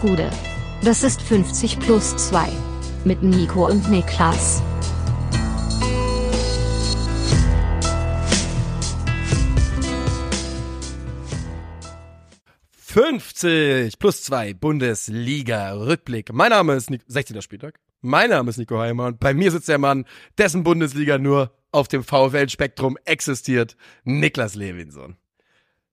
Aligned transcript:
Gude. 0.00 0.30
Das 0.82 1.02
ist 1.02 1.20
50 1.20 1.78
plus 1.78 2.16
2. 2.16 2.48
Mit 3.04 3.22
Nico 3.22 3.66
und 3.66 3.90
Niklas. 3.90 4.62
»50 12.92 13.98
plus 13.98 14.22
2 14.24 14.54
Bundesliga-Rückblick«. 14.54 16.32
Mein 16.32 16.50
Name 16.50 16.74
ist 16.74 16.90
Nico, 16.90 17.04
16. 17.06 17.40
Spieltag. 17.42 17.78
Mein 18.00 18.30
Name 18.30 18.50
ist 18.50 18.56
Nico 18.56 18.78
Heimer 18.78 19.06
und 19.06 19.20
bei 19.20 19.34
mir 19.34 19.50
sitzt 19.52 19.68
der 19.68 19.78
Mann, 19.78 20.06
dessen 20.38 20.64
Bundesliga 20.64 21.18
nur 21.18 21.52
auf 21.72 21.88
dem 21.88 22.02
VfL-Spektrum 22.02 22.96
existiert, 23.04 23.76
Niklas 24.04 24.54
Levinson. 24.54 25.19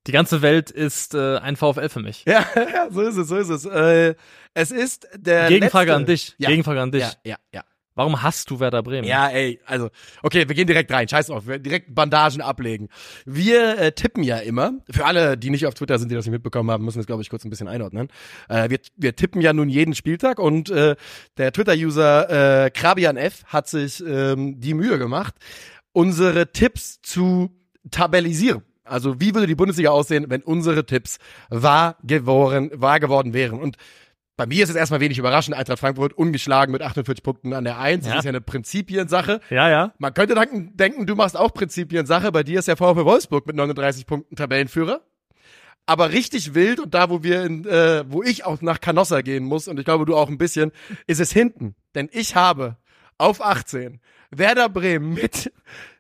Die 0.08 0.12
ganze 0.12 0.42
Welt 0.42 0.72
ist 0.72 1.14
äh, 1.14 1.38
ein 1.38 1.56
VfL 1.56 1.90
für 1.90 2.00
mich. 2.00 2.24
Ja, 2.26 2.46
ja, 2.56 2.88
so 2.90 3.02
ist 3.02 3.18
es, 3.18 3.28
so 3.28 3.38
ist 3.38 3.50
es. 3.50 3.66
Äh, 3.66 4.16
es 4.54 4.72
ist 4.72 5.08
der 5.16 5.50
Gegenfrage 5.50 5.92
letzte. 5.92 5.96
an 5.98 6.06
dich. 6.06 6.36
Ja. 6.38 6.50
Gegenfrage 6.50 6.82
an 6.82 6.92
dich. 6.92 7.02
Ja, 7.02 7.12
ja, 7.24 7.36
ja. 7.54 7.64
Warum 7.98 8.22
hast 8.22 8.52
du 8.52 8.60
Werder 8.60 8.84
Bremen? 8.84 9.08
Ja, 9.08 9.28
ey, 9.28 9.60
also, 9.66 9.90
okay, 10.22 10.48
wir 10.48 10.54
gehen 10.54 10.68
direkt 10.68 10.92
rein. 10.92 11.08
Scheiß 11.08 11.28
drauf, 11.28 11.48
wir 11.48 11.58
direkt 11.58 11.96
Bandagen 11.96 12.42
ablegen. 12.42 12.90
Wir 13.26 13.80
äh, 13.80 13.92
tippen 13.92 14.22
ja 14.22 14.38
immer, 14.38 14.74
für 14.88 15.04
alle, 15.04 15.36
die 15.36 15.50
nicht 15.50 15.66
auf 15.66 15.74
Twitter 15.74 15.98
sind, 15.98 16.12
die 16.12 16.16
das 16.16 16.26
nicht 16.26 16.32
mitbekommen 16.32 16.70
haben, 16.70 16.86
müssen 16.86 16.98
wir 16.98 17.02
es, 17.02 17.08
glaube 17.08 17.24
ich, 17.24 17.30
kurz 17.32 17.44
ein 17.44 17.50
bisschen 17.50 17.68
einordnen. 17.68 18.10
Äh, 18.50 18.70
wir, 18.70 18.80
wir 18.98 19.16
tippen 19.16 19.42
ja 19.42 19.52
nun 19.52 19.68
jeden 19.68 19.96
Spieltag 19.96 20.38
und 20.38 20.70
äh, 20.70 20.96
der 21.38 21.52
Twitter-User 21.52 22.66
äh, 22.66 22.70
Krabian 22.70 23.18
F 23.18 23.44
hat 23.46 23.68
sich 23.68 24.04
ähm, 24.06 24.62
die 24.62 24.76
Mühe 24.76 25.00
gemacht, 25.00 25.34
unsere 25.92 26.52
Tipps 26.52 27.02
zu 27.02 27.50
tabellisieren. 27.90 28.62
Also 28.88 29.20
wie 29.20 29.34
würde 29.34 29.48
die 29.48 29.56
Bundesliga 29.56 29.90
aussehen, 29.90 30.26
wenn 30.30 30.42
unsere 30.42 30.86
Tipps 30.86 31.18
wahr 31.50 31.98
geworden, 32.04 32.72
wahr 32.74 33.00
geworden 33.00 33.34
wären? 33.34 33.60
Und 33.60 33.78
bei 34.38 34.46
mir 34.46 34.64
ist 34.64 34.70
es 34.70 34.76
erstmal 34.76 35.00
wenig 35.00 35.18
überraschend. 35.18 35.58
Eintracht 35.58 35.80
Frankfurt 35.80 36.14
ungeschlagen 36.14 36.72
mit 36.72 36.84
48 36.84 37.24
Punkten 37.24 37.54
an 37.54 37.64
der 37.64 37.80
1. 37.80 38.06
Ja. 38.06 38.12
Das 38.12 38.20
ist 38.20 38.26
ja 38.26 38.30
eine 38.30 38.42
Prinzipiensache. 38.42 39.42
Ja, 39.50 39.68
ja. 39.68 39.94
Man 39.98 40.14
könnte 40.14 40.36
denken, 40.36 41.08
du 41.08 41.16
machst 41.16 41.36
auch 41.36 41.54
Prinzipiensache. 41.54 42.32
Bei 42.32 42.44
dir 42.44 42.60
ist 42.60 42.68
der 42.68 42.78
VfB 42.78 43.04
Wolfsburg 43.04 43.48
mit 43.48 43.56
39 43.56 44.06
Punkten 44.06 44.36
Tabellenführer. 44.36 45.02
Aber 45.88 46.12
richtig 46.12 46.54
wild 46.54 46.80
und 46.82 46.94
da, 46.94 47.10
wo 47.10 47.24
wir 47.24 47.46
in, 47.46 47.66
äh, 47.66 48.04
wo 48.08 48.22
ich 48.22 48.46
auch 48.46 48.62
nach 48.62 48.80
Canossa 48.80 49.22
gehen 49.22 49.46
muss 49.46 49.68
und 49.68 49.80
ich 49.80 49.86
glaube, 49.86 50.06
du 50.06 50.16
auch 50.16 50.28
ein 50.28 50.38
bisschen, 50.38 50.72
ist 51.08 51.22
es 51.22 51.32
hinten. 51.32 51.76
Denn 51.96 52.10
ich 52.12 52.36
habe 52.36 52.78
auf 53.18 53.42
18 53.44 54.02
Werder 54.30 54.70
Bremen 54.70 55.14
mit 55.14 55.52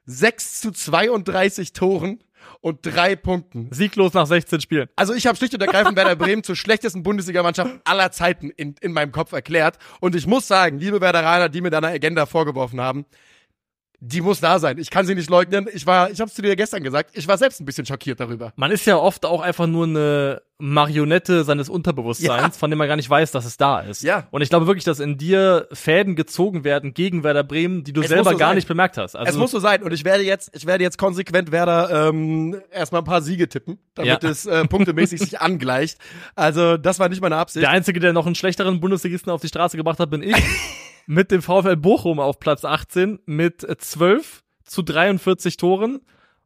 6 0.06 0.60
zu 0.60 0.72
32 0.72 1.74
Toren 1.74 2.20
und 2.62 2.80
drei 2.82 3.16
Punkten. 3.16 3.70
Sieglos 3.72 4.14
nach 4.14 4.28
16 4.28 4.62
Spielen. 4.62 4.88
Also 4.96 5.14
ich 5.14 5.28
habe 5.28 5.38
schlicht 5.38 5.54
und 5.54 5.62
ergreifend 5.62 5.96
Werder 5.96 6.16
Bremen 6.18 6.44
zur 6.44 6.56
schlechtesten 6.56 7.04
Bundesligamannschaft 7.04 7.72
aller 7.84 8.12
Zeiten 8.12 8.50
in, 8.50 8.76
in 8.82 8.94
meinem 8.94 9.12
Kopf 9.12 9.32
erklärt. 9.32 9.78
Und 10.00 10.16
ich 10.16 10.28
muss 10.28 10.48
sagen, 10.48 10.80
liebe 10.80 11.02
Werderaner, 11.02 11.50
die 11.50 11.62
mir 11.62 11.70
deiner 11.70 11.90
Agenda 11.90 12.26
vorgeworfen 12.26 12.82
haben, 12.82 13.06
die 14.00 14.22
muss 14.22 14.40
da 14.40 14.60
sein. 14.60 14.78
Ich 14.78 14.92
kann 14.92 15.06
sie 15.08 15.16
nicht 15.16 15.30
leugnen. 15.30 15.68
Ich 15.74 15.86
war, 15.88 16.12
ich 16.12 16.20
habe 16.20 16.30
es 16.30 16.36
zu 16.36 16.42
dir 16.44 16.56
gestern 16.56 16.84
gesagt, 16.84 17.12
ich 17.14 17.28
war 17.28 17.38
selbst 17.38 17.60
ein 17.60 17.66
bisschen 17.66 17.86
schockiert 17.86 18.20
darüber. 18.20 18.54
Man 18.56 18.70
ist 18.72 18.86
ja 18.86 18.98
oft 18.98 19.26
auch 19.26 19.42
einfach 19.42 19.66
nur 19.66 19.86
eine 19.86 20.42
Marionette 20.60 21.44
seines 21.44 21.68
Unterbewusstseins, 21.70 22.42
Ja. 22.56 22.60
von 22.60 22.70
dem 22.70 22.78
man 22.78 22.88
gar 22.88 22.96
nicht 22.96 23.10
weiß, 23.10 23.32
dass 23.32 23.46
es 23.46 23.58
da 23.58 23.80
ist. 23.80 24.04
Ja. 24.04 24.28
Und 24.32 24.42
ich 24.42 24.50
glaube 24.50 24.68
wirklich, 24.68 24.84
dass 24.84 25.00
in 25.00 25.18
dir 25.18 25.68
Fäden 25.72 26.16
gezogen 26.16 26.64
werden 26.64 26.94
gegen 26.94 27.24
Werder 27.24 27.44
Bremen, 27.44 27.84
die 27.84 27.94
du 27.94 28.02
Es 28.02 28.10
selber 28.10 28.32
so 28.32 28.38
gar 28.38 28.50
sein. 28.50 28.56
nicht 28.58 28.68
bemerkt 28.68 28.98
hast. 28.98 29.16
Also 29.16 29.32
es 29.32 29.38
muss 29.38 29.50
so 29.52 29.60
sein. 29.60 29.82
Und 29.84 29.92
ich 29.94 30.06
werde 30.06 30.24
jetzt, 30.24 30.52
ich 30.56 30.66
werde 30.68 30.84
jetzt 30.84 30.98
konsequent 31.00 31.52
Werder 31.52 32.10
ähm, 32.10 32.60
erstmal 32.72 33.02
ein 33.02 33.06
paar 33.06 33.22
Siege 33.24 33.50
tippen, 33.50 33.80
damit 33.96 34.22
Ja. 34.24 34.30
es 34.30 34.46
äh, 34.46 34.66
punktemäßig 34.68 35.20
sich 35.22 35.42
angleicht. 35.42 35.98
Also 36.36 36.78
das 36.78 37.00
war 37.00 37.10
nicht 37.10 37.22
meine 37.22 37.38
Absicht. 37.38 37.64
der 37.64 37.72
Einzige, 37.72 38.00
der 38.00 38.14
noch 38.14 38.26
einen 38.28 38.36
schlechteren 38.36 38.80
Bundesligisten 38.80 39.32
auf 39.32 39.42
die 39.42 39.48
Straße 39.48 39.76
gebracht 39.78 40.00
hat, 40.00 40.10
bin 40.12 40.22
ich. 40.22 40.36
mit 41.08 41.32
dem 41.32 41.42
VfL 41.42 41.76
Bochum 41.78 42.20
auf 42.20 42.40
Platz 42.40 42.64
18 42.64 43.20
mit 43.26 43.64
äh, 43.64 43.78
12 43.78 44.44
zu 44.64 44.84
43 44.84 45.58
Toren 45.58 46.02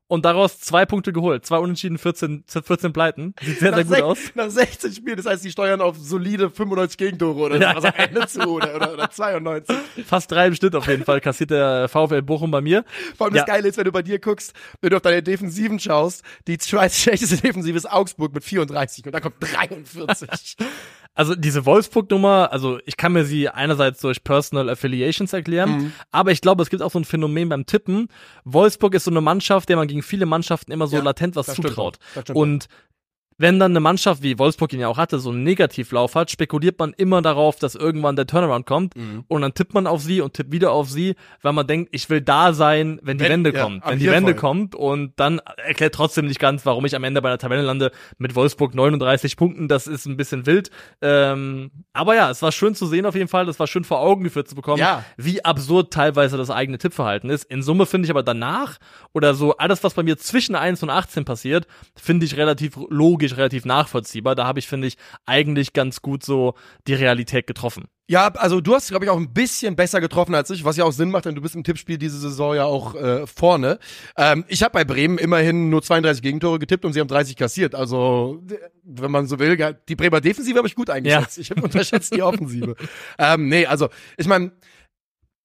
und 0.08 0.26
daraus 0.26 0.60
zwei 0.60 0.86
Punkte 0.86 1.14
geholt. 1.14 1.46
Zwei 1.46 1.58
Unentschieden, 1.60 1.98
14, 1.98 2.44
14 2.46 2.92
Pleiten. 2.92 3.34
Sieht 3.42 3.60
sehr, 3.60 3.74
sehr 3.74 3.86
gut 3.86 4.02
aus. 4.02 4.18
nach 4.36 4.50
16 4.50 4.92
Spielen, 4.94 5.16
das 5.16 5.26
heißt, 5.26 5.44
die 5.46 5.50
steuern 5.52 5.80
auf 5.80 5.96
solide 5.98 6.50
95 6.50 6.98
Gegentore 6.98 7.40
oder 7.44 7.56
Ja. 7.60 7.70
sowas 7.72 7.86
am 7.86 7.94
Ende 7.96 8.28
zu 8.28 8.42
oder, 8.42 8.76
oder, 8.76 8.94
oder 8.94 9.10
92. 9.10 9.74
Fast 10.06 10.30
drei 10.30 10.48
im 10.48 10.54
Schnitt 10.54 10.76
auf 10.76 10.86
jeden 10.88 11.06
Fall 11.06 11.22
kassiert 11.22 11.52
der 11.52 11.88
VfL 11.88 12.22
Bochum 12.24 12.52
bei 12.52 12.60
mir. 12.60 12.84
Vor 13.18 13.28
allem 13.28 13.36
Ja. 13.36 13.44
das 13.44 13.48
Geile 13.56 13.70
ist, 13.70 13.78
wenn 13.78 13.86
du 13.86 13.92
bei 13.94 14.02
dir 14.04 14.20
guckst, 14.20 14.54
wenn 14.82 14.90
du 14.90 14.98
auf 14.98 15.02
deine 15.02 15.24
Defensiven 15.24 15.80
schaust, 15.80 16.24
die 16.46 16.58
schlechteste 16.62 17.38
Defensive 17.38 17.78
ist 17.78 17.90
Augsburg 17.90 18.34
mit 18.34 18.44
34 18.44 19.06
und 19.06 19.14
da 19.14 19.22
kommt 19.22 19.36
43. 19.40 20.58
Also 21.14 21.36
diese 21.36 21.66
Wolfsburg-Nummer, 21.66 22.52
also 22.54 22.80
ich 22.86 22.96
kann 22.96 23.12
mir 23.12 23.26
sie 23.26 23.50
einerseits 23.50 24.00
durch 24.00 24.24
Personal 24.24 24.70
Affiliations 24.70 25.34
erklären, 25.34 25.70
Mhm. 25.72 25.94
aber 26.12 26.32
ich 26.32 26.40
glaube, 26.42 26.64
es 26.64 26.70
gibt 26.70 26.82
auch 26.82 26.92
so 26.92 27.00
ein 27.00 27.06
Phänomen 27.06 27.50
beim 27.50 27.66
Tippen. 27.66 28.08
Wolfsburg 28.46 28.94
ist 28.96 29.04
so 29.04 29.12
eine 29.12 29.20
Mannschaft, 29.22 29.68
der 29.70 29.76
man 29.76 29.88
gegen 29.88 30.04
viele 30.04 30.26
Mannschaften 30.26 30.72
immer 30.72 30.88
so 30.88 30.96
Ja, 30.98 31.04
latent 31.04 31.36
was 31.36 31.48
zutraut. 31.54 31.98
stimmt 32.12 32.30
Und 32.32 32.68
wenn 33.42 33.60
dann 33.60 33.72
eine 33.72 33.80
Mannschaft, 33.80 34.24
wie 34.24 34.38
Wolfsburg 34.40 34.72
ihn 34.74 34.80
ja 34.80 34.88
auch 34.88 34.98
hatte, 34.98 35.20
so 35.20 35.32
einen 35.32 35.44
Negativlauf 35.44 36.16
hat, 36.16 36.32
spekuliert 36.32 36.80
man 36.80 36.94
immer 36.94 37.22
darauf, 37.22 37.58
dass 37.58 37.76
irgendwann 37.76 38.16
der 38.16 38.28
Turnaround 38.28 38.66
kommt 38.66 38.96
Mhm. 38.96 39.24
und 39.28 39.42
dann 39.42 39.54
tippt 39.54 39.74
man 39.74 39.88
auf 39.88 40.02
sie 40.02 40.22
und 40.22 40.34
tippt 40.34 40.52
wieder 40.52 40.72
auf 40.72 40.90
sie, 40.90 41.16
weil 41.42 41.54
man 41.54 41.68
denkt, 41.68 41.90
ich 41.92 42.10
will 42.10 42.22
da 42.22 42.54
sein, 42.54 43.00
wenn 43.04 43.18
die 43.18 43.24
Wenn- 43.26 43.32
Wende 43.32 43.54
ja, 43.54 43.64
kommt. 43.64 43.84
Wenn 43.86 44.00
die. 44.00 44.12
Wende 44.12 44.36
kommt 44.36 44.76
und 44.76 45.14
dann 45.18 45.40
erklärt 45.66 45.96
trotzdem 45.96 46.26
nicht 46.28 46.40
ganz, 46.40 46.66
warum 46.66 46.86
ich 46.86 46.96
am 46.96 47.04
Ende 47.04 47.22
bei 47.22 47.30
der 47.30 47.38
Tabelle 47.38 47.62
lande 47.64 47.92
mit 48.18 48.36
Wolfsburg 48.36 48.76
39 48.76 49.36
Punkten, 49.38 49.68
das 49.68 49.88
ist 49.88 50.06
ein 50.06 50.18
bisschen 50.18 50.46
wild. 50.46 50.70
Ähm, 51.02 51.72
aber 51.94 52.16
ja, 52.16 52.30
es 52.30 52.42
war 52.42 52.52
schön 52.52 52.76
zu 52.76 52.86
sehen 52.86 53.06
auf 53.06 53.16
jeden 53.16 53.28
Fall, 53.28 53.46
das 53.46 53.60
war 53.60 53.68
schön 53.68 53.84
vor 53.84 54.00
Augen 54.00 54.24
geführt 54.24 54.48
zu 54.48 54.56
bekommen, 54.56 54.80
Ja. 54.80 55.04
wie 55.18 55.44
absurd 55.44 55.92
teilweise 55.92 56.38
das 56.38 56.50
eigene 56.50 56.78
Tippverhalten 56.78 57.30
ist. 57.30 57.46
In 57.46 57.64
Summe 57.64 57.86
finde 57.86 58.06
ich 58.06 58.12
aber 58.12 58.24
danach 58.24 58.78
oder 59.14 59.34
so 59.34 59.58
alles, 59.58 59.84
was 59.84 59.94
bei 59.96 60.04
mir 60.04 60.18
zwischen 60.18 60.56
1 60.56 60.84
und 60.84 60.90
18 60.90 61.26
passiert, 61.26 61.66
finde 61.96 62.26
ich 62.26 62.38
relativ 62.38 62.78
logisch, 62.90 63.31
relativ 63.38 63.66
nachvollziehbar. 63.66 64.36
Da 64.36 64.46
habe 64.46 64.60
ich, 64.60 64.68
finde 64.68 64.88
ich, 64.88 64.98
eigentlich 65.26 65.74
ganz 65.74 66.02
gut 66.02 66.24
so 66.24 66.56
die 66.88 66.94
Realität 66.94 67.48
getroffen. 67.48 67.86
Ja, 68.12 68.28
also 68.28 68.60
du 68.60 68.76
hast, 68.76 68.90
glaube 68.90 69.06
ich, 69.06 69.12
auch 69.12 69.18
ein 69.18 69.32
bisschen 69.34 69.78
besser 69.78 70.02
getroffen 70.02 70.36
als 70.36 70.50
ich, 70.50 70.66
was 70.66 70.76
ja 70.76 70.84
auch 70.84 70.92
Sinn 70.92 71.12
macht, 71.12 71.26
denn 71.26 71.36
du 71.36 71.42
bist 71.42 71.56
im 71.56 71.64
Tippspiel 71.64 71.98
diese 71.98 72.20
Saison 72.20 72.54
ja 72.54 72.66
auch 72.66 72.94
äh, 72.94 73.26
vorne. 73.26 73.80
Ähm, 74.18 74.44
ich 74.50 74.64
habe 74.64 74.74
bei 74.74 74.84
Bremen 74.84 75.18
immerhin 75.18 75.70
nur 75.70 75.82
32 75.82 76.22
Gegentore 76.22 76.60
getippt 76.60 76.84
und 76.84 76.92
sie 76.92 77.00
haben 77.00 77.08
30 77.08 77.38
kassiert. 77.38 77.74
Also, 77.74 78.44
wenn 78.84 79.12
man 79.12 79.28
so 79.28 79.40
will, 79.40 79.58
ja, 79.58 79.72
die 79.72 79.96
Bremer 79.96 80.20
Defensive 80.20 80.58
habe 80.58 80.68
ich 80.68 80.76
gut 80.76 80.90
eingeschätzt. 80.90 81.38
Ich 81.38 81.52
habe 81.52 81.62
unterschätzt 81.62 82.14
die 82.14 82.22
Offensive. 82.22 82.76
ähm, 83.18 83.48
nee, 83.48 83.66
also, 83.66 83.88
ich 84.18 84.28
meine, 84.28 84.52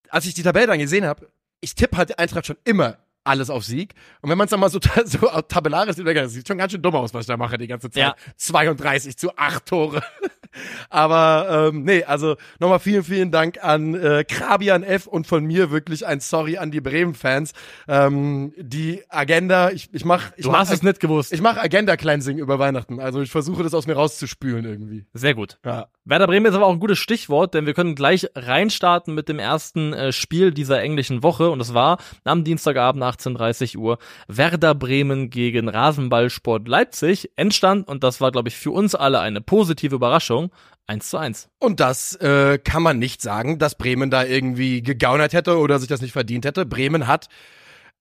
als 0.08 0.26
ich 0.26 0.34
die 0.34 0.42
Tabelle 0.42 0.66
dann 0.66 0.80
gesehen 0.80 1.04
habe, 1.04 1.28
ich 1.60 1.76
tippe 1.76 1.96
halt 1.96 2.18
Eintracht 2.18 2.46
schon 2.46 2.58
immer 2.64 2.98
alles 3.26 3.50
auf 3.50 3.64
Sieg. 3.64 3.94
Und 4.20 4.30
wenn 4.30 4.38
man 4.38 4.46
es 4.46 4.50
dann 4.50 4.60
mal 4.60 4.70
so, 4.70 4.78
so 5.04 5.18
tabellarisch 5.48 5.96
sieht, 5.96 6.06
das 6.06 6.32
sieht 6.32 6.48
schon 6.48 6.58
ganz 6.58 6.72
schön 6.72 6.82
dumm 6.82 6.94
aus, 6.94 7.12
was 7.14 7.22
ich 7.22 7.26
da 7.26 7.36
mache 7.36 7.58
die 7.58 7.66
ganze 7.66 7.90
Zeit. 7.90 8.02
Ja. 8.02 8.16
32 8.36 9.16
zu 9.16 9.36
8 9.36 9.66
Tore. 9.66 10.02
Aber 10.90 11.70
ähm, 11.72 11.84
nee, 11.84 12.04
also 12.04 12.36
nochmal 12.60 12.78
vielen, 12.78 13.04
vielen 13.04 13.30
Dank 13.30 13.62
an 13.62 13.94
äh, 13.94 14.24
Krabian 14.24 14.82
F 14.82 15.06
und 15.06 15.26
von 15.26 15.44
mir 15.44 15.70
wirklich 15.70 16.06
ein 16.06 16.20
Sorry 16.20 16.56
an 16.56 16.70
die 16.70 16.80
Bremen-Fans. 16.80 17.52
Ähm, 17.88 18.52
die 18.56 19.02
Agenda, 19.08 19.70
ich, 19.70 19.92
ich 19.92 20.04
mach, 20.04 20.32
ich 20.36 20.44
Du 20.44 20.50
mach, 20.50 20.60
hast 20.60 20.70
es 20.70 20.82
nicht 20.82 21.00
gewusst. 21.00 21.32
ich 21.32 21.42
mach 21.42 21.58
Agenda-Cleansing 21.58 22.38
über 22.38 22.58
Weihnachten. 22.58 23.00
Also 23.00 23.20
ich 23.20 23.30
versuche 23.30 23.62
das 23.62 23.74
aus 23.74 23.86
mir 23.86 23.94
rauszuspülen 23.94 24.64
irgendwie. 24.64 25.04
Sehr 25.12 25.34
gut. 25.34 25.58
Ja. 25.64 25.88
Werder 26.08 26.28
Bremen 26.28 26.46
ist 26.46 26.54
aber 26.54 26.66
auch 26.66 26.72
ein 26.72 26.78
gutes 26.78 27.00
Stichwort, 27.00 27.52
denn 27.52 27.66
wir 27.66 27.74
können 27.74 27.96
gleich 27.96 28.28
reinstarten 28.36 29.12
mit 29.12 29.28
dem 29.28 29.40
ersten 29.40 29.92
äh, 29.92 30.12
Spiel 30.12 30.52
dieser 30.52 30.80
englischen 30.80 31.24
Woche 31.24 31.50
und 31.50 31.60
es 31.60 31.74
war 31.74 31.98
am 32.22 32.44
Dienstagabend 32.44 33.02
18:30 33.02 33.76
Uhr 33.76 33.98
Werder 34.28 34.76
Bremen 34.76 35.30
gegen 35.30 35.68
Rasenballsport 35.68 36.68
Leipzig. 36.68 37.32
Endstand 37.34 37.88
und 37.88 38.04
das 38.04 38.20
war 38.20 38.30
glaube 38.30 38.50
ich 38.50 38.56
für 38.56 38.70
uns 38.70 38.94
alle 38.94 39.18
eine 39.18 39.40
positive 39.40 39.96
Überraschung. 39.96 40.52
1 40.86 41.10
zu 41.10 41.18
1. 41.18 41.48
Und 41.58 41.80
das 41.80 42.14
äh, 42.14 42.58
kann 42.58 42.84
man 42.84 43.00
nicht 43.00 43.20
sagen, 43.20 43.58
dass 43.58 43.74
Bremen 43.74 44.08
da 44.08 44.24
irgendwie 44.24 44.82
gegaunert 44.82 45.32
hätte 45.32 45.58
oder 45.58 45.80
sich 45.80 45.88
das 45.88 46.02
nicht 46.02 46.12
verdient 46.12 46.44
hätte. 46.44 46.64
Bremen 46.64 47.08
hat 47.08 47.26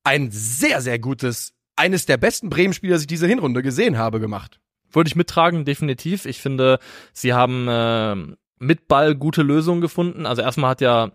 ein 0.03 0.29
sehr, 0.29 0.81
sehr 0.81 0.99
gutes, 0.99 1.53
eines 1.75 2.05
der 2.05 2.17
besten 2.17 2.51
Bremen-Spieler, 2.51 2.93
das 2.93 3.01
ich 3.01 3.07
diese 3.07 3.25
Hinrunde 3.25 3.63
gesehen 3.63 3.97
habe, 3.97 4.19
gemacht. 4.19 4.59
Würde 4.91 5.07
ich 5.07 5.15
mittragen, 5.15 5.65
definitiv. 5.65 6.25
Ich 6.25 6.41
finde, 6.41 6.79
sie 7.13 7.33
haben 7.33 7.67
äh, 7.67 8.15
mit 8.59 8.87
Ball 8.87 9.15
gute 9.15 9.41
Lösungen 9.41 9.81
gefunden. 9.81 10.25
Also 10.25 10.41
erstmal 10.41 10.71
hat 10.71 10.81
ja 10.81 11.11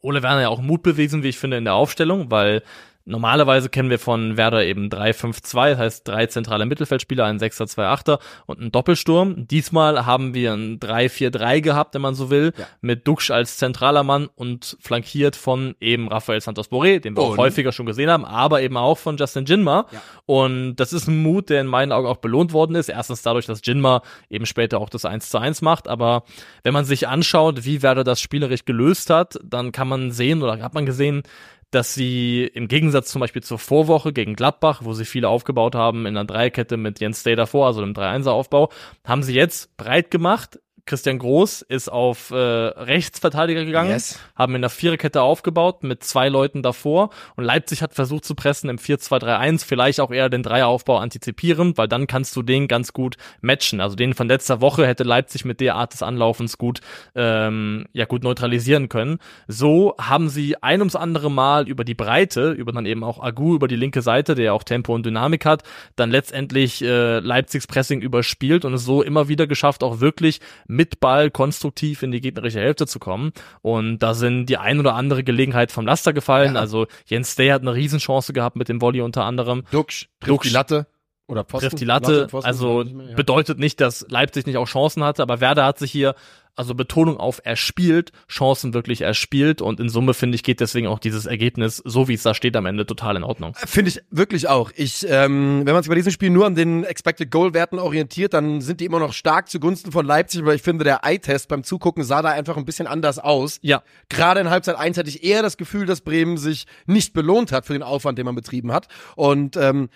Ole 0.00 0.22
Werner 0.22 0.42
ja 0.42 0.48
auch 0.48 0.60
Mut 0.60 0.82
bewiesen, 0.82 1.22
wie 1.22 1.28
ich 1.28 1.38
finde, 1.38 1.56
in 1.56 1.64
der 1.64 1.74
Aufstellung, 1.74 2.30
weil 2.30 2.62
Normalerweise 3.08 3.70
kennen 3.70 3.88
wir 3.90 3.98
von 3.98 4.36
Werder 4.36 4.64
eben 4.64 4.90
3-5-2, 4.90 5.70
das 5.70 5.78
heißt 5.78 6.08
drei 6.08 6.26
zentrale 6.26 6.66
Mittelfeldspieler, 6.66 7.24
ein 7.24 7.38
Sechser, 7.38 7.66
zwei 7.66 7.86
Achter 7.86 8.18
und 8.46 8.60
ein 8.60 8.70
Doppelsturm. 8.70 9.46
Diesmal 9.48 10.04
haben 10.04 10.34
wir 10.34 10.52
ein 10.52 10.78
3-4-3 10.78 11.60
gehabt, 11.62 11.94
wenn 11.94 12.02
man 12.02 12.14
so 12.14 12.28
will, 12.30 12.52
Ja. 12.56 12.66
mit 12.82 13.08
Duxch 13.08 13.30
als 13.30 13.56
zentraler 13.56 14.02
Mann 14.02 14.28
und 14.34 14.76
flankiert 14.80 15.36
von 15.36 15.74
eben 15.80 16.08
Rafael 16.08 16.40
Santos 16.42 16.70
Boré, 16.70 17.00
den 17.00 17.16
wir 17.16 17.22
auch 17.22 17.30
Und- 17.30 17.38
häufiger 17.38 17.72
schon 17.72 17.86
gesehen 17.86 18.10
haben, 18.10 18.24
aber 18.26 18.60
eben 18.62 18.76
auch 18.76 18.98
von 18.98 19.16
Justin 19.16 19.46
Jinma. 19.46 19.86
Ja. 19.90 20.00
Und 20.26 20.76
das 20.76 20.92
ist 20.92 21.08
ein 21.08 21.22
Mut, 21.22 21.48
der 21.48 21.62
in 21.62 21.66
meinen 21.66 21.92
Augen 21.92 22.06
auch 22.06 22.18
belohnt 22.18 22.52
worden 22.52 22.76
ist. 22.76 22.90
Erstens 22.90 23.22
dadurch, 23.22 23.46
dass 23.46 23.60
Jinma 23.64 24.02
eben 24.28 24.44
später 24.44 24.78
auch 24.80 24.90
das 24.90 25.04
1 25.06 25.30
zu 25.30 25.38
1 25.38 25.62
macht. 25.62 25.88
Aber 25.88 26.24
wenn 26.62 26.74
man 26.74 26.84
sich 26.84 27.08
anschaut, 27.08 27.64
wie 27.64 27.82
Werder 27.82 28.04
das 28.04 28.20
spielerisch 28.20 28.66
gelöst 28.66 29.08
hat, 29.08 29.38
dann 29.42 29.72
kann 29.72 29.88
man 29.88 30.10
sehen 30.10 30.42
oder 30.42 30.60
hat 30.62 30.74
man 30.74 30.84
gesehen, 30.84 31.22
dass 31.70 31.94
sie 31.94 32.44
im 32.44 32.68
Gegensatz 32.68 33.10
zum 33.10 33.20
Beispiel 33.20 33.42
zur 33.42 33.58
Vorwoche 33.58 34.12
gegen 34.12 34.34
Gladbach, 34.34 34.80
wo 34.84 34.94
sie 34.94 35.04
viele 35.04 35.28
aufgebaut 35.28 35.74
haben 35.74 36.06
in 36.06 36.16
einer 36.16 36.24
Dreikette 36.24 36.76
mit 36.76 37.00
Jens 37.00 37.22
Day 37.22 37.36
davor, 37.36 37.66
also 37.66 37.82
im 37.82 37.92
3-1er-Aufbau, 37.92 38.70
haben 39.04 39.22
sie 39.22 39.34
jetzt 39.34 39.76
breit 39.76 40.10
gemacht. 40.10 40.58
Christian 40.88 41.18
Groß 41.18 41.62
ist 41.62 41.90
auf 41.92 42.30
äh, 42.30 42.34
Rechtsverteidiger 42.34 43.64
gegangen, 43.64 43.90
Yes. 43.90 44.18
haben 44.34 44.54
in 44.54 44.62
der 44.62 44.70
Viererkette 44.70 45.22
aufgebaut 45.22 45.82
mit 45.84 46.02
zwei 46.02 46.28
Leuten 46.28 46.62
davor 46.62 47.10
und 47.36 47.44
Leipzig 47.44 47.82
hat 47.82 47.94
versucht 47.94 48.24
zu 48.24 48.34
pressen 48.34 48.70
im 48.70 48.78
4-2-3-1, 48.78 49.64
vielleicht 49.64 50.00
auch 50.00 50.10
eher 50.10 50.28
den 50.30 50.42
Dreieraufbau 50.42 50.96
antizipieren, 50.98 51.76
weil 51.76 51.88
dann 51.88 52.06
kannst 52.06 52.34
du 52.36 52.42
den 52.42 52.68
ganz 52.68 52.92
gut 52.92 53.16
matchen. 53.42 53.80
Also 53.80 53.96
den 53.96 54.14
von 54.14 54.28
letzter 54.28 54.60
Woche 54.60 54.86
hätte 54.86 55.04
Leipzig 55.04 55.44
mit 55.44 55.60
der 55.60 55.74
Art 55.76 55.92
des 55.92 56.02
Anlaufens 56.02 56.56
gut 56.56 56.80
ähm, 57.14 57.84
ja 57.92 58.06
gut 58.06 58.22
neutralisieren 58.22 58.88
können. 58.88 59.18
So 59.46 59.94
haben 60.00 60.28
sie 60.30 60.62
ein 60.62 60.80
ums 60.80 60.96
andere 60.96 61.30
Mal 61.30 61.68
über 61.68 61.84
die 61.84 61.94
Breite, 61.94 62.52
über 62.52 62.72
dann 62.72 62.86
eben 62.86 63.04
auch 63.04 63.22
Agu 63.22 63.54
über 63.54 63.68
die 63.68 63.76
linke 63.76 64.00
Seite, 64.00 64.34
der 64.34 64.46
ja 64.46 64.52
auch 64.52 64.64
Tempo 64.64 64.94
und 64.94 65.04
Dynamik 65.04 65.44
hat, 65.44 65.64
dann 65.96 66.10
letztendlich 66.10 66.82
äh, 66.82 67.18
Leipzigs 67.18 67.66
Pressing 67.66 68.00
überspielt 68.00 68.64
und 68.64 68.72
es 68.72 68.84
so 68.84 69.02
immer 69.02 69.28
wieder 69.28 69.46
geschafft, 69.46 69.82
auch 69.82 70.00
wirklich 70.00 70.40
mit 70.78 71.00
Ball 71.00 71.30
konstruktiv 71.30 72.02
in 72.02 72.12
die 72.12 72.20
gegnerische 72.20 72.60
Hälfte 72.60 72.86
zu 72.86 73.00
kommen. 73.00 73.32
Und 73.60 73.98
da 73.98 74.14
sind 74.14 74.46
die 74.46 74.56
ein 74.56 74.78
oder 74.78 74.94
andere 74.94 75.24
Gelegenheit 75.24 75.72
vom 75.72 75.84
Laster 75.84 76.12
gefallen. 76.12 76.54
Ja. 76.54 76.60
Also 76.60 76.86
Jens 77.04 77.34
Day 77.34 77.48
hat 77.48 77.62
eine 77.62 77.74
Riesenchance 77.74 78.32
gehabt 78.32 78.56
mit 78.56 78.68
dem 78.68 78.80
Volley 78.80 79.02
unter 79.02 79.24
anderem. 79.24 79.64
Duxch 79.72 80.08
trifft 80.20 80.30
Duxch 80.30 80.48
die 80.48 80.54
Latte. 80.54 80.86
Oder 81.28 81.44
Pfosten. 81.44 81.68
Trifft 81.68 81.80
die 81.80 81.84
Latte, 81.84 82.26
Pfosten, 82.28 82.46
also 82.46 82.82
nicht 82.82 82.96
mehr, 82.96 83.10
ja. 83.10 83.14
bedeutet 83.14 83.58
nicht, 83.58 83.82
dass 83.82 84.06
Leipzig 84.08 84.46
nicht 84.46 84.56
auch 84.56 84.66
Chancen 84.66 85.04
hatte, 85.04 85.22
aber 85.22 85.40
Werder 85.42 85.66
hat 85.66 85.78
sich 85.78 85.92
hier, 85.92 86.14
also 86.56 86.74
Betonung 86.74 87.18
auf 87.18 87.42
erspielt, 87.44 88.12
Chancen 88.28 88.72
wirklich 88.72 89.02
erspielt 89.02 89.60
und 89.60 89.78
in 89.78 89.90
Summe 89.90 90.14
finde 90.14 90.36
ich 90.36 90.42
geht 90.42 90.60
deswegen 90.60 90.86
auch 90.86 90.98
dieses 90.98 91.26
Ergebnis, 91.26 91.82
so 91.84 92.08
wie 92.08 92.14
es 92.14 92.22
da 92.22 92.32
steht 92.32 92.56
am 92.56 92.64
Ende, 92.64 92.86
total 92.86 93.14
in 93.16 93.24
Ordnung. 93.24 93.54
Finde 93.66 93.90
ich 93.90 94.00
wirklich 94.10 94.48
auch. 94.48 94.72
Ich, 94.74 95.06
ähm, 95.06 95.66
wenn 95.66 95.74
man 95.74 95.82
sich 95.82 95.90
bei 95.90 95.96
diesem 95.96 96.12
Spiel 96.12 96.30
nur 96.30 96.46
an 96.46 96.54
den 96.54 96.82
Expected 96.82 97.30
Goal 97.30 97.52
Werten 97.52 97.78
orientiert, 97.78 98.32
dann 98.32 98.62
sind 98.62 98.80
die 98.80 98.86
immer 98.86 98.98
noch 98.98 99.12
stark 99.12 99.50
zugunsten 99.50 99.92
von 99.92 100.06
Leipzig, 100.06 100.40
aber 100.40 100.54
ich 100.54 100.62
finde, 100.62 100.84
der 100.84 101.04
Eye-Test 101.04 101.48
beim 101.48 101.62
Zugucken 101.62 102.04
sah 102.04 102.22
da 102.22 102.30
einfach 102.30 102.56
ein 102.56 102.64
bisschen 102.64 102.86
anders 102.86 103.18
aus. 103.18 103.58
Ja, 103.60 103.82
Gerade 104.08 104.40
in 104.40 104.48
Halbzeit 104.48 104.76
1 104.76 104.96
hatte 104.96 105.10
ich 105.10 105.22
eher 105.24 105.42
das 105.42 105.58
Gefühl, 105.58 105.84
dass 105.84 106.00
Bremen 106.00 106.38
sich 106.38 106.64
nicht 106.86 107.12
belohnt 107.12 107.52
hat 107.52 107.66
für 107.66 107.74
den 107.74 107.82
Aufwand, 107.82 108.16
den 108.16 108.24
man 108.24 108.34
betrieben 108.34 108.72
hat. 108.72 108.88
Und 109.14 109.58
ähm, 109.58 109.90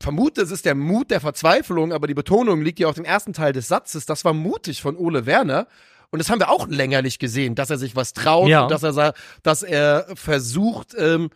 vermute, 0.00 0.42
es 0.42 0.50
ist 0.50 0.64
der 0.64 0.74
Mut 0.74 1.10
der 1.10 1.20
Verzweiflung, 1.20 1.92
aber 1.92 2.06
die 2.06 2.14
Betonung 2.14 2.62
liegt 2.62 2.78
ja 2.78 2.88
auf 2.88 2.94
dem 2.96 3.04
ersten 3.04 3.32
Teil 3.32 3.52
des 3.52 3.68
Satzes. 3.68 4.06
Das 4.06 4.24
war 4.24 4.32
mutig 4.32 4.82
von 4.82 4.96
Ole 4.96 5.26
Werner. 5.26 5.66
Und 6.10 6.20
das 6.20 6.30
haben 6.30 6.38
wir 6.38 6.50
auch 6.50 6.68
länger 6.68 7.02
nicht 7.02 7.18
gesehen, 7.18 7.54
dass 7.56 7.70
er 7.70 7.78
sich 7.78 7.96
was 7.96 8.12
traut 8.12 8.48
Ja. 8.48 8.62
und 8.62 8.70
dass 8.70 8.82
er, 8.84 9.12
dass 9.42 9.62
er 9.62 10.06
versucht, 10.14 10.94
ähm, 10.96 11.30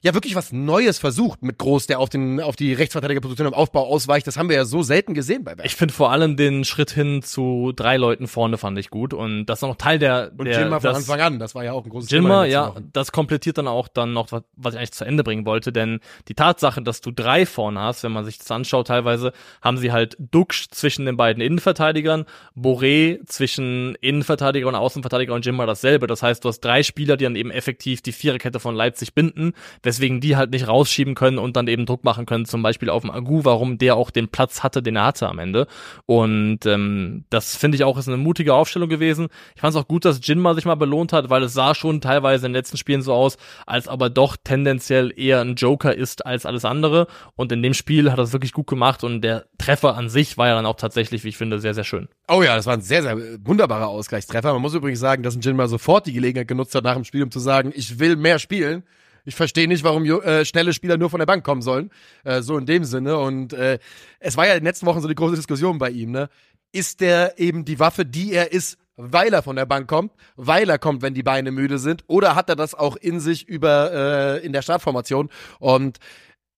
ja 0.00 0.14
wirklich 0.14 0.36
was 0.36 0.52
Neues 0.52 0.98
versucht 0.98 1.42
mit 1.42 1.58
Groß, 1.58 1.86
der 1.88 1.98
auf, 1.98 2.08
den, 2.08 2.40
auf 2.40 2.54
die 2.54 2.72
Rechtsverteidigerposition 2.72 3.48
im 3.48 3.54
Aufbau 3.54 3.86
ausweicht. 3.86 4.26
Das 4.28 4.36
haben 4.36 4.48
wir 4.48 4.54
ja 4.56 4.64
so 4.64 4.82
selten 4.82 5.12
gesehen 5.14 5.42
bei 5.42 5.50
Werder. 5.52 5.64
ich 5.64 5.74
finde 5.74 5.92
vor 5.92 6.12
allem 6.12 6.36
den 6.36 6.64
Schritt 6.64 6.90
hin 6.92 7.22
zu 7.22 7.72
drei 7.74 7.96
Leuten 7.96 8.28
vorne 8.28 8.58
fand 8.58 8.78
ich 8.78 8.90
gut 8.90 9.12
und 9.12 9.46
das 9.46 9.58
ist 9.58 9.64
auch 9.64 9.68
noch 9.70 9.76
Teil 9.76 9.98
der, 9.98 10.30
Und 10.36 10.44
der 10.46 10.60
Jimmer 10.60 10.80
von 10.80 10.90
das- 10.90 10.98
Anfang 10.98 11.20
an, 11.20 11.38
das 11.40 11.54
war 11.56 11.64
ja 11.64 11.72
auch 11.72 11.84
ein 11.84 11.90
großes 11.90 12.10
Jimmer, 12.10 12.42
letzten 12.42 12.52
ja, 12.52 12.74
das 12.92 13.10
komplettiert 13.10 13.58
dann 13.58 13.66
auch 13.66 13.88
dann 13.88 14.12
noch, 14.12 14.30
was, 14.30 14.42
was 14.56 14.74
ich 14.74 14.78
eigentlich 14.78 14.92
zu 14.92 15.04
Ende 15.04 15.24
bringen 15.24 15.44
wollte, 15.46 15.72
denn 15.72 15.98
die 16.28 16.34
Tatsache, 16.34 16.80
dass 16.80 17.00
du 17.00 17.10
drei 17.10 17.44
vorne 17.44 17.80
hast, 17.80 18.04
wenn 18.04 18.12
man 18.12 18.24
sich 18.24 18.38
das 18.38 18.50
anschaut, 18.52 18.86
teilweise 18.86 19.32
haben 19.62 19.78
sie 19.78 19.90
halt 19.90 20.16
Duxch 20.20 20.68
zwischen 20.70 21.06
den 21.06 21.16
beiden 21.16 21.42
Innenverteidigern, 21.42 22.24
Boré 22.56 23.18
zwischen 23.26 23.96
Innenverteidiger 24.00 24.68
und 24.68 24.74
Außenverteidiger 24.74 25.34
und 25.34 25.44
Jimmer 25.44 25.66
dasselbe. 25.66 26.06
Das 26.06 26.22
heißt, 26.22 26.44
du 26.44 26.48
hast 26.48 26.60
drei 26.60 26.82
Spieler, 26.82 27.16
die 27.16 27.24
dann 27.24 27.36
eben 27.36 27.50
effektiv 27.50 28.02
die 28.02 28.12
Viererkette 28.12 28.60
von 28.60 28.74
Leipzig 28.74 29.14
binden, 29.14 29.54
weswegen 29.88 30.20
die 30.20 30.36
halt 30.36 30.50
nicht 30.50 30.68
rausschieben 30.68 31.14
können 31.14 31.38
und 31.38 31.56
dann 31.56 31.66
eben 31.66 31.86
Druck 31.86 32.04
machen 32.04 32.26
können, 32.26 32.44
zum 32.44 32.62
Beispiel 32.62 32.90
auf 32.90 33.00
dem 33.00 33.10
Agu, 33.10 33.40
warum 33.44 33.78
der 33.78 33.96
auch 33.96 34.10
den 34.10 34.28
Platz 34.28 34.62
hatte, 34.62 34.82
den 34.82 34.96
er 34.96 35.06
hatte 35.06 35.26
am 35.26 35.38
Ende. 35.38 35.66
Und 36.04 36.66
ähm, 36.66 37.24
das 37.30 37.56
finde 37.56 37.76
ich 37.76 37.84
auch 37.84 37.96
ist 37.96 38.06
eine 38.06 38.18
mutige 38.18 38.52
Aufstellung 38.52 38.90
gewesen. 38.90 39.28
Ich 39.54 39.62
fand 39.62 39.74
es 39.74 39.80
auch 39.80 39.88
gut, 39.88 40.04
dass 40.04 40.20
Jinma 40.22 40.52
sich 40.52 40.66
mal 40.66 40.74
belohnt 40.74 41.14
hat, 41.14 41.30
weil 41.30 41.42
es 41.42 41.54
sah 41.54 41.74
schon 41.74 42.02
teilweise 42.02 42.44
in 42.44 42.52
den 42.52 42.58
letzten 42.58 42.76
Spielen 42.76 43.00
so 43.00 43.14
aus, 43.14 43.38
als 43.64 43.88
aber 43.88 44.10
doch 44.10 44.36
tendenziell 44.36 45.10
eher 45.16 45.40
ein 45.40 45.54
Joker 45.54 45.96
ist 45.96 46.26
als 46.26 46.44
alles 46.44 46.66
andere. 46.66 47.06
Und 47.34 47.50
in 47.50 47.62
dem 47.62 47.72
Spiel 47.72 48.12
hat 48.12 48.18
er 48.18 48.24
es 48.24 48.34
wirklich 48.34 48.52
gut 48.52 48.66
gemacht 48.66 49.04
und 49.04 49.22
der 49.22 49.46
Treffer 49.56 49.96
an 49.96 50.10
sich 50.10 50.36
war 50.36 50.48
ja 50.48 50.54
dann 50.54 50.66
auch 50.66 50.76
tatsächlich, 50.76 51.24
wie 51.24 51.28
ich 51.28 51.38
finde, 51.38 51.60
sehr, 51.60 51.72
sehr 51.72 51.84
schön. 51.84 52.08
Oh 52.28 52.42
ja, 52.42 52.56
das 52.56 52.66
war 52.66 52.74
ein 52.74 52.82
sehr, 52.82 53.00
sehr 53.00 53.16
wunderbarer 53.42 53.88
Ausgleichstreffer. 53.88 54.52
Man 54.52 54.60
muss 54.60 54.74
übrigens 54.74 55.00
sagen, 55.00 55.22
dass 55.22 55.34
ein 55.34 55.40
Jin 55.40 55.56
mal 55.56 55.66
sofort 55.66 56.06
die 56.06 56.12
Gelegenheit 56.12 56.46
genutzt 56.46 56.74
hat 56.74 56.84
nach 56.84 56.94
dem 56.94 57.04
Spiel, 57.04 57.22
um 57.22 57.30
zu 57.30 57.40
sagen, 57.40 57.72
ich 57.74 57.98
will 57.98 58.16
mehr 58.16 58.38
spielen. 58.38 58.84
Ich 59.28 59.34
verstehe 59.34 59.68
nicht, 59.68 59.84
warum 59.84 60.06
äh, 60.06 60.46
schnelle 60.46 60.72
Spieler 60.72 60.96
nur 60.96 61.10
von 61.10 61.18
der 61.18 61.26
Bank 61.26 61.44
kommen 61.44 61.60
sollen. 61.60 61.90
Äh, 62.24 62.40
so 62.40 62.56
in 62.56 62.64
dem 62.64 62.84
Sinne. 62.84 63.18
Und 63.18 63.52
äh, 63.52 63.78
es 64.20 64.38
war 64.38 64.46
ja 64.46 64.54
in 64.54 64.60
den 64.60 64.64
letzten 64.64 64.86
Wochen 64.86 65.02
so 65.02 65.08
die 65.08 65.14
große 65.14 65.36
Diskussion 65.36 65.76
bei 65.76 65.90
ihm. 65.90 66.12
Ne? 66.12 66.30
Ist 66.72 67.02
der 67.02 67.38
eben 67.38 67.66
die 67.66 67.78
Waffe, 67.78 68.06
die 68.06 68.32
er 68.32 68.52
ist, 68.52 68.78
weil 68.96 69.34
er 69.34 69.42
von 69.42 69.56
der 69.56 69.66
Bank 69.66 69.86
kommt, 69.86 70.12
weil 70.36 70.70
er 70.70 70.78
kommt, 70.78 71.02
wenn 71.02 71.12
die 71.12 71.22
Beine 71.22 71.50
müde 71.50 71.78
sind, 71.78 72.04
oder 72.06 72.36
hat 72.36 72.48
er 72.48 72.56
das 72.56 72.74
auch 72.74 72.96
in 72.96 73.20
sich 73.20 73.46
über 73.46 73.92
äh, 73.92 74.44
in 74.46 74.54
der 74.54 74.62
Startformation? 74.62 75.28
Und 75.58 75.98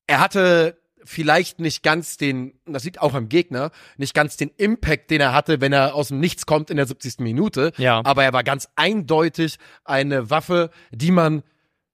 er 0.06 0.20
hatte 0.20 0.78
vielleicht 1.02 1.58
nicht 1.58 1.82
ganz 1.82 2.18
den, 2.18 2.54
das 2.66 2.84
liegt 2.84 3.00
auch 3.00 3.14
am 3.14 3.28
Gegner, 3.28 3.72
nicht 3.96 4.14
ganz 4.14 4.36
den 4.36 4.52
Impact, 4.58 5.10
den 5.10 5.20
er 5.20 5.32
hatte, 5.32 5.60
wenn 5.60 5.72
er 5.72 5.96
aus 5.96 6.08
dem 6.08 6.20
Nichts 6.20 6.46
kommt 6.46 6.70
in 6.70 6.76
der 6.76 6.86
70. 6.86 7.18
Minute. 7.18 7.72
Ja. 7.78 8.00
Aber 8.04 8.22
er 8.22 8.32
war 8.32 8.44
ganz 8.44 8.68
eindeutig 8.76 9.56
eine 9.84 10.30
Waffe, 10.30 10.70
die 10.92 11.10
man 11.10 11.42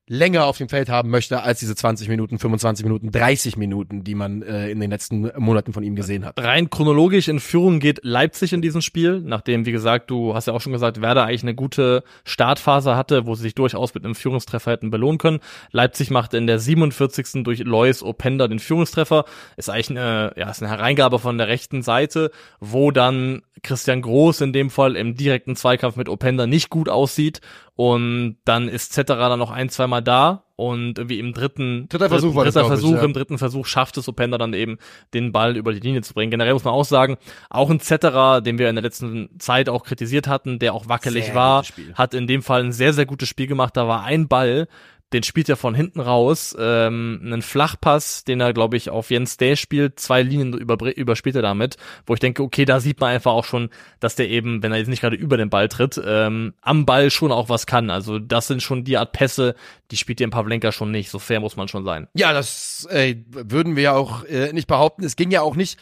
länger 0.08 0.46
auf 0.46 0.56
dem 0.58 0.68
Feld 0.68 0.88
haben 0.88 1.10
möchte 1.10 1.42
als 1.42 1.58
diese 1.58 1.74
20 1.74 2.08
Minuten, 2.08 2.38
25 2.38 2.84
Minuten, 2.84 3.10
30 3.10 3.56
Minuten, 3.56 4.04
die 4.04 4.14
man 4.14 4.42
äh, 4.42 4.70
in 4.70 4.78
den 4.78 4.90
letzten 4.90 5.32
Monaten 5.36 5.72
von 5.72 5.82
ihm 5.82 5.96
gesehen 5.96 6.24
hat. 6.24 6.38
Rein 6.38 6.70
chronologisch 6.70 7.28
in 7.28 7.40
Führung 7.40 7.80
geht 7.80 8.00
Leipzig 8.02 8.52
in 8.52 8.62
diesem 8.62 8.82
Spiel, 8.82 9.20
nachdem, 9.20 9.66
wie 9.66 9.72
gesagt, 9.72 10.10
du 10.10 10.34
hast 10.34 10.46
ja 10.46 10.52
auch 10.52 10.60
schon 10.60 10.72
gesagt, 10.72 11.00
Werder 11.00 11.24
eigentlich 11.24 11.42
eine 11.42 11.54
gute 11.54 12.04
Startphase 12.24 12.96
hatte, 12.96 13.26
wo 13.26 13.34
sie 13.34 13.42
sich 13.42 13.54
durchaus 13.54 13.94
mit 13.94 14.04
einem 14.04 14.14
Führungstreffer 14.14 14.70
hätten 14.70 14.90
belohnen 14.90 15.18
können. 15.18 15.40
Leipzig 15.72 16.10
macht 16.10 16.34
in 16.34 16.46
der 16.46 16.60
47. 16.60 17.42
durch 17.42 17.60
Lois 17.60 18.02
Openda 18.02 18.46
den 18.46 18.60
Führungstreffer. 18.60 19.24
Ist 19.56 19.70
eigentlich 19.70 19.90
eine, 19.90 20.32
ja, 20.36 20.50
ist 20.50 20.62
eine 20.62 20.70
Hereingabe 20.70 21.18
von 21.18 21.36
der 21.36 21.48
rechten 21.48 21.82
Seite, 21.82 22.30
wo 22.60 22.92
dann 22.92 23.42
Christian 23.62 24.02
Groß 24.02 24.42
in 24.42 24.52
dem 24.52 24.70
Fall 24.70 24.96
im 24.96 25.16
direkten 25.16 25.56
Zweikampf 25.56 25.96
mit 25.96 26.08
Openda 26.08 26.46
nicht 26.46 26.70
gut 26.70 26.88
aussieht. 26.88 27.40
Und 27.74 28.36
dann 28.46 28.68
ist 28.68 28.94
Zetterer 28.94 29.28
dann 29.28 29.38
noch 29.38 29.50
ein, 29.50 29.68
zweimal 29.68 29.95
da 30.00 30.44
und 30.56 30.98
irgendwie 30.98 31.18
im 31.18 31.34
dritten, 31.34 31.86
Dritter 31.88 32.08
Versuch 32.08 32.34
das, 32.34 32.44
dritter 32.44 32.60
glaub 32.60 32.72
ich, 32.72 32.80
Versuch, 32.80 32.96
ja. 32.96 33.04
im 33.04 33.12
dritten 33.12 33.38
Versuch 33.38 33.66
schafft 33.66 33.98
es 33.98 34.08
Openda 34.08 34.38
dann 34.38 34.54
eben, 34.54 34.78
den 35.12 35.30
Ball 35.30 35.56
über 35.56 35.72
die 35.72 35.80
Linie 35.80 36.00
zu 36.00 36.14
bringen. 36.14 36.30
Generell 36.30 36.54
muss 36.54 36.64
man 36.64 36.72
auch 36.72 36.84
sagen, 36.84 37.18
auch 37.50 37.68
ein 37.68 37.80
Zetterer, 37.80 38.40
den 38.40 38.58
wir 38.58 38.70
in 38.70 38.74
der 38.74 38.82
letzten 38.82 39.38
Zeit 39.38 39.68
auch 39.68 39.84
kritisiert 39.84 40.28
hatten, 40.28 40.58
der 40.58 40.72
auch 40.72 40.88
wackelig 40.88 41.26
Sehr 41.26 41.34
war, 41.34 41.64
hat 41.94 42.14
in 42.14 42.26
dem 42.26 42.42
Fall 42.42 42.64
ein 42.64 42.72
sehr, 42.72 42.94
sehr 42.94 43.04
gutes 43.04 43.28
Spiel 43.28 43.46
gemacht. 43.46 43.76
Da 43.76 43.86
war 43.86 44.04
ein 44.04 44.28
Ball, 44.28 44.66
den 45.12 45.22
spielt 45.22 45.48
er 45.48 45.56
von 45.56 45.74
hinten 45.74 46.00
raus, 46.00 46.56
ähm, 46.58 47.20
einen 47.22 47.42
Flachpass, 47.42 48.24
den 48.24 48.40
er, 48.40 48.52
glaube 48.52 48.76
ich, 48.76 48.90
auf 48.90 49.10
Jens 49.10 49.36
Day 49.36 49.56
spielt, 49.56 50.00
zwei 50.00 50.22
Linien 50.22 50.52
über, 50.52 50.96
überspielt 50.96 51.36
er 51.36 51.42
damit, 51.42 51.76
wo 52.06 52.14
ich 52.14 52.20
denke, 52.20 52.42
okay, 52.42 52.64
da 52.64 52.80
sieht 52.80 53.00
man 53.00 53.10
einfach 53.10 53.32
auch 53.32 53.44
schon, 53.44 53.70
dass 54.00 54.16
der 54.16 54.28
eben, 54.28 54.62
wenn 54.64 54.72
er 54.72 54.78
jetzt 54.78 54.88
nicht 54.88 55.00
gerade 55.00 55.16
über 55.16 55.36
den 55.36 55.48
Ball 55.48 55.68
tritt, 55.68 56.00
ähm, 56.04 56.54
am 56.60 56.86
Ball 56.86 57.10
schon 57.10 57.30
auch 57.30 57.48
was 57.48 57.66
kann. 57.66 57.88
Also 57.88 58.18
das 58.18 58.48
sind 58.48 58.62
schon 58.62 58.82
die 58.82 58.96
Art 58.96 59.12
Pässe, 59.12 59.54
die 59.92 59.96
spielt 59.96 60.18
der 60.18 60.28
Pavlenka 60.28 60.72
schon 60.72 60.90
nicht. 60.90 61.10
So 61.10 61.20
fair 61.20 61.38
muss 61.38 61.56
man 61.56 61.68
schon 61.68 61.84
sein. 61.84 62.08
Ja, 62.14 62.32
das 62.32 62.88
äh, 62.90 63.14
würden 63.28 63.76
wir 63.76 63.82
ja 63.84 63.92
auch 63.94 64.24
äh, 64.24 64.52
nicht 64.52 64.66
behaupten. 64.66 65.04
Es 65.04 65.14
ging 65.14 65.30
ja 65.30 65.42
auch 65.42 65.54
nicht, 65.54 65.78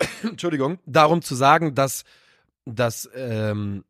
Entschuldigung, 0.22 0.78
darum 0.86 1.20
zu 1.20 1.34
sagen, 1.34 1.74
dass, 1.74 2.04
dass 2.64 3.10
ähm, 3.14 3.84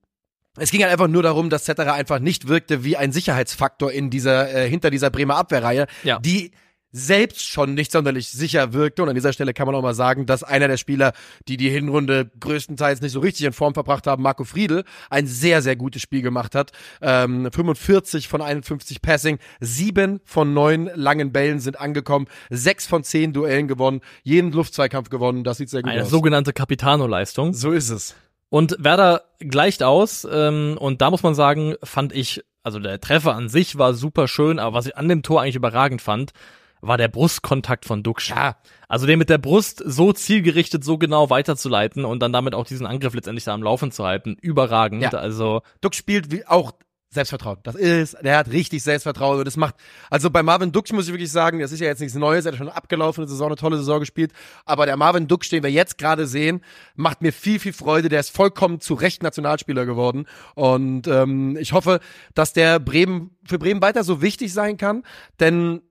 es 0.57 0.71
ging 0.71 0.83
halt 0.83 0.93
einfach 0.93 1.09
nur 1.09 1.23
darum, 1.23 1.51
dass 1.51 1.65
Zetterer 1.65 1.95
einfach 1.95 2.19
nicht 2.19 2.49
wirkte 2.49 2.85
wie 2.85 2.97
ein 2.97 3.13
Sicherheitsfaktor 3.13 3.93
in 3.93 4.11
dieser, 4.11 4.53
äh, 4.55 4.69
hinter 4.69 4.91
dieser 4.91 5.11
Bremer 5.11 5.37
Abwehrreihe, 5.37 5.87
Ja. 6.05 6.19
die 6.19 6.53
selbst 6.93 7.43
schon 7.43 7.75
nicht 7.75 7.93
sonderlich 7.93 8.31
sicher 8.31 8.73
wirkte. 8.73 9.03
Und 9.03 9.11
an 9.11 9.15
dieser 9.15 9.35
Stelle 9.35 9.53
kann 9.53 9.67
man 9.67 9.75
auch 9.75 9.83
mal 9.83 9.93
sagen, 9.93 10.25
dass 10.25 10.43
einer 10.43 10.67
der 10.67 10.79
Spieler, 10.79 11.13
die 11.47 11.59
die 11.59 11.69
Hinrunde 11.69 12.31
größtenteils 12.41 13.03
nicht 13.03 13.13
so 13.13 13.21
richtig 13.21 13.45
in 13.45 13.53
Form 13.53 13.75
verbracht 13.75 14.07
haben, 14.07 14.23
Marco 14.23 14.45
Friedel, 14.45 14.83
ein 15.11 15.27
sehr, 15.27 15.61
sehr 15.61 15.77
gutes 15.77 16.01
Spiel 16.01 16.23
gemacht 16.23 16.55
hat. 16.55 16.71
Ähm, 17.03 17.51
45 17.53 18.29
von 18.29 18.41
51 18.41 19.03
Passing, 19.03 19.39
sieben 19.61 20.21
von 20.25 20.55
neun 20.55 20.89
langen 20.95 21.33
Bällen 21.33 21.61
sind 21.61 21.79
angekommen, 21.79 22.29
sechs 22.49 22.87
von 22.87 23.05
zehn 23.05 23.35
Duellen 23.35 23.69
gewonnen, 23.69 24.01
jeden 24.23 24.53
Luftzweikampf 24.53 25.11
gewonnen. 25.11 25.45
Das 25.45 25.59
sieht 25.59 25.69
sehr 25.69 25.83
gut 25.83 25.91
Eine 25.93 26.05
aus. 26.05 26.09
sogenannte 26.11 26.55
Capitano-Leistung. 26.55 27.53
so 27.53 27.73
ist 27.73 27.91
es. 27.91 28.15
Und 28.57 28.75
Werder 28.79 29.25
gleicht 29.39 29.83
aus. 29.83 30.27
Ähm, 30.33 30.79
und 30.81 31.03
da 31.03 31.11
muss 31.11 31.23
man 31.23 31.35
sagen, 31.35 31.75
fand 31.85 32.15
ich, 32.15 32.43
also 32.63 32.79
der 32.79 32.99
Treffer 33.03 33.35
an 33.35 33.51
sich 33.51 33.77
war 33.77 33.93
super 33.93 34.29
schön, 34.29 34.59
aber 34.59 34.75
was 34.75 34.87
ich 34.87 34.97
an 34.97 35.11
dem 35.11 35.23
Tor 35.23 35.43
eigentlich 35.43 35.57
überragend 35.57 36.01
fand, 36.01 36.33
war 36.81 36.97
der 36.97 37.09
Brustkontakt 37.09 37.85
von 37.85 38.03
Duxch. 38.03 38.31
Ja. 38.31 38.57
Also 38.89 39.07
den 39.07 39.19
mit 39.19 39.29
der 39.29 39.37
Brust 39.37 39.83
so 39.85 40.11
zielgerichtet, 40.15 40.85
so 40.85 40.97
genau 40.97 41.29
weiterzuleiten 41.29 42.07
und 42.07 42.21
dann 42.21 42.33
damit 42.33 42.55
auch 42.55 42.65
diesen 42.65 42.87
Angriff 42.87 43.13
letztendlich 43.13 43.45
da 43.45 43.53
am 43.53 43.63
Laufen 43.63 43.93
zu 43.93 44.07
halten. 44.07 44.39
Überragend. 44.41 45.03
Ja. 45.03 45.11
Also 45.11 45.61
Duck 45.83 45.95
spielt 45.95 46.31
wie 46.33 46.47
auch 46.47 46.73
Selbstvertrauen. 47.09 47.59
Das 47.63 47.75
ist, 47.75 48.17
der 48.23 48.37
hat 48.37 48.51
richtig 48.51 48.83
Selbstvertrauen 48.83 49.39
und 49.39 49.45
das 49.45 49.57
macht, 49.57 49.77
also 50.11 50.29
bei 50.29 50.43
Marvin 50.43 50.73
Duck 50.73 50.93
muss 50.93 51.07
ich 51.07 51.13
wirklich 51.13 51.31
sagen, 51.31 51.61
das 51.61 51.73
ist 51.73 51.81
ja 51.81 51.87
jetzt 51.87 52.01
nichts 52.01 52.17
Neues, 52.17 52.45
er 52.45 52.53
hat 52.53 52.59
schon 52.59 52.69
abgelaufene 52.69 53.29
Saison, 53.29 53.47
eine 53.49 53.57
tolle 53.57 53.79
Saison 53.79 54.01
gespielt, 54.01 54.33
aber 54.65 54.87
der 54.87 54.97
Marvin 54.97 55.29
Duck, 55.29 55.43
den 55.49 55.63
wir 55.63 55.71
jetzt 55.71 55.99
gerade 55.99 56.27
sehen, 56.27 56.63
macht 56.95 57.23
mir 57.23 57.33
viel, 57.33 57.59
viel 57.59 57.73
Freude, 57.73 58.09
der 58.09 58.21
ist 58.21 58.31
vollkommen 58.31 58.81
zu 58.81 58.95
Recht 58.95 59.23
Nationalspieler 59.23 59.87
geworden 59.87 60.27
und 60.55 61.07
ähm, 61.07 61.57
ich 61.57 61.73
hoffe, 61.73 62.01
dass 62.35 62.53
der 62.53 62.81
Bremen, 62.81 63.31
für 63.45 63.59
Bremen 63.59 63.81
weiter 63.81 64.05
so 64.05 64.21
wichtig 64.21 64.53
sein 64.53 64.77
kann, 64.77 65.03
denn 65.39 65.83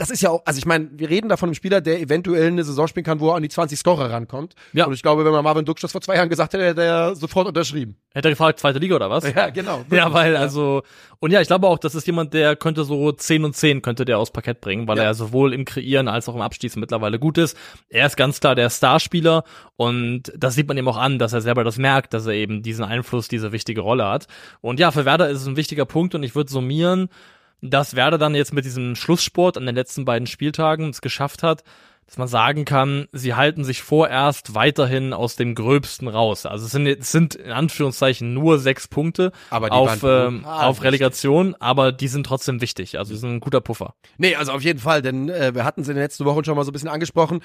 das 0.00 0.08
ist 0.08 0.22
ja 0.22 0.30
auch, 0.30 0.40
also 0.46 0.56
ich 0.56 0.64
meine, 0.64 0.88
wir 0.94 1.10
reden 1.10 1.28
da 1.28 1.36
von 1.36 1.50
einem 1.50 1.54
Spieler, 1.54 1.82
der 1.82 2.00
eventuell 2.00 2.46
eine 2.46 2.64
Saison 2.64 2.88
spielen 2.88 3.04
kann, 3.04 3.20
wo 3.20 3.28
er 3.28 3.34
an 3.36 3.42
die 3.42 3.50
20 3.50 3.78
Scorer 3.78 4.10
rankommt. 4.10 4.54
Ja. 4.72 4.86
Und 4.86 4.94
ich 4.94 5.02
glaube, 5.02 5.26
wenn 5.26 5.32
man 5.32 5.44
Marvin 5.44 5.66
Duck 5.66 5.78
das 5.78 5.92
vor 5.92 6.00
zwei 6.00 6.16
Jahren 6.16 6.30
gesagt 6.30 6.54
hätte, 6.54 6.64
hätte 6.64 6.82
er 6.82 7.14
sofort 7.14 7.46
unterschrieben. 7.46 7.96
hätte 8.14 8.28
er 8.28 8.32
gefragt, 8.32 8.58
zweite 8.60 8.78
Liga 8.78 8.96
oder 8.96 9.10
was? 9.10 9.30
Ja, 9.30 9.50
genau. 9.50 9.84
Ja, 9.90 10.10
weil 10.14 10.36
also 10.36 10.82
und 11.18 11.32
ja, 11.32 11.42
ich 11.42 11.48
glaube 11.48 11.66
auch, 11.68 11.76
das 11.78 11.94
ist 11.94 12.06
jemand, 12.06 12.32
der 12.32 12.56
könnte 12.56 12.84
so 12.84 13.12
10 13.12 13.44
und 13.44 13.54
10 13.54 13.82
könnte 13.82 14.06
der 14.06 14.18
aus 14.18 14.30
Parkett 14.32 14.62
bringen, 14.62 14.88
weil 14.88 14.96
Ja. 14.96 15.04
er 15.04 15.14
sowohl 15.14 15.52
im 15.52 15.66
Kreieren 15.66 16.08
als 16.08 16.30
auch 16.30 16.34
im 16.34 16.40
Abschließen 16.40 16.80
mittlerweile 16.80 17.18
gut 17.18 17.36
ist. 17.36 17.54
Er 17.90 18.06
ist 18.06 18.16
ganz 18.16 18.40
klar 18.40 18.54
der 18.54 18.70
Starspieler 18.70 19.44
und 19.76 20.32
das 20.34 20.54
sieht 20.54 20.66
man 20.66 20.78
ihm 20.78 20.88
auch 20.88 20.96
an, 20.96 21.18
dass 21.18 21.34
er 21.34 21.42
selber 21.42 21.62
das 21.62 21.76
merkt, 21.76 22.14
dass 22.14 22.24
er 22.24 22.32
eben 22.32 22.62
diesen 22.62 22.86
Einfluss, 22.86 23.28
diese 23.28 23.52
wichtige 23.52 23.82
Rolle 23.82 24.08
hat. 24.08 24.28
Und 24.62 24.80
ja, 24.80 24.90
für 24.92 25.04
Werder 25.04 25.28
ist 25.28 25.42
es 25.42 25.46
ein 25.46 25.56
wichtiger 25.58 25.84
Punkt 25.84 26.14
und 26.14 26.22
ich 26.22 26.34
würde 26.34 26.50
summieren, 26.50 27.10
dass 27.62 27.94
Werder 27.96 28.18
dann 28.18 28.34
jetzt 28.34 28.52
mit 28.52 28.64
diesem 28.64 28.94
Schlusssport 28.96 29.56
an 29.56 29.66
den 29.66 29.74
letzten 29.74 30.04
beiden 30.04 30.26
Spieltagen 30.26 30.90
es 30.90 31.00
geschafft 31.00 31.42
hat, 31.42 31.62
dass 32.10 32.18
man 32.18 32.26
sagen 32.26 32.64
kann, 32.64 33.06
sie 33.12 33.34
halten 33.34 33.62
sich 33.62 33.82
vorerst 33.82 34.56
weiterhin 34.56 35.12
aus 35.12 35.36
dem 35.36 35.54
Gröbsten 35.54 36.08
raus. 36.08 36.44
Also 36.44 36.64
es 36.66 36.72
sind, 36.72 36.84
es 36.88 37.12
sind 37.12 37.36
in 37.36 37.52
Anführungszeichen 37.52 38.34
nur 38.34 38.58
sechs 38.58 38.88
Punkte 38.88 39.30
Aber 39.48 39.70
die 39.70 39.76
auf, 39.76 40.02
waren 40.02 40.26
ähm, 40.26 40.42
brutal 40.42 40.64
auf 40.64 40.82
Relegation, 40.82 41.54
aber 41.60 41.92
die 41.92 42.08
sind 42.08 42.26
trotzdem 42.26 42.60
wichtig. 42.60 42.98
Also 42.98 43.12
es 43.12 43.18
ist 43.20 43.24
ein 43.24 43.38
guter 43.38 43.60
Puffer. 43.60 43.94
Nee, 44.18 44.34
also 44.34 44.50
auf 44.50 44.62
jeden 44.62 44.80
Fall, 44.80 45.02
denn 45.02 45.28
äh, 45.28 45.54
wir 45.54 45.64
hatten 45.64 45.82
es 45.82 45.88
in 45.88 45.94
den 45.94 46.02
letzten 46.02 46.24
Wochen 46.24 46.44
schon 46.44 46.56
mal 46.56 46.64
so 46.64 46.70
ein 46.70 46.72
bisschen 46.72 46.88
angesprochen. 46.88 47.42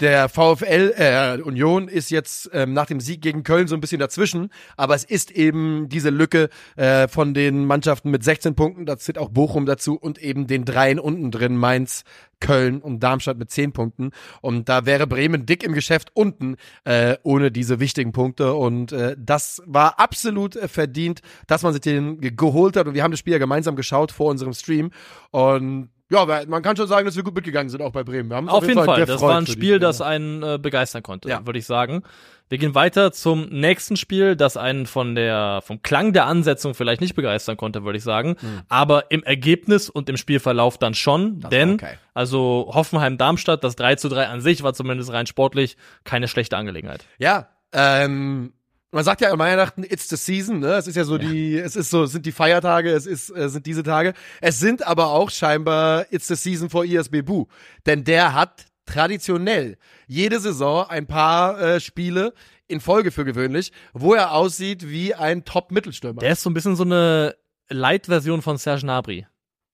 Der 0.00 0.28
VfL 0.28 0.94
äh, 0.96 1.40
Union 1.40 1.86
ist 1.86 2.10
jetzt 2.10 2.50
ähm, 2.52 2.72
nach 2.72 2.86
dem 2.86 2.98
Sieg 2.98 3.22
gegen 3.22 3.44
Köln 3.44 3.68
so 3.68 3.76
ein 3.76 3.80
bisschen 3.80 4.00
dazwischen, 4.00 4.50
aber 4.76 4.96
es 4.96 5.04
ist 5.04 5.30
eben 5.30 5.88
diese 5.88 6.10
Lücke 6.10 6.48
äh, 6.74 7.06
von 7.06 7.34
den 7.34 7.66
Mannschaften 7.66 8.10
mit 8.10 8.24
16 8.24 8.56
Punkten, 8.56 8.84
da 8.84 8.98
zählt 8.98 9.16
auch 9.16 9.28
Bochum 9.28 9.64
dazu 9.64 9.96
und 9.96 10.18
eben 10.18 10.48
den 10.48 10.64
dreien 10.64 10.98
unten 10.98 11.30
drin, 11.30 11.56
Mainz, 11.56 12.02
Köln 12.40 12.80
und 12.80 13.00
Darmstadt 13.02 13.38
mit 13.38 13.50
10 13.50 13.72
Punkten. 13.72 14.10
Und 14.40 14.68
da 14.68 14.86
wäre 14.86 15.06
Bremen 15.06 15.46
dick 15.46 15.62
im 15.62 15.72
Geschäft 15.72 16.10
unten 16.14 16.56
äh, 16.84 17.16
ohne 17.22 17.50
diese 17.50 17.80
wichtigen 17.80 18.12
Punkte. 18.12 18.54
Und 18.54 18.92
äh, 18.92 19.16
das 19.18 19.62
war 19.66 19.98
absolut 19.98 20.56
äh, 20.56 20.68
verdient, 20.68 21.20
dass 21.46 21.62
man 21.62 21.72
sich 21.72 21.82
den 21.82 22.20
ge 22.20 22.32
geholt 22.34 22.76
hat. 22.76 22.86
Und 22.86 22.94
wir 22.94 23.02
haben 23.02 23.10
das 23.10 23.20
Spiel 23.20 23.32
ja 23.32 23.38
gemeinsam 23.38 23.76
geschaut 23.76 24.12
vor 24.12 24.30
unserem 24.30 24.52
Stream. 24.52 24.90
Und 25.30 25.90
ja, 26.10 26.44
man 26.46 26.62
kann 26.62 26.76
schon 26.76 26.88
sagen, 26.88 27.06
dass 27.06 27.16
wir 27.16 27.22
gut 27.22 27.34
mitgegangen 27.34 27.68
sind, 27.68 27.82
auch 27.82 27.92
bei 27.92 28.02
Bremen. 28.02 28.30
Wir 28.30 28.36
haben 28.36 28.46
uns 28.46 28.54
Auf 28.54 28.66
jeden 28.66 28.82
Fall. 28.82 29.00
Das 29.00 29.08
gefreut 29.08 29.28
war 29.28 29.38
ein 29.38 29.46
Spiel, 29.46 29.78
das 29.78 30.00
einen 30.00 30.42
äh, 30.42 30.58
begeistern 30.60 31.02
konnte, 31.02 31.28
Ja. 31.28 31.44
würde 31.46 31.58
ich 31.58 31.66
sagen. 31.66 32.02
Wir 32.48 32.56
gehen 32.56 32.74
weiter 32.74 33.12
zum 33.12 33.46
nächsten 33.50 33.96
Spiel, 33.96 34.34
das 34.34 34.56
einen 34.56 34.86
von 34.86 35.14
der, 35.14 35.60
vom 35.62 35.82
Klang 35.82 36.14
der 36.14 36.24
Ansetzung 36.24 36.74
vielleicht 36.74 37.02
nicht 37.02 37.14
begeistern 37.14 37.58
konnte, 37.58 37.84
würde 37.84 37.98
ich 37.98 38.04
sagen. 38.04 38.36
Aber 38.70 39.10
im 39.10 39.22
Ergebnis 39.22 39.90
und 39.90 40.08
im 40.08 40.16
Spielverlauf 40.16 40.78
dann 40.78 40.94
schon. 40.94 41.40
Das 41.40 41.50
denn, 41.50 41.74
okay. 41.74 41.98
also 42.14 42.70
Hoffenheim-Darmstadt, 42.72 43.62
das 43.62 43.76
3 43.76 43.96
zu 43.96 44.08
3 44.08 44.28
an 44.28 44.40
sich 44.40 44.62
war 44.62 44.72
zumindest 44.72 45.12
rein 45.12 45.26
sportlich 45.26 45.76
keine 46.04 46.26
schlechte 46.26 46.56
Angelegenheit. 46.56 47.04
Ja, 47.18 47.48
ähm, 47.72 48.54
man 48.90 49.04
sagt 49.04 49.20
ja 49.20 49.30
an 49.30 49.38
Weihnachten, 49.38 49.84
it's 49.84 50.08
the 50.08 50.16
season, 50.16 50.60
ne? 50.60 50.74
Es 50.74 50.86
ist 50.86 50.96
ja 50.96 51.04
so 51.04 51.18
die, 51.18 51.58
es 51.58 51.76
ist 51.76 51.90
so, 51.90 52.04
es 52.04 52.12
sind 52.12 52.24
die 52.24 52.32
Feiertage, 52.32 52.90
es 52.90 53.06
ist, 53.06 53.30
äh, 53.30 53.48
sind 53.48 53.66
diese 53.66 53.82
Tage. 53.82 54.14
Es 54.40 54.58
sind 54.58 54.86
aber 54.86 55.08
auch 55.08 55.30
scheinbar 55.30 56.06
it's 56.10 56.28
the 56.28 56.34
season 56.34 56.70
for 56.70 56.84
ISB 56.84 57.22
Bu. 57.22 57.46
Denn 57.86 58.04
der 58.04 58.34
hat 58.34 58.66
traditionell 58.86 59.76
jede 60.06 60.40
Saison 60.40 60.86
ein 60.88 61.06
paar 61.06 61.60
äh, 61.60 61.80
Spiele 61.80 62.32
in 62.66 62.80
Folge 62.80 63.10
für 63.10 63.24
gewöhnlich, 63.24 63.72
wo 63.92 64.14
er 64.14 64.32
aussieht 64.32 64.88
wie 64.88 65.14
ein 65.14 65.44
Top-Mittelstürmer. 65.44 66.20
Der 66.20 66.32
ist 66.32 66.42
so 66.42 66.50
ein 66.50 66.54
bisschen 66.54 66.76
so 66.76 66.84
eine 66.84 67.36
Light-Version 67.68 68.40
von 68.40 68.56
Serge 68.56 68.82
Gnabry. 68.82 69.26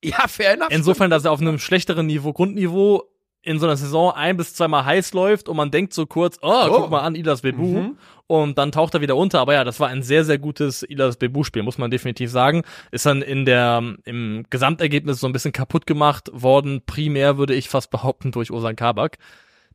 Ja, 0.02 0.28
fair 0.28 0.54
enough. 0.54 0.68
Insofern, 0.70 1.10
dass 1.10 1.24
er 1.24 1.32
auf 1.32 1.40
einem 1.40 1.58
schlechteren 1.58 2.06
Niveau, 2.06 2.32
Grundniveau 2.32 3.04
in 3.44 3.58
so 3.58 3.66
einer 3.66 3.76
Saison 3.76 4.12
ein 4.12 4.36
bis 4.36 4.54
zweimal 4.54 4.84
heiß 4.84 5.12
läuft 5.12 5.48
und 5.48 5.56
man 5.56 5.70
denkt 5.70 5.92
so 5.92 6.06
kurz, 6.06 6.38
oh, 6.42 6.48
Oh. 6.50 6.80
guck 6.80 6.90
mal 6.90 7.00
an, 7.00 7.14
Ilas 7.14 7.42
Bebu. 7.42 7.66
Mhm. 7.66 7.98
Und 8.26 8.56
dann 8.56 8.72
taucht 8.72 8.94
er 8.94 9.02
wieder 9.02 9.16
unter. 9.16 9.40
Aber 9.40 9.52
ja, 9.52 9.64
das 9.64 9.80
war 9.80 9.88
ein 9.88 10.02
sehr, 10.02 10.24
sehr 10.24 10.38
gutes 10.38 10.82
Ilas 10.82 11.16
Bebu-Spiel, 11.18 11.62
muss 11.62 11.76
man 11.76 11.90
definitiv 11.90 12.30
sagen. 12.30 12.62
Ist 12.90 13.04
dann 13.04 13.20
in 13.20 13.44
der, 13.44 13.82
im 14.04 14.44
Gesamtergebnis 14.48 15.20
so 15.20 15.26
ein 15.26 15.32
bisschen 15.34 15.52
kaputt 15.52 15.86
gemacht 15.86 16.30
worden. 16.32 16.80
Primär 16.86 17.36
würde 17.36 17.54
ich 17.54 17.68
fast 17.68 17.90
behaupten 17.90 18.32
durch 18.32 18.50
Osan 18.50 18.76
Kabak. 18.76 19.18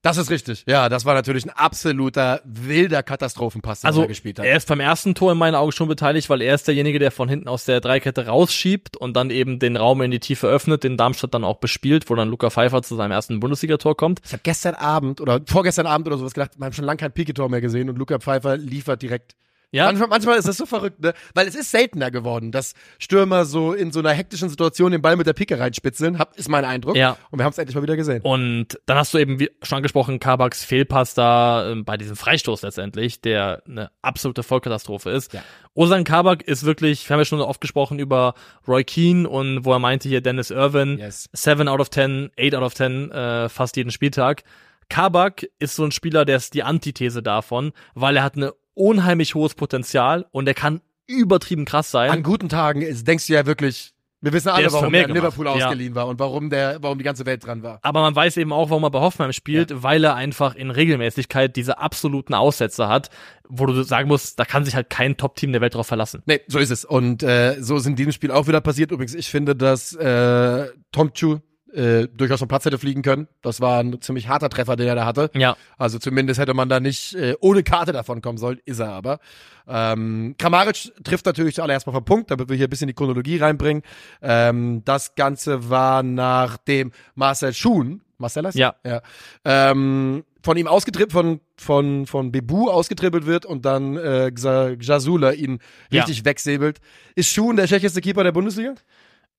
Das 0.01 0.17
ist 0.17 0.29
richtig. 0.29 0.63
Ja, 0.65 0.87
das 0.87 1.03
war 1.03 1.13
natürlich 1.13 1.45
ein 1.45 1.49
absoluter 1.49 2.41
wilder 2.45 3.03
Katastrophenpass, 3.03 3.81
den 3.81 3.87
Also, 3.87 4.01
er 4.03 4.07
gespielt 4.07 4.39
hat. 4.39 4.45
er 4.45 4.55
ist 4.55 4.67
beim 4.67 4.79
ersten 4.79 5.13
Tor 5.13 5.33
in 5.33 5.37
meinen 5.37 5.55
Augen 5.55 5.73
schon 5.73 5.89
beteiligt, 5.89 6.29
weil 6.29 6.41
er 6.41 6.55
ist 6.55 6.67
derjenige, 6.67 6.99
der 6.99 7.11
von 7.11 7.27
hinten 7.27 7.49
aus 7.49 7.65
der 7.65 7.81
Dreikette 7.81 8.27
rausschiebt 8.27 8.95
und 8.95 9.15
dann 9.15 9.29
eben 9.29 9.59
den 9.59 9.75
Raum 9.75 10.01
in 10.01 10.11
die 10.11 10.19
Tiefe 10.19 10.47
öffnet, 10.47 10.83
den 10.83 10.95
Darmstadt 10.95 11.33
dann 11.33 11.43
auch 11.43 11.57
bespielt, 11.57 12.09
wo 12.09 12.15
dann 12.15 12.29
Luca 12.29 12.49
Pfeiffer 12.49 12.81
zu 12.81 12.95
seinem 12.95 13.11
ersten 13.11 13.39
Bundesligator 13.39 13.97
kommt. 13.97 14.21
Ich 14.25 14.31
habe 14.31 14.41
gestern 14.43 14.75
Abend 14.75 15.19
oder 15.19 15.41
vorgestern 15.45 15.85
Abend 15.85 16.07
oder 16.07 16.17
sowas 16.17 16.33
gedacht, 16.33 16.51
wir 16.57 16.65
haben 16.65 16.73
schon 16.73 16.85
lange 16.85 16.97
kein 16.97 17.11
Piquetor 17.11 17.49
mehr 17.49 17.61
gesehen 17.61 17.89
und 17.89 17.97
Luca 17.97 18.19
Pfeiffer 18.19 18.55
liefert 18.57 19.01
direkt. 19.01 19.35
Ja, 19.71 19.85
Manchmal, 19.85 20.07
manchmal 20.07 20.37
ist 20.39 20.47
das 20.47 20.57
so 20.57 20.65
verrückt, 20.65 20.99
ne? 20.99 21.13
Weil 21.35 21.47
es 21.47 21.53
ist 21.53 21.69
seltener 21.69 22.09
geworden, 22.09 22.51
dass 22.51 22.73
Stürmer 22.97 23.45
so 23.45 23.73
in 23.73 23.91
so 23.91 23.99
einer 23.99 24.11
hektischen 24.11 24.49
Situation 24.49 24.91
den 24.91 25.01
Ball 25.01 25.15
mit 25.15 25.27
der 25.27 25.33
Pike 25.33 25.59
reinspitzeln, 25.59 26.17
hab, 26.17 26.35
ist 26.37 26.49
mein 26.49 26.65
Eindruck. 26.65 26.95
Ja. 26.95 27.17
Und 27.29 27.39
wir 27.39 27.45
haben 27.45 27.51
es 27.51 27.57
endlich 27.59 27.75
mal 27.75 27.83
wieder 27.83 27.95
gesehen. 27.95 28.21
Und 28.23 28.79
dann 28.87 28.97
hast 28.97 29.13
du 29.13 29.19
eben, 29.19 29.39
wie 29.39 29.51
schon 29.61 29.75
angesprochen, 29.77 30.19
Kabaks 30.19 30.65
Fehlpass 30.65 31.13
da 31.13 31.69
ähm, 31.69 31.85
bei 31.85 31.97
diesem 31.97 32.15
Freistoß 32.15 32.63
letztendlich, 32.63 33.21
der 33.21 33.61
eine 33.67 33.91
absolute 34.01 34.41
Vollkatastrophe 34.41 35.11
ist. 35.11 35.33
Ja. 35.33 35.43
Ozan 35.75 36.03
Kabak 36.03 36.41
ist 36.41 36.63
wirklich, 36.63 37.07
wir 37.07 37.13
haben 37.13 37.21
ja 37.21 37.25
schon 37.25 37.39
oft 37.39 37.61
gesprochen 37.61 37.99
über 37.99 38.33
Roy 38.67 38.83
Keane 38.83 39.29
und 39.29 39.65
wo 39.65 39.71
er 39.71 39.79
meinte 39.79 40.09
hier 40.09 40.21
Dennis 40.21 40.49
Irwin, 40.49 40.97
Yes. 40.97 41.29
7 41.33 41.67
out 41.67 41.79
of 41.79 41.91
10, 41.91 42.31
8 42.39 42.55
out 42.55 42.63
of 42.63 42.73
10, 42.73 43.11
äh, 43.11 43.49
fast 43.49 43.77
jeden 43.77 43.91
Spieltag. 43.91 44.43
Kabak 44.89 45.47
ist 45.59 45.75
so 45.75 45.85
ein 45.85 45.91
Spieler, 45.91 46.25
der 46.25 46.37
ist 46.37 46.55
die 46.55 46.63
Antithese 46.63 47.21
davon, 47.21 47.71
weil 47.93 48.17
er 48.17 48.23
hat 48.23 48.35
eine 48.35 48.53
unheimlich 48.79 49.35
hohes 49.35 49.53
Potenzial 49.55 50.25
und 50.31 50.47
er 50.47 50.53
kann 50.53 50.81
übertrieben 51.05 51.65
krass 51.65 51.91
sein. 51.91 52.09
An 52.11 52.23
guten 52.23 52.49
Tagen 52.49 52.81
ist, 52.81 53.07
denkst 53.07 53.27
du 53.27 53.33
ja 53.33 53.45
wirklich, 53.45 53.93
wir 54.21 54.33
wissen 54.33 54.49
alle, 54.49 54.71
warum 54.71 54.91
der 54.91 55.03
in 55.03 55.07
gemacht. 55.13 55.23
Liverpool 55.37 55.45
Ja. 55.45 55.65
ausgeliehen 55.67 55.95
war 55.95 56.07
und 56.07 56.19
warum 56.19 56.49
der, 56.49 56.77
warum 56.81 56.97
die 56.97 57.03
ganze 57.03 57.25
Welt 57.25 57.45
dran 57.45 57.63
war. 57.63 57.79
Aber 57.83 58.01
man 58.01 58.15
weiß 58.15 58.37
eben 58.37 58.51
auch, 58.53 58.69
warum 58.69 58.83
er 58.83 58.91
bei 58.91 58.99
Hoffenheim 58.99 59.31
spielt, 59.33 59.81
weil 59.83 60.03
er 60.03 60.15
einfach 60.15 60.55
in 60.55 60.71
Regelmäßigkeit 60.71 61.55
diese 61.55 61.79
absoluten 61.79 62.33
Aussätze 62.33 62.87
hat, 62.89 63.09
wo 63.47 63.65
du 63.65 63.81
sagen 63.83 64.07
musst, 64.07 64.39
da 64.39 64.45
kann 64.45 64.65
sich 64.65 64.75
halt 64.75 64.89
kein 64.89 65.17
Top-Team 65.17 65.51
der 65.51 65.61
Welt 65.61 65.73
drauf 65.73 65.87
verlassen. 65.87 66.21
Nee, 66.25 66.41
so 66.47 66.59
ist 66.59 66.69
es. 66.69 66.85
Und 66.85 67.23
äh, 67.23 67.55
so 67.61 67.77
ist 67.77 67.85
in 67.85 67.95
diesem 67.95 68.11
Spiel 68.11 68.31
auch 68.31 68.47
wieder 68.47 68.61
passiert. 68.61 68.91
Übrigens, 68.91 69.15
ich 69.15 69.29
finde, 69.29 69.55
dass 69.55 69.93
äh, 69.95 70.67
Tomchu 70.91 71.39
äh, 71.73 72.07
durchaus 72.07 72.39
vom 72.39 72.47
Platz 72.47 72.65
hätte 72.65 72.77
fliegen 72.77 73.01
können. 73.01 73.27
Das 73.41 73.61
war 73.61 73.79
ein 73.79 74.01
ziemlich 74.01 74.27
harter 74.27 74.49
Treffer, 74.49 74.75
den 74.75 74.87
er 74.87 74.95
da 74.95 75.05
hatte. 75.05 75.29
Ja. 75.33 75.55
Also 75.77 75.99
zumindest 75.99 76.39
hätte 76.39 76.53
man 76.53 76.69
da 76.69 76.79
nicht 76.79 77.15
äh, 77.15 77.35
ohne 77.39 77.63
Karte 77.63 77.91
davon 77.91 78.21
kommen 78.21 78.37
sollen, 78.37 78.59
ist 78.65 78.79
er 78.79 78.91
aber. 78.91 79.19
Ähm, 79.67 80.35
Kramaric 80.37 80.91
trifft 81.03 81.25
natürlich 81.25 81.55
zuallererst 81.55 81.85
mal 81.85 81.93
vom 81.93 82.05
Punkt, 82.05 82.31
damit 82.31 82.49
wir 82.49 82.55
hier 82.55 82.67
ein 82.67 82.69
bisschen 82.69 82.87
die 82.87 82.93
Chronologie 82.93 83.37
reinbringen. 83.37 83.83
Ähm, 84.21 84.83
das 84.85 85.15
Ganze 85.15 85.69
war 85.69 86.01
nachdem 86.03 86.91
Marcel 87.15 87.53
Schuhn, 87.53 88.01
Marcellus? 88.17 88.55
Ja. 88.55 88.75
ja 88.85 89.01
ähm, 89.45 90.23
von 90.43 90.57
ihm 90.57 90.67
ausgetribbelt, 90.67 91.11
von, 91.11 91.39
von, 91.57 92.05
von 92.05 92.31
Bebu 92.31 92.69
ausgetribbelt 92.69 93.25
wird 93.25 93.45
und 93.45 93.65
dann 93.65 93.97
äh, 93.97 94.31
Jasula 94.35 95.31
ihn 95.31 95.59
Ja. 95.89 96.01
richtig 96.03 96.25
wegsäbelt. 96.25 96.79
Ist 97.15 97.29
Schuhn 97.29 97.55
der 97.55 97.67
schlechteste 97.67 98.01
Keeper 98.01 98.23
der 98.23 98.31
Bundesliga? 98.31 98.75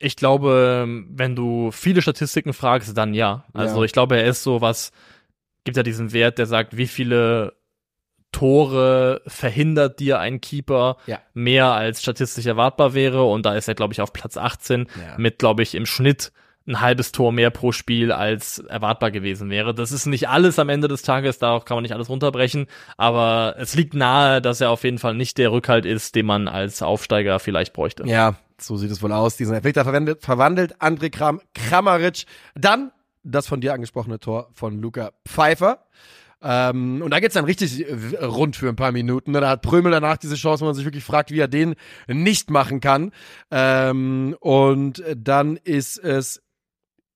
Ich 0.02 0.16
glaube, 0.16 0.87
wenn 1.11 1.37
du 1.37 1.71
viele 1.71 2.00
Statistiken 2.02 2.52
fragst, 2.54 2.97
dann 2.97 3.12
ja. 3.14 3.45
Also 3.52 3.78
Ja. 3.80 3.85
ich 3.85 3.92
glaube, 3.92 4.16
er 4.16 4.25
ist 4.25 4.42
so 4.42 4.61
was, 4.61 4.92
gibt 5.64 5.76
ja 5.76 5.83
diesen 5.83 6.12
Wert, 6.12 6.38
der 6.38 6.47
sagt, 6.47 6.76
wie 6.76 6.87
viele 6.88 7.52
Tore 8.33 9.23
verhindert 9.26 9.99
dir 10.00 10.19
ein 10.21 10.40
Keeper 10.40 10.97
Ja. 11.07 11.19
mehr 11.35 11.66
als 11.73 12.00
statistisch 12.00 12.47
erwartbar 12.47 12.95
wäre. 12.95 13.25
Und 13.25 13.45
da 13.45 13.54
ist 13.57 13.69
er, 13.69 13.75
glaube 13.75 13.92
ich, 13.92 14.00
auf 14.00 14.12
Platz 14.12 14.37
18 14.37 14.87
Ja. 14.97 15.19
mit, 15.19 15.38
glaube 15.38 15.62
ich, 15.62 15.75
im 15.75 15.85
Schnitt 15.87 16.33
ein 16.71 16.81
halbes 16.81 17.12
Tor 17.12 17.33
mehr 17.33 17.50
pro 17.50 17.73
Spiel 17.73 18.12
als 18.12 18.59
erwartbar 18.59 19.11
gewesen 19.11 19.50
wäre. 19.50 19.75
Das 19.75 19.93
ist 19.93 20.07
nicht 20.07 20.29
alles 20.29 20.59
am 20.59 20.69
Ende 20.69 20.89
des 20.89 21.03
Tages, 21.03 21.39
darauf 21.39 21.65
kann 21.65 21.77
man 21.77 21.83
nicht 21.83 21.93
alles 21.95 22.09
runterbrechen, 22.09 22.67
aber 22.97 23.57
es 23.59 23.75
liegt 23.75 23.95
nahe, 23.95 24.41
dass 24.41 24.61
er 24.61 24.71
auf 24.71 24.85
jeden 24.85 24.99
Fall 24.99 25.15
nicht 25.15 25.37
der 25.39 25.53
Rückhalt 25.53 25.85
ist, 25.85 26.15
den 26.15 26.27
man 26.27 26.49
als 26.49 26.81
Aufsteiger 26.83 27.39
vielleicht 27.39 27.73
bräuchte. 27.73 28.05
Ja, 28.07 28.37
so 28.59 28.77
sieht 28.77 28.91
es 28.91 29.03
wohl 29.03 29.12
aus. 29.12 29.37
Diesen 29.37 29.55
Elfmeter 29.55 29.85
verwendet, 29.85 30.23
verwandelt 30.23 30.81
André 30.81 31.11
Kram, 31.11 31.41
Kramaric. 31.55 32.25
Dann 32.55 32.93
das 33.23 33.47
von 33.47 33.61
dir 33.61 33.75
angesprochene 33.75 34.19
Tor 34.19 34.49
von 34.55 34.81
Luca 34.81 35.11
Pfeiffer. 35.29 35.85
Ähm, 36.43 37.03
und 37.03 37.11
da 37.11 37.21
geht's 37.21 37.35
dann 37.35 37.45
richtig 37.45 37.85
rund 38.23 38.57
für 38.57 38.69
ein 38.69 38.77
paar 38.77 38.93
Minuten. 38.93 39.33
ne? 39.33 39.41
Da 39.41 39.50
hat 39.50 39.62
Prömel 39.62 39.93
danach 39.93 40.17
diese 40.17 40.37
Chance, 40.37 40.62
wo 40.62 40.67
man 40.67 40.75
sich 40.75 40.87
wirklich 40.87 41.05
fragt, 41.05 41.31
wie 41.31 41.39
er 41.39 41.49
den 41.49 41.75
nicht 42.09 42.50
machen 42.50 42.81
kann. 42.81 43.12
Ähm, 43.50 44.37
und 44.41 45.05
dann 45.17 45.57
ist 45.59 45.99
es 45.99 46.43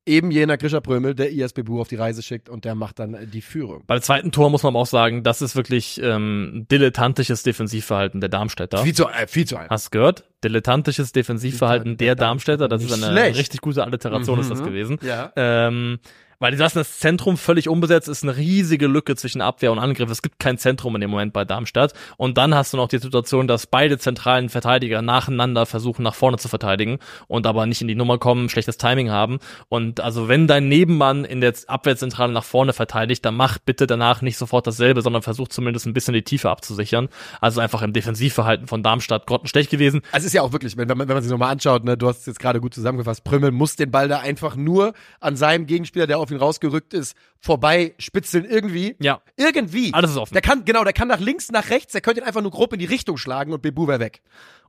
eben 0.07 0.31
jener 0.31 0.57
Grisha 0.57 0.81
Prömel, 0.81 1.15
der 1.15 1.33
ISB 1.33 1.63
Bu 1.63 1.81
auf 1.81 1.89
die 1.89 1.97
Reise 1.97 2.23
schickt 2.23 2.49
und 2.49 2.65
der 2.65 2.75
macht 2.75 2.99
dann 2.99 3.15
äh, 3.15 3.27
die 3.27 3.41
Führung. 3.41 3.83
Beim 3.87 4.01
zweiten 4.03 4.33
Tor 4.33 4.51
muss 4.51 4.63
man 4.63 4.77
auch 4.77 4.87
sagen, 4.87 5.23
das 5.23 5.43
ist 5.43 5.57
wirklich 5.57 6.01
ähm, 6.03 6.67
dilettantisches 6.71 7.43
Defensivverhalten 7.43 8.21
der 8.21 8.29
Darmstädter. 8.29 8.79
Viel 8.79 8.95
zu, 8.95 9.07
äh, 9.09 9.27
viel 9.27 9.47
zu 9.47 9.57
einfach. 9.57 9.71
Hast 9.71 9.87
du 9.87 9.99
gehört? 9.99 10.25
Dilettantisches 10.45 11.13
Defensivverhalten 11.13 11.97
der 11.97 12.15
Darmstädter. 12.17 12.69
Das 12.69 12.83
ist 12.83 12.93
eine 12.93 13.13
schlecht. 13.13 13.39
richtig 13.39 13.61
gute 13.63 13.83
Alliteration, 13.83 14.39
ist 14.41 14.51
das 14.51 14.61
Mhm. 14.61 14.65
gewesen. 14.67 14.99
Ja. 15.03 15.33
Ähm, 15.37 15.99
weil 16.39 16.53
die 16.53 16.59
lassen 16.59 16.79
das 16.79 16.99
Zentrum 16.99 17.37
völlig 17.37 17.69
unbesetzt, 17.69 18.09
ist 18.09 18.23
eine 18.23 18.37
riesige 18.37 18.87
Lücke 18.87 19.17
zwischen 19.17 19.41
Abwehr 19.41 19.73
und 19.73 19.79
Angriff. 19.79 20.11
Es 20.11 20.23
gibt 20.23 20.39
kein 20.39 20.59
Zentrum 20.59 20.95
in 20.95 21.01
dem 21.01 21.11
Moment 21.11 21.33
bei 21.33 21.45
Darmstadt. 21.45 21.93
Und 22.17 22.39
dann 22.39 22.55
hast 22.55 22.73
du 22.73 22.77
noch 22.77 22.89
die 22.89 22.99
Situation, 22.99 23.49
dass 23.49 23.67
beide 23.67 23.99
zentralen 23.99 24.49
Verteidiger 24.49 25.03
nacheinander 25.03 25.67
versuchen, 25.67 26.03
nach 26.03 26.15
vorne 26.15 26.39
zu 26.39 26.49
verteidigen 26.49 26.99
und 27.29 27.47
aber 27.47 27.67
nicht 27.67 27.81
in 27.81 27.89
die 27.89 27.95
Nummer 27.95 28.19
kommen, 28.19 28.49
schlechtes 28.49 28.79
Timing 28.79 29.11
haben. 29.11 29.39
Und 29.69 30.01
also 30.01 30.29
wenn 30.29 30.47
dein 30.47 30.69
Nebenmann 30.69 31.25
in 31.25 31.41
der 31.41 31.55
Abwehrzentrale 31.67 32.33
nach 32.33 32.45
vorne 32.45 32.73
verteidigt, 32.73 33.25
dann 33.25 33.37
mach 33.37 33.59
bitte 33.59 33.87
danach 33.87 34.23
nicht 34.23 34.37
sofort 34.37 34.67
dasselbe, 34.67 35.03
sondern 35.03 35.23
versuch 35.23 35.49
zumindest 35.49 35.87
ein 35.87 35.95
bisschen 35.95 36.15
die 36.15 36.23
Tiefe 36.23 36.51
abzusichern. 36.51 37.09
Also 37.41 37.61
einfach 37.61 37.83
im 37.83 37.93
Defensivverhalten 37.93 38.67
von 38.67 38.83
Darmstadt 38.83 39.27
grottenschlecht 39.27 39.71
gewesen. 39.71 40.03
Also 40.13 40.25
es 40.25 40.27
ist 40.27 40.33
ja 40.35 40.43
auch 40.43 40.53
wirklich, 40.53 40.77
wenn, 40.77 40.89
wenn 40.89 40.99
man, 40.99 41.09
wenn 41.09 41.15
man 41.15 41.23
sich 41.23 41.31
nochmal 41.31 41.53
anschaut, 41.53 41.85
ne, 41.85 41.97
du 41.97 42.09
hast 42.09 42.21
es 42.21 42.27
jetzt 42.27 42.41
gerade 42.41 42.61
gut 42.61 42.75
zusammengefasst, 42.75 43.25
Prümmel 43.25 43.51
muss 43.51 43.77
den 43.77 43.91
Ball 43.91 44.09
da 44.09 44.19
einfach 44.19 44.57
nur 44.57 44.95
an 45.21 45.37
seinem 45.37 45.67
Gegenspieler, 45.67 46.07
der 46.07 46.21
auf 46.25 46.31
ihn 46.33 46.39
rausgerückt 46.39 46.93
ist, 46.95 47.17
vorbei 47.39 47.95
spitzeln 47.99 48.45
irgendwie. 48.45 48.97
Ja. 49.01 49.21
Irgendwie. 49.37 49.95
Alles 49.95 50.11
ist 50.11 50.17
offen. 50.17 50.35
Der 50.35 50.43
kann, 50.43 50.65
genau, 50.65 50.83
der 50.85 50.93
kann 50.93 51.09
nach 51.09 51.21
links, 51.21 51.51
nach 51.53 51.71
rechts, 51.71 51.93
der 51.93 52.01
könnte 52.01 52.21
ihn 52.21 52.27
einfach 52.27 52.43
nur 52.43 52.51
grob 52.51 52.73
in 52.73 52.81
die 52.81 52.85
Richtung 52.87 53.17
schlagen 53.17 53.53
und 53.53 53.63
Bebu 53.63 53.87
wäre 53.87 54.01
weg. 54.01 54.21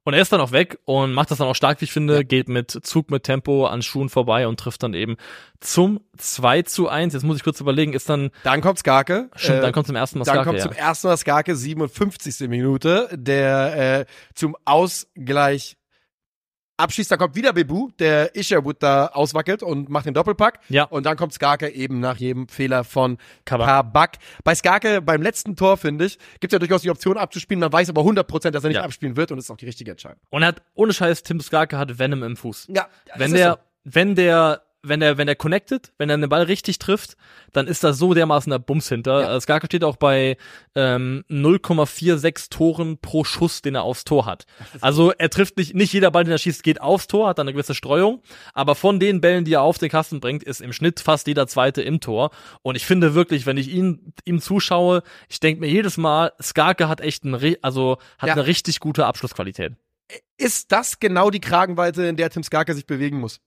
Und 0.07 0.13
er 0.13 0.21
ist 0.21 0.31
dann 0.31 0.39
auch 0.39 0.51
weg 0.51 0.77
und 0.85 1.13
macht 1.13 1.31
das 1.31 1.39
dann 1.39 1.47
auch 1.47 1.55
stark, 1.55 1.81
wie 1.81 1.85
ich 1.85 1.91
finde, 1.91 2.24
geht 2.24 2.47
mit 2.47 2.69
Zug 2.69 3.09
mit 3.09 3.24
Tempo 3.24 3.65
an 3.65 3.81
Schuhen 3.81 4.09
vorbei 4.09 4.47
und 4.47 4.59
trifft 4.59 4.83
dann 4.83 4.93
eben 4.93 5.15
zum 5.59 6.00
2 6.17 6.62
zu 6.62 6.88
1. 6.88 7.13
Jetzt 7.15 7.24
muss 7.24 7.38
ich 7.38 7.43
kurz 7.43 7.59
überlegen, 7.59 7.93
ist 7.93 8.07
dann, 8.07 8.29
Dann 8.43 8.62
kommt 8.62 8.77
Skarke. 8.77 9.31
stimmt, 9.35 9.57
Äh, 9.57 9.62
dann 9.62 9.71
kommt 9.71 9.88
zum 9.88 9.95
ersten 9.95 10.19
Mal 10.19 10.25
Dann 10.25 10.35
Skake, 10.35 10.45
kommt 10.45 10.59
ja. 10.59 10.63
zum 10.65 10.74
ersten 10.74 11.07
Mal 11.07 11.17
Skarke, 11.17 11.55
57. 11.55 12.47
Minute, 12.47 13.09
der 13.13 14.01
äh, 14.01 14.05
zum 14.35 14.55
Ausgleich 14.63 15.75
abschießt. 16.77 17.12
Dann 17.12 17.20
kommt 17.20 17.36
wieder 17.36 17.53
Bebu, 17.53 17.89
der 18.00 18.36
Isherwood 18.36 18.77
da 18.82 19.08
auswackelt 19.08 19.63
und 19.63 19.89
macht 19.89 20.05
den 20.05 20.13
Doppelpack. 20.13 20.60
Ja. 20.70 20.84
Und 20.84 21.05
dann 21.05 21.17
kommt 21.17 21.34
Skarke 21.34 21.70
eben 21.70 22.00
nach 22.00 22.17
jedem 22.17 22.48
Fehler 22.48 22.84
von 22.84 23.17
Kabak. 23.46 23.67
Kabak. 23.67 24.17
Bei 24.44 24.55
Skarke 24.55 25.01
beim 25.01 25.22
letzten 25.22 25.55
Tor, 25.55 25.77
finde 25.77 26.05
ich, 26.05 26.17
gibt 26.39 26.51
es 26.51 26.55
ja 26.55 26.60
durchaus 26.60 26.82
die 26.82 26.89
Option 26.91 27.17
abzuspielen. 27.17 27.60
Man 27.60 27.72
weiß 27.72 27.89
aber 27.89 28.01
100%, 28.03 28.51
dass 28.51 28.63
er 28.63 28.70
nicht 28.70 28.77
Ja. 28.77 28.84
abspielen 28.84 29.15
wird 29.17 29.32
und 29.32 29.38
ist 29.38 29.50
auch 29.51 29.58
die 29.58 29.65
richtige 29.65 29.91
Entscheidung. 29.91 30.20
Und 30.29 30.41
er 30.41 30.50
hat, 30.50 30.62
ohne 30.74 30.94
Scheiß, 30.94 31.24
Tim 31.24 31.39
Skake 31.39 31.77
hat 31.77 31.98
Venom 31.98 32.24
im 32.24 32.36
Fuß. 32.36 32.67
Ja, 32.70 32.88
wenn 33.15 33.34
der, 33.34 33.51
so. 33.51 33.58
wenn 33.86 34.15
der, 34.15 34.62
wenn 34.88 35.00
der, 35.00 35.18
wenn 35.18 35.27
der 35.27 35.36
connected, 35.36 35.92
wenn 35.98 36.10
er 36.10 36.18
den 36.18 36.30
Ball 36.30 36.44
richtig 36.44 36.80
trifft, 36.80 37.15
dann 37.54 37.68
ist 37.68 37.84
da 37.84 37.94
so 37.94 38.13
dermaßen 38.13 38.50
der 38.50 38.60
Bums 38.60 38.89
hinter. 38.89 39.22
Ja. 39.22 39.32
Ja. 39.34 39.39
Skake 39.42 39.65
steht 39.68 39.84
auch 39.84 39.98
bei 39.98 40.38
ähm, 40.75 41.24
0,46 41.30 42.50
Toren 42.50 42.98
pro 43.00 43.24
Schuss, 43.24 43.62
den 43.62 43.75
er 43.75 43.84
aufs 43.84 44.04
Tor 44.04 44.25
hat. 44.25 44.46
Also 44.82 45.12
er 45.12 45.30
trifft 45.30 45.58
nicht, 45.58 45.74
nicht 45.75 45.94
jeder 45.94 46.12
Ball, 46.12 46.24
den 46.24 46.32
er 46.32 46.38
schießt, 46.38 46.63
geht 46.63 46.82
aufs 46.82 47.08
Tor, 47.08 47.27
hat 47.30 47.38
dann 47.39 47.48
eine 47.48 47.54
gewisse 47.54 47.75
Streuung. 47.75 48.22
Aber 48.54 48.75
von 48.75 49.00
den 49.00 49.22
Bällen, 49.22 49.46
die 49.46 49.54
er 49.54 49.62
auf 49.62 49.77
den 49.77 49.89
Kasten 49.89 50.20
bringt, 50.20 50.44
ist 50.44 50.62
im 50.62 50.74
Schnitt 50.74 51.00
fast 51.00 51.27
jeder 51.27 51.48
zweite 51.48 51.82
im 51.82 52.00
Tor. 52.00 52.32
Und 52.62 52.75
ich 52.75 52.86
finde 52.86 53.15
wirklich, 53.15 53.46
wenn 53.46 53.58
ich 53.58 53.70
ihn 53.70 54.13
ihm 54.25 54.39
zuschaue, 54.42 55.04
ich 55.30 55.39
denke 55.39 55.62
mir 55.62 55.68
jedes 55.70 55.98
Mal, 55.98 56.32
Skake 56.42 56.88
hat 56.88 57.01
echt 57.01 57.24
ein, 57.25 57.56
also 57.62 57.98
hat 58.18 58.27
Ja. 58.27 58.34
eine 58.34 58.48
richtig 58.48 58.80
gute 58.80 59.06
Abschlussqualität. 59.06 59.74
ist 60.38 60.72
das 60.72 61.00
genau 61.00 61.30
die 61.32 61.39
Kragenweite, 61.39 62.04
in 62.06 62.15
der 62.18 62.30
Tim 62.30 62.44
Skarke 62.44 62.74
sich 62.75 62.86
bewegen 62.86 63.20
muss? 63.20 63.40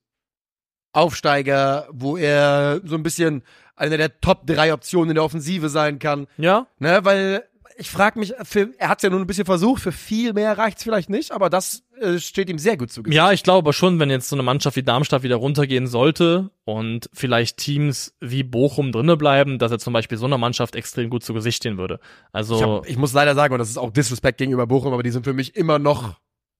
Aufsteiger, 0.92 1.88
wo 1.90 2.16
er 2.16 2.80
so 2.84 2.94
ein 2.96 3.02
bisschen 3.02 3.42
eine 3.76 3.96
der 3.96 4.20
Top 4.20 4.46
drei 4.46 4.72
Optionen 4.72 5.10
in 5.10 5.14
der 5.14 5.24
Offensive 5.24 5.68
sein 5.68 5.98
kann. 5.98 6.26
Ja, 6.36 6.66
Ne, 6.78 7.00
weil 7.04 7.44
ich 7.80 7.90
frage 7.90 8.18
mich, 8.18 8.34
für, 8.42 8.70
er 8.76 8.88
hat 8.88 8.98
es 8.98 9.02
ja 9.04 9.10
nur 9.10 9.20
ein 9.20 9.26
bisschen 9.28 9.44
versucht, 9.44 9.80
für 9.80 9.92
viel 9.92 10.32
mehr 10.32 10.58
reicht's 10.58 10.82
vielleicht 10.82 11.10
nicht, 11.10 11.30
aber 11.30 11.48
das 11.48 11.84
äh, 12.00 12.18
steht 12.18 12.50
ihm 12.50 12.58
sehr 12.58 12.76
gut 12.76 12.90
zu. 12.90 13.04
Gesicht. 13.04 13.16
Ja, 13.16 13.30
ich 13.30 13.44
glaube 13.44 13.58
aber 13.58 13.72
schon, 13.72 14.00
wenn 14.00 14.10
jetzt 14.10 14.28
so 14.28 14.34
eine 14.34 14.42
Mannschaft 14.42 14.74
wie 14.74 14.82
Darmstadt 14.82 15.22
wieder 15.22 15.36
runtergehen 15.36 15.86
sollte 15.86 16.50
und 16.64 17.08
vielleicht 17.12 17.56
Teams 17.58 18.16
wie 18.20 18.42
Bochum 18.42 18.90
drinne 18.90 19.16
bleiben, 19.16 19.60
dass 19.60 19.70
er 19.70 19.78
zum 19.78 19.92
Beispiel 19.92 20.18
so 20.18 20.26
einer 20.26 20.38
Mannschaft 20.38 20.74
extrem 20.74 21.08
gut 21.08 21.22
zu 21.22 21.34
Gesicht 21.34 21.58
stehen 21.58 21.78
würde. 21.78 22.00
Also 22.32 22.56
Ich, 22.56 22.62
hab, 22.62 22.88
ich 22.88 22.96
muss 22.96 23.12
leider 23.12 23.36
sagen, 23.36 23.54
und 23.54 23.60
das 23.60 23.70
ist 23.70 23.78
auch 23.78 23.92
Disrespect 23.92 24.38
gegenüber 24.38 24.66
Bochum, 24.66 24.92
aber 24.92 25.04
die 25.04 25.10
sind 25.10 25.22
für 25.24 25.32
mich 25.34 25.54
immer 25.54 25.78
noch, 25.78 26.16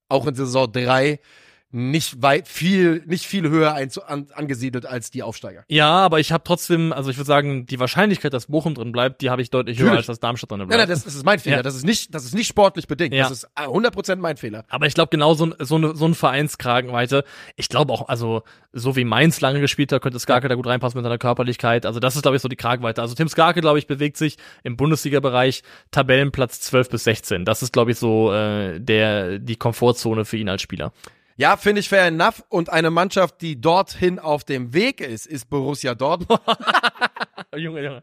auch 0.08 0.24
in 0.28 0.36
Saison 0.36 0.70
drei 0.70 1.18
nicht 1.70 2.22
weit, 2.22 2.48
viel, 2.48 3.02
nicht 3.07 3.26
viel 3.26 3.48
höher 3.48 3.74
einzu, 3.74 4.02
an, 4.02 4.28
angesiedelt 4.33 4.87
als 4.87 5.11
die 5.11 5.22
Aufsteiger. 5.22 5.64
ja, 5.68 5.90
aber 5.90 6.18
ich 6.18 6.33
habe 6.33 6.42
trotzdem, 6.44 6.92
also 6.94 7.11
ich 7.11 7.18
würde 7.18 7.26
sagen, 7.26 7.66
die 7.66 7.78
Wahrscheinlichkeit, 7.78 8.33
dass 8.33 8.46
Bochum 8.46 8.74
drin 8.74 8.90
bleibt, 8.90 9.20
die 9.20 9.28
habe 9.28 9.42
ich 9.42 9.50
deutlich 9.50 9.76
höher, 9.78 9.87
Natürlich. 9.88 9.98
als 10.09 10.18
dass 10.18 10.20
Darmstadt 10.20 10.50
drin 10.50 10.61
bleibt. 10.66 10.72
nein, 10.72 10.88
das, 10.88 11.04
das 11.04 11.14
ist 11.14 11.26
mein 11.26 11.38
Fehler. 11.38 11.57
Ja. 11.57 11.62
Das 11.62 11.74
ist 11.74 11.85
nicht, 11.85 12.14
das 12.14 12.24
ist 12.24 12.35
nicht 12.35 12.46
sportlich 12.48 12.87
bedingt. 12.87 13.12
Ja. 13.14 13.24
Das 13.28 13.33
ist 13.33 13.44
äh, 13.54 13.66
100% 13.66 14.16
mein 14.16 14.38
Fehler. 14.38 14.64
Aber 14.70 14.87
ich 14.87 14.94
glaube, 14.94 15.11
genau 15.11 15.35
so, 15.35 15.44
ein- 15.46 15.54
so, 15.59 15.74
eine, 15.76 15.94
so 15.94 16.07
ein 16.07 16.14
Vereinskragenweite, 16.14 17.24
ich 17.57 17.68
glaube 17.68 17.92
auch, 17.92 18.09
also 18.09 18.42
so 18.72 18.96
wie 18.96 19.04
Mainz 19.04 19.40
lange 19.42 19.61
gespielt 19.61 19.92
hat, 19.92 20.00
könnte 20.02 20.18
Skarke 20.18 20.48
da 20.48 20.54
gut 20.54 20.66
reinpassen 20.66 20.96
mit 20.98 21.04
seiner 21.04 21.18
Körperlichkeit. 21.18 21.85
Also 21.85 22.00
das 22.00 22.16
ist, 22.16 22.22
glaube 22.22 22.37
ich, 22.37 22.42
so 22.42 22.48
die 22.48 22.57
Kragenweite. 22.57 23.02
Also 23.02 23.14
Tim 23.14 23.28
Skarke, 23.28 23.61
glaube 23.61 23.78
ich, 23.78 23.87
bewegt 23.87 24.16
sich 24.16 24.37
im 24.62 24.76
Bundesliga-Bereich 24.78 25.62
Tabellenplatz 25.90 26.61
12 26.61 26.88
bis 26.90 27.04
16. 27.04 27.44
Das 27.44 27.62
ist, 27.62 27.72
glaube 27.72 27.90
ich, 27.90 27.98
so 27.98 28.33
äh, 28.33 28.78
der 28.81 29.38
die 29.38 29.57
Komfortzone 29.57 30.24
für 30.24 30.37
ihn 30.38 30.48
als 30.48 30.62
Spieler. 30.62 30.92
Ja, 31.38 31.57
finde 31.57 31.81
ich 31.81 31.88
fair 31.88 32.07
enough. 32.07 32.42
Und 32.48 32.68
eine 32.68 32.90
Mannschaft, 32.90 33.40
die 33.42 33.61
dorthin 33.61 34.18
auf 34.18 34.42
dem 34.42 34.74
Weg 34.74 35.01
ist, 35.01 35.24
ist 35.24 35.48
Borussia 35.48 35.94
Dortmund. 35.94 36.40
Junge, 37.57 37.85
Junge. 37.85 38.03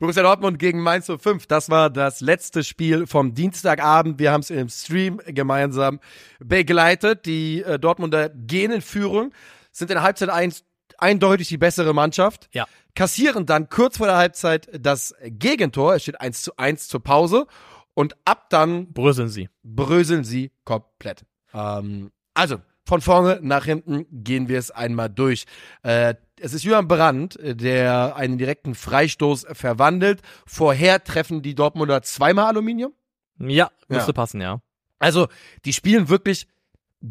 Borussia 0.00 0.24
Dortmund 0.24 0.58
gegen 0.58 0.80
Mainz 0.80 1.06
05. 1.06 1.46
Das 1.46 1.70
war 1.70 1.90
das 1.90 2.20
letzte 2.20 2.64
Spiel 2.64 3.06
vom 3.06 3.34
Dienstagabend. 3.34 4.18
Wir 4.18 4.32
haben 4.32 4.40
es 4.40 4.50
im 4.50 4.68
Stream 4.68 5.20
gemeinsam 5.26 6.00
begleitet. 6.40 7.24
Die 7.24 7.62
äh, 7.62 7.78
Dortmunder 7.78 8.30
gehen 8.30 8.72
in 8.72 8.82
Führung, 8.82 9.32
sind 9.70 9.92
in 9.92 9.94
der 9.94 10.02
Halbzeit 10.02 10.28
eins 10.28 10.64
eindeutig 10.98 11.46
die 11.46 11.58
bessere 11.58 11.94
Mannschaft. 11.94 12.48
Ja. 12.52 12.66
Kassieren 12.96 13.46
dann 13.46 13.68
kurz 13.68 13.98
vor 13.98 14.08
der 14.08 14.16
Halbzeit 14.16 14.68
das 14.76 15.14
Gegentor. 15.22 15.94
Es 15.94 16.02
steht 16.02 16.20
1 16.20 16.42
zu 16.42 16.56
1 16.56 16.88
zur 16.88 17.00
Pause. 17.00 17.46
Und 17.94 18.16
ab 18.24 18.50
dann 18.50 18.92
Bröseln 18.92 19.28
sie. 19.28 19.48
bröseln 19.62 20.24
sie 20.24 20.50
komplett. 20.64 21.24
Ähm, 21.52 22.10
also, 22.34 22.60
von 22.86 23.00
vorne 23.00 23.38
nach 23.42 23.64
hinten 23.64 24.06
gehen 24.10 24.48
wir 24.48 24.58
es 24.58 24.70
einmal 24.70 25.08
durch. 25.08 25.46
Äh, 25.82 26.14
es 26.38 26.52
ist 26.52 26.64
Julian 26.64 26.86
Brandt, 26.88 27.36
äh, 27.36 27.56
der 27.56 28.16
einen 28.16 28.36
direkten 28.36 28.74
Freistoß 28.74 29.46
verwandelt. 29.52 30.20
Vorher 30.46 31.02
treffen 31.02 31.40
die 31.40 31.54
Dortmunder 31.54 32.02
zweimal 32.02 32.46
Aluminium. 32.46 32.92
Ja, 33.38 33.70
müsste 33.88 34.10
Ja. 34.10 34.12
passen, 34.12 34.40
ja. 34.40 34.60
Also, 34.98 35.28
die 35.64 35.72
spielen 35.72 36.08
wirklich 36.10 36.46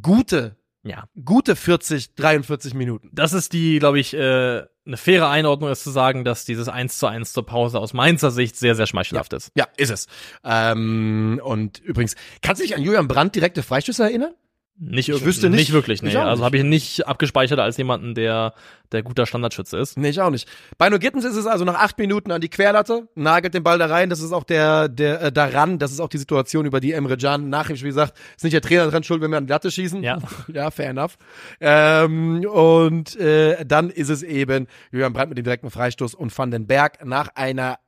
gute, 0.01 0.55
Ja. 0.83 1.05
gute 1.25 1.55
40, 1.55 2.13
43 2.15 2.73
Minuten. 2.73 3.09
Das 3.13 3.33
ist 3.33 3.53
die, 3.53 3.79
glaube 3.79 3.99
ich, 3.99 4.13
äh, 4.13 4.63
eine 4.85 4.97
faire 4.97 5.29
Einordnung 5.29 5.71
ist 5.71 5.83
zu 5.83 5.91
sagen, 5.91 6.23
dass 6.25 6.45
dieses 6.45 6.67
1 6.67 6.97
zu 6.99 7.07
1 7.07 7.33
zur 7.33 7.45
Pause 7.45 7.79
aus 7.79 7.93
Mainzer 7.93 8.31
Sicht 8.31 8.57
sehr, 8.57 8.75
sehr 8.75 8.85
schmeichelhaft 8.85 9.33
ist. 9.33 9.51
Ja, 9.55 9.65
ist 9.77 9.91
es. 9.91 10.07
Ähm, 10.43 11.39
und 11.43 11.79
übrigens, 11.79 12.15
kannst 12.41 12.61
du 12.61 12.65
dich 12.65 12.75
an 12.75 12.81
Julian 12.83 13.07
Brandt 13.07 13.35
direkte 13.35 13.63
Freistöße 13.63 14.03
erinnern? 14.03 14.33
Nicht, 14.75 15.09
Ich 15.09 15.23
wüsste 15.23 15.49
nicht. 15.49 15.59
nicht 15.59 15.73
wirklich, 15.73 16.01
nee. 16.01 16.15
Also 16.15 16.43
habe 16.43 16.57
ich 16.57 16.63
nicht 16.63 17.07
abgespeichert 17.07 17.59
als 17.59 17.77
jemanden, 17.77 18.15
der 18.15 18.53
der 18.93 19.03
guter 19.03 19.25
Standardschütze 19.25 19.77
ist. 19.77 19.97
Nee, 19.97 20.09
ich 20.09 20.21
auch 20.21 20.29
nicht. 20.29 20.47
Bei 20.77 20.89
No 20.89 20.99
Gittens 20.99 21.25
ist 21.25 21.35
es 21.35 21.45
also 21.45 21.65
nach 21.65 21.75
acht 21.75 21.97
Minuten 21.97 22.31
an 22.31 22.41
die 22.41 22.49
Querlatte, 22.49 23.07
nagelt 23.15 23.53
den 23.53 23.63
Ball 23.63 23.77
da 23.77 23.87
rein. 23.87 24.09
Das 24.09 24.21
ist 24.21 24.31
auch 24.31 24.43
der, 24.43 24.87
der 24.87 25.21
äh, 25.21 25.31
daran, 25.31 25.79
das 25.79 25.91
ist 25.91 25.99
auch 25.99 26.09
die 26.09 26.17
Situation, 26.17 26.65
über 26.65 26.79
die 26.79 26.93
Emre 26.93 27.17
Can 27.17 27.49
nach 27.49 27.67
dem 27.67 27.75
Spiel 27.75 27.91
sagt, 27.91 28.13
ist 28.35 28.43
nicht 28.43 28.53
der 28.53 28.61
Trainer 28.61 28.89
dran 28.89 29.03
schuld, 29.03 29.21
wenn 29.21 29.31
wir 29.31 29.37
an 29.37 29.47
die 29.47 29.51
Latte 29.51 29.71
schießen. 29.71 30.03
Ja. 30.03 30.19
ja, 30.53 30.71
fair 30.71 30.89
enough. 30.89 31.17
Ähm, 31.59 32.45
und 32.45 33.15
äh, 33.17 33.65
dann 33.65 33.89
ist 33.89 34.09
es 34.09 34.23
eben 34.23 34.67
Julian 34.91 35.13
Brandt 35.13 35.29
mit 35.29 35.37
dem 35.37 35.43
direkten 35.43 35.71
Freistoß 35.71 36.13
und 36.15 36.35
Van 36.37 36.51
den 36.51 36.67
Berg 36.67 37.05
nach 37.05 37.29
einer 37.35 37.79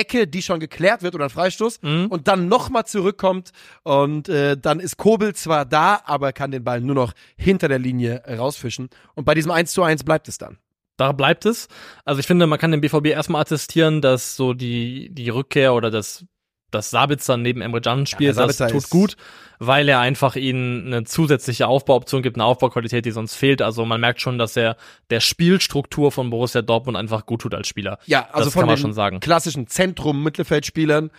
Ecke, 0.00 0.26
die 0.26 0.42
schon 0.42 0.58
geklärt 0.60 1.02
wird 1.02 1.14
oder 1.14 1.24
ein 1.24 1.30
Freistoß 1.30 1.80
Mhm. 1.82 2.06
und 2.06 2.26
dann 2.26 2.48
nochmal 2.48 2.86
zurückkommt 2.86 3.50
und 3.82 4.28
äh, 4.28 4.56
dann 4.56 4.80
ist 4.80 4.96
Kobel 4.96 5.34
zwar 5.34 5.64
da, 5.64 6.00
aber 6.04 6.32
kann 6.32 6.50
den 6.50 6.64
Ball 6.64 6.80
nur 6.80 6.94
noch 6.94 7.12
hinter 7.36 7.68
der 7.68 7.78
Linie 7.78 8.22
rausfischen 8.26 8.88
und 9.14 9.24
bei 9.24 9.34
diesem 9.34 9.50
1 9.50 9.72
zu 9.72 9.82
1 9.82 10.04
bleibt 10.04 10.26
es 10.28 10.38
dann. 10.38 10.58
Da 10.96 11.12
bleibt 11.12 11.46
es. 11.46 11.68
Also 12.04 12.20
ich 12.20 12.26
finde, 12.26 12.46
man 12.46 12.58
kann 12.58 12.72
dem 12.72 12.82
BVB 12.82 13.06
erstmal 13.06 13.40
attestieren, 13.40 14.02
dass 14.02 14.36
so 14.36 14.52
die, 14.52 15.08
die 15.10 15.30
Rückkehr 15.30 15.72
oder 15.72 15.90
das, 15.90 16.26
das 16.70 16.90
Sabitzer 16.90 17.36
neben 17.36 17.60
Emre 17.62 17.80
Can 17.80 18.06
spielt, 18.06 18.36
Ja, 18.36 18.46
das 18.46 18.56
tut 18.58 18.90
gut, 18.90 19.16
weil 19.58 19.88
er 19.88 20.00
einfach 20.00 20.36
ihnen 20.36 20.86
eine 20.86 21.04
zusätzliche 21.04 21.66
Aufbauoption 21.66 22.22
gibt, 22.22 22.36
eine 22.36 22.44
Aufbauqualität, 22.44 23.04
die 23.04 23.10
sonst 23.10 23.34
fehlt. 23.34 23.60
Also 23.62 23.84
man 23.84 24.00
merkt 24.00 24.20
schon, 24.20 24.38
dass 24.38 24.56
er 24.56 24.76
der 25.10 25.20
Spielstruktur 25.20 26.12
von 26.12 26.30
Borussia 26.30 26.62
Dortmund 26.62 26.96
einfach 26.96 27.26
gut 27.26 27.42
tut 27.42 27.54
als 27.54 27.68
Spieler. 27.68 27.98
Ja, 28.06 28.28
also 28.32 28.46
Das 28.46 28.52
von 28.54 28.60
kann 28.60 28.68
man 28.68 28.78
schon 28.78 28.92
sagen. 28.94 29.20
klassischen 29.20 29.66
Zentrum-Mittelfeldspielern 29.66 31.10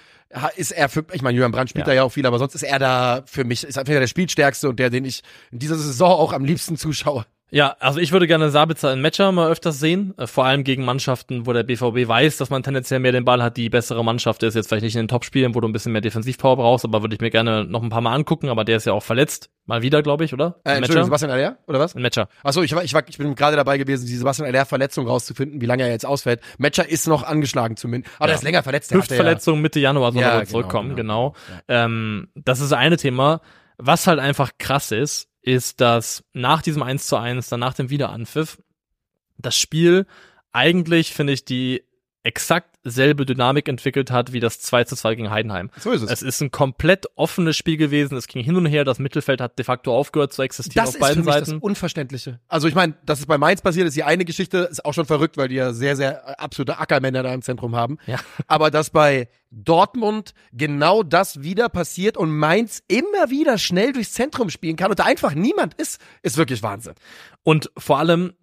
ist 0.55 0.71
er 0.71 0.87
für, 0.89 1.03
ich 1.11 1.21
meine, 1.21 1.35
Julian 1.35 1.51
Brandt 1.51 1.69
spielt 1.71 1.85
Ja. 1.87 1.91
da 1.91 1.95
ja 1.97 2.03
auch 2.03 2.11
viel, 2.11 2.25
aber 2.25 2.39
sonst 2.39 2.55
ist 2.55 2.63
er 2.63 2.79
da 2.79 3.21
für 3.25 3.43
mich, 3.43 3.63
ist 3.63 3.77
einfach 3.77 3.93
der 3.93 4.07
Spielstärkste 4.07 4.69
und 4.69 4.79
der, 4.79 4.89
den 4.89 5.03
ich 5.05 5.21
in 5.51 5.59
dieser 5.59 5.75
Saison 5.75 6.09
auch 6.11 6.31
am 6.33 6.45
liebsten 6.45 6.77
zuschaue. 6.77 7.25
Ja, 7.53 7.75
also 7.81 7.99
ich 7.99 8.13
würde 8.13 8.27
gerne 8.27 8.49
Sabitzer 8.49 8.93
in 8.93 9.01
Matcher 9.01 9.29
mal 9.33 9.51
öfters 9.51 9.77
sehen, 9.77 10.13
äh, 10.17 10.25
vor 10.25 10.45
allem 10.45 10.63
gegen 10.63 10.85
Mannschaften, 10.85 11.45
wo 11.45 11.51
der 11.51 11.63
BVB 11.63 12.07
weiß, 12.07 12.37
dass 12.37 12.49
man 12.49 12.63
tendenziell 12.63 13.01
mehr 13.01 13.11
den 13.11 13.25
Ball 13.25 13.43
hat, 13.43 13.57
die 13.57 13.69
bessere 13.69 14.05
Mannschaft 14.05 14.41
ist. 14.43 14.53
Jetzt 14.55 14.69
vielleicht 14.69 14.83
nicht 14.85 14.95
in 14.95 15.01
den 15.01 15.07
Topspielen, 15.09 15.53
wo 15.53 15.59
du 15.59 15.67
ein 15.67 15.73
bisschen 15.73 15.91
mehr 15.91 15.99
Defensivpower 15.99 16.55
brauchst, 16.55 16.85
aber 16.85 17.01
würde 17.03 17.13
ich 17.15 17.19
mir 17.19 17.29
gerne 17.29 17.65
noch 17.65 17.83
ein 17.83 17.89
paar 17.89 17.99
Mal 17.99 18.13
angucken, 18.15 18.47
aber 18.47 18.63
der 18.63 18.77
ist 18.77 18.85
ja 18.85 18.93
auch 18.93 19.03
verletzt. 19.03 19.49
Mal 19.65 19.81
wieder, 19.81 20.01
glaube 20.01 20.23
ich, 20.23 20.33
oder? 20.33 20.61
Äh, 20.63 20.75
Entschuldigung? 20.77 21.03
Sebastian 21.05 21.29
Aller, 21.31 21.57
oder 21.67 21.79
was? 21.79 21.93
Ein 21.93 22.01
Matcher. 22.03 22.29
Achso, 22.41 22.61
ich 22.63 22.73
war, 22.73 22.85
ich 22.85 22.93
war, 22.93 23.03
ich 23.09 23.17
bin 23.17 23.35
gerade 23.35 23.57
dabei 23.57 23.77
gewesen, 23.77 24.07
die 24.07 24.15
Sebastian 24.15 24.47
Aller-Verletzung 24.47 25.05
rauszufinden, 25.07 25.59
wie 25.59 25.65
lange 25.65 25.83
er 25.83 25.89
jetzt 25.89 26.05
ausfällt. 26.05 26.39
Matcher 26.57 26.87
ist 26.87 27.05
noch 27.09 27.23
angeschlagen 27.23 27.75
zumindest. 27.75 28.15
Aber 28.15 28.25
Ja. 28.25 28.27
der 28.27 28.35
ist 28.37 28.43
länger 28.43 28.63
verletzt. 28.63 28.91
Hatte 28.91 28.95
ja- 28.99 29.01
Hüftverletzung 29.01 29.59
Mitte 29.59 29.81
Januar 29.81 30.13
soll 30.13 30.21
Ja, 30.21 30.29
er 30.29 30.39
genau, 30.39 30.49
zurückkommen, 30.51 30.95
genau, 30.95 31.31
genau. 31.31 31.61
Ähm, 31.67 32.29
das 32.33 32.61
ist 32.61 32.71
das 32.71 32.79
eine 32.79 32.95
Thema. 32.95 33.41
Was 33.77 34.07
halt 34.07 34.19
einfach 34.19 34.51
krass 34.57 34.91
ist, 34.93 35.27
ist, 35.41 35.81
dass 35.81 36.23
nach 36.33 36.61
diesem 36.61 36.83
1 36.83 37.07
zu 37.07 37.17
1, 37.17 37.49
dann 37.49 37.59
nach 37.59 37.73
dem 37.73 37.89
Wiederanpfiff, 37.89 38.61
das 39.37 39.57
Spiel 39.57 40.05
eigentlich, 40.51 41.13
finde 41.13 41.33
ich, 41.33 41.45
die 41.45 41.83
exakt 42.23 42.70
selbe 42.83 43.25
Dynamik 43.25 43.67
entwickelt 43.67 44.11
hat 44.11 44.33
wie 44.33 44.39
das 44.39 44.59
2 44.59 44.85
zu 44.85 44.95
2 44.95 45.15
gegen 45.15 45.29
Heidenheim. 45.29 45.69
So 45.77 45.91
ist 45.91 46.01
es. 46.01 46.09
Es 46.09 46.21
ist 46.21 46.41
ein 46.41 46.51
komplett 46.51 47.05
offenes 47.15 47.55
Spiel 47.55 47.77
gewesen. 47.77 48.17
Es 48.17 48.27
ging 48.27 48.43
hin 48.43 48.55
und 48.55 48.65
her. 48.65 48.83
Das 48.83 48.99
Mittelfeld 48.99 49.39
hat 49.39 49.57
de 49.59 49.65
facto 49.65 49.95
aufgehört 49.95 50.33
zu 50.33 50.41
existieren 50.41 50.85
das 50.85 50.89
auf 50.89 50.95
ist 50.95 50.97
für 50.97 51.01
beiden 51.01 51.25
mich 51.25 51.33
das 51.35 51.47
Seiten. 51.47 51.61
Unverständliche. 51.61 52.39
Also 52.47 52.67
ich 52.67 52.75
meine, 52.75 52.95
dass 53.05 53.19
es 53.19 53.25
bei 53.25 53.37
Mainz 53.37 53.61
passiert, 53.61 53.87
ist 53.87 53.95
die 53.95 54.03
eine 54.03 54.25
Geschichte, 54.25 54.69
ist 54.71 54.83
auch 54.83 54.93
schon 54.93 55.05
verrückt, 55.05 55.37
weil 55.37 55.47
die 55.47 55.55
ja 55.55 55.73
sehr, 55.73 55.95
sehr 55.95 56.27
äh, 56.27 56.33
absolute 56.37 56.79
Ackermänner 56.79 57.23
da 57.23 57.33
im 57.33 57.41
Zentrum 57.41 57.75
haben. 57.75 57.97
Ja. 58.07 58.17
Aber 58.47 58.71
dass 58.71 58.89
bei 58.89 59.27
Dortmund 59.51 60.33
genau 60.51 61.03
das 61.03 61.43
wieder 61.43 61.69
passiert 61.69 62.17
und 62.17 62.35
Mainz 62.35 62.81
immer 62.87 63.29
wieder 63.29 63.57
schnell 63.57 63.93
durchs 63.93 64.13
Zentrum 64.13 64.49
spielen 64.49 64.75
kann 64.75 64.89
und 64.89 64.99
da 64.99 65.03
einfach 65.03 65.33
niemand 65.33 65.73
ist, 65.75 66.01
ist 66.23 66.37
wirklich 66.37 66.63
Wahnsinn. 66.63 66.93
Und 67.43 67.69
vor 67.77 67.99
allem, 67.99 68.33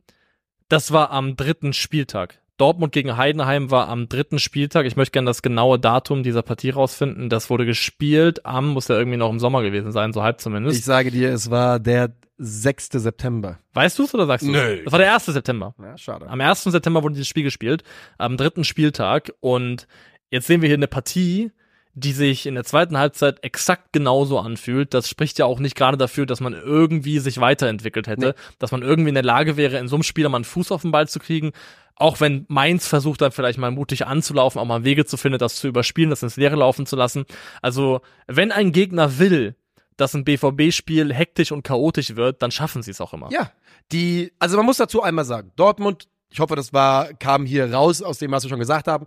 das 0.69 0.93
war 0.93 1.11
am 1.11 1.35
dritten 1.37 1.73
Spieltag. 1.73 2.41
Dortmund 2.59 2.93
gegen 2.93 3.17
Heidenheim 3.17 3.71
war 3.71 3.89
am 3.89 4.09
dritten 4.09 4.39
Spieltag. 4.39 4.85
Ich 4.85 4.97
möchte 4.97 5.13
gerne 5.13 5.27
das 5.31 5.43
genaue 5.43 5.79
Datum 5.79 6.23
dieser 6.23 6.43
Partie 6.43 6.71
rausfinden. 6.71 7.29
Das 7.31 7.49
wurde 7.51 7.65
gespielt 7.65 8.45
am, 8.45 8.69
muss 8.69 8.89
ja 8.89 8.99
irgendwie 8.99 9.17
noch 9.17 9.31
im 9.31 9.39
Sommer 9.39 9.63
gewesen 9.63 9.93
sein, 9.93 10.13
so 10.13 10.23
halb 10.23 10.41
zumindest. 10.41 10.79
Ich 10.79 10.85
sage 10.85 11.11
dir, 11.11 11.33
es 11.33 11.51
war 11.51 11.79
der 11.81 12.13
6. 12.39 12.91
September. 12.93 13.59
weißt 13.75 13.99
du 13.99 14.05
es 14.05 14.15
oder 14.15 14.27
sagst 14.27 14.47
du 14.47 14.51
Nö. 14.53 14.83
Das 14.85 14.93
war 14.93 14.99
der 14.99 15.15
1. 15.15 15.27
September. 15.27 15.75
Ja, 15.81 15.97
schade. 15.97 16.29
Am 16.29 16.41
1. 16.41 16.65
September 16.65 17.03
wurde 17.03 17.15
dieses 17.15 17.29
Spiel 17.29 17.43
gespielt, 17.45 17.83
am 18.19 18.37
dritten 18.37 18.65
Spieltag. 18.65 19.33
Und 19.41 19.87
jetzt 20.31 20.47
sehen 20.47 20.61
wir 20.63 20.69
hier 20.69 20.77
eine 20.77 20.87
Partie, 20.89 21.51
die 21.95 22.13
sich 22.13 22.47
in 22.47 22.55
der 22.55 22.63
zweiten 22.63 22.97
Halbzeit 22.97 23.43
exakt 23.43 23.93
genauso 23.93 24.39
anfühlt. 24.39 24.95
Das 24.95 25.09
spricht 25.09 25.41
ja 25.41 25.47
auch 25.47 25.59
nicht 25.59 25.75
gerade 25.75 25.97
dafür, 25.97 26.27
dass 26.27 26.41
man 26.41 26.53
irgendwie 26.53 27.19
sich 27.19 27.41
weiterentwickelt 27.41 28.07
hätte, 28.07 28.27
Nee. 28.39 28.55
dass 28.61 28.71
man 28.71 28.83
irgendwie 28.83 29.09
in 29.09 29.15
der 29.15 29.25
Lage 29.25 29.57
wäre, 29.57 29.79
in 29.79 29.89
so 29.89 29.97
einem 29.97 30.05
Spiel 30.05 30.29
mal 30.29 30.37
einen 30.39 30.45
Fuß 30.45 30.71
auf 30.71 30.83
den 30.83 30.93
Ball 30.93 31.09
zu 31.09 31.19
kriegen. 31.19 31.51
Auch 31.99 32.21
wenn 32.21 32.45
Mainz 32.49 32.87
versucht, 32.87 33.21
dann 33.21 33.33
vielleicht 33.33 33.59
mal 33.59 33.71
mutig 33.71 34.07
anzulaufen, 34.07 34.61
auch 34.61 34.65
mal 34.65 34.85
Wege 34.85 35.05
zu 35.05 35.17
finden, 35.17 35.39
das 35.39 35.57
zu 35.57 35.69
überspielen, 35.69 36.11
das 36.11 36.23
ins 36.23 36.37
Leere 36.37 36.57
laufen 36.57 36.87
zu 36.87 36.97
lassen. 36.97 37.27
Also, 37.61 38.01
wenn 38.27 38.53
ein 38.53 38.73
Gegner 38.73 39.19
will, 39.19 39.57
dass 39.97 40.15
ein 40.15 40.25
BVB-Spiel 40.25 41.13
hektisch 41.13 41.51
und 41.51 41.65
chaotisch 41.65 42.17
wird, 42.17 42.41
dann 42.41 42.53
schaffen 42.53 42.83
sie 42.83 42.93
es 42.93 43.01
auch 43.01 43.13
immer. 43.13 43.29
Ja, 43.33 43.51
die, 43.91 44.33
also 44.39 44.57
man 44.57 44.65
muss 44.65 44.77
dazu 44.77 45.03
einmal 45.03 45.25
sagen, 45.25 45.51
Dortmund, 45.57 46.09
ich 46.31 46.41
hoffe, 46.41 46.55
das 46.55 46.73
war, 46.73 47.13
kam 47.15 47.45
hier 47.45 47.73
raus 47.73 48.01
aus 48.01 48.19
dem, 48.19 48.31
was 48.31 48.45
wir 48.45 48.51
schon 48.51 48.61
gesagt 48.61 48.87
haben, 48.87 49.07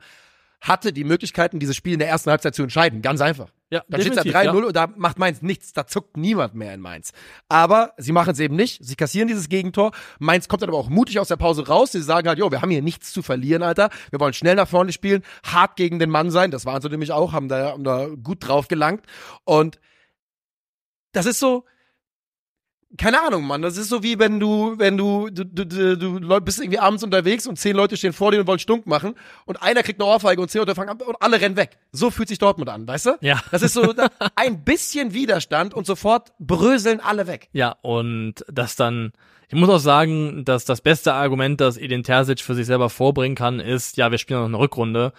hatte 0.61 0.93
die 0.93 1.03
Möglichkeiten, 1.03 1.59
dieses 1.59 1.75
Spiel 1.75 1.93
in 1.93 1.99
der 1.99 2.07
ersten 2.07 2.29
Halbzeit 2.29 2.53
zu 2.53 2.61
entscheiden. 2.61 3.01
Ganz 3.01 3.19
einfach. 3.19 3.49
Ja, 3.71 3.83
Dann 3.87 4.01
steht 4.01 4.17
da 4.17 4.23
definitiv, 4.23 4.51
3-0 4.51 4.63
und 4.63 4.75
da 4.75 4.87
macht 4.95 5.17
Mainz 5.17 5.41
nichts, 5.41 5.73
da 5.73 5.87
zuckt 5.87 6.17
niemand 6.17 6.53
mehr 6.53 6.73
in 6.73 6.81
Mainz. 6.81 7.13
Aber 7.49 7.93
sie 7.97 8.11
machen 8.11 8.31
es 8.31 8.39
eben 8.39 8.55
nicht, 8.55 8.83
sie 8.85 8.95
kassieren 8.95 9.27
dieses 9.27 9.49
Gegentor. 9.49 9.91
Mainz 10.19 10.47
kommt 10.47 10.61
dann 10.61 10.69
aber 10.69 10.77
auch 10.77 10.89
mutig 10.89 11.19
aus 11.19 11.29
der 11.29 11.37
Pause 11.37 11.67
raus. 11.67 11.93
Sie 11.93 12.01
sagen 12.01 12.27
halt, 12.27 12.37
jo, 12.37 12.51
wir 12.51 12.61
haben 12.61 12.69
hier 12.69 12.81
nichts 12.81 13.11
zu 13.11 13.23
verlieren, 13.23 13.63
Alter. 13.63 13.89
Wir 14.11 14.19
wollen 14.19 14.33
schnell 14.33 14.55
nach 14.55 14.67
vorne 14.67 14.91
spielen, 14.91 15.23
hart 15.43 15.77
gegen 15.77 15.99
den 15.99 16.09
Mann 16.09 16.29
sein. 16.31 16.51
Das 16.51 16.65
waren 16.65 16.81
sie 16.81 16.89
nämlich 16.89 17.11
auch, 17.11 17.33
haben 17.33 17.47
da, 17.47 17.71
haben 17.71 17.83
da 17.83 18.07
gut 18.21 18.47
drauf 18.47 18.67
gelangt. 18.67 19.05
Und 19.45 19.79
das 21.13 21.25
ist 21.25 21.39
so, 21.39 21.65
keine 22.97 23.21
Ahnung, 23.21 23.45
Mann. 23.45 23.61
Das 23.61 23.77
ist 23.77 23.89
so 23.89 24.03
wie 24.03 24.19
wenn 24.19 24.39
du, 24.39 24.77
wenn 24.77 24.97
du, 24.97 25.29
du, 25.29 25.45
du, 25.45 25.65
du, 25.65 26.19
du 26.19 26.41
bist 26.41 26.59
irgendwie 26.59 26.79
abends 26.79 27.03
unterwegs 27.03 27.47
und 27.47 27.57
zehn 27.57 27.75
Leute 27.75 27.95
stehen 27.95 28.13
vor 28.13 28.31
dir 28.31 28.41
und 28.41 28.47
wollen 28.47 28.59
Stunk 28.59 28.85
machen 28.85 29.15
und 29.45 29.61
einer 29.61 29.83
kriegt 29.83 30.01
eine 30.01 30.09
Ohrfeige 30.09 30.41
und 30.41 30.49
zehn 30.49 30.59
Leute 30.59 30.75
fangen 30.75 30.89
an 30.89 31.01
und 31.01 31.15
alle 31.21 31.39
rennen 31.39 31.55
weg. 31.55 31.77
So 31.91 32.11
fühlt 32.11 32.27
sich 32.27 32.37
Dortmund 32.37 32.69
an, 32.69 32.87
weißt 32.87 33.05
du? 33.05 33.17
Ja. 33.21 33.39
Das 33.51 33.61
ist 33.61 33.73
so 33.73 33.93
ein 34.35 34.63
bisschen 34.63 35.13
Widerstand 35.13 35.73
und 35.73 35.85
sofort 35.85 36.33
bröseln 36.39 36.99
alle 36.99 37.27
weg. 37.27 37.49
Ja, 37.53 37.77
und 37.81 38.45
das 38.51 38.75
dann, 38.75 39.13
ich 39.47 39.55
muss 39.55 39.69
auch 39.69 39.79
sagen, 39.79 40.43
dass 40.43 40.65
das 40.65 40.81
beste 40.81 41.13
Argument, 41.13 41.61
das 41.61 41.77
Edin 41.77 42.03
Terzic 42.03 42.41
für 42.41 42.55
sich 42.55 42.65
selber 42.65 42.89
vorbringen 42.89 43.35
kann, 43.35 43.59
ist, 43.59 43.97
ja, 43.97 44.11
wir 44.11 44.17
spielen 44.17 44.41
noch 44.41 44.47
eine 44.47 44.59
Rückrunde. 44.59 45.13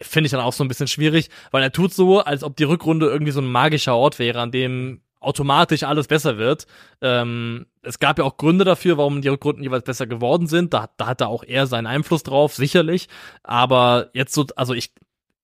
Finde 0.00 0.26
ich 0.26 0.30
dann 0.30 0.40
auch 0.40 0.52
so 0.52 0.62
ein 0.62 0.68
bisschen 0.68 0.86
schwierig, 0.86 1.30
weil 1.50 1.62
er 1.62 1.72
tut 1.72 1.92
so, 1.92 2.20
als 2.20 2.44
ob 2.44 2.56
die 2.56 2.64
Rückrunde 2.64 3.06
irgendwie 3.06 3.32
so 3.32 3.40
ein 3.40 3.50
magischer 3.50 3.96
Ort 3.96 4.20
wäre, 4.20 4.40
an 4.40 4.52
dem 4.52 5.00
automatisch 5.20 5.82
alles 5.82 6.06
besser 6.06 6.38
wird. 6.38 6.66
Ähm, 7.00 7.66
es 7.82 7.98
gab 7.98 8.18
ja 8.18 8.24
auch 8.24 8.36
Gründe 8.36 8.64
dafür, 8.64 8.98
warum 8.98 9.22
die 9.22 9.28
Rückrunden 9.28 9.62
jeweils 9.62 9.84
besser 9.84 10.06
geworden 10.06 10.46
sind. 10.46 10.74
Da, 10.74 10.90
da 10.96 11.06
hat 11.06 11.20
er 11.20 11.28
auch 11.28 11.44
eher 11.44 11.66
seinen 11.66 11.86
Einfluss 11.86 12.22
drauf, 12.22 12.54
sicherlich. 12.54 13.08
Aber 13.42 14.10
jetzt 14.12 14.34
so, 14.34 14.46
also 14.56 14.74
ich, 14.74 14.92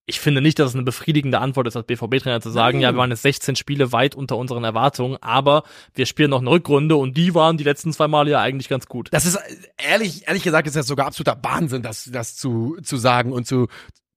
ich 0.06 0.20
finde 0.20 0.42
nicht, 0.42 0.58
dass 0.58 0.70
es 0.70 0.74
eine 0.74 0.84
befriedigende 0.84 1.40
Antwort 1.40 1.66
ist, 1.66 1.76
als 1.76 1.86
BVB-Trainer 1.86 2.40
zu 2.40 2.50
sagen, 2.50 2.78
Nein. 2.78 2.82
ja, 2.82 2.92
wir 2.92 2.98
waren 2.98 3.10
jetzt 3.10 3.22
16 3.22 3.56
Spiele 3.56 3.90
weit 3.92 4.14
unter 4.14 4.36
unseren 4.36 4.62
Erwartungen, 4.62 5.16
aber 5.22 5.62
wir 5.94 6.06
spielen 6.06 6.30
noch 6.30 6.40
eine 6.40 6.50
Rückrunde 6.50 6.96
und 6.96 7.16
die 7.16 7.34
waren 7.34 7.56
die 7.56 7.64
letzten 7.64 7.92
zwei 7.92 8.06
Male 8.06 8.30
ja 8.30 8.40
eigentlich 8.40 8.68
ganz 8.68 8.86
gut. 8.86 9.08
Das 9.12 9.24
ist 9.24 9.36
äh, 9.36 9.40
ehrlich, 9.88 10.28
ehrlich 10.28 10.42
gesagt, 10.42 10.66
ist 10.66 10.76
das 10.76 10.86
sogar 10.86 11.06
absoluter 11.06 11.38
Wahnsinn, 11.42 11.82
das, 11.82 12.10
das 12.12 12.36
zu, 12.36 12.76
zu 12.82 12.98
sagen 12.98 13.32
und 13.32 13.46
zu, 13.46 13.68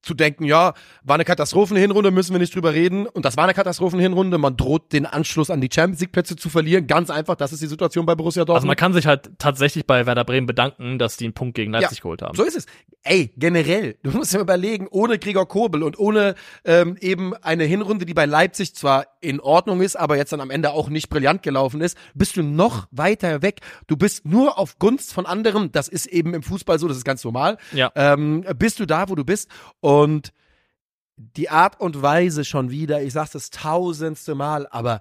zu 0.02 0.14
denken, 0.14 0.44
ja, 0.44 0.74
war 1.02 1.14
eine 1.14 1.24
Katastrophenhinrunde, 1.24 2.10
müssen 2.10 2.32
wir 2.32 2.38
nicht 2.38 2.54
drüber 2.54 2.72
reden. 2.72 3.06
Und 3.06 3.24
das 3.24 3.36
war 3.36 3.44
eine 3.44 3.54
Katastrophenhinrunde. 3.54 4.38
Man 4.38 4.56
droht 4.56 4.92
den 4.92 5.06
Anschluss 5.06 5.50
an 5.50 5.60
die 5.60 5.68
Champions 5.72 6.00
League 6.00 6.12
Plätze 6.12 6.36
zu 6.36 6.48
verlieren. 6.48 6.86
Ganz 6.86 7.10
einfach, 7.10 7.34
das 7.34 7.52
ist 7.52 7.62
die 7.62 7.66
Situation 7.66 8.06
bei 8.06 8.14
Borussia 8.14 8.42
Also 8.42 8.52
man 8.52 8.60
Dortmund. 8.60 8.78
kann 8.78 8.92
sich 8.92 9.06
halt 9.06 9.30
tatsächlich 9.38 9.86
bei 9.86 10.06
Werder 10.06 10.24
Bremen 10.24 10.46
bedanken, 10.46 10.98
dass 10.98 11.16
die 11.16 11.24
einen 11.24 11.34
Punkt 11.34 11.54
gegen 11.56 11.72
Leipzig 11.72 12.00
geholt 12.00 12.22
haben. 12.22 12.36
so 12.36 12.44
ist 12.44 12.56
es. 12.56 12.66
Ey, 13.04 13.32
generell, 13.36 13.96
du 14.02 14.10
musst 14.10 14.34
dir 14.34 14.40
überlegen, 14.40 14.86
ohne 14.90 15.18
Gregor 15.18 15.46
Kobel 15.48 15.82
und 15.82 15.98
ohne 15.98 16.34
ähm, 16.64 16.96
eben 17.00 17.34
eine 17.34 17.64
Hinrunde, 17.64 18.04
die 18.06 18.12
bei 18.14 18.26
Leipzig 18.26 18.74
zwar 18.74 19.06
in 19.20 19.40
Ordnung 19.40 19.80
ist, 19.80 19.96
aber 19.96 20.16
jetzt 20.16 20.32
dann 20.32 20.40
am 20.40 20.50
Ende 20.50 20.72
auch 20.72 20.88
nicht 20.90 21.08
brillant 21.08 21.42
gelaufen 21.42 21.80
ist, 21.80 21.96
bist 22.14 22.36
du 22.36 22.42
noch 22.42 22.86
weiter 22.90 23.40
weg. 23.42 23.60
Du 23.86 23.96
bist 23.96 24.26
nur 24.26 24.58
auf 24.58 24.78
Gunst 24.78 25.12
von 25.12 25.26
anderen, 25.26 25.72
das 25.72 25.88
ist 25.88 26.06
eben 26.06 26.34
im 26.34 26.42
Fußball 26.42 26.78
so, 26.78 26.86
das 26.88 26.96
ist 26.98 27.04
ganz 27.04 27.24
normal. 27.24 27.56
Ja. 27.72 27.90
ähm, 27.94 28.44
bist 28.58 28.78
du 28.80 28.86
da, 28.86 29.08
wo 29.08 29.14
du 29.14 29.24
bist. 29.24 29.48
Und 29.80 29.88
die 31.16 31.48
Art 31.50 31.80
und 31.80 32.00
Weise 32.02 32.44
schon 32.44 32.70
wieder, 32.70 33.02
ich 33.02 33.12
sag's 33.12 33.32
das 33.32 33.50
tausendste 33.50 34.34
Mal, 34.34 34.66
aber 34.70 35.00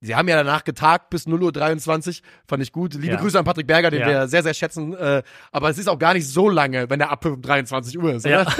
sie 0.00 0.14
haben 0.14 0.28
ja 0.28 0.36
danach 0.36 0.62
getagt 0.62 1.10
bis 1.10 1.26
0.23 1.26 2.20
Uhr, 2.20 2.24
fand 2.46 2.62
ich 2.62 2.70
gut. 2.72 2.94
Liebe 2.94 3.14
Ja. 3.14 3.16
Grüße 3.20 3.38
an 3.38 3.44
Patrick 3.44 3.66
Berger, 3.66 3.90
den 3.90 4.00
Ja. 4.02 4.06
wir 4.08 4.28
sehr, 4.28 4.42
sehr 4.44 4.54
schätzen. 4.54 4.94
Äh, 4.94 5.22
aber 5.50 5.70
es 5.70 5.78
ist 5.78 5.88
auch 5.88 5.98
gar 5.98 6.14
nicht 6.14 6.28
so 6.28 6.48
lange, 6.48 6.88
wenn 6.90 6.98
der 7.00 7.10
Abpfiff 7.10 7.32
um 7.32 7.42
23 7.42 7.98
Uhr 7.98 8.14
ist. 8.14 8.26
Ja. 8.26 8.46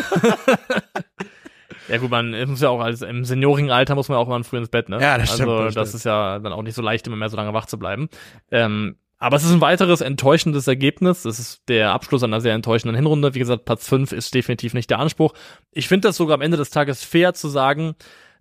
Ja 1.89 1.99
gut, 1.99 2.11
man 2.11 2.31
muss 2.49 2.61
ja 2.63 2.69
auch 2.69 2.81
als 2.81 3.03
im 3.03 3.25
Seniorenalter 3.25 3.95
muss 3.95 4.09
man 4.09 4.19
auch 4.19 4.27
mal 4.27 4.43
früh 4.43 4.57
ins 4.59 4.69
Bett, 4.71 4.89
ne? 4.89 5.01
Ja, 5.01 5.19
das 5.19 5.33
stimmt, 5.35 5.49
Also 5.51 5.65
das 5.67 5.75
das, 5.75 5.89
stimmt. 5.91 5.95
ist 6.01 6.05
ja 6.05 6.39
dann 6.41 6.53
auch 6.53 6.63
nicht 6.63 6.75
so 6.75 6.83
leicht, 6.83 7.07
immer 7.07 7.15
mehr 7.15 7.29
so 7.29 7.37
lange 7.37 7.55
wach 7.55 7.67
zu 7.67 7.79
bleiben. 7.79 8.09
Ähm, 8.51 8.97
aber 9.19 9.37
es 9.37 9.45
ist 9.45 9.53
ein 9.53 9.61
weiteres 9.61 10.01
enttäuschendes 10.01 10.67
Ergebnis. 10.67 11.25
Es 11.25 11.39
ist 11.39 11.69
der 11.69 11.93
Abschluss 11.93 12.23
einer 12.23 12.41
sehr 12.41 12.55
enttäuschenden 12.55 12.97
Hinrunde. 12.97 13.35
Wie 13.35 13.39
gesagt, 13.39 13.65
Platz 13.65 13.89
5 13.89 14.13
ist 14.13 14.35
definitiv 14.35 14.75
nicht 14.75 14.91
der 14.91 14.99
Anspruch. 14.99 15.33
Ich 15.73 15.89
finde 15.89 16.09
das 16.09 16.17
sogar 16.17 16.35
am 16.35 16.43
Ende 16.43 16.57
des 16.57 16.71
Tages 16.71 17.03
fair 17.03 17.33
zu 17.33 17.49
sagen, 17.49 17.95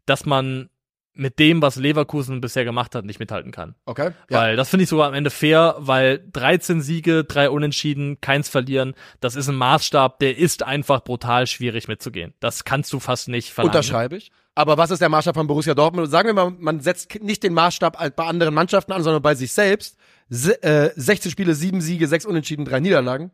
dass 0.06 0.26
man 0.26 0.70
mit 1.16 1.40
dem, 1.40 1.62
was 1.62 1.78
Leverkusen 1.78 2.42
bisher 2.42 2.66
gemacht 2.66 2.94
hat, 2.94 3.06
nicht 3.06 3.20
mithalten 3.20 3.52
kann. 3.52 3.76
Okay. 3.86 4.12
Ja. 4.30 4.40
Weil 4.40 4.56
das 4.58 4.70
finde 4.70 4.84
ich 4.84 4.90
sogar 4.90 5.08
am 5.08 5.14
Ende 5.14 5.30
fair, 5.30 5.76
weil 5.80 6.22
13 6.34 6.82
Siege, 6.82 7.24
drei 7.24 7.50
Unentschieden, 7.50 8.20
keins 8.20 8.50
verlieren, 8.50 8.96
das 9.22 9.38
ist 9.38 9.48
ein 9.48 9.56
Maßstab, 9.56 10.20
der 10.20 10.38
ist 10.38 10.64
einfach 10.64 11.04
brutal 11.06 11.48
schwierig 11.48 11.88
mitzugehen. 11.88 12.34
Das 12.42 12.66
kannst 12.66 12.92
du 12.92 13.00
fast 13.00 13.30
nicht 13.30 13.52
verlangen. 13.52 13.78
Unterschreibe 13.78 14.18
ich. 14.18 14.32
Aber 14.56 14.78
was 14.78 14.90
ist 14.90 15.00
der 15.02 15.10
Maßstab 15.10 15.36
von 15.36 15.48
Borussia 15.48 15.74
Dortmund? 15.74 16.10
Sagen 16.10 16.30
wir 16.30 16.34
mal, 16.34 16.52
man 16.58 16.80
setzt 16.80 17.22
nicht 17.22 17.44
den 17.44 17.54
Maßstab 17.54 18.16
bei 18.16 18.26
anderen 18.26 18.54
Mannschaften 18.54 18.94
an, 18.94 19.04
sondern 19.04 19.22
bei 19.22 19.36
sich 19.36 19.52
selbst. 19.52 19.98
Se 20.30 20.62
äh, 20.64 20.92
16 20.96 21.30
Spiele, 21.32 21.54
7 21.54 21.82
Siege, 21.82 22.08
6 22.08 22.26
Unentschieden, 22.26 22.66
3 22.66 22.80
Niederlagen. 22.80 23.32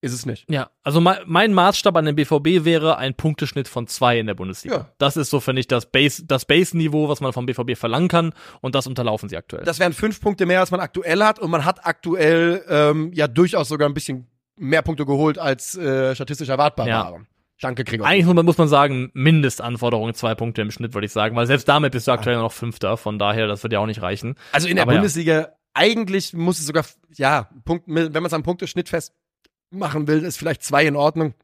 Ist 0.00 0.12
es 0.12 0.26
nicht. 0.26 0.48
Ja, 0.48 0.70
also 0.84 1.00
mein, 1.00 1.18
mein 1.26 1.52
Maßstab 1.52 1.96
an 1.96 2.04
den 2.04 2.14
BVB 2.14 2.64
wäre 2.64 2.98
ein 2.98 3.14
Punkteschnitt 3.14 3.66
von 3.66 3.88
zwei 3.88 4.20
in 4.20 4.28
der 4.28 4.34
Bundesliga. 4.34 4.76
Ja. 4.76 4.88
Das 4.98 5.16
ist 5.16 5.28
so, 5.28 5.40
finde 5.40 5.58
ich, 5.58 5.66
das 5.66 5.86
Base, 5.86 6.24
das 6.24 6.44
Base-Niveau, 6.44 7.08
was 7.08 7.20
man 7.20 7.32
vom 7.32 7.46
BVB 7.46 7.76
verlangen 7.76 8.06
kann 8.06 8.32
und 8.60 8.76
das 8.76 8.86
unterlaufen 8.86 9.28
sie 9.28 9.36
aktuell. 9.36 9.64
Das 9.64 9.80
wären 9.80 9.92
fünf 9.92 10.20
Punkte 10.20 10.46
mehr, 10.46 10.60
als 10.60 10.70
man 10.70 10.78
aktuell 10.78 11.24
hat. 11.24 11.40
Und 11.40 11.50
man 11.50 11.64
hat 11.64 11.84
aktuell 11.84 12.64
ähm, 12.68 13.10
ja 13.12 13.26
durchaus 13.26 13.68
sogar 13.68 13.88
ein 13.88 13.94
bisschen 13.94 14.28
mehr 14.56 14.82
Punkte 14.82 15.04
geholt, 15.04 15.36
als 15.36 15.76
äh, 15.76 16.14
statistisch 16.14 16.48
erwartbar 16.48 16.86
Ja. 16.86 17.04
waren. 17.10 17.26
Danke, 17.60 17.84
Gregor. 17.84 18.06
Eigentlich 18.06 18.26
muss 18.26 18.34
man- 18.34 18.44
muss 18.46 18.58
man 18.58 18.68
sagen, 18.68 19.10
Mindestanforderung 19.14 20.14
zwei 20.14 20.34
Punkte 20.34 20.62
im 20.62 20.70
Schnitt, 20.70 20.94
würde 20.94 21.06
ich 21.06 21.12
sagen, 21.12 21.34
weil 21.36 21.46
selbst 21.46 21.68
damit 21.68 21.92
bist 21.92 22.06
du 22.06 22.12
aktuell 22.12 22.36
noch 22.36 22.52
Fünfter, 22.52 22.96
von 22.96 23.18
daher, 23.18 23.46
das 23.48 23.62
wird 23.64 23.72
ja 23.72 23.80
auch 23.80 23.86
nicht 23.86 24.00
reichen. 24.02 24.36
Also 24.52 24.68
in 24.68 24.76
der 24.76 24.84
Aber 24.84 24.92
ja. 24.92 24.98
Bundesliga, 25.00 25.48
eigentlich 25.74 26.32
muss 26.34 26.60
es 26.60 26.66
sogar, 26.66 26.84
ja, 27.16 27.48
Punkt, 27.64 27.84
wenn 27.88 28.12
man 28.12 28.26
es 28.26 28.32
am 28.32 28.42
Punkteschnitt 28.44 28.88
festmachen 28.88 30.06
will, 30.06 30.22
ist 30.24 30.36
vielleicht 30.38 30.62
zwei 30.62 30.86
in 30.86 30.94
Ordnung. 30.96 31.34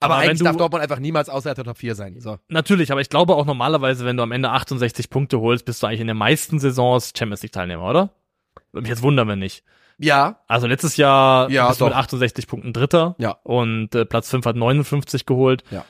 Aber, 0.00 0.14
Aber 0.16 0.22
eigentlich 0.24 0.38
du- 0.40 0.44
darf 0.44 0.56
Dortmund 0.56 0.82
einfach 0.82 0.98
niemals 0.98 1.28
außerhalb 1.28 1.54
der 1.56 1.64
Top 1.64 1.78
4 1.78 1.94
sein. 1.94 2.18
So. 2.20 2.38
Natürlich, 2.48 2.90
aber 2.90 3.00
ich 3.00 3.08
glaube 3.08 3.34
auch 3.36 3.46
normalerweise, 3.46 4.04
wenn 4.04 4.16
du 4.16 4.22
am 4.24 4.32
Ende 4.32 4.50
68 4.50 5.08
Punkte 5.10 5.38
holst, 5.40 5.64
bist 5.64 5.82
du 5.82 5.86
eigentlich 5.86 6.00
in 6.00 6.08
den 6.08 6.16
meisten 6.16 6.58
Saisons 6.58 7.12
Champions 7.16 7.42
League 7.42 7.52
Teilnehmer, 7.52 7.88
oder? 7.88 8.10
Würde 8.72 8.82
mich 8.82 8.90
jetzt 8.90 9.02
wundern, 9.02 9.28
wenn 9.28 9.38
nicht. 9.38 9.62
Ja, 9.98 10.40
Also 10.48 10.66
letztes 10.66 10.96
Jahr 10.96 11.50
Ja, 11.50 11.68
bist 11.68 11.80
du 11.80 11.84
mit 11.84 11.92
doch. 11.94 11.98
68 11.98 12.46
Punkten 12.46 12.72
Dritter. 12.72 13.14
Ja. 13.18 13.36
Und 13.42 13.94
äh, 13.94 14.04
Platz 14.04 14.28
5 14.30 14.46
hat 14.46 14.56
59 14.56 15.26
geholt. 15.26 15.62
Ja. 15.70 15.84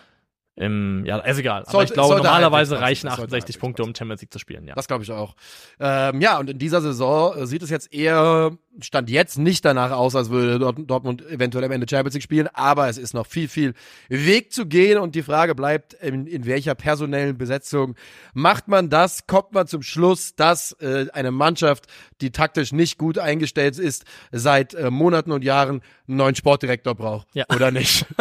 Im, 0.55 1.07
ja, 1.07 1.17
ist 1.21 1.39
egal. 1.39 1.63
Aber 1.63 1.71
Sollte- 1.71 1.93
ich 1.93 1.95
glaube, 1.95 2.09
sollte 2.09 2.25
normalerweise 2.27 2.79
reichen 2.79 3.09
passen. 3.09 3.23
Das 3.23 3.31
sollte 3.31 3.37
68 3.37 3.55
halbwegs 3.55 3.59
Punkte, 3.59 3.83
um. 3.85 3.95
Champions 3.95 4.21
League 4.21 4.33
zu 4.35 4.39
spielen, 4.39 4.67
ja. 4.67 4.75
das 4.75 4.87
glaube 4.87 5.03
ich 5.03 5.11
auch. 5.11 5.35
Ähm, 5.81 6.21
ja, 6.21 6.39
und 6.39 6.51
in 6.51 6.59
dieser 6.59 6.83
Saison 6.83 7.35
äh, 7.39 7.47
sieht 7.47 7.63
es 7.63 7.71
jetzt 7.71 7.91
eher, 7.95 8.51
stand 8.83 9.09
jetzt 9.09 9.39
nicht 9.39 9.65
danach 9.65 9.93
aus, 9.93 10.15
als 10.15 10.29
würde 10.29 10.59
Dort- 10.59 10.79
Dortmund 10.91 11.25
eventuell 11.27 11.65
am 11.65 11.71
Ende 11.73 11.87
Champions 11.89 12.13
League 12.13 12.23
spielen, 12.23 12.49
aber 12.53 12.87
es 12.89 12.99
ist 12.99 13.15
noch 13.15 13.27
viel, 13.27 13.49
viel 13.49 13.73
Weg 14.11 14.53
zu 14.53 14.67
gehen 14.67 14.99
und 14.99 15.15
die 15.15 15.23
Frage 15.23 15.55
bleibt, 15.55 15.95
in, 15.95 16.27
in 16.27 16.45
welcher 16.45 16.75
personellen 16.75 17.39
Besetzung 17.39 17.95
macht 18.35 18.69
man 18.69 18.91
das? 18.91 19.27
Kommt 19.27 19.55
man 19.55 19.67
zum 19.67 19.81
Schluss, 19.81 20.35
dass 20.37 20.73
äh, 20.81 21.07
eine 21.15 21.31
Mannschaft, 21.31 21.87
die 22.21 22.31
taktisch 22.31 22.73
nicht 22.73 22.99
gut 22.99 23.17
eingestellt 23.17 23.79
ist, 23.79 24.05
seit 24.33 24.75
äh, 24.75 24.91
Monaten 24.91 25.33
und 25.33 25.45
Jahren 25.45 25.81
einen 26.07 26.17
neuen 26.19 26.35
Sportdirektor 26.35 26.95
braucht? 26.95 27.27
Ja. 27.33 27.47
Oder 27.55 27.71
nicht? 27.71 28.05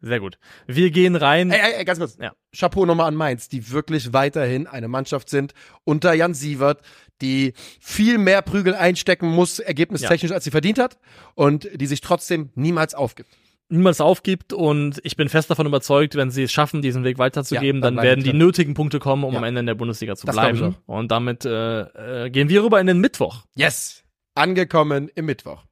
Sehr 0.00 0.20
gut. 0.20 0.38
Wir 0.66 0.90
gehen 0.90 1.16
rein. 1.16 1.50
Ey, 1.50 1.60
ey, 1.60 1.72
ey, 1.78 1.84
ganz 1.84 1.98
kurz. 1.98 2.16
Ja. 2.20 2.32
Chapeau 2.54 2.84
nochmal 2.86 3.08
an 3.08 3.14
Mainz, 3.14 3.48
die 3.48 3.70
wirklich 3.70 4.12
weiterhin 4.12 4.66
eine 4.66 4.88
Mannschaft 4.88 5.28
sind 5.30 5.54
unter 5.84 6.12
Jan 6.12 6.34
Sievert, 6.34 6.80
die 7.22 7.54
viel 7.80 8.18
mehr 8.18 8.42
Prügel 8.42 8.74
einstecken 8.74 9.28
muss, 9.28 9.58
ergebnistechnisch, 9.58 10.32
als 10.32 10.44
sie 10.44 10.50
verdient 10.50 10.78
hat 10.78 10.98
und 11.34 11.68
die 11.74 11.86
sich 11.86 12.02
trotzdem 12.02 12.50
niemals 12.54 12.94
aufgibt. 12.94 13.30
niemals 13.68 14.00
aufgibt 14.00 14.52
und 14.52 15.00
ich 15.02 15.16
bin 15.16 15.28
fest 15.28 15.50
davon 15.50 15.66
überzeugt, 15.66 16.14
wenn 16.14 16.30
sie 16.30 16.44
es 16.44 16.52
schaffen, 16.52 16.82
diesen 16.82 17.02
Weg 17.02 17.18
weiterzugeben, 17.18 17.80
Ja, 17.80 17.86
dann 17.88 17.96
dann, 17.96 18.04
werden 18.04 18.22
die 18.22 18.32
nötigen 18.32 18.74
Punkte 18.74 19.00
kommen, 19.00 19.24
um 19.24 19.32
Ja. 19.32 19.38
am 19.38 19.44
Ende 19.44 19.58
in 19.60 19.66
der 19.66 19.74
Bundesliga 19.74 20.14
zu 20.14 20.24
Das 20.26 20.36
bleiben. 20.36 20.76
Und 20.86 21.10
damit 21.10 21.44
äh, 21.46 21.80
äh, 22.26 22.30
gehen 22.30 22.48
wir 22.48 22.62
rüber 22.62 22.80
in 22.80 22.86
den 22.86 23.00
Mittwoch. 23.00 23.44
Yes. 23.56 24.04
Angekommen 24.36 25.10
im 25.16 25.24
Mittwoch. 25.24 25.64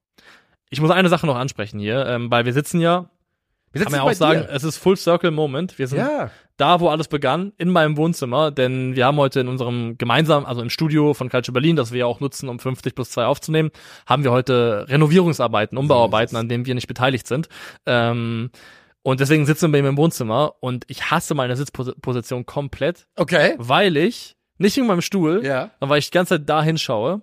Ich 0.71 0.81
muss 0.81 0.91
eine 0.91 1.09
Sache 1.09 1.27
noch 1.27 1.37
ansprechen 1.37 1.79
hier, 1.79 2.05
ähm, 2.07 2.31
weil 2.33 2.47
wir 2.47 2.53
sitzen 2.53 2.81
ja, 2.81 3.11
kann 3.83 3.93
man 3.93 4.01
ja 4.01 4.03
auch 4.03 4.13
sagen, 4.15 4.47
es 4.51 4.65
ist 4.65 4.77
Full 4.79 4.97
Circle 4.97 5.31
Moment. 5.31 5.79
Wir 5.79 5.87
sind 5.89 5.99
Ja. 5.99 6.31
da, 6.57 6.81
wo 6.81 6.89
alles 6.89 7.09
begann, 7.09 7.53
in 7.59 7.69
meinem 7.71 7.97
Wohnzimmer, 7.97 8.51
denn 8.51 8.95
wir 8.97 9.07
haben 9.07 9.17
heute 9.17 9.41
in 9.41 9.49
unserem 9.49 9.99
gemeinsamen, 9.99 10.47
also 10.47 10.63
im 10.63 10.71
Studio 10.71 11.13
von 11.15 11.29
Culture 11.29 11.53
Berlin, 11.53 11.77
das 11.77 11.91
wir 11.93 12.01
ja 12.01 12.07
auch 12.07 12.21
nutzen, 12.21 12.49
um 12.49 12.59
50 12.59 12.95
plus 12.95 13.11
2 13.11 13.25
aufzunehmen, 13.27 13.71
haben 14.07 14.23
wir 14.25 14.31
heute 14.33 14.87
Renovierungsarbeiten, 14.89 15.77
Umbauarbeiten, 15.79 16.37
an 16.37 16.49
denen 16.49 16.67
wir 16.67 16.75
nicht 16.75 16.87
beteiligt 16.87 17.27
sind. 17.27 17.49
Ähm, 17.87 18.51
und 19.03 19.21
deswegen 19.21 19.45
sitzen 19.47 19.73
wir 19.73 19.81
im 19.81 19.97
Wohnzimmer 19.97 20.55
und 20.61 20.85
ich 20.89 21.11
hasse 21.11 21.35
meine 21.35 21.57
Sitzposition 21.57 22.47
komplett, 22.47 23.07
Okay. 23.17 23.55
weil 23.59 23.97
ich 23.97 24.37
nicht 24.57 24.79
in 24.79 24.87
meinem 24.87 25.03
Stuhl, 25.03 25.45
Ja. 25.45 25.71
sondern 25.81 25.91
weil 25.91 25.99
ich 25.99 26.07
die 26.11 26.15
ganze 26.15 26.37
Zeit 26.39 26.49
da 26.49 26.63
hinschaue. 26.63 27.23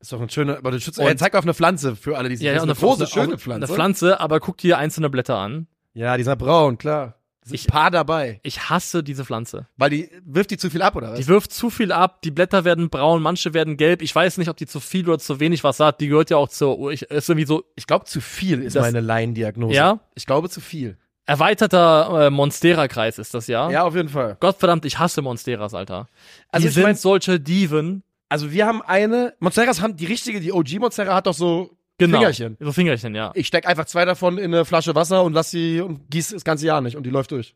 Ist 0.00 0.12
doch 0.12 0.20
ein 0.20 0.28
schöner, 0.28 0.56
aber 0.58 0.72
du 0.72 0.80
schützt, 0.80 0.98
Und- 0.98 1.06
er 1.06 1.16
zeigt 1.16 1.36
auf 1.36 1.44
eine 1.44 1.54
Pflanze 1.54 1.94
für 1.94 2.18
alle, 2.18 2.28
die 2.28 2.34
es 2.34 2.42
Ja, 2.42 2.52
ja, 2.52 2.60
eine 2.60 2.74
große, 2.74 3.06
schöne 3.06 3.38
Pflanze. 3.38 3.66
Eine 3.66 3.72
Pflanze, 3.72 4.18
aber 4.20 4.40
guck 4.40 4.58
dir 4.58 4.76
einzelne 4.76 5.08
Blätter 5.08 5.38
an. 5.38 5.68
Ja, 5.94 6.16
dieser 6.16 6.36
braun, 6.36 6.78
klar. 6.78 7.16
Sind 7.44 7.54
Ich- 7.56 7.66
paar 7.66 7.90
dabei. 7.90 8.38
Ich 8.44 8.70
hasse 8.70 9.02
diese 9.02 9.24
Pflanze. 9.24 9.66
Weil 9.76 9.90
die, 9.90 10.10
wirft 10.24 10.52
die 10.52 10.56
zu 10.58 10.70
viel 10.70 10.80
ab, 10.80 10.94
oder 10.94 11.10
was? 11.12 11.18
Die 11.18 11.26
wirft 11.26 11.52
zu 11.52 11.70
viel 11.70 11.90
ab, 11.90 12.22
die 12.22 12.30
Blätter 12.30 12.64
werden 12.64 12.88
braun, 12.88 13.20
manche 13.20 13.52
werden 13.52 13.76
gelb. 13.76 14.00
Ich 14.00 14.14
weiß 14.14 14.38
nicht, 14.38 14.48
ob 14.48 14.56
die 14.56 14.66
zu 14.66 14.78
viel 14.78 15.08
oder 15.08 15.18
zu 15.18 15.40
wenig 15.40 15.64
Wasser 15.64 15.86
hat. 15.86 16.00
Die 16.00 16.06
gehört 16.06 16.30
ja 16.30 16.36
auch 16.36 16.48
zur, 16.48 16.92
ich, 16.92 17.02
ist 17.02 17.28
irgendwie 17.28 17.46
so 17.46 17.64
ich 17.74 17.88
glaube, 17.88 18.04
zu 18.04 18.20
viel 18.20 18.62
ist 18.62 18.76
Das- 18.76 18.82
meine 18.82 19.00
Laiendiagnose. 19.00 19.74
Ja? 19.74 19.98
Ich 20.14 20.24
glaube, 20.26 20.48
zu 20.50 20.60
viel. 20.60 20.96
erweiterter 21.26 22.26
äh, 22.26 22.30
Monstera-Kreis 22.30 23.18
ist 23.18 23.34
das 23.34 23.46
ja. 23.48 23.70
Ja, 23.70 23.82
auf 23.84 23.94
jeden 23.96 24.08
Fall. 24.08 24.36
Gottverdammt, 24.40 24.84
ich 24.84 24.98
hasse 24.98 25.20
Monsteras, 25.22 25.74
Alter. 25.74 26.08
Also 26.48 26.66
die 26.68 26.72
sind 26.72 26.82
mein- 26.84 26.94
solche 26.96 27.40
Diven. 27.40 28.02
Also 28.28 28.50
wir 28.52 28.66
haben 28.66 28.82
eine, 28.82 29.34
Monsteras 29.40 29.80
haben, 29.82 29.96
die 29.96 30.06
richtige, 30.06 30.40
die 30.40 30.52
OG 30.52 30.78
Monstera 30.78 31.14
hat 31.14 31.26
doch 31.26 31.34
so 31.34 31.76
Genau. 31.98 32.18
Fingerchen. 32.18 32.56
So 32.58 32.72
Fingerchen, 32.72 33.14
ja. 33.14 33.32
Ich 33.34 33.46
steck 33.46 33.66
einfach 33.66 33.84
zwei 33.84 34.04
davon 34.04 34.38
in 34.38 34.52
eine 34.54 34.64
Flasche 34.64 34.94
Wasser 34.94 35.22
und 35.22 35.32
lass 35.34 35.50
sie 35.50 35.80
und 35.80 36.10
gieß 36.10 36.30
das 36.30 36.44
ganze 36.44 36.66
Jahr 36.66 36.80
nicht 36.80 36.96
und 36.96 37.04
die 37.04 37.10
läuft 37.10 37.30
durch. 37.30 37.54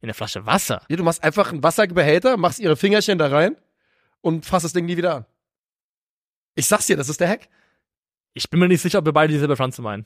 In 0.00 0.08
der 0.08 0.14
Flasche 0.14 0.46
Wasser. 0.46 0.82
Ja, 0.88 0.96
du 0.96 1.04
machst 1.04 1.22
einfach 1.22 1.52
einen 1.52 1.62
Wasserbehälter, 1.62 2.36
machst 2.36 2.58
ihre 2.58 2.76
Fingerchen 2.76 3.18
da 3.18 3.28
rein 3.28 3.56
und 4.20 4.46
fasst 4.46 4.64
das 4.64 4.72
Ding 4.72 4.86
nie 4.86 4.96
wieder 4.96 5.16
an. 5.16 5.26
Ich 6.54 6.66
sag's 6.66 6.86
dir, 6.86 6.96
das 6.96 7.08
ist 7.08 7.20
der 7.20 7.28
Hack. 7.28 7.48
Ich 8.34 8.50
bin 8.50 8.58
mir 8.60 8.68
nicht 8.68 8.80
sicher, 8.80 8.98
ob 8.98 9.04
wir 9.04 9.12
beide 9.12 9.32
dieselbe 9.32 9.56
Pflanze 9.56 9.82
meinen. 9.82 10.04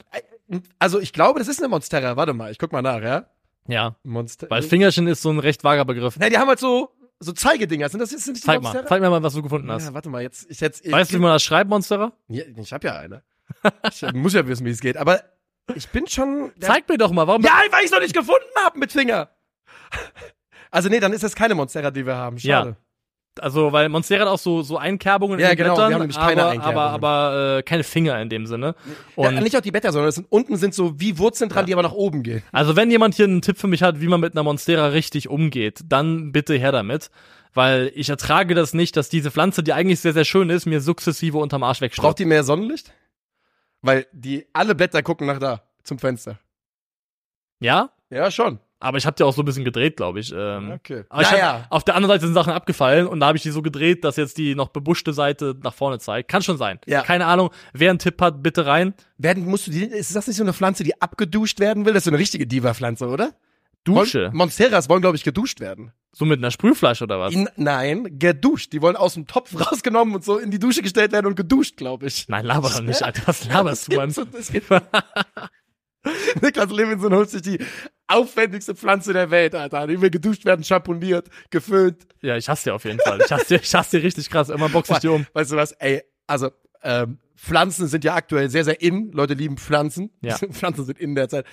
Also 0.78 1.00
ich 1.00 1.12
glaube, 1.12 1.38
das 1.38 1.48
ist 1.48 1.60
eine 1.60 1.68
Monstera. 1.68 2.16
Warte 2.16 2.34
mal, 2.34 2.50
ich 2.50 2.58
guck 2.58 2.72
mal 2.72 2.82
nach, 2.82 3.00
ja? 3.00 3.26
Ja. 3.68 3.96
Monster. 4.02 4.48
Weil 4.50 4.62
Fingerchen 4.62 5.06
ist 5.06 5.22
so 5.22 5.30
ein 5.30 5.38
recht 5.38 5.64
vager 5.64 5.84
Begriff. 5.84 6.16
Na, 6.18 6.28
die 6.28 6.38
haben 6.38 6.48
halt 6.48 6.60
so 6.60 6.90
so 7.18 7.32
Zeigedinger. 7.32 7.88
Sind 7.88 8.00
das 8.00 8.10
jetzt 8.10 8.26
nicht 8.28 8.44
Zeig 8.44 8.62
mal. 8.62 8.84
Zeig 8.86 9.00
mir 9.00 9.10
mal, 9.10 9.22
was 9.22 9.34
du 9.34 9.42
gefunden 9.42 9.70
hast. 9.70 9.86
Ja, 9.86 9.94
warte 9.94 10.10
mal, 10.10 10.22
jetzt 10.22 10.50
ich 10.50 10.60
jetzt 10.60 10.90
Weißt 10.90 11.10
du, 11.10 11.16
wie 11.16 11.20
man 11.20 11.32
das 11.32 11.42
schreibt, 11.42 11.70
Monstera? 11.70 12.12
Ja, 12.28 12.44
ich 12.44 12.72
hab 12.72 12.84
ja 12.84 12.96
eine. 12.96 13.22
Ich 13.90 14.12
muss 14.12 14.34
ja 14.34 14.46
wissen, 14.46 14.64
wie 14.66 14.70
es 14.70 14.80
geht, 14.80 14.96
aber 14.96 15.20
ich 15.74 15.88
bin 15.88 16.06
schon 16.06 16.52
Zeig 16.60 16.88
mir 16.88 16.98
doch 16.98 17.10
mal, 17.10 17.26
warum. 17.26 17.42
Ja, 17.42 17.52
weil 17.70 17.84
ich 17.84 17.90
noch 17.90 18.00
nicht 18.00 18.14
gefunden 18.14 18.44
habe 18.64 18.78
mit 18.78 18.92
Finger. 18.92 19.30
Also 20.70 20.88
nee, 20.88 21.00
dann 21.00 21.12
ist 21.12 21.22
das 21.24 21.34
keine 21.34 21.54
Monstera, 21.54 21.90
die 21.90 22.06
wir 22.06 22.16
haben. 22.16 22.38
Schade. 22.38 22.76
Also, 23.38 23.70
weil 23.70 23.88
Monstera 23.90 24.22
hat 24.22 24.28
auch 24.28 24.38
so, 24.38 24.62
so 24.62 24.78
Einkerbungen 24.78 25.38
Ja, 25.38 25.50
in 25.50 25.56
den 25.56 25.64
genau, 25.64 25.76
wir 25.76 25.86
Blättern, 25.86 25.94
haben 25.94 26.00
nämlich 26.00 26.16
keine 26.16 26.42
aber, 26.62 26.82
aber, 26.82 26.90
aber 26.90 27.56
äh, 27.58 27.62
keine 27.62 27.84
Finger 27.84 28.20
in 28.22 28.30
dem 28.30 28.46
Sinne. 28.46 28.74
Ja, 29.16 29.28
Und 29.28 29.42
nicht 29.42 29.54
auch 29.56 29.60
die 29.60 29.70
Blätter, 29.70 29.92
sondern 29.92 30.08
es 30.08 30.14
sind, 30.14 30.26
unten 30.30 30.56
sind 30.56 30.74
so 30.74 30.98
wie 30.98 31.18
Wurzeln 31.18 31.50
dran, 31.50 31.66
die 31.66 31.74
aber 31.74 31.82
nach 31.82 31.92
oben 31.92 32.22
gehen. 32.22 32.42
Also 32.50 32.76
wenn 32.76 32.90
jemand 32.90 33.14
hier 33.14 33.26
einen 33.26 33.42
Tipp 33.42 33.58
für 33.58 33.66
mich 33.66 33.82
hat, 33.82 34.00
wie 34.00 34.08
man 34.08 34.20
mit 34.20 34.32
einer 34.32 34.42
Monstera 34.42 34.86
richtig 34.88 35.28
umgeht, 35.28 35.80
dann 35.86 36.32
bitte 36.32 36.54
her 36.54 36.72
damit. 36.72 37.10
Weil 37.52 37.90
ich 37.94 38.08
ertrage 38.08 38.54
das 38.54 38.74
nicht, 38.74 38.96
dass 38.96 39.08
diese 39.08 39.30
Pflanze, 39.30 39.62
die 39.62 39.72
eigentlich 39.72 40.00
sehr, 40.00 40.12
sehr 40.12 40.24
schön 40.24 40.50
ist, 40.50 40.66
mir 40.66 40.80
sukzessive 40.80 41.38
unterm 41.38 41.62
Arsch 41.62 41.78
Braucht 41.78 41.82
wegstirbt. 41.82 42.18
die 42.18 42.24
mehr 42.24 42.44
Sonnenlicht? 42.44 42.92
Weil 43.86 44.06
die 44.12 44.46
alle 44.52 44.74
Blätter 44.74 45.02
gucken 45.02 45.26
nach 45.26 45.38
da, 45.38 45.62
zum 45.84 45.98
Fenster. 45.98 46.38
Ja? 47.60 47.90
Ja, 48.10 48.30
schon. 48.30 48.60
Aber 48.78 48.98
ich 48.98 49.06
habe 49.06 49.16
die 49.16 49.22
auch 49.22 49.32
so 49.32 49.40
ein 49.40 49.46
bisschen 49.46 49.64
gedreht, 49.64 49.96
glaube 49.96 50.20
ich. 50.20 50.32
Ähm, 50.36 50.72
Okay. 50.72 51.04
aber 51.08 51.22
ich 51.22 51.30
naja. 51.30 51.62
hab, 51.62 51.72
auf 51.72 51.82
der 51.84 51.94
anderen 51.94 52.14
Seite 52.14 52.26
sind 52.26 52.34
Sachen 52.34 52.52
abgefallen 52.52 53.06
und 53.06 53.20
da 53.20 53.28
habe 53.28 53.36
ich 53.38 53.42
die 53.42 53.50
so 53.50 53.62
gedreht, 53.62 54.04
dass 54.04 54.16
jetzt 54.16 54.36
die 54.36 54.54
noch 54.54 54.68
bebuschte 54.68 55.14
Seite 55.14 55.56
nach 55.62 55.72
vorne 55.72 55.98
zeigt. 55.98 56.28
Kann 56.28 56.42
schon 56.42 56.58
sein. 56.58 56.78
Ja. 56.86 57.02
Keine 57.02 57.24
Ahnung. 57.26 57.50
Wer 57.72 57.88
einen 57.90 57.98
Tipp 57.98 58.20
hat, 58.20 58.42
bitte 58.42 58.66
rein. 58.66 58.92
Werden, 59.16 59.46
musst 59.46 59.66
du 59.66 59.70
die, 59.70 59.84
ist 59.84 60.14
das 60.14 60.26
nicht 60.26 60.36
so 60.36 60.42
eine 60.42 60.52
Pflanze, 60.52 60.84
die 60.84 61.00
abgeduscht 61.00 61.58
werden 61.58 61.86
will? 61.86 61.94
Das 61.94 62.00
ist 62.02 62.04
so 62.04 62.10
eine 62.10 62.18
richtige 62.18 62.46
Diva-Pflanze, 62.46 63.06
oder? 63.08 63.32
Dusche. 63.86 64.30
Monsteras 64.32 64.88
wollen, 64.88 65.00
glaube 65.00 65.16
ich, 65.16 65.24
geduscht 65.24 65.60
werden. 65.60 65.92
So 66.12 66.24
mit 66.24 66.38
einer 66.38 66.50
Sprühflasche 66.50 67.04
oder 67.04 67.20
was? 67.20 67.34
In, 67.34 67.48
nein, 67.56 68.18
geduscht. 68.18 68.72
Die 68.72 68.82
wollen 68.82 68.96
aus 68.96 69.14
dem 69.14 69.26
Topf 69.26 69.54
rausgenommen 69.70 70.14
und 70.14 70.24
so 70.24 70.38
in 70.38 70.50
die 70.50 70.58
Dusche 70.58 70.82
gestellt 70.82 71.12
werden 71.12 71.26
und 71.26 71.36
geduscht, 71.36 71.76
glaube 71.76 72.06
ich. 72.06 72.28
Nein, 72.28 72.44
laber 72.44 72.70
doch 72.70 72.80
nicht, 72.80 73.02
Alter. 73.02 73.22
Was 73.26 73.46
laberst 73.48 73.92
du, 73.92 73.96
Mann? 73.96 74.14
Niklas 76.42 76.70
Levinson 76.70 77.12
holt 77.14 77.30
sich 77.30 77.42
die 77.42 77.58
aufwendigste 78.06 78.74
Pflanze 78.74 79.12
der 79.12 79.30
Welt, 79.30 79.54
Alter. 79.54 79.86
Die 79.86 80.00
will 80.00 80.10
geduscht 80.10 80.44
werden, 80.44 80.64
schamponiert, 80.64 81.28
geföhnt. 81.50 82.06
Ja, 82.22 82.36
ich 82.36 82.48
hasse 82.48 82.64
die 82.64 82.70
auf 82.70 82.84
jeden 82.84 83.00
Fall. 83.00 83.20
Ich 83.24 83.32
hasse 83.32 83.46
die, 83.48 83.62
ich 83.62 83.74
hasse 83.74 83.98
die 83.98 84.04
richtig 84.04 84.30
krass. 84.30 84.48
Immer 84.48 84.68
box 84.68 84.90
ich 84.90 84.98
die 84.98 85.08
um. 85.08 85.26
Weißt 85.32 85.52
du 85.52 85.56
was, 85.56 85.72
ey, 85.72 86.02
also, 86.26 86.50
ähm, 86.82 87.18
Pflanzen 87.36 87.86
sind 87.86 88.02
ja 88.04 88.14
aktuell 88.14 88.48
sehr, 88.48 88.64
sehr 88.64 88.80
in. 88.80 89.12
Leute 89.12 89.34
lieben 89.34 89.58
Pflanzen. 89.58 90.10
Ja. 90.22 90.36
Pflanzen 90.38 90.86
sind 90.86 90.98
in 90.98 91.14
der 91.14 91.28
Zeit. 91.28 91.44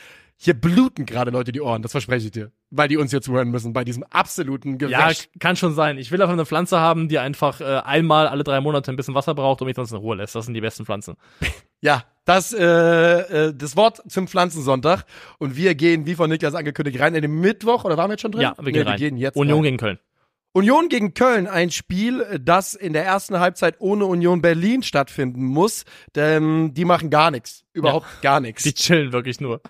Hier 0.44 0.56
bluten 0.56 1.06
gerade 1.06 1.32
Leute 1.32 1.54
die 1.54 1.62
Ohren, 1.62 1.84
das 1.84 1.92
verspreche 1.92 2.26
ich 2.26 2.32
dir. 2.32 2.52
Weil 2.70 2.90
die 2.90 2.98
uns 2.98 3.12
hier 3.12 3.22
zuhören 3.22 3.50
müssen, 3.50 3.72
bei 3.72 3.86
diesem 3.86 4.04
absoluten 4.04 4.78
Gewäsch. 4.78 5.24
Ja, 5.24 5.40
kann 5.40 5.56
schon 5.56 5.74
sein. 5.74 5.98
Ich 5.98 6.12
will 6.12 6.22
einfach 6.22 6.34
eine 6.34 6.46
Pflanze 6.46 6.82
haben, 6.82 7.08
die 7.08 7.18
einfach 7.18 7.62
äh, 7.62 7.80
einmal 7.86 8.28
alle 8.28 8.44
drei 8.44 8.60
Monate 8.60 8.92
ein 8.92 8.98
bisschen 8.98 9.16
Wasser 9.16 9.36
braucht 9.36 9.62
und 9.62 9.68
mich 9.68 9.78
sonst 9.78 9.94
in 9.94 10.00
Ruhe 10.00 10.18
lässt. 10.18 10.36
Das 10.36 10.44
sind 10.44 10.54
die 10.54 10.60
besten 10.60 10.86
Pflanzen. 10.86 11.16
Ja, 11.80 12.06
das, 12.24 12.54
äh, 12.54 12.64
äh, 12.64 13.54
das 13.54 13.76
Wort 13.76 14.02
zum 14.10 14.30
Pflanzensonntag. 14.30 15.04
Und 15.38 15.58
wir 15.58 15.76
gehen, 15.76 16.06
wie 16.06 16.16
von 16.16 16.30
Niklas 16.30 16.56
angekündigt, 16.56 16.98
rein 16.98 17.14
in 17.14 17.22
den 17.22 17.42
Mittwoch. 17.42 17.84
Oder 17.84 17.98
waren 17.98 18.10
wir 18.10 18.14
jetzt 18.14 18.22
schon 18.22 18.32
drin? 18.32 18.44
Ja, 18.44 18.56
wir 18.58 18.72
gehen 18.72 18.86
nee, 18.86 18.90
rein. 18.90 19.00
Wir 19.02 19.10
gehen 19.10 19.18
jetzt 19.18 19.36
Union 19.36 19.58
rein. 19.58 19.64
gegen 19.64 19.78
Köln. 19.78 20.00
Union 20.56 20.88
gegen 20.88 21.14
Köln, 21.16 21.48
ein 21.48 21.72
Spiel, 21.72 22.40
das 22.40 22.76
in 22.76 22.94
der 22.94 23.04
ersten 23.04 23.40
Halbzeit 23.40 23.76
ohne 23.80 24.06
Union 24.06 24.42
Berlin 24.42 24.84
stattfinden 24.84 25.44
muss, 25.46 25.84
denn 26.16 26.74
die 26.76 26.86
machen 26.86 27.10
gar 27.10 27.32
nichts. 27.32 27.66
Überhaupt 27.74 28.06
gar 28.22 28.40
nichts. 28.40 28.62
Die 28.64 28.74
chillen 28.76 29.12
wirklich 29.14 29.42
nur. 29.42 29.62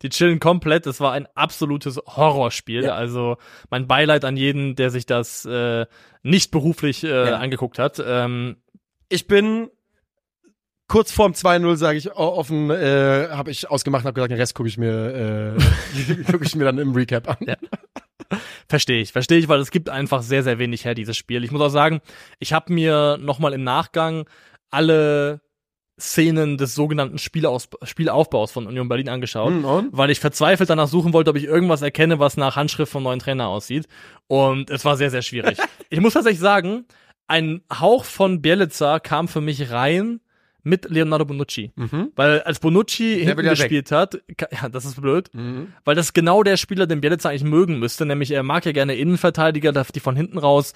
Die 0.00 0.08
chillen 0.08 0.40
komplett. 0.40 0.86
Es 0.86 0.98
war 0.98 1.12
ein 1.12 1.28
absolutes 1.34 1.98
Horrorspiel. 2.06 2.84
Ja. 2.84 2.94
Also 2.94 3.36
mein 3.68 3.86
Beileid 3.86 4.24
an 4.24 4.38
jeden, 4.38 4.76
der 4.76 4.88
sich 4.90 5.04
das 5.04 5.44
äh, 5.44 5.84
nicht 6.22 6.50
beruflich 6.50 7.04
äh, 7.04 7.08
Ja. 7.30 7.36
angeguckt 7.36 7.78
hat. 7.78 8.02
Ähm, 8.04 8.56
Ich 9.10 9.26
bin 9.26 9.68
kurz 10.88 11.12
vorm 11.12 11.32
2-0, 11.32 11.76
sage 11.76 11.98
ich 11.98 12.12
offen, 12.16 12.70
äh, 12.70 13.28
habe 13.30 13.50
ich 13.50 13.70
ausgemacht 13.70 14.04
und 14.04 14.06
habe 14.08 14.14
gesagt, 14.14 14.30
den 14.32 14.38
Rest 14.38 14.54
gucke 14.54 14.68
ich 14.70 14.78
mir, 14.78 15.56
äh, 15.58 16.22
gucke 16.32 16.44
ich 16.44 16.56
mir 16.56 16.64
dann 16.64 16.78
im 16.78 16.92
Recap 16.94 17.28
an. 17.28 17.36
Ja. 17.46 17.56
Verstehe 18.68 19.00
ich, 19.00 19.12
verstehe 19.12 19.38
ich, 19.38 19.48
weil 19.48 19.60
es 19.60 19.70
gibt 19.70 19.88
einfach 19.88 20.22
sehr, 20.22 20.42
sehr 20.42 20.58
wenig 20.58 20.84
her, 20.84 20.94
dieses 20.94 21.16
Spiel. 21.16 21.44
Ich 21.44 21.50
muss 21.50 21.60
auch 21.62 21.68
sagen, 21.70 22.00
ich 22.38 22.52
habe 22.52 22.72
mir 22.72 23.18
nochmal 23.20 23.52
im 23.52 23.64
Nachgang 23.64 24.28
alle 24.70 25.40
Szenen 25.98 26.56
des 26.56 26.74
sogenannten 26.74 27.18
Spielaus 27.18 27.68
Spielaufbaus 27.82 28.52
von 28.52 28.66
Union 28.66 28.88
Berlin 28.88 29.08
angeschaut, 29.10 29.50
Hm, 29.50 29.64
und? 29.64 29.88
weil 29.92 30.10
ich 30.10 30.20
verzweifelt 30.20 30.70
danach 30.70 30.88
suchen 30.88 31.12
wollte, 31.12 31.30
ob 31.30 31.36
ich 31.36 31.44
irgendwas 31.44 31.82
erkenne, 31.82 32.18
was 32.18 32.36
nach 32.36 32.56
Handschrift 32.56 32.90
vom 32.92 33.02
neuen 33.02 33.18
Trainer 33.18 33.48
aussieht. 33.48 33.86
Und 34.26 34.70
es 34.70 34.84
war 34.84 34.96
sehr, 34.96 35.10
sehr 35.10 35.22
schwierig. 35.22 35.58
ich 35.90 36.00
muss 36.00 36.14
tatsächlich 36.14 36.40
sagen, 36.40 36.86
ein 37.26 37.62
Hauch 37.72 38.04
von 38.04 38.40
Bielitzer 38.40 38.98
kam 39.00 39.28
für 39.28 39.40
mich 39.40 39.70
rein 39.70 40.20
mit 40.62 40.88
Leonardo 40.90 41.24
Bonucci. 41.24 41.72
Mhm. 41.76 42.12
Weil 42.16 42.40
als 42.42 42.58
Bonucci 42.60 43.16
hinten 43.20 43.28
ja 43.28 43.36
weg. 43.36 43.50
gespielt 43.50 43.90
hat, 43.92 44.20
ka- 44.36 44.48
ja, 44.50 44.68
das 44.68 44.84
ist 44.84 45.00
blöd, 45.00 45.30
Mhm. 45.32 45.68
weil 45.84 45.94
das 45.94 46.12
genau 46.12 46.42
der 46.42 46.56
Spieler, 46.56 46.86
den 46.86 47.00
Bielitzer 47.00 47.30
eigentlich 47.30 47.44
mögen 47.44 47.78
müsste, 47.78 48.06
nämlich 48.06 48.30
er 48.30 48.42
mag 48.42 48.64
ja 48.66 48.72
gerne 48.72 48.94
Innenverteidiger, 48.96 49.72
die 49.72 50.00
von 50.00 50.16
hinten 50.16 50.38
raus 50.38 50.72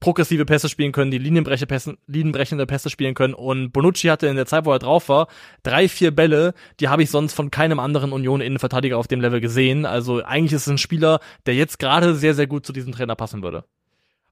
progressive 0.00 0.44
Pässe 0.44 0.68
spielen 0.68 0.90
können, 0.92 1.10
die 1.12 1.18
Linienbreche 1.18 1.66
Pässe, 1.66 1.96
linienbrechende 2.06 2.66
Pässe 2.66 2.90
spielen 2.90 3.14
können 3.14 3.32
und 3.32 3.70
Bonucci 3.72 4.08
hatte 4.08 4.26
in 4.26 4.34
der 4.36 4.46
Zeit, 4.46 4.64
wo 4.64 4.72
er 4.72 4.78
drauf 4.80 5.08
war, 5.08 5.28
drei, 5.62 5.88
vier 5.88 6.10
Bälle, 6.10 6.52
die 6.80 6.88
habe 6.88 7.02
ich 7.04 7.10
sonst 7.10 7.32
von 7.34 7.50
keinem 7.50 7.78
anderen 7.78 8.12
Union-Innenverteidiger 8.12 8.98
auf 8.98 9.06
dem 9.06 9.20
Level 9.20 9.40
gesehen, 9.40 9.86
also 9.86 10.22
eigentlich 10.24 10.52
ist 10.52 10.62
es 10.62 10.68
ein 10.68 10.78
Spieler, 10.78 11.20
der 11.46 11.54
jetzt 11.54 11.78
gerade 11.78 12.14
sehr, 12.16 12.34
sehr 12.34 12.46
gut 12.48 12.66
zu 12.66 12.72
diesem 12.72 12.92
Trainer 12.92 13.14
passen 13.14 13.42
würde. 13.42 13.64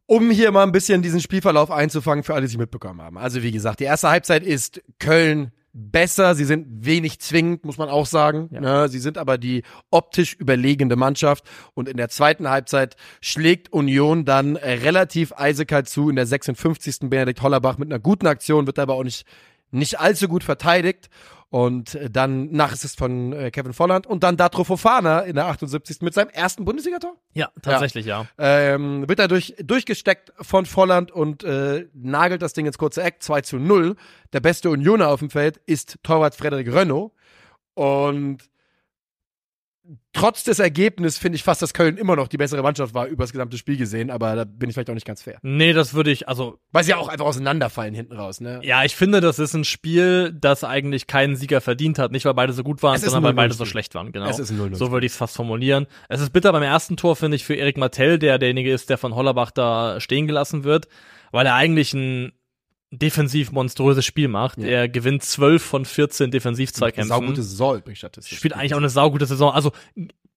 Um 0.06 0.30
hier 0.30 0.50
mal 0.50 0.64
ein 0.64 0.72
bisschen 0.72 1.02
diesen 1.02 1.20
Spielverlauf 1.20 1.70
einzufangen 1.70 2.24
für 2.24 2.34
alle, 2.34 2.46
die 2.46 2.52
es 2.52 2.58
mitbekommen 2.58 3.00
haben. 3.00 3.18
Also 3.18 3.42
wie 3.42 3.52
gesagt, 3.52 3.80
die 3.80 3.84
erste 3.84 4.10
Halbzeit 4.10 4.42
ist 4.44 4.82
Köln 4.98 5.52
besser. 5.72 6.34
Sie 6.34 6.44
sind 6.44 6.84
wenig 6.84 7.18
zwingend, 7.20 7.64
muss 7.64 7.78
man 7.78 7.88
auch 7.88 8.06
sagen. 8.06 8.48
Ja. 8.52 8.60
Ne? 8.60 8.88
Sie 8.88 8.98
sind 8.98 9.16
aber 9.16 9.38
die 9.38 9.62
optisch 9.90 10.34
überlegende 10.34 10.96
Mannschaft. 10.96 11.44
Und 11.74 11.88
in 11.88 11.96
der 11.96 12.08
zweiten 12.08 12.48
Halbzeit 12.48 12.96
schlägt 13.20 13.72
Union 13.72 14.24
dann 14.24 14.56
relativ 14.56 15.32
eisekalt 15.32 15.88
zu. 15.88 16.10
In 16.10 16.16
der 16.16 16.26
56. 16.26 17.08
Benedikt 17.10 17.42
Hollerbach 17.42 17.78
mit 17.78 17.88
einer 17.88 18.00
guten 18.00 18.26
Aktion, 18.26 18.66
wird 18.66 18.78
aber 18.78 18.94
auch 18.94 19.04
nicht, 19.04 19.26
nicht 19.70 19.98
allzu 19.98 20.28
gut 20.28 20.44
verteidigt. 20.44 21.08
Und 21.52 21.96
äh, 21.96 22.08
dann 22.08 22.50
Nachassist 22.50 22.96
von 22.96 23.34
äh, 23.34 23.50
Kevin 23.50 23.74
Volland 23.74 24.06
und 24.06 24.22
dann 24.22 24.38
Datro 24.38 24.64
Fofana 24.64 25.20
in 25.20 25.34
der 25.34 25.48
78. 25.48 26.00
mit 26.00 26.14
seinem 26.14 26.30
ersten 26.30 26.64
Bundesligator 26.64 27.14
Ja, 27.34 27.50
tatsächlich, 27.60 28.06
ja. 28.06 28.26
ähm, 28.38 29.06
wird 29.06 29.18
dadurch 29.18 29.54
durchgesteckt 29.62 30.32
von 30.40 30.64
Volland 30.64 31.12
und 31.12 31.44
äh, 31.44 31.88
nagelt 31.92 32.40
das 32.40 32.54
Ding 32.54 32.64
ins 32.64 32.78
kurze 32.78 33.02
Eck 33.02 33.22
2 33.22 33.42
zu 33.42 33.58
0. 33.58 33.96
Der 34.32 34.40
beste 34.40 34.70
Unioner 34.70 35.08
auf 35.08 35.18
dem 35.20 35.28
Feld 35.28 35.58
ist 35.66 35.98
Torwart 36.02 36.34
Frederik 36.34 36.72
Renault. 36.72 37.12
Und 37.74 38.38
trotz 40.12 40.44
des 40.44 40.58
Ergebnisses 40.58 41.18
finde 41.18 41.36
ich 41.36 41.42
fast, 41.42 41.62
dass 41.62 41.74
Köln 41.74 41.96
immer 41.96 42.16
noch 42.16 42.28
die 42.28 42.36
bessere 42.36 42.62
Mannschaft 42.62 42.94
war, 42.94 43.06
über 43.06 43.24
das 43.24 43.32
gesamte 43.32 43.58
Spiel 43.58 43.76
gesehen, 43.76 44.10
aber 44.10 44.36
da 44.36 44.44
bin 44.44 44.68
ich 44.68 44.74
vielleicht 44.74 44.90
auch 44.90 44.94
nicht 44.94 45.06
ganz 45.06 45.22
fair. 45.22 45.38
Nee, 45.42 45.72
das 45.72 45.94
würde 45.94 46.10
ich, 46.10 46.28
also 46.28 46.58
Weil 46.70 46.84
sie 46.84 46.90
ja 46.90 46.98
auch 46.98 47.08
einfach 47.08 47.26
auseinanderfallen 47.26 47.94
hinten 47.94 48.14
raus, 48.14 48.40
ne? 48.40 48.60
Ja, 48.62 48.84
ich 48.84 48.94
finde, 48.94 49.20
das 49.20 49.38
ist 49.38 49.54
ein 49.54 49.64
Spiel, 49.64 50.32
das 50.32 50.64
eigentlich 50.64 51.06
keinen 51.06 51.36
Sieger 51.36 51.60
verdient 51.60 51.98
hat. 51.98 52.12
Nicht, 52.12 52.24
weil 52.24 52.34
beide 52.34 52.52
so 52.52 52.62
gut 52.62 52.82
waren, 52.82 52.98
sondern 52.98 53.24
weil 53.24 53.34
beide 53.34 53.54
0-0 53.54 53.56
so 53.56 53.64
schlecht 53.64 53.94
waren. 53.94 54.12
Genau. 54.12 54.28
Es 54.28 54.38
ist 54.38 54.50
ein 54.50 54.60
0-0 54.60 54.76
so 54.76 54.92
würde 54.92 55.06
ich 55.06 55.12
es 55.12 55.18
fast 55.18 55.36
formulieren. 55.36 55.86
Es 56.08 56.20
ist 56.20 56.32
bitter 56.32 56.52
beim 56.52 56.62
ersten 56.62 56.96
Tor, 56.96 57.16
finde 57.16 57.36
ich, 57.36 57.44
für 57.44 57.54
Erik 57.54 57.76
Martell, 57.76 58.18
der 58.18 58.38
derjenige 58.38 58.72
ist, 58.72 58.90
der 58.90 58.98
von 58.98 59.14
Hollerbach 59.14 59.50
da 59.50 60.00
stehen 60.00 60.26
gelassen 60.26 60.64
wird, 60.64 60.88
weil 61.32 61.46
er 61.46 61.54
eigentlich 61.54 61.94
ein 61.94 62.32
defensiv 62.92 63.52
monströses 63.52 64.04
Spiel 64.04 64.28
macht. 64.28 64.58
Ja. 64.58 64.66
Er 64.66 64.88
gewinnt 64.88 65.24
12 65.24 65.62
von 65.62 65.84
14 65.84 66.30
Defensivzweikämpfen. 66.30 67.08
Saugute 67.08 67.42
Saison 67.42 67.78
übrigens 67.78 67.98
statistisch. 67.98 68.38
Spielt 68.38 68.54
eigentlich 68.54 68.74
auch 68.74 68.78
eine 68.78 68.90
saugute 68.90 69.26
Saison. 69.26 69.52
Also 69.52 69.72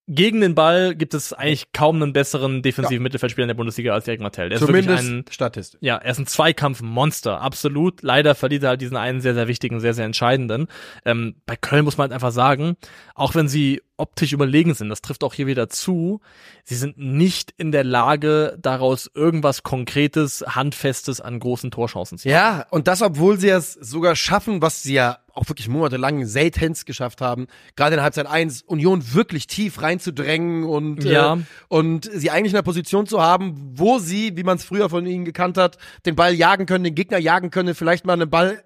gegen 0.08 0.40
den 0.40 0.54
Ball 0.54 0.94
gibt 0.94 1.14
es 1.14 1.32
eigentlich 1.32 1.72
kaum 1.72 2.00
einen 2.00 2.12
besseren 2.12 2.62
defensiven 2.62 3.02
Mittelfeldspieler 3.02 3.44
in 3.44 3.48
der 3.48 3.54
Bundesliga 3.54 3.92
als 3.92 4.06
Erik 4.06 4.20
Martell. 4.20 4.48
Der 4.48 4.56
ist 4.56 4.66
wirklich 4.66 4.88
ein 4.88 4.98
Zumindest 4.98 5.34
statistisch. 5.34 5.80
ja, 5.82 5.96
er 5.96 6.12
ist 6.12 6.18
ein 6.18 6.26
Zweikampfmonster, 6.26 7.40
absolut. 7.40 8.02
Leider 8.02 8.36
verliert 8.36 8.62
er 8.62 8.70
halt 8.70 8.80
diesen 8.80 8.96
einen 8.96 9.20
sehr, 9.20 9.34
sehr 9.34 9.48
wichtigen, 9.48 9.80
sehr, 9.80 9.94
sehr 9.94 10.04
entscheidenden. 10.04 10.68
Ähm, 11.04 11.36
bei 11.44 11.56
Köln 11.56 11.84
muss 11.84 11.96
man 11.98 12.04
halt 12.04 12.12
einfach 12.12 12.30
sagen, 12.30 12.76
auch 13.14 13.34
wenn 13.34 13.48
sie 13.48 13.82
optisch 13.96 14.32
überlegen 14.32 14.74
sind, 14.74 14.90
das 14.90 15.02
trifft 15.02 15.24
auch 15.24 15.34
hier 15.34 15.46
wieder 15.46 15.68
zu, 15.68 16.20
sie 16.62 16.76
sind 16.76 16.98
nicht 16.98 17.54
in 17.56 17.72
der 17.72 17.82
Lage, 17.82 18.56
daraus 18.60 19.10
irgendwas 19.12 19.62
Konkretes, 19.62 20.44
Handfestes 20.46 21.20
an 21.20 21.40
großen 21.40 21.70
Torchancen 21.70 22.18
zu 22.18 22.28
machen. 22.28 22.34
Ja, 22.34 22.66
und 22.70 22.86
das, 22.88 23.02
obwohl 23.02 23.38
sie 23.40 23.48
es 23.48 23.72
sogar 23.72 24.14
schaffen, 24.14 24.62
was 24.62 24.82
sie 24.82 24.94
ja 24.94 25.18
auch 25.36 25.48
wirklich 25.48 25.68
monatelang 25.68 26.24
seltenst 26.24 26.86
geschafft 26.86 27.20
haben, 27.20 27.46
gerade 27.76 27.96
in 27.96 28.02
Halbzeit 28.02 28.26
1, 28.26 28.62
Union 28.62 29.12
wirklich 29.14 29.46
tief 29.46 29.82
reinzudrängen 29.82 30.64
und, 30.64 31.04
Ja. 31.04 31.34
äh, 31.34 31.38
und 31.68 32.10
sie 32.12 32.30
eigentlich 32.30 32.52
in 32.52 32.56
einer 32.56 32.62
Position 32.62 33.06
zu 33.06 33.20
haben, 33.22 33.54
wo 33.74 33.98
sie, 33.98 34.36
wie 34.36 34.42
man 34.44 34.56
es 34.56 34.64
früher 34.64 34.88
von 34.88 35.06
ihnen 35.06 35.24
gekannt 35.24 35.58
hat, 35.58 35.76
den 36.06 36.16
Ball 36.16 36.34
jagen 36.34 36.66
können, 36.66 36.84
den 36.84 36.94
Gegner 36.94 37.18
jagen 37.18 37.50
können, 37.50 37.74
vielleicht 37.74 38.06
mal 38.06 38.14
einen 38.14 38.30
Ball 38.30 38.64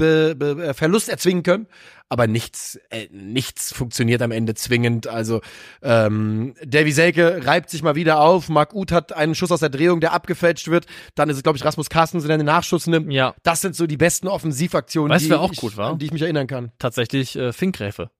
Be 0.00 0.34
Be 0.36 0.66
äh, 0.68 0.74
Verlust 0.74 1.08
erzwingen 1.08 1.42
können, 1.42 1.66
aber 2.08 2.26
nichts, 2.26 2.80
äh, 2.90 3.08
nichts 3.12 3.72
funktioniert 3.72 4.22
am 4.22 4.32
Ende 4.32 4.54
zwingend. 4.54 5.06
Also 5.06 5.40
ähm, 5.82 6.54
Davy 6.64 6.90
Selke 6.92 7.46
reibt 7.46 7.70
sich 7.70 7.82
mal 7.82 7.94
wieder 7.94 8.20
auf, 8.20 8.48
Marc 8.48 8.74
Uth 8.74 8.90
hat 8.92 9.12
einen 9.12 9.34
Schuss 9.34 9.52
aus 9.52 9.60
der 9.60 9.68
Drehung, 9.68 10.00
der 10.00 10.12
abgefälscht 10.12 10.68
wird, 10.68 10.86
dann 11.14 11.28
ist 11.30 11.36
es, 11.36 11.42
glaube 11.42 11.58
ich, 11.58 11.64
Rasmus 11.64 11.88
Carstensen, 11.90 12.26
der 12.28 12.38
den 12.38 12.46
Nachschuss 12.46 12.86
nimmt. 12.86 13.12
Ja, 13.12 13.34
Das 13.42 13.60
sind 13.60 13.76
so 13.76 13.86
die 13.86 13.96
besten 13.96 14.26
Offensivaktionen, 14.26 15.10
Weißt 15.14 15.26
die, 15.26 15.34
auch 15.34 15.52
ich, 15.52 15.58
gut 15.60 15.76
war? 15.76 15.92
an 15.92 15.98
die 15.98 16.06
ich 16.06 16.12
mich 16.12 16.22
erinnern 16.22 16.46
kann. 16.46 16.72
tatsächlich 16.78 17.36
äh, 17.36 17.52
Finkgräfe. 17.52 18.10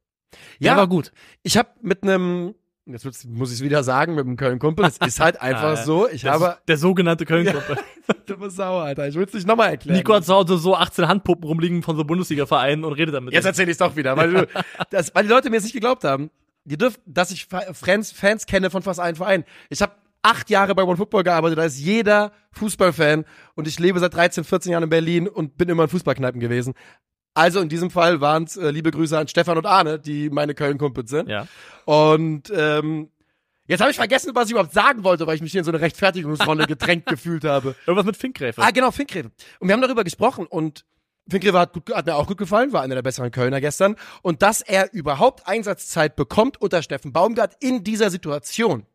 Ja, 0.61 0.73
Der 0.75 0.77
war 0.77 0.87
gut. 0.87 1.11
ich 1.43 1.57
habe 1.57 1.71
mit 1.83 2.05
einem, 2.05 2.55
jetzt 2.93 3.05
muss 3.27 3.51
ich 3.51 3.57
es 3.59 3.63
wieder 3.63 3.83
sagen, 3.83 4.15
mit 4.15 4.27
einem 4.27 4.37
Köln-Kumpel, 4.37 4.85
es 4.87 4.99
ist 4.99 5.21
halt 5.21 5.41
einfach 5.41 5.77
so, 5.85 6.09
ich 6.09 6.23
Der, 6.23 6.33
habe, 6.33 6.59
der 6.69 6.77
sogenannte 6.77 7.25
Köln-Gruppe. 7.25 7.77
dumme 8.27 8.51
Sau, 8.51 8.79
Alter, 8.79 9.09
ich 9.09 9.15
will 9.15 9.25
es 9.25 9.33
nicht 9.35 9.47
nochmal 9.47 9.71
erklären. 9.71 9.97
Nico 9.99 10.15
hat 10.15 10.25
zu 10.25 10.35
Hause 10.35 10.59
so 10.59 10.75
18 10.77 11.09
Handpuppen 11.09 11.45
rumliegen 11.47 11.83
von 11.83 11.97
so 11.97 12.05
Bundesliga-Vereinen 12.05 12.85
und 12.85 12.93
redet 12.93 13.15
damit. 13.15 13.33
Jetzt 13.35 13.45
erzähle 13.45 13.67
ich 13.71 13.75
es 13.75 13.79
doch 13.79 13.97
wieder, 13.97 14.17
weil, 14.17 14.33
du, 14.33 14.47
das, 14.91 15.15
weil 15.15 15.25
die 15.25 15.31
Leute 15.31 15.51
mir 15.51 15.57
es 15.57 15.65
nicht 15.65 15.73
geglaubt 15.75 16.05
haben. 16.05 16.31
Die 16.65 16.77
dürfen, 16.77 17.01
dass 17.07 17.31
ich 17.31 17.47
Fa- 17.47 17.73
Fans, 17.73 18.13
Fans 18.13 18.47
kenne 18.47 18.71
von 18.71 18.83
fast 18.83 19.01
allen 19.01 19.17
Vereinen. 19.17 19.45
Ich 19.71 19.81
habe 19.81 19.93
acht 20.23 20.51
Jahre 20.51 20.75
bei 20.75 20.83
One 20.83 20.99
Football 20.99 21.23
gearbeitet, 21.23 21.57
da 21.59 21.65
ist 21.65 21.79
jeder 21.79 22.33
Fußballfan 22.53 23.25
und 23.55 23.67
ich 23.67 23.79
lebe 23.79 23.99
seit 23.99 24.13
13, 24.15 24.45
14 24.45 24.73
Jahren 24.73 24.83
in 24.85 24.91
Berlin 24.91 25.27
und 25.29 25.57
bin 25.57 25.71
immer 25.71 25.85
in 25.85 25.89
Fußballkneipen 25.89 26.41
gewesen. 26.41 26.75
Also 27.35 27.61
in 27.61 27.69
diesem 27.69 27.91
Fall 27.91 28.21
waren 28.21 28.45
es 28.45 28.57
äh, 28.57 28.71
liebe 28.71 28.91
Grüße 28.91 29.17
an 29.17 29.29
Stefan 29.29 29.57
und 29.57 29.67
Arne, 29.67 29.99
die 29.99 30.31
meine 30.31 30.55
Köln-Kumpels 30.55 31.11
sind. 31.11 31.29
ja. 31.29 31.47
Und 31.85 32.53
ähm, 32.55 33.11
jetzt 33.67 33.81
habe 33.81 33.91
ich 33.91 33.97
vergessen, 33.97 34.33
was 34.35 34.47
ich 34.47 34.53
überhaupt 34.53 34.73
sagen 34.73 35.05
wollte, 35.05 35.27
weil 35.27 35.37
ich 35.37 35.43
mich 35.43 35.53
hier 35.53 35.61
in 35.61 35.65
so 35.65 35.71
eine 35.71 35.81
Rechtfertigungsrolle 35.81 36.67
gedrängt 36.69 37.07
gefühlt 37.07 37.45
habe. 37.45 37.75
Irgendwas 37.87 38.07
mit 38.07 38.17
Finkgräfe. 38.17 38.61
Ah, 38.63 38.71
genau, 38.71 38.91
Finkgräfe. 38.91 39.31
Und 39.59 39.69
wir 39.69 39.73
haben 39.75 39.83
darüber 39.83 40.05
gesprochen 40.05 40.47
und 40.47 40.85
Finkgräfe 41.29 41.59
hat, 41.59 41.73
gut, 41.73 41.95
hat 41.95 42.07
mir 42.07 42.17
auch 42.17 42.27
gut 42.27 42.39
gefallen, 42.39 42.73
war 42.73 42.83
einer 42.83 42.95
der 42.97 43.03
besseren 43.03 43.31
Kölner 43.31 43.61
gestern. 43.61 43.97
Und 44.23 44.43
dass 44.43 44.61
er 44.61 44.93
überhaupt 44.93 45.47
Einsatzzeit 45.47 46.17
bekommt 46.17 46.61
unter 46.61 46.83
Steffen 46.83 47.13
Baumgart 47.13 47.57
in 47.61 47.85
dieser 47.85 48.11
Situation, 48.11 48.87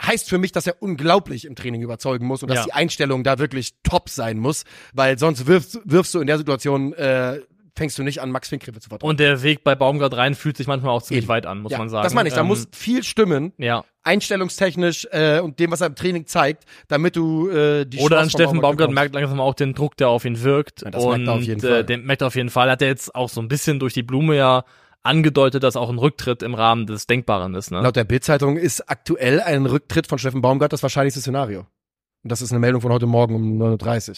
heißt 0.00 0.28
für 0.28 0.38
mich, 0.38 0.52
dass 0.52 0.66
er 0.66 0.80
unglaublich 0.82 1.44
im 1.44 1.54
Training 1.56 1.82
überzeugen 1.82 2.26
muss 2.26 2.42
und 2.42 2.48
dass 2.50 2.58
Ja. 2.58 2.64
die 2.64 2.72
Einstellung 2.72 3.24
da 3.24 3.38
wirklich 3.38 3.74
top 3.82 4.08
sein 4.10 4.38
muss, 4.38 4.64
weil 4.92 5.18
sonst 5.18 5.46
wirfst, 5.46 5.78
wirfst 5.84 6.14
du 6.14 6.20
in 6.20 6.26
der 6.26 6.38
Situation 6.38 6.92
äh, 6.94 7.40
fängst 7.74 7.98
du 7.98 8.02
nicht 8.02 8.22
an, 8.22 8.30
Max 8.30 8.48
Finkrefe 8.48 8.80
zu 8.80 8.88
vertrauen. 8.88 9.10
Und 9.10 9.20
der 9.20 9.42
Weg 9.42 9.62
bei 9.62 9.74
Baumgart 9.74 10.16
rein 10.16 10.34
fühlt 10.34 10.56
sich 10.56 10.66
manchmal 10.66 10.92
auch 10.92 11.02
ziemlich 11.02 11.24
Eben. 11.24 11.28
weit 11.28 11.44
an, 11.46 11.60
muss 11.60 11.72
ja, 11.72 11.78
man 11.78 11.90
sagen. 11.90 12.04
Das 12.04 12.14
meine 12.14 12.26
ich, 12.28 12.34
da 12.34 12.40
Ähm, 12.40 12.46
muss 12.46 12.66
viel 12.72 13.04
stimmen, 13.04 13.52
ja. 13.58 13.84
einstellungstechnisch 14.30 15.06
äh, 15.10 15.40
und 15.40 15.58
dem, 15.58 15.70
was 15.70 15.80
er 15.80 15.88
im 15.88 15.94
Training 15.94 16.26
zeigt, 16.26 16.64
damit 16.88 17.16
du 17.16 17.48
äh, 17.50 17.84
die 17.86 17.98
Oder 17.98 18.18
an 18.20 18.30
Steffen 18.30 18.60
Baumgart 18.60 18.88
bekommst. 18.88 18.94
merkt 18.94 19.14
langsam 19.14 19.40
auch 19.40 19.54
den 19.54 19.74
Druck, 19.74 19.96
der 19.96 20.08
auf 20.08 20.24
ihn 20.24 20.42
wirkt. 20.42 20.82
Ja, 20.82 20.90
das 20.90 21.04
und 21.04 21.10
merkt 21.24 21.28
er 21.28 21.34
auf 21.34 21.42
jeden 21.42 21.60
Äh, 21.64 21.68
Fall. 21.68 21.84
den 21.84 22.04
merkt 22.04 22.22
er 22.22 22.26
auf 22.28 22.34
jeden 22.34 22.50
Fall. 22.50 22.70
Hat 22.70 22.82
er 22.82 22.88
jetzt 22.88 23.14
auch 23.14 23.28
so 23.28 23.40
ein 23.40 23.48
bisschen 23.48 23.78
durch 23.78 23.92
die 23.94 24.02
Blume 24.02 24.36
ja 24.36 24.64
angedeutet, 25.06 25.62
dass 25.62 25.76
auch 25.76 25.88
ein 25.88 25.98
Rücktritt 25.98 26.42
im 26.42 26.54
Rahmen 26.54 26.86
des 26.86 27.06
Denkbaren 27.06 27.54
ist. 27.54 27.70
Ne? 27.70 27.80
Laut 27.80 27.96
der 27.96 28.04
Bildzeitung 28.04 28.56
ist 28.56 28.90
aktuell 28.90 29.40
ein 29.40 29.66
Rücktritt 29.66 30.06
von 30.06 30.18
Steffen 30.18 30.42
Baumgart 30.42 30.72
das 30.72 30.82
wahrscheinlichste 30.82 31.20
Szenario. 31.20 31.60
Und 32.22 32.32
das 32.32 32.42
ist 32.42 32.50
eine 32.50 32.58
Meldung 32.60 32.80
von 32.82 32.92
heute 32.92 33.06
Morgen 33.06 33.34
um 33.34 33.62
9.30 33.62 34.10
Uhr. 34.10 34.16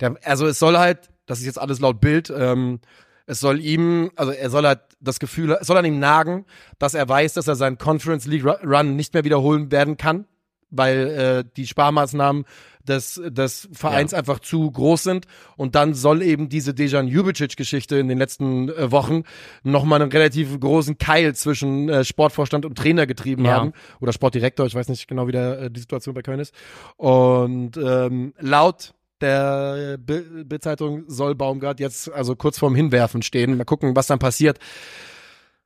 Der, 0.00 0.16
also 0.24 0.46
es 0.46 0.58
soll 0.58 0.76
halt, 0.78 1.10
das 1.26 1.38
ist 1.40 1.46
jetzt 1.46 1.60
alles 1.60 1.80
laut 1.80 2.00
Bild, 2.00 2.32
ähm, 2.36 2.80
es 3.26 3.38
soll 3.40 3.60
ihm, 3.60 4.10
also 4.16 4.32
er 4.32 4.50
soll 4.50 4.66
halt 4.66 4.80
das 5.00 5.20
Gefühl, 5.20 5.56
es 5.60 5.66
soll 5.66 5.76
an 5.76 5.84
ihm 5.84 6.00
nagen, 6.00 6.44
dass 6.78 6.94
er 6.94 7.08
weiß, 7.08 7.34
dass 7.34 7.46
er 7.46 7.54
seinen 7.54 7.78
Conference 7.78 8.26
League 8.26 8.44
Ru- 8.44 8.64
Run 8.64 8.96
nicht 8.96 9.14
mehr 9.14 9.24
wiederholen 9.24 9.70
werden 9.70 9.96
kann, 9.96 10.26
weil 10.70 10.98
äh, 11.08 11.44
die 11.56 11.66
Sparmaßnahmen 11.66 12.44
des, 12.88 13.20
des 13.24 13.68
Vereins 13.72 14.12
Ja. 14.12 14.18
einfach 14.18 14.40
zu 14.40 14.70
groß 14.70 15.02
sind. 15.02 15.26
Und 15.56 15.74
dann 15.74 15.94
soll 15.94 16.22
eben 16.22 16.48
diese 16.48 16.74
Dejan 16.74 17.08
Jubicic-Geschichte 17.08 17.96
in 17.96 18.08
den 18.08 18.18
letzten 18.18 18.68
äh, 18.68 18.90
Wochen 18.90 19.22
nochmal 19.62 20.02
einen 20.02 20.10
relativ 20.12 20.58
großen 20.58 20.98
Keil 20.98 21.34
zwischen 21.34 21.88
äh, 21.88 22.04
Sportvorstand 22.04 22.64
und 22.64 22.76
Trainer 22.76 23.06
getrieben 23.06 23.44
Ja. 23.44 23.52
haben. 23.52 23.72
Oder 24.00 24.12
Sportdirektor, 24.12 24.66
ich 24.66 24.74
weiß 24.74 24.88
nicht 24.88 25.08
genau, 25.08 25.26
wie 25.26 25.32
der, 25.32 25.60
äh, 25.62 25.70
die 25.70 25.80
Situation 25.80 26.14
bei 26.14 26.22
Köln 26.22 26.40
ist. 26.40 26.54
Und 26.96 27.76
ähm, 27.76 28.34
laut 28.38 28.94
der 29.20 29.98
Bi- 29.98 30.44
Bildzeitung 30.44 31.04
soll 31.06 31.36
Baumgart 31.36 31.78
jetzt 31.78 32.10
also 32.12 32.34
kurz 32.34 32.58
vorm 32.58 32.74
Hinwerfen 32.74 33.22
stehen. 33.22 33.56
Mal 33.56 33.64
gucken, 33.64 33.94
was 33.94 34.08
dann 34.08 34.18
passiert. 34.18 34.58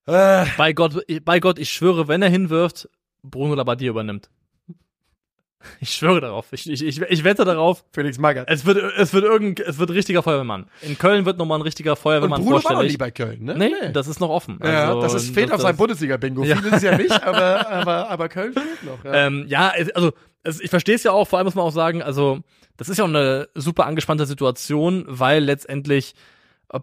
Äh, 0.06 0.44
Bei 0.56 0.72
Gott, 0.72 1.02
bei 1.24 1.40
Gott, 1.40 1.58
ich 1.58 1.70
schwöre, 1.70 2.06
wenn 2.06 2.22
er 2.22 2.28
hinwirft, 2.28 2.88
Bruno 3.22 3.54
Labbadia 3.54 3.90
übernimmt. 3.90 4.30
Ich 5.80 5.90
schwöre 5.90 6.20
darauf. 6.20 6.46
Ich, 6.52 6.70
ich, 6.70 6.84
ich, 6.84 7.00
ich 7.00 7.24
wette 7.24 7.44
darauf. 7.44 7.84
Felix 7.92 8.18
Magath. 8.18 8.46
Es 8.48 8.64
wird, 8.66 8.76
es 8.98 9.12
wird 9.12 9.24
irgend, 9.24 9.58
es 9.60 9.78
wird 9.78 9.90
richtiger 9.90 10.22
Feuerwehrmann. 10.22 10.66
In 10.82 10.96
Köln 10.98 11.24
wird 11.24 11.38
nochmal 11.38 11.58
ein 11.58 11.62
richtiger 11.62 11.92
Und 11.92 11.98
Feuerwehrmann 11.98 12.40
Bruno 12.42 12.56
war 12.56 12.62
noch 12.62 12.62
vorstellig. 12.68 12.92
nie 12.92 12.96
bei 12.98 13.10
Köln, 13.10 13.44
ne? 13.44 13.54
Nee, 13.56 13.92
das 13.92 14.06
ist 14.06 14.20
noch 14.20 14.28
offen. 14.30 14.58
ja, 14.62 14.88
Also, 14.88 15.00
das 15.00 15.14
ist, 15.14 15.34
fehlt 15.34 15.50
auf 15.50 15.56
das- 15.56 15.62
seinem 15.62 15.76
Bundesliga-Bingo. 15.76 16.44
Ja. 16.44 16.56
Viele 16.56 16.76
ist 16.76 16.82
ja 16.82 16.96
nicht, 16.96 17.22
aber, 17.22 17.68
aber, 17.70 18.08
aber 18.10 18.28
Köln 18.28 18.52
fehlt 18.52 18.82
noch. 18.84 19.02
Ja. 19.04 19.26
Ähm, 19.26 19.44
ja, 19.48 19.72
also 19.94 20.12
ich 20.60 20.70
verstehe 20.70 20.94
es 20.94 21.02
ja 21.02 21.10
auch, 21.12 21.26
vor 21.26 21.38
allem 21.38 21.46
muss 21.46 21.54
man 21.56 21.64
auch 21.64 21.72
sagen, 21.72 22.02
also 22.02 22.38
das 22.76 22.88
ist 22.88 22.98
ja 22.98 23.04
auch 23.04 23.08
eine 23.08 23.48
super 23.54 23.86
angespannte 23.86 24.26
Situation, 24.26 25.04
weil 25.08 25.42
letztendlich 25.42 26.14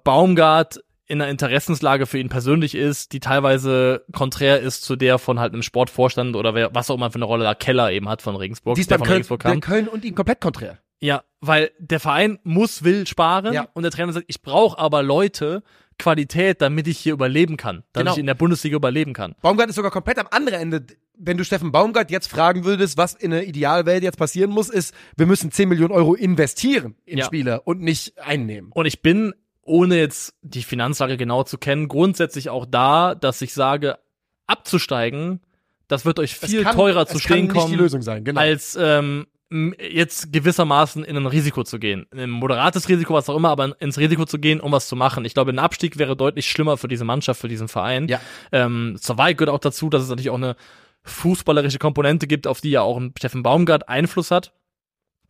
Baumgart 0.03 0.83
in 1.05 1.21
einer 1.21 1.29
Interessenslage 1.29 2.05
für 2.05 2.17
ihn 2.17 2.29
persönlich 2.29 2.75
ist, 2.75 3.11
die 3.13 3.19
teilweise 3.19 4.05
konträr 4.13 4.59
ist 4.61 4.83
zu 4.83 4.95
der 4.95 5.19
von 5.19 5.39
halt 5.39 5.53
einem 5.53 5.61
Sportvorstand 5.63 6.35
oder 6.35 6.55
wer, 6.55 6.73
was 6.73 6.89
auch 6.89 6.95
immer 6.95 7.11
für 7.11 7.15
eine 7.15 7.25
Rolle 7.25 7.43
da 7.43 7.53
Keller 7.55 7.91
eben 7.91 8.07
hat 8.09 8.21
von 8.21 8.35
Regensburg. 8.35 8.75
Dies 8.75 8.87
der 8.87 8.95
beim 8.95 8.99
von 8.99 9.07
Köln, 9.07 9.15
Regensburg 9.17 9.41
der 9.41 9.51
kam. 9.51 9.59
Köln 9.61 9.87
und 9.87 10.05
ihm 10.05 10.15
komplett 10.15 10.39
konträr. 10.41 10.79
Ja, 11.01 11.23
weil 11.41 11.71
der 11.79 11.99
Verein 11.99 12.39
muss, 12.43 12.83
will 12.85 13.05
sparen 13.05 13.53
Ja. 13.53 13.67
und 13.73 13.83
der 13.83 13.91
Trainer 13.91 14.13
sagt, 14.13 14.25
ich 14.29 14.41
brauche 14.41 14.79
aber 14.79 15.03
Leute, 15.03 15.61
Qualität, 15.99 16.61
damit 16.61 16.87
ich 16.87 16.97
hier 16.97 17.13
überleben 17.13 17.57
kann, 17.57 17.83
damit 17.91 18.05
Genau. 18.05 18.11
ich 18.13 18.19
in 18.19 18.25
der 18.25 18.33
Bundesliga 18.33 18.77
überleben 18.77 19.13
kann. 19.13 19.35
Baumgart 19.41 19.69
ist 19.69 19.75
sogar 19.75 19.91
komplett 19.91 20.17
am 20.17 20.27
anderen 20.31 20.59
Ende. 20.61 20.85
Wenn 21.15 21.37
du 21.37 21.43
Steffen 21.43 21.71
Baumgart 21.71 22.09
jetzt 22.09 22.27
fragen 22.27 22.63
würdest, 22.65 22.97
was 22.97 23.13
in 23.13 23.29
der 23.31 23.45
Idealwelt 23.47 24.01
jetzt 24.01 24.17
passieren 24.17 24.49
muss, 24.49 24.69
ist, 24.69 24.95
wir 25.15 25.25
müssen 25.27 25.51
10 25.51 25.69
Millionen 25.69 25.91
Euro 25.93 26.15
investieren 26.15 26.95
in 27.05 27.19
Ja. 27.19 27.25
Spieler 27.25 27.61
und 27.67 27.81
nicht 27.81 28.17
einnehmen. 28.19 28.71
Und 28.73 28.85
ich 28.87 29.01
bin, 29.01 29.33
ohne 29.63 29.97
jetzt 29.97 30.35
die 30.41 30.63
Finanzlage 30.63 31.17
genau 31.17 31.43
zu 31.43 31.57
kennen, 31.57 31.87
grundsätzlich 31.87 32.49
auch 32.49 32.65
da, 32.65 33.15
dass 33.15 33.41
ich 33.41 33.53
sage, 33.53 33.97
abzusteigen, 34.47 35.39
das 35.87 36.05
wird 36.05 36.19
euch 36.19 36.35
viel 36.35 36.63
kann- 36.63 36.75
teurer 36.75 37.05
zu 37.05 37.19
stehen 37.19 37.47
kommen, 37.47 37.73
Lösung 37.73 38.01
sein, 38.01 38.23
genau. 38.23 38.39
als 38.39 38.77
ähm, 38.79 39.27
jetzt 39.79 40.33
gewissermaßen 40.33 41.03
in 41.03 41.15
ein 41.15 41.27
Risiko 41.27 41.63
zu 41.63 41.77
gehen. 41.77 42.07
In 42.11 42.19
ein 42.19 42.29
moderates 42.29 42.89
Risiko, 42.89 43.13
was 43.13 43.29
auch 43.29 43.35
immer, 43.35 43.49
aber 43.49 43.79
ins 43.79 43.99
Risiko 43.99 44.25
zu 44.25 44.39
gehen, 44.39 44.59
um 44.59 44.71
was 44.71 44.87
zu 44.87 44.95
machen. 44.95 45.25
Ich 45.25 45.33
glaube, 45.33 45.51
ein 45.51 45.59
Abstieg 45.59 45.99
wäre 45.99 46.15
deutlich 46.15 46.49
schlimmer 46.49 46.77
für 46.77 46.87
diese 46.87 47.05
Mannschaft, 47.05 47.39
für 47.39 47.47
diesen 47.47 47.67
Verein. 47.67 48.07
Ja. 48.07 48.19
Ähm, 48.51 48.97
Zawai 48.99 49.33
gehört 49.33 49.53
auch 49.53 49.59
dazu, 49.59 49.89
dass 49.89 50.01
es 50.01 50.09
natürlich 50.09 50.31
auch 50.31 50.35
eine 50.35 50.55
fußballerische 51.03 51.79
Komponente 51.79 52.27
gibt, 52.27 52.47
auf 52.47 52.61
die 52.61 52.71
ja 52.71 52.81
auch 52.81 52.97
ein 52.97 53.13
Steffen 53.17 53.43
Baumgart 53.43 53.89
Einfluss 53.89 54.31
hat. 54.31 54.53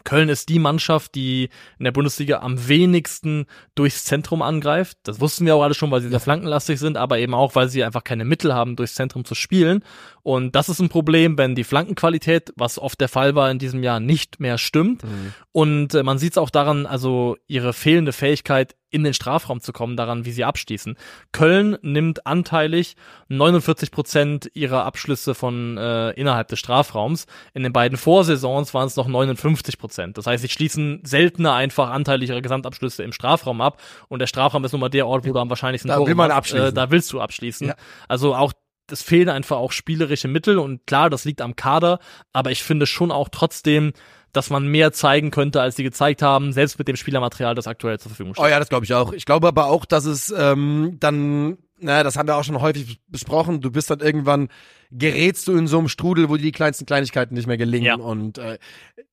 Köln 0.04 0.30
ist 0.30 0.50
die 0.50 0.60
Mannschaft, 0.60 1.16
die 1.16 1.50
in 1.80 1.86
der 1.86 1.92
Bundesliga 1.92 2.40
am 2.40 2.68
wenigsten 2.68 3.46
durchs 3.76 4.06
Zentrum 4.06 4.42
angreift. 4.42 4.98
Das 5.04 5.20
wussten 5.20 5.46
wir 5.46 5.56
auch 5.56 5.64
alle 5.64 5.74
schon, 5.74 5.92
weil 5.92 6.02
sie 6.02 6.10
sehr 6.10 6.20
flankenlastig 6.20 6.80
sind, 6.80 6.98
aber 6.98 7.20
eben 7.20 7.34
auch, 7.34 7.56
weil 7.56 7.70
sie 7.70 7.84
einfach 7.84 8.04
keine 8.04 8.26
Mittel 8.26 8.54
haben, 8.54 8.76
durchs 8.76 8.96
Zentrum 8.96 9.26
zu 9.26 9.36
spielen. 9.36 9.84
Und 10.22 10.56
das 10.56 10.70
ist 10.70 10.80
ein 10.80 10.90
Problem, 10.90 11.38
wenn 11.38 11.56
die 11.56 11.64
Flankenqualität, 11.64 12.54
was 12.56 12.80
oft 12.80 13.00
der 13.02 13.10
Fall 13.10 13.36
war 13.36 13.52
in 13.52 13.60
diesem 13.60 13.84
Jahr, 13.84 14.00
nicht 14.00 14.40
mehr 14.40 14.58
stimmt. 14.58 15.04
Und 15.52 15.94
äh, 15.94 16.04
man 16.04 16.18
sieht 16.18 16.34
es 16.34 16.38
auch 16.38 16.50
daran, 16.50 16.86
also 16.86 17.38
ihre 17.48 17.74
fehlende 17.74 18.14
Fähigkeit, 18.14 18.76
in 18.94 19.04
den 19.04 19.14
Strafraum 19.14 19.60
zu 19.60 19.74
kommen, 19.74 19.98
daran, 19.98 20.26
wie 20.26 20.32
sie 20.32 20.44
abschließen. 20.44 20.96
Köln 21.32 21.78
nimmt 21.82 22.28
anteilig 22.28 22.96
49 23.28 23.92
Prozent 23.92 24.52
ihrer 24.54 24.86
Abschlüsse 24.86 25.34
von 25.36 25.78
äh, 25.78 26.12
innerhalb 26.12 26.48
des 26.48 26.60
Strafraums. 26.60 27.26
In 27.54 27.64
den 27.64 27.74
beiden 27.74 27.98
Vorsaisons 27.98 28.74
waren 28.74 28.88
es 28.88 28.96
noch 28.96 29.08
59 29.08 29.78
Prozent. 29.78 30.18
Das 30.18 30.28
heißt, 30.28 30.44
sie 30.44 30.50
schließen 30.50 31.02
seltener 31.04 31.54
einfach 31.54 31.90
anteilig 31.90 32.30
ihre 32.30 32.42
Gesamtabschlüsse 32.42 33.04
im 33.04 33.12
Strafraum 33.12 33.62
ab. 33.62 33.82
Und 34.10 34.20
der 34.20 34.28
Strafraum 34.28 34.64
ist 34.64 34.72
nun 34.72 34.82
mal 34.82 34.90
der 34.90 35.08
Ort, 35.08 35.26
wo 35.28 35.34
du 35.34 35.40
am 35.40 35.50
wahrscheinlichsten 35.50 35.90
Da 35.90 35.96
Tore 35.96 36.08
will 36.08 36.16
man 36.16 36.28
machst. 36.28 36.38
abschließen. 36.38 36.68
Äh, 36.68 36.74
da 36.74 36.92
willst 36.92 37.12
du 37.12 37.20
abschließen. 37.20 37.68
Ja. 37.70 37.76
Also 38.08 38.36
auch 38.36 38.54
es 38.92 39.02
fehlen 39.02 39.30
einfach 39.30 39.58
auch 39.58 39.72
spielerische 39.72 40.28
Mittel 40.28 40.58
und 40.58 40.86
klar, 40.86 41.10
das 41.10 41.26
liegt 41.26 41.42
am 41.42 41.56
Kader, 41.56 42.00
aber 42.32 42.52
ich 42.52 42.64
finde 42.64 42.86
schon 42.86 43.12
auch 43.12 43.30
trotzdem, 43.30 43.94
dass 44.34 44.50
man 44.50 44.68
mehr 44.68 44.92
zeigen 44.92 45.32
könnte, 45.32 45.62
als 45.62 45.76
sie 45.76 45.84
gezeigt 45.84 46.22
haben, 46.22 46.54
selbst 46.54 46.80
mit 46.80 46.88
dem 46.88 46.96
Spielermaterial, 46.96 47.56
das 47.56 47.68
aktuell 47.68 48.00
zur 48.00 48.10
Verfügung 48.10 48.34
steht. 48.34 48.44
Oh 48.44 48.48
ja, 48.48 48.60
das 48.60 48.70
glaube 48.70 48.86
ich 48.86 48.94
auch. 48.94 49.14
Ich 49.14 49.26
glaube 49.26 49.48
aber 49.48 49.68
auch, 49.68 49.86
dass 49.86 50.06
es 50.06 50.34
ähm, 50.36 50.98
dann, 51.00 51.58
na, 51.80 52.04
das 52.04 52.18
haben 52.18 52.28
wir 52.28 52.36
auch 52.36 52.44
schon 52.44 52.60
häufig 52.60 53.00
besprochen, 53.08 53.62
du 53.62 53.72
bist 53.72 53.92
dann 53.92 54.00
irgendwann, 54.00 54.50
gerätst 54.92 55.48
du 55.48 55.56
in 55.56 55.68
so 55.68 55.78
einem 55.78 55.88
Strudel, 55.88 56.30
wo 56.30 56.36
dir 56.36 56.44
die 56.44 56.52
kleinsten 56.52 56.86
Kleinigkeiten 56.86 57.36
nicht 57.36 57.48
mehr 57.48 57.58
gelingen. 57.58 57.86
Ja. 57.86 57.96
Und 57.96 58.40
äh, 58.40 58.58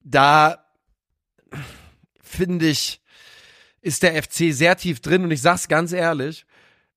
da 0.02 0.64
finde 2.22 2.68
ich, 2.68 3.02
ist 3.82 4.02
der 4.02 4.22
FC 4.22 4.52
sehr 4.52 4.76
tief 4.76 5.00
drin 5.00 5.24
und 5.24 5.30
ich 5.30 5.42
sag's 5.42 5.68
ganz 5.68 5.92
ehrlich, 5.92 6.46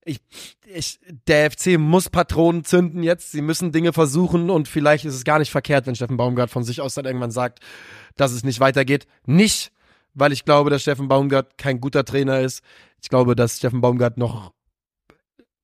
ich, 0.05 0.21
ich, 0.65 0.99
der 1.27 1.51
FC 1.51 1.77
muss 1.77 2.09
Patronen 2.09 2.63
zünden 2.63 3.03
jetzt. 3.03 3.31
Sie 3.31 3.41
müssen 3.41 3.71
Dinge 3.71 3.93
versuchen 3.93 4.49
und 4.49 4.67
vielleicht 4.67 5.05
ist 5.05 5.15
es 5.15 5.23
gar 5.23 5.39
nicht 5.39 5.51
verkehrt, 5.51 5.87
wenn 5.87 5.95
Steffen 5.95 6.17
Baumgart 6.17 6.49
von 6.49 6.63
sich 6.63 6.81
aus 6.81 6.95
dann 6.95 7.05
irgendwann 7.05 7.31
sagt, 7.31 7.59
dass 8.15 8.31
es 8.31 8.43
nicht 8.43 8.59
weitergeht. 8.59 9.07
Nicht, 9.25 9.71
weil 10.13 10.31
ich 10.31 10.45
glaube, 10.45 10.69
dass 10.69 10.81
Steffen 10.81 11.07
Baumgart 11.07 11.57
kein 11.57 11.79
guter 11.79 12.05
Trainer 12.05 12.39
ist. 12.39 12.63
Ich 13.01 13.09
glaube, 13.09 13.35
dass 13.35 13.57
Steffen 13.57 13.81
Baumgart 13.81 14.17
noch 14.17 14.53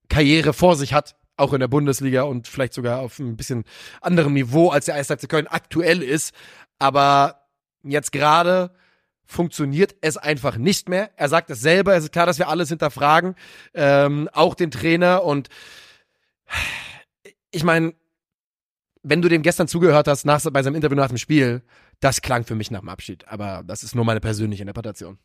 Karriere 0.10 0.54
vor 0.54 0.76
sich 0.76 0.94
hat, 0.94 1.16
auch 1.38 1.54
in 1.54 1.60
der 1.60 1.68
Bundesliga 1.68 2.24
und 2.24 2.48
vielleicht 2.48 2.74
sogar 2.74 3.00
auf 3.00 3.20
ein 3.20 3.38
bisschen 3.38 3.64
anderem 4.02 4.34
Niveau, 4.34 4.70
als 4.70 4.86
der 4.86 4.96
1. 4.96 5.08
FC 5.08 5.30
Köln 5.30 5.48
aktuell 5.48 6.02
ist. 6.02 6.34
Aber 6.80 7.48
jetzt 7.84 8.12
gerade 8.12 8.72
funktioniert 9.30 9.96
es 10.02 10.18
einfach 10.18 10.58
nicht 10.58 10.90
mehr. 10.90 11.12
Er 11.16 11.30
sagt 11.30 11.52
es 11.52 11.62
selber, 11.62 11.96
es 11.96 12.06
ist 12.06 12.12
klar, 12.12 12.26
dass 12.26 12.40
wir 12.40 12.50
alles 12.50 12.70
hinterfragen, 12.70 13.36
ähm, 13.76 14.28
auch 14.34 14.56
den 14.56 14.72
Trainer 14.72 15.24
und 15.24 15.50
ich 17.52 17.64
meine, 17.64 17.94
wenn 19.04 19.22
du 19.22 19.30
dem 19.30 19.44
gestern 19.44 19.68
zugehört 19.68 20.08
hast, 20.08 20.26
nach, 20.26 20.42
bei 20.52 20.64
seinem 20.64 20.76
Interview 20.76 20.98
nach 20.98 21.10
dem 21.10 21.20
Spiel, 21.20 21.62
das 22.00 22.22
klang 22.22 22.44
für 22.44 22.56
mich 22.56 22.72
nach 22.72 22.80
dem 22.80 22.90
Abschied, 22.90 23.28
aber 23.28 23.62
das 23.64 23.84
ist 23.84 23.94
nur 23.94 24.04
meine 24.04 24.20
persönliche 24.20 24.64
Interpretation. 24.64 25.20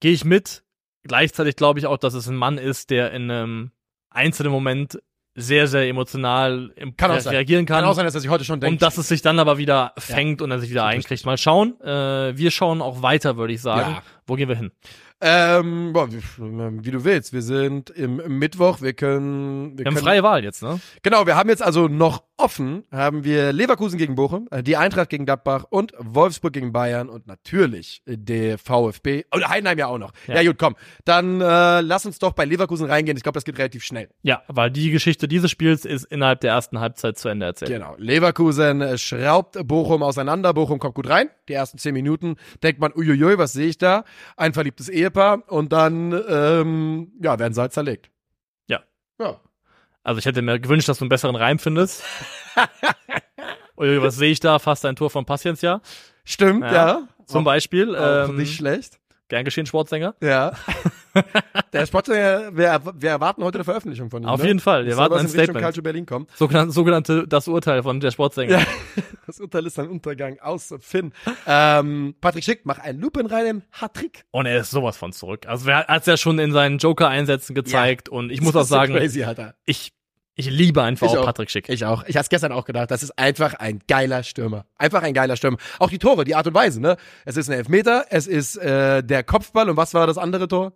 Gehe 0.00 0.12
ich 0.12 0.24
mit. 0.24 0.64
Gleichzeitig 1.02 1.56
glaube 1.56 1.78
ich 1.78 1.86
auch, 1.86 1.98
dass 1.98 2.14
es 2.14 2.26
ein 2.26 2.36
Mann 2.36 2.56
ist, 2.56 2.88
der 2.88 3.12
in 3.12 3.30
einem 3.30 3.72
einzelnen 4.08 4.52
Moment 4.52 5.02
sehr, 5.34 5.66
sehr 5.66 5.88
emotional 5.88 6.72
im 6.76 6.96
Kann 6.96 7.10
auch 7.10 7.16
re- 7.24 7.30
reagieren 7.30 7.66
kann. 7.66 7.80
Kann 7.80 7.84
auch 7.90 7.94
sein, 7.94 8.04
dass 8.04 8.14
er 8.14 8.20
sich 8.20 8.30
heute 8.30 8.44
schon 8.44 8.60
denkt. 8.60 8.72
und 8.74 8.82
dass 8.82 8.98
es 8.98 9.08
sich 9.08 9.20
dann 9.22 9.38
aber 9.38 9.58
wieder 9.58 9.92
fängt 9.98 10.40
und 10.42 10.50
er 10.50 10.60
sich 10.60 10.70
wieder 10.70 10.84
einkriegt. 10.84 11.26
Mal 11.26 11.38
schauen. 11.38 11.80
Äh, 11.80 12.36
wir 12.36 12.50
schauen 12.50 12.80
auch 12.80 13.02
weiter, 13.02 13.36
würde 13.36 13.52
ich 13.52 13.60
sagen. 13.60 13.92
Ja. 13.94 14.02
Wo 14.26 14.34
gehen 14.36 14.48
wir 14.48 14.56
hin? 14.56 14.70
ähm, 15.20 15.92
boah, 15.94 16.08
wie, 16.12 16.18
wie 16.18 16.90
du 16.90 17.04
willst. 17.04 17.32
Wir 17.32 17.40
sind 17.42 17.88
im, 17.90 18.20
im 18.20 18.38
Mittwoch. 18.38 18.82
Wir 18.82 18.92
können, 18.92 19.72
wir 19.72 19.78
Wir 19.78 19.86
haben 19.86 19.94
können 19.94 20.04
freie 20.04 20.22
Wahl 20.22 20.44
jetzt, 20.44 20.62
ne? 20.62 20.80
Genau, 21.02 21.26
wir 21.26 21.34
haben 21.36 21.48
jetzt 21.48 21.62
also 21.62 21.88
noch 21.88 22.24
offen, 22.36 22.84
haben 22.90 23.22
wir 23.24 23.52
Leverkusen 23.52 23.96
gegen 23.96 24.16
Bochum, 24.16 24.48
äh, 24.50 24.62
die 24.62 24.76
Eintracht 24.76 25.08
gegen 25.08 25.24
Gladbach 25.24 25.64
und 25.70 25.92
Wolfsburg 25.98 26.52
gegen 26.52 26.72
Bayern 26.72 27.08
und 27.08 27.26
natürlich 27.26 28.02
äh, 28.06 28.16
der 28.18 28.58
VfB 28.58 29.24
und 29.32 29.48
Heidenheim 29.48 29.78
ja 29.78 29.86
auch 29.86 29.98
noch. 29.98 30.12
Ja, 30.26 30.40
Ja. 30.40 30.50
gut, 30.50 30.58
komm. 30.58 30.74
Dann 31.04 31.40
äh, 31.40 31.80
lass 31.80 32.06
uns 32.06 32.18
doch 32.18 32.32
bei 32.32 32.44
Leverkusen 32.44 32.86
reingehen. 32.86 33.16
Ich 33.16 33.22
glaube, 33.22 33.36
das 33.36 33.44
geht 33.44 33.56
relativ 33.58 33.84
schnell. 33.84 34.08
Ja, 34.22 34.42
weil 34.48 34.70
die 34.70 34.90
Geschichte 34.90 35.28
dieses 35.28 35.50
Spiels 35.50 35.84
ist 35.84 36.04
innerhalb 36.06 36.40
der 36.40 36.52
ersten 36.52 36.80
Halbzeit 36.80 37.18
zu 37.18 37.28
Ende 37.28 37.46
erzählt. 37.46 37.70
Genau. 37.70 37.94
Leverkusen 37.98 38.80
äh, 38.80 38.98
schraubt 38.98 39.56
Bochum 39.66 40.02
auseinander. 40.02 40.52
Bochum 40.54 40.78
kommt 40.80 40.96
gut 40.96 41.08
rein. 41.08 41.30
Die 41.48 41.52
ersten 41.52 41.78
zehn 41.78 41.94
Minuten 41.94 42.36
denkt 42.62 42.80
man, 42.80 42.92
uiuiui, 42.94 43.38
was 43.38 43.52
sehe 43.52 43.68
ich 43.68 43.78
da? 43.78 44.04
ein 44.36 44.52
verliebtes 44.52 44.88
Ehepaar 44.88 45.42
und 45.50 45.72
dann 45.72 46.12
ähm, 46.28 47.12
ja, 47.22 47.38
werden 47.38 47.52
sie 47.54 47.60
halt 47.60 47.72
zerlegt. 47.72 48.10
Ja. 48.68 48.80
Ja. 49.20 49.40
Also 50.04 50.18
ich 50.18 50.26
hätte 50.26 50.42
mir 50.42 50.60
gewünscht, 50.60 50.88
dass 50.88 50.98
du 50.98 51.04
einen 51.04 51.08
besseren 51.08 51.34
Reim 51.34 51.58
findest. 51.58 52.04
Oder 53.76 54.02
was 54.02 54.16
sehe 54.16 54.30
ich 54.30 54.38
da? 54.38 54.58
Fast 54.58 54.84
ein 54.84 54.94
Tor 54.96 55.10
von 55.10 55.24
Paciencia. 55.24 55.80
Stimmt, 56.24 56.62
Ja. 56.64 56.72
ja. 56.72 57.08
Zum 57.26 57.42
Beispiel. 57.42 57.96
Auch 57.96 58.28
Ähm, 58.28 58.36
nicht 58.36 58.54
schlecht. 58.56 59.00
Gern 59.28 59.44
geschehen, 59.44 59.66
Sportsänger. 59.66 60.14
Ja. 60.20 60.52
Der 61.72 61.86
Sportler, 61.86 62.56
wir, 62.56 62.80
wir 62.94 63.10
erwarten 63.10 63.44
heute 63.44 63.58
eine 63.58 63.64
Veröffentlichung 63.64 64.10
von 64.10 64.22
ihm. 64.22 64.28
Auf 64.28 64.40
ne? 64.40 64.48
jeden 64.48 64.60
Fall, 64.60 64.84
wir 64.84 64.92
erwarten 64.92 65.14
ein 65.14 65.28
Statement. 65.28 65.60
Calcio 65.60 65.82
Berlin 65.82 66.06
kommen. 66.06 66.26
Sogenannte, 66.34 66.72
sogenannte 66.72 67.28
das 67.28 67.46
Urteil 67.48 67.82
von 67.82 68.00
der 68.00 68.10
Sportsänger. 68.10 68.58
Ja. 68.58 68.66
Das 69.26 69.40
Urteil 69.40 69.64
ist 69.64 69.78
ein 69.78 69.88
Untergang 69.88 70.38
aus 70.40 70.74
Finn. 70.80 71.14
Ähm, 71.46 72.14
Patrick 72.20 72.44
Schick 72.44 72.66
macht 72.66 72.82
einen 72.82 73.00
Lupin 73.00 73.24
rein 73.24 73.46
im 73.46 73.62
Hattrick. 73.72 74.26
Und 74.32 74.44
er 74.44 74.58
ist 74.58 74.70
sowas 74.70 74.98
von 74.98 75.14
zurück. 75.14 75.46
Also 75.46 75.70
er 75.70 75.86
hat 75.86 76.02
es 76.02 76.06
ja 76.06 76.18
schon 76.18 76.38
in 76.38 76.52
seinen 76.52 76.76
Joker-Einsätzen 76.76 77.54
gezeigt. 77.54 78.10
Und 78.10 78.30
ich 78.30 78.42
muss 78.42 78.54
auch 78.54 78.64
sagen, 78.64 78.92
crazy, 78.92 79.24
Alter. 79.24 79.54
ich, 79.64 79.94
ich 80.34 80.50
liebe 80.50 80.82
einfach 80.82 81.06
Ich 81.06 81.12
auch 81.16 81.22
auch. 81.22 81.26
Patrick 81.26 81.50
Schick. 81.50 81.68
Ich 81.68 81.84
auch. 81.84 82.04
Ich 82.06 82.16
hatte 82.16 82.28
gestern 82.28 82.52
auch 82.52 82.64
gedacht, 82.64 82.90
das 82.90 83.02
ist 83.02 83.18
einfach 83.18 83.54
ein 83.54 83.80
geiler 83.88 84.22
Stürmer. 84.22 84.66
Einfach 84.76 85.02
ein 85.02 85.14
geiler 85.14 85.36
Stürmer. 85.36 85.58
Auch 85.78 85.90
die 85.90 85.98
Tore, 85.98 86.24
die 86.24 86.34
Art 86.34 86.46
und 86.46 86.54
Weise, 86.54 86.80
ne? 86.80 86.96
Es 87.24 87.36
ist 87.36 87.48
ein 87.48 87.52
Elfmeter, 87.56 88.06
es 88.10 88.26
ist 88.26 88.56
äh, 88.56 89.02
der 89.02 89.22
Kopfball 89.24 89.68
und 89.70 89.76
was 89.76 89.94
war 89.94 90.06
das 90.06 90.18
andere 90.18 90.48
Tor? 90.48 90.72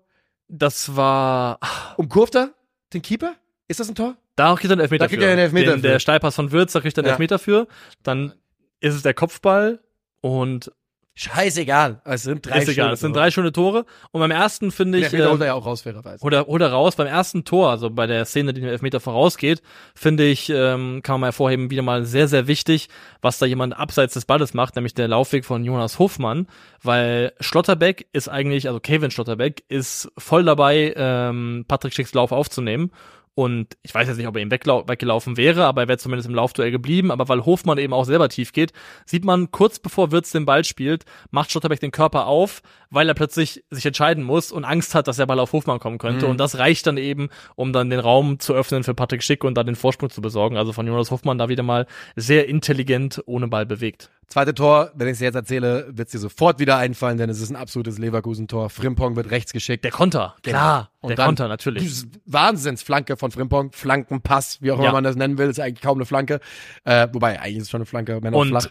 Das 0.48 0.96
war, 0.96 1.58
Umkurvt 1.96 2.34
er 2.36 2.50
den 2.92 3.02
Keeper? 3.02 3.34
Ist 3.66 3.80
das 3.80 3.88
ein 3.88 3.94
Tor? 3.94 4.16
da 4.36 4.54
kriegt 4.54 4.66
er 4.70 4.72
einen 4.72 4.80
Elfmeter 4.82 5.04
Da 5.04 5.08
kriegt 5.08 5.20
für. 5.20 5.26
er 5.26 5.32
einen 5.32 5.40
Elfmeter 5.40 5.72
Den, 5.72 5.80
für. 5.80 5.88
Der 5.88 5.98
Steilpass 5.98 6.36
von 6.36 6.52
Würz, 6.52 6.72
da 6.72 6.80
kriegt 6.80 6.96
er 6.96 7.02
einen 7.02 7.08
Ja. 7.08 7.12
Elfmeter 7.14 7.38
für. 7.40 7.66
Dann 8.04 8.32
ist 8.80 8.94
es 8.94 9.02
der 9.02 9.12
Kopfball 9.14 9.80
und 10.20 10.70
Scheißegal. 11.18 12.00
Es 12.04 12.22
sind 12.22 12.46
drei 12.46 12.58
ist 12.58 12.68
egal. 12.68 12.74
schöne 12.74 12.92
Es 12.92 13.00
sind 13.00 13.12
Tore. 13.12 13.22
drei 13.24 13.30
schöne 13.32 13.50
Tore. 13.50 13.86
Und 14.12 14.20
beim 14.20 14.30
ersten 14.30 14.70
finde 14.70 14.98
ich, 14.98 15.06
holt 15.06 15.14
äh, 15.14 15.44
er 15.44 15.46
ja 15.46 15.54
auch 15.54 15.66
raus, 15.66 15.80
fairerweise. 15.80 16.24
oder, 16.24 16.48
oder 16.48 16.70
raus, 16.70 16.94
beim 16.94 17.08
ersten 17.08 17.44
Tor, 17.44 17.70
also 17.70 17.90
bei 17.90 18.06
der 18.06 18.24
Szene, 18.24 18.52
die 18.52 18.60
dem 18.60 18.70
Elfmeter 18.70 19.00
vorausgeht, 19.00 19.60
finde 19.96 20.24
ich, 20.24 20.48
ähm, 20.48 21.00
kann 21.02 21.14
man 21.14 21.22
mal 21.22 21.26
hervorheben, 21.28 21.70
wieder 21.70 21.82
mal 21.82 22.04
sehr, 22.04 22.28
sehr 22.28 22.46
wichtig, 22.46 22.88
was 23.20 23.38
da 23.38 23.46
jemand 23.46 23.76
abseits 23.76 24.14
des 24.14 24.26
Balles 24.26 24.54
macht, 24.54 24.76
nämlich 24.76 24.94
der 24.94 25.08
Laufweg 25.08 25.44
von 25.44 25.64
Jonas 25.64 25.98
Hofmann, 25.98 26.46
weil 26.84 27.32
Schlotterbeck 27.40 28.06
ist 28.12 28.28
eigentlich, 28.28 28.68
also 28.68 28.78
Kevin 28.78 29.10
Schlotterbeck 29.10 29.64
ist 29.68 30.12
voll 30.18 30.44
dabei, 30.44 30.94
ähm, 30.96 31.64
Patrick 31.66 31.94
Schicks 31.94 32.14
Lauf 32.14 32.30
aufzunehmen. 32.30 32.92
Und 33.38 33.76
ich 33.84 33.94
weiß 33.94 34.08
jetzt 34.08 34.16
nicht, 34.16 34.26
ob 34.26 34.34
er 34.34 34.42
ihm 34.42 34.50
weggelaufen 34.50 35.36
wäre, 35.36 35.64
aber 35.66 35.82
er 35.82 35.86
wäre 35.86 35.98
zumindest 35.98 36.28
im 36.28 36.34
Laufduell 36.34 36.72
geblieben. 36.72 37.12
Aber 37.12 37.28
weil 37.28 37.46
Hofmann 37.46 37.78
eben 37.78 37.92
auch 37.92 38.02
selber 38.02 38.28
tief 38.28 38.52
geht, 38.52 38.72
sieht 39.06 39.24
man 39.24 39.52
kurz 39.52 39.78
bevor 39.78 40.10
Wirtz 40.10 40.32
den 40.32 40.44
Ball 40.44 40.64
spielt, 40.64 41.04
macht 41.30 41.52
Schlotterbeck 41.52 41.78
den 41.78 41.92
Körper 41.92 42.26
auf, 42.26 42.62
weil 42.90 43.06
er 43.06 43.14
plötzlich 43.14 43.62
sich 43.70 43.86
entscheiden 43.86 44.24
muss 44.24 44.50
und 44.50 44.64
Angst 44.64 44.96
hat, 44.96 45.06
dass 45.06 45.18
der 45.18 45.26
Ball 45.26 45.38
auf 45.38 45.52
Hofmann 45.52 45.78
kommen 45.78 45.98
könnte. 45.98 46.24
Mhm. 46.24 46.32
Und 46.32 46.40
das 46.40 46.58
reicht 46.58 46.84
dann 46.88 46.96
eben, 46.96 47.28
um 47.54 47.72
dann 47.72 47.90
den 47.90 48.00
Raum 48.00 48.40
zu 48.40 48.54
öffnen 48.54 48.82
für 48.82 48.94
Patrick 48.94 49.22
Schick 49.22 49.44
und 49.44 49.54
da 49.54 49.62
den 49.62 49.76
Vorsprung 49.76 50.10
zu 50.10 50.20
besorgen. 50.20 50.56
Also 50.56 50.72
von 50.72 50.88
Jonas 50.88 51.12
Hofmann 51.12 51.38
da 51.38 51.48
wieder 51.48 51.62
mal 51.62 51.86
sehr 52.16 52.48
intelligent 52.48 53.22
ohne 53.26 53.46
Ball 53.46 53.66
bewegt. 53.66 54.10
Zweite 54.28 54.52
Tor, 54.54 54.90
wenn 54.94 55.08
ich 55.08 55.14
es 55.14 55.20
jetzt 55.20 55.36
erzähle, 55.36 55.86
wird 55.90 56.08
es 56.08 56.12
dir 56.12 56.18
sofort 56.18 56.58
wieder 56.58 56.76
einfallen, 56.76 57.16
denn 57.16 57.30
es 57.30 57.40
ist 57.40 57.48
ein 57.48 57.56
absolutes 57.56 57.96
Leverkusen-Tor. 57.98 58.68
Frimpong 58.68 59.16
wird 59.16 59.30
rechts 59.30 59.52
geschickt. 59.54 59.84
Der 59.84 59.90
Konter, 59.90 60.36
klar, 60.42 60.90
Und 61.00 61.16
der 61.16 61.24
Konter 61.24 61.48
natürlich. 61.48 62.04
Wahnsinnsflanke 62.26 63.16
von 63.16 63.30
Frimpong, 63.30 63.72
Flankenpass, 63.72 64.60
wie 64.60 64.70
auch 64.70 64.76
immer 64.76 64.84
Ja. 64.84 64.92
man 64.92 65.04
das 65.04 65.16
nennen 65.16 65.38
will, 65.38 65.48
ist 65.48 65.58
eigentlich 65.60 65.80
kaum 65.80 65.96
eine 65.96 66.04
Flanke. 66.04 66.40
Äh, 66.84 67.08
wobei, 67.12 67.40
eigentlich 67.40 67.56
ist 67.56 67.62
es 67.64 67.70
schon 67.70 67.78
eine 67.78 67.86
Flanke, 67.86 68.22
wenn 68.22 68.34
auch 68.34 68.44
flach. 68.44 68.66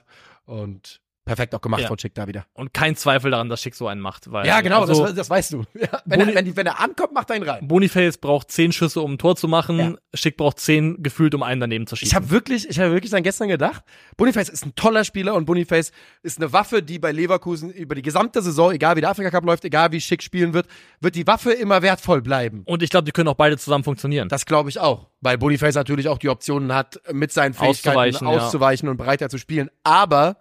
Und 0.46 1.02
perfekt 1.28 1.54
auch 1.54 1.62
gemacht 1.62 1.82
Ja. 1.82 1.88
von 1.88 2.00
Schick 2.00 2.16
da 2.16 2.28
wieder. 2.28 2.46
Und 2.54 2.74
kein 2.74 2.96
Zweifel 2.96 3.30
daran, 3.32 3.50
dass 3.50 3.62
Schick 3.62 3.76
so 3.76 3.88
einen 3.88 4.02
macht. 4.02 4.32
Weil, 4.32 4.48
Ja, 4.48 4.62
genau, 4.62 4.82
also, 4.82 5.06
das, 5.06 5.14
das 5.14 5.30
weißt 5.30 5.54
du. 5.54 5.64
Ja, 5.80 6.02
wenn, 6.06 6.20
Boni- 6.22 6.32
er, 6.32 6.36
wenn, 6.36 6.46
die, 6.46 6.56
wenn 6.56 6.66
er 6.66 6.80
ankommt, 6.80 7.14
macht 7.14 7.30
er 7.30 7.36
ihn 7.36 7.44
rein. 7.44 7.68
Boniface 7.68 8.18
braucht 8.18 8.50
zehn 8.52 8.72
Schüsse, 8.72 9.02
um 9.02 9.14
ein 9.14 9.18
Tor 9.20 9.36
zu 9.36 9.48
machen. 9.48 9.78
Ja. 9.80 9.96
Schick 10.16 10.38
braucht 10.38 10.60
zehn 10.60 11.04
gefühlt, 11.04 11.36
um 11.36 11.44
einen 11.44 11.62
daneben 11.62 11.86
zu 11.86 11.96
schießen. 11.96 12.10
Ich 12.10 12.16
habe 12.16 12.30
wirklich, 12.32 12.68
ich 12.70 12.80
habe 12.80 12.92
wirklich 12.94 13.12
dann 13.12 13.22
gestern 13.24 13.48
gedacht, 13.50 13.84
Boniface 14.18 14.50
ist 14.50 14.66
ein 14.66 14.74
toller 14.76 15.04
Spieler 15.04 15.36
und 15.36 15.46
Boniface 15.46 15.92
ist 16.24 16.40
eine 16.40 16.52
Waffe, 16.54 16.82
die 16.82 16.98
bei 16.98 17.12
Leverkusen 17.12 17.70
über 17.72 17.94
die 17.94 18.02
gesamte 18.02 18.42
Saison, 18.42 18.72
egal 18.72 18.96
wie 18.96 19.02
der 19.02 19.10
Afrika 19.12 19.30
Cup 19.30 19.46
läuft, 19.46 19.66
egal 19.66 19.92
wie 19.92 20.02
Schick 20.02 20.24
spielen 20.24 20.54
wird, 20.54 20.68
wird 21.00 21.16
die 21.16 21.28
Waffe 21.28 21.52
immer 21.52 21.82
wertvoll 21.82 22.22
bleiben. 22.22 22.64
Und 22.66 22.82
ich 22.82 22.90
glaube, 22.90 23.06
die 23.06 23.12
können 23.12 23.28
auch 23.28 23.36
beide 23.36 23.58
zusammen 23.58 23.84
funktionieren. 23.84 24.30
Das 24.30 24.46
glaube 24.46 24.70
ich 24.70 24.80
auch, 24.80 25.08
weil 25.22 25.38
Boniface 25.38 25.76
natürlich 25.76 26.08
auch 26.08 26.18
die 26.18 26.30
Optionen 26.30 26.74
hat, 26.74 27.00
mit 27.12 27.32
seinen 27.32 27.54
Fähigkeiten 27.54 27.98
Auszuweichen, 27.98 28.28
ja. 28.28 28.34
auszuweichen 28.38 28.90
und 28.90 28.98
breiter 28.98 29.30
zu 29.30 29.38
spielen. 29.38 29.70
Aber 29.84 30.38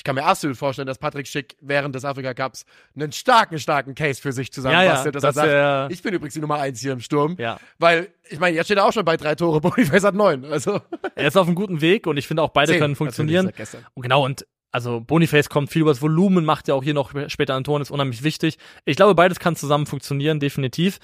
ich 0.00 0.04
kann 0.04 0.14
mir 0.14 0.24
absolut 0.24 0.56
vorstellen, 0.56 0.86
dass 0.86 0.96
Patrick 0.96 1.26
Schick 1.28 1.56
während 1.60 1.94
des 1.94 2.06
Afrika 2.06 2.32
Cups 2.32 2.64
einen 2.96 3.12
starken, 3.12 3.58
starken 3.58 3.94
Case 3.94 4.18
für 4.18 4.32
sich 4.32 4.50
zusammenbastelt, 4.50 5.14
Ja, 5.14 5.20
ja, 5.20 5.20
dass 5.20 5.36
er 5.36 5.42
dass 5.42 5.50
er- 5.50 5.80
sagt, 5.82 5.92
ich 5.92 6.02
bin 6.02 6.14
übrigens 6.14 6.32
die 6.32 6.40
Nummer 6.40 6.56
eins 6.56 6.80
hier 6.80 6.92
im 6.92 7.00
Sturm. 7.00 7.36
Ja. 7.38 7.58
Weil, 7.78 8.08
ich 8.30 8.38
meine, 8.40 8.56
jetzt 8.56 8.64
steht 8.68 8.78
er 8.78 8.86
auch 8.86 8.94
schon 8.94 9.04
bei 9.04 9.18
drei 9.18 9.34
Tore, 9.34 9.60
Boniface 9.60 10.04
hat 10.04 10.14
neun. 10.14 10.46
Also 10.46 10.80
Er 11.16 11.28
ist 11.28 11.36
auf 11.36 11.46
einem 11.46 11.54
guten 11.54 11.82
Weg 11.82 12.06
und 12.06 12.16
ich 12.16 12.26
finde 12.26 12.42
auch 12.42 12.48
beide 12.48 12.72
Zehn, 12.72 12.80
können 12.80 12.92
natürlich, 12.92 12.98
funktionieren. 13.16 13.52
Und 13.92 14.02
genau, 14.02 14.24
und 14.24 14.46
also 14.72 15.00
Boniface 15.02 15.50
kommt 15.50 15.70
viel 15.70 15.82
übers 15.82 16.00
Volumen, 16.00 16.46
macht 16.46 16.68
ja 16.68 16.74
auch 16.74 16.82
hier 16.82 16.94
noch 16.94 17.12
später 17.28 17.54
an 17.54 17.64
Toren, 17.64 17.82
ist 17.82 17.90
unheimlich 17.90 18.22
wichtig. 18.22 18.56
Ich 18.86 18.96
glaube, 18.96 19.14
beides 19.14 19.38
kann 19.38 19.54
zusammen 19.54 19.84
funktionieren, 19.84 20.40
definitiv. 20.40 20.98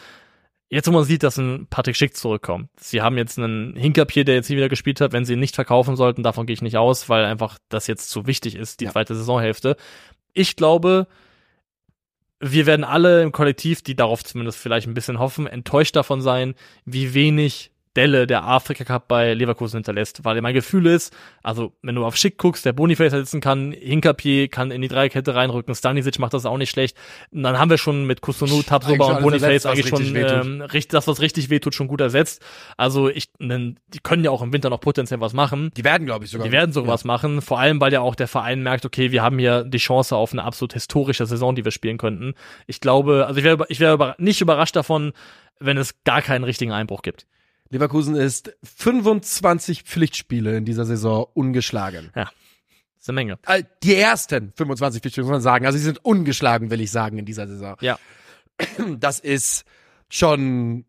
Jetzt, 0.68 0.88
wo 0.88 0.92
man 0.92 1.04
sieht, 1.04 1.22
dass 1.22 1.38
ein 1.38 1.68
Patrick 1.70 1.96
Schick 1.96 2.16
zurückkommt. 2.16 2.70
Sie 2.76 3.00
haben 3.00 3.16
jetzt 3.16 3.38
einen 3.38 3.76
Hinkapier, 3.76 4.24
der 4.24 4.34
jetzt 4.34 4.48
hier 4.48 4.56
wieder 4.56 4.68
gespielt 4.68 5.00
hat. 5.00 5.12
Wenn 5.12 5.24
sie 5.24 5.34
ihn 5.34 5.38
nicht 5.38 5.54
verkaufen 5.54 5.94
sollten, 5.94 6.24
davon 6.24 6.46
gehe 6.46 6.54
ich 6.54 6.62
nicht 6.62 6.76
aus, 6.76 7.08
weil 7.08 7.24
einfach 7.24 7.58
das 7.68 7.86
jetzt 7.86 8.10
zu 8.10 8.26
wichtig 8.26 8.56
ist, 8.56 8.80
die 8.80 8.86
Ja. 8.86 8.90
zweite 8.90 9.14
Saisonhälfte. 9.14 9.76
Ich 10.32 10.56
glaube, 10.56 11.06
wir 12.40 12.66
werden 12.66 12.84
alle 12.84 13.22
im 13.22 13.32
Kollektiv, 13.32 13.82
die 13.82 13.94
darauf 13.94 14.24
zumindest 14.24 14.58
vielleicht 14.58 14.88
ein 14.88 14.94
bisschen 14.94 15.18
hoffen, 15.20 15.46
enttäuscht 15.46 15.94
davon 15.94 16.20
sein, 16.20 16.54
wie 16.84 17.14
wenig 17.14 17.70
Delle 17.97 18.26
der 18.26 18.44
Afrika 18.44 18.84
Cup 18.84 19.09
bei 19.09 19.32
Leverkusen 19.34 19.78
hinterlässt, 19.78 20.24
weil 20.24 20.40
mein 20.42 20.53
Gefühl 20.55 20.86
ist, 20.86 21.16
also 21.42 21.72
wenn 21.82 21.94
du 21.94 22.05
auf 22.05 22.14
Schick 22.16 22.36
guckst, 22.38 22.64
der 22.66 22.72
Boniface 22.74 23.12
sitzen 23.12 23.40
kann, 23.40 23.72
Hinkapier 23.72 24.49
kann 24.49 24.70
in 24.70 24.82
die 24.82 24.88
Dreikette 24.88 25.34
reinrücken, 25.34 25.74
Stanisic 25.74 26.18
macht 26.18 26.34
das 26.34 26.44
auch 26.47 26.59
nicht 26.59 26.70
schlecht. 26.70 26.97
Und 27.30 27.42
dann 27.42 27.59
haben 27.59 27.70
wir 27.70 27.78
schon 27.78 28.07
mit 28.07 28.20
Kusunu, 28.20 28.62
Tabsoba 28.62 29.07
und 29.16 29.22
Boniface 29.22 29.64
was 29.64 29.72
eigentlich 29.72 29.88
schon 29.88 30.01
ähm, 30.16 30.61
richtig, 30.61 30.88
das, 30.88 31.07
was 31.09 31.20
richtig 31.20 31.49
wehtut, 31.51 31.74
schon 31.74 31.88
gut 31.88 32.01
ersetzt. 32.01 32.44
Also 32.76 33.09
ich, 33.09 33.30
nen- 33.38 33.78
die 33.88 33.99
können 34.01 34.22
ja 34.24 34.30
auch 34.30 34.42
im 34.42 34.53
Winter 34.53 34.68
noch 34.70 34.80
potenziell 34.80 35.20
was 35.20 35.32
machen. 35.32 35.70
Die 35.76 35.84
werden, 35.84 36.07
glaube 36.07 36.24
ich, 36.26 36.30
sogar. 36.30 36.47
Die 36.47 36.53
werden 36.53 36.72
sowas 36.72 37.05
machen, 37.05 37.40
vor 37.40 37.59
allem, 37.59 37.80
weil 37.80 37.92
ja 37.92 38.01
auch 38.03 38.14
der 38.14 38.28
Verein 38.28 38.62
merkt, 38.62 38.84
okay, 38.84 39.11
wir 39.11 39.22
haben 39.22 39.38
hier 39.38 39.64
die 39.64 39.78
Chance 39.78 40.14
auf 40.16 40.32
eine 40.32 40.44
absolut 40.44 40.72
historische 40.74 41.24
Saison, 41.26 41.55
die 41.55 41.64
wir 41.64 41.72
spielen 41.72 41.97
könnten. 41.99 42.34
Ich 42.66 42.80
glaube, 42.80 43.26
also 43.26 43.38
ich 43.38 43.44
wäre 43.44 43.64
ich 43.68 43.80
überra- 43.80 44.14
nicht 44.18 44.40
überrascht 44.40 44.76
davon, 44.76 45.12
wenn 45.59 45.78
es 45.78 46.03
gar 46.05 46.20
keinen 46.20 46.44
richtigen 46.44 46.72
Einbruch 46.72 47.01
gibt. 47.03 47.26
Leverkusen 47.70 48.14
ist 48.14 48.56
25 48.62 49.82
Pflichtspiele 49.82 50.56
in 50.56 50.64
dieser 50.64 50.84
Saison 50.84 51.26
ungeschlagen. 51.34 52.10
Das 52.14 52.30
ist 53.00 53.08
eine 53.08 53.14
Menge. 53.16 53.38
Äh, 53.46 53.64
Die 53.82 53.94
ersten 53.94 54.52
25 54.56 55.00
Pflichtspiele, 55.02 55.24
muss 55.26 55.32
man 55.32 55.40
sagen. 55.40 55.66
Also 55.66 55.78
sie 55.78 55.84
sind 55.84 56.04
ungeschlagen, 56.04 56.70
will 56.70 56.80
ich 56.80 56.90
sagen, 56.90 57.18
in 57.18 57.24
dieser 57.24 57.46
Saison. 57.46 57.76
Ja. 57.80 57.98
Das 58.98 59.20
ist 59.20 59.64
schon, 60.08 60.86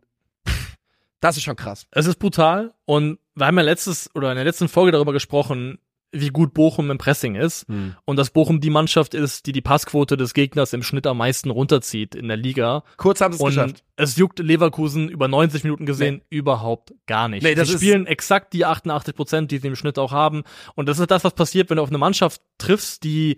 das 1.20 1.38
ist 1.38 1.44
schon 1.44 1.56
krass. 1.56 1.86
Es 1.92 2.06
ist 2.06 2.18
brutal 2.18 2.74
und 2.86 3.20
wir 3.36 3.46
haben 3.46 3.58
ja 3.58 3.64
letztes 3.64 4.10
oder 4.16 4.32
in 4.32 4.36
der 4.36 4.46
letzten 4.46 4.70
Folge 4.70 4.92
darüber 4.92 5.14
gesprochen, 5.14 5.80
wie 6.12 6.30
gut 6.30 6.54
Bochum 6.54 6.90
im 6.90 6.98
Pressing 6.98 7.36
ist 7.36 7.66
und 8.06 8.16
dass 8.16 8.30
Bochum 8.30 8.62
die 8.62 8.70
Mannschaft 8.70 9.14
ist, 9.14 9.46
die 9.46 9.52
die 9.52 9.62
Passquote 9.62 10.16
des 10.16 10.34
Gegners 10.34 10.72
im 10.74 10.82
Schnitt 10.82 11.06
am 11.06 11.18
meisten 11.18 11.50
runterzieht 11.50 12.16
in 12.16 12.28
der 12.30 12.38
Liga. 12.38 12.84
Kurz 12.96 13.20
haben 13.22 13.34
sie 13.34 13.38
es 13.38 13.42
Und 13.42 13.50
geschafft. 13.50 13.84
es 13.98 14.16
juckt 14.16 14.40
Leverkusen 14.40 15.10
über 15.10 15.28
90 15.28 15.64
Minuten 15.66 15.86
gesehen 15.86 16.22
überhaupt 16.30 16.94
gar 17.08 17.28
nicht. 17.28 17.44
Nee, 17.44 17.56
das 17.56 17.68
sie 17.68 17.76
spielen 17.76 18.08
exakt 18.08 18.54
die 18.54 18.64
88 18.66 19.16
Prozent, 19.16 19.52
die 19.52 19.58
sie 19.58 19.68
im 19.68 19.76
Schnitt 19.76 20.00
auch 20.00 20.12
haben. 20.14 20.44
Und 20.76 20.88
das 20.88 21.00
ist 21.00 21.12
das, 21.12 21.24
was 21.26 21.34
passiert, 21.34 21.70
wenn 21.70 21.78
du 21.78 21.84
auf 21.84 21.90
eine 21.90 21.98
Mannschaft 21.98 22.42
triffst, 22.58 23.04
die 23.04 23.38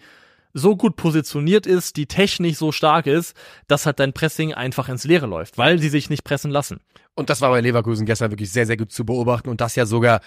so 0.54 0.76
gut 0.76 0.96
positioniert 0.96 1.66
ist, 1.68 1.96
die 1.98 2.06
technisch 2.06 2.58
so 2.58 2.72
stark 2.72 3.08
ist, 3.08 3.36
dass 3.68 3.86
halt 3.86 4.00
dein 4.00 4.14
Pressing 4.14 4.54
einfach 4.54 4.90
ins 4.90 5.04
Leere 5.04 5.28
läuft, 5.28 5.58
weil 5.58 5.80
sie 5.80 5.90
sich 5.90 6.10
nicht 6.10 6.24
pressen 6.24 6.52
lassen. 6.52 6.80
Und 7.16 7.30
das 7.30 7.42
war 7.42 7.50
bei 7.50 7.62
Leverkusen 7.62 8.06
gestern 8.06 8.32
wirklich 8.32 8.52
sehr, 8.52 8.66
sehr 8.66 8.78
gut 8.78 8.92
zu 8.92 9.06
beobachten. 9.06 9.50
Und 9.50 9.62
das 9.62 9.76
ja 9.76 9.86
sogar 9.86 10.22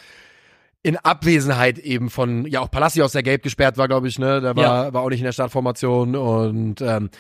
in 0.83 0.97
Abwesenheit 0.97 1.79
eben 1.79 2.11
von, 2.11 2.47
ja 2.47 2.61
auch 2.61 2.71
Palacios, 2.71 3.13
der 3.13 3.23
gelb 3.23 3.43
gesperrt 3.43 3.79
war, 3.79 3.87
glaube 3.87 4.09
ich, 4.09 4.19
ne? 4.19 4.41
Der 4.41 4.57
war, 4.57 4.93
war 4.93 5.03
auch 5.03 5.11
nicht 5.11 5.21
in 5.21 5.25
der 5.25 5.33
Startformation. 5.33 6.17
Und 6.17 6.81
ähm, 6.81 7.11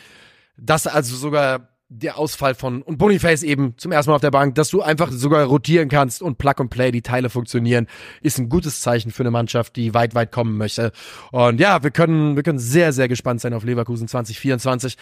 das 0.56 0.86
also 0.86 1.16
sogar 1.16 1.68
der 1.94 2.18
Ausfall 2.18 2.54
von 2.54 2.82
und 2.82 2.96
Boniface 2.96 3.42
eben 3.42 3.74
zum 3.76 3.92
ersten 3.92 4.10
Mal 4.10 4.16
auf 4.16 4.22
der 4.22 4.30
Bank, 4.30 4.54
dass 4.54 4.70
du 4.70 4.80
einfach 4.80 5.10
sogar 5.12 5.44
rotieren 5.44 5.88
kannst 5.88 6.22
und 6.22 6.38
Plug 6.38 6.54
and 6.56 6.70
Play, 6.70 6.90
die 6.90 7.02
Teile 7.02 7.28
funktionieren, 7.28 7.86
ist 8.22 8.38
ein 8.38 8.48
gutes 8.48 8.80
Zeichen 8.80 9.10
für 9.10 9.22
eine 9.22 9.30
Mannschaft, 9.30 9.76
die 9.76 9.92
weit, 9.92 10.14
weit 10.14 10.32
kommen 10.32 10.56
möchte. 10.56 10.92
Und 11.32 11.60
ja, 11.60 11.82
wir 11.82 11.90
können, 11.90 12.34
wir 12.34 12.42
können 12.42 12.58
sehr, 12.58 12.92
sehr 12.92 13.08
gespannt 13.08 13.42
sein 13.42 13.52
auf 13.52 13.64
Leverkusen 13.64 14.08
2024. 14.08 14.96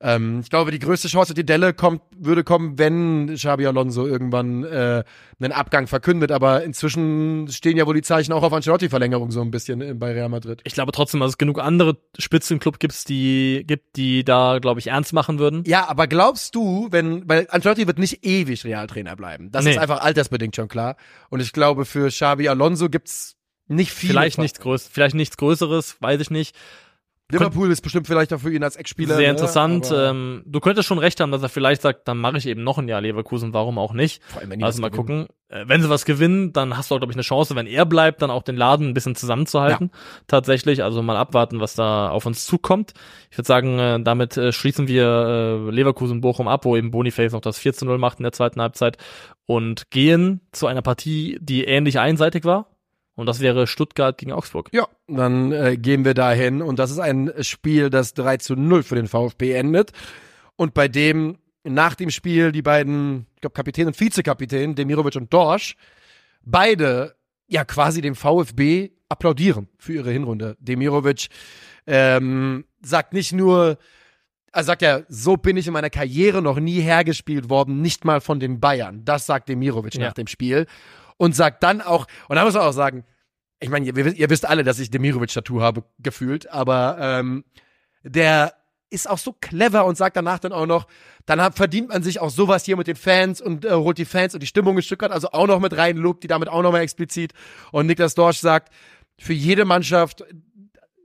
Ähm, 0.00 0.40
ich 0.44 0.50
glaube, 0.50 0.70
die 0.70 0.78
größte 0.78 1.08
Chance, 1.08 1.34
die 1.34 1.44
Delle 1.44 1.74
kommt, 1.74 2.02
würde 2.16 2.44
kommen, 2.44 2.78
wenn 2.78 3.34
Xabi 3.34 3.66
Alonso 3.66 4.06
irgendwann 4.06 4.62
äh, 4.62 5.02
einen 5.40 5.52
Abgang 5.52 5.88
verkündet. 5.88 6.30
Aber 6.30 6.62
inzwischen 6.62 7.48
stehen 7.50 7.76
ja 7.76 7.84
wohl 7.86 7.94
die 7.94 8.02
Zeichen 8.02 8.32
auch 8.32 8.44
auf 8.44 8.52
Ancelotti-Verlängerung 8.52 9.32
so 9.32 9.40
ein 9.40 9.50
bisschen 9.50 9.80
äh, 9.80 9.94
bei 9.94 10.12
Real 10.12 10.28
Madrid. 10.28 10.60
Ich 10.64 10.74
glaube 10.74 10.92
trotzdem, 10.92 11.18
dass 11.18 11.30
es 11.30 11.38
genug 11.38 11.58
andere 11.58 11.96
Spitzenclub 12.16 12.78
gibt's, 12.78 13.04
die 13.04 13.64
gibt, 13.66 13.96
die 13.96 14.22
da, 14.22 14.58
glaube 14.60 14.78
ich, 14.78 14.86
ernst 14.86 15.12
machen 15.12 15.40
würden. 15.40 15.64
Ja, 15.66 15.88
aber 15.88 16.06
glaubst 16.06 16.54
du, 16.54 16.86
wenn, 16.92 17.28
weil 17.28 17.48
Ancelotti 17.50 17.88
wird 17.88 17.98
nicht 17.98 18.24
ewig 18.24 18.64
Realtrainer 18.64 19.16
bleiben. 19.16 19.50
Das 19.50 19.64
Nee. 19.64 19.72
ist 19.72 19.78
einfach 19.78 20.00
altersbedingt 20.00 20.54
schon 20.54 20.68
klar. 20.68 20.96
Und 21.28 21.40
ich 21.40 21.52
glaube, 21.52 21.84
für 21.84 22.08
Xabi 22.08 22.48
Alonso 22.48 22.88
gibt's 22.88 23.34
nicht 23.66 23.92
viel. 23.92 24.10
Vielleicht 24.10 24.38
nichts 24.38 24.60
Größeres, 24.60 24.92
vielleicht 24.92 25.14
nichts 25.14 25.36
Größeres, 25.36 25.96
weiß 26.00 26.20
ich 26.20 26.30
nicht. 26.30 26.54
Liverpool 27.30 27.70
ist 27.70 27.82
bestimmt 27.82 28.06
vielleicht 28.06 28.32
auch 28.32 28.40
für 28.40 28.52
ihn 28.52 28.64
als 28.64 28.76
Ex-Spieler. 28.76 29.16
Sehr 29.16 29.26
ne? 29.26 29.32
interessant. 29.32 29.92
Aber 29.92 30.10
ähm, 30.10 30.42
du 30.46 30.60
könntest 30.60 30.88
schon 30.88 30.98
recht 30.98 31.20
haben, 31.20 31.30
dass 31.30 31.42
er 31.42 31.50
vielleicht 31.50 31.82
sagt, 31.82 32.08
dann 32.08 32.16
mache 32.16 32.38
ich 32.38 32.46
eben 32.46 32.64
noch 32.64 32.78
ein 32.78 32.88
Jahr 32.88 33.02
Leverkusen, 33.02 33.52
warum 33.52 33.76
auch 33.78 33.92
nicht. 33.92 34.22
vor 34.24 34.40
allem, 34.40 34.50
wenn 34.50 34.60
die 34.60 34.64
Also 34.64 34.80
mal 34.80 34.90
gewinnen. 34.90 35.26
gucken. 35.26 35.36
Äh, 35.50 35.64
wenn 35.68 35.82
sie 35.82 35.90
was 35.90 36.06
gewinnen, 36.06 36.54
dann 36.54 36.76
hast 36.76 36.90
du 36.90 36.94
auch, 36.94 36.98
glaube 36.98 37.12
ich, 37.12 37.16
eine 37.16 37.22
Chance, 37.22 37.54
wenn 37.54 37.66
er 37.66 37.84
bleibt, 37.84 38.22
dann 38.22 38.30
auch 38.30 38.42
den 38.42 38.56
Laden 38.56 38.88
ein 38.88 38.94
bisschen 38.94 39.14
zusammenzuhalten. 39.14 39.90
Tatsächlich. 40.26 40.82
Also 40.82 41.02
mal 41.02 41.16
abwarten, 41.16 41.60
was 41.60 41.74
da 41.74 42.08
auf 42.08 42.24
uns 42.24 42.46
zukommt. 42.46 42.94
Ich 43.30 43.36
würde 43.36 43.46
sagen, 43.46 43.78
äh, 43.78 44.00
damit 44.02 44.38
äh, 44.38 44.50
schließen 44.50 44.88
wir 44.88 45.04
äh, 45.04 45.70
Leverkusen 45.70 46.22
Bochum 46.22 46.48
ab, 46.48 46.64
wo 46.64 46.76
eben 46.76 46.90
Boniface 46.90 47.32
noch 47.32 47.42
das 47.42 47.58
4 47.58 47.74
zu 47.74 47.84
0 47.84 47.98
macht 47.98 48.20
in 48.20 48.22
der 48.22 48.32
zweiten 48.32 48.60
Halbzeit 48.62 48.96
und 49.44 49.90
gehen 49.90 50.40
zu 50.52 50.66
einer 50.66 50.82
Partie, 50.82 51.38
die 51.42 51.64
ähnlich 51.64 51.98
einseitig 51.98 52.44
war. 52.44 52.77
Und 53.18 53.26
das 53.26 53.40
wäre 53.40 53.66
Stuttgart 53.66 54.16
gegen 54.16 54.30
Augsburg. 54.30 54.68
Ja, 54.72 54.86
dann 55.08 55.50
äh, 55.50 55.76
gehen 55.76 56.04
wir 56.04 56.14
dahin 56.14 56.62
und 56.62 56.78
das 56.78 56.92
ist 56.92 57.00
ein 57.00 57.32
Spiel, 57.40 57.90
das 57.90 58.14
3 58.14 58.36
zu 58.36 58.54
0 58.54 58.84
für 58.84 58.94
den 58.94 59.08
VfB 59.08 59.54
endet 59.54 59.90
und 60.54 60.72
bei 60.72 60.86
dem 60.86 61.38
nach 61.64 61.96
dem 61.96 62.10
Spiel 62.10 62.52
die 62.52 62.62
beiden, 62.62 63.26
ich 63.34 63.40
glaube 63.40 63.54
Kapitän 63.54 63.88
und 63.88 63.98
Vizekapitän, 63.98 64.76
Demirovic 64.76 65.16
und 65.16 65.32
Dorsch, 65.34 65.74
beide 66.44 67.16
ja 67.48 67.64
quasi 67.64 68.02
dem 68.02 68.14
VfB 68.14 68.90
applaudieren 69.08 69.68
für 69.78 69.94
ihre 69.94 70.12
Hinrunde. 70.12 70.56
Demirovic 70.60 71.26
ähm, 71.88 72.66
sagt 72.82 73.14
nicht 73.14 73.32
nur, 73.32 73.78
er 74.52 74.62
sagt 74.62 74.80
ja, 74.82 75.00
so 75.08 75.36
bin 75.36 75.56
ich 75.56 75.66
in 75.66 75.72
meiner 75.72 75.90
Karriere 75.90 76.40
noch 76.40 76.60
nie 76.60 76.80
hergespielt 76.82 77.50
worden, 77.50 77.82
nicht 77.82 78.04
mal 78.04 78.20
von 78.20 78.38
den 78.38 78.60
Bayern. 78.60 79.04
Das 79.04 79.26
sagt 79.26 79.48
Demirovic 79.48 79.94
Ja. 79.96 80.06
nach 80.06 80.12
dem 80.14 80.28
Spiel 80.28 80.66
und 81.18 81.36
sagt 81.36 81.62
dann 81.62 81.82
auch, 81.82 82.06
und 82.28 82.36
da 82.36 82.44
muss 82.44 82.54
man 82.54 82.62
auch 82.62 82.72
sagen, 82.72 83.04
ich 83.60 83.68
meine, 83.68 83.86
ihr, 83.86 83.96
ihr 83.96 84.30
wisst 84.30 84.46
alle, 84.46 84.64
dass 84.64 84.78
ich 84.78 84.90
Demirovic-Tattoo 84.90 85.60
habe, 85.60 85.84
gefühlt, 85.98 86.48
aber 86.48 86.96
ähm, 87.00 87.44
der 88.02 88.54
ist 88.90 89.10
auch 89.10 89.18
so 89.18 89.34
clever 89.38 89.84
und 89.84 89.96
sagt 89.96 90.16
danach 90.16 90.38
dann 90.38 90.52
auch 90.52 90.66
noch, 90.66 90.86
dann 91.26 91.42
hat, 91.42 91.56
verdient 91.56 91.90
man 91.90 92.02
sich 92.02 92.20
auch 92.20 92.30
sowas 92.30 92.64
hier 92.64 92.76
mit 92.76 92.86
den 92.86 92.96
Fans 92.96 93.40
und 93.40 93.64
äh, 93.66 93.72
holt 93.72 93.98
die 93.98 94.06
Fans 94.06 94.32
und 94.32 94.42
die 94.42 94.46
Stimmung 94.46 94.78
ein 94.78 94.82
Stück 94.82 95.02
weit 95.02 95.10
also 95.10 95.28
auch 95.32 95.46
noch 95.46 95.60
mit 95.60 95.76
rein, 95.76 95.98
lobt 95.98 96.22
die 96.22 96.28
damit 96.28 96.48
auch 96.48 96.62
noch 96.62 96.72
mal 96.72 96.80
explizit. 96.80 97.34
Und 97.70 97.86
Niklas 97.86 98.14
Dorsch 98.14 98.38
sagt, 98.38 98.72
für 99.18 99.34
jede 99.34 99.66
Mannschaft, 99.66 100.24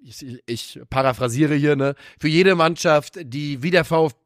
ich, 0.01 0.41
ich 0.45 0.79
paraphrasiere 0.89 1.55
hier, 1.55 1.75
ne, 1.75 1.95
für 2.19 2.29
jede 2.29 2.55
Mannschaft, 2.55 3.19
die 3.21 3.61
wie 3.63 3.71
der 3.71 3.83
VfB 3.83 4.17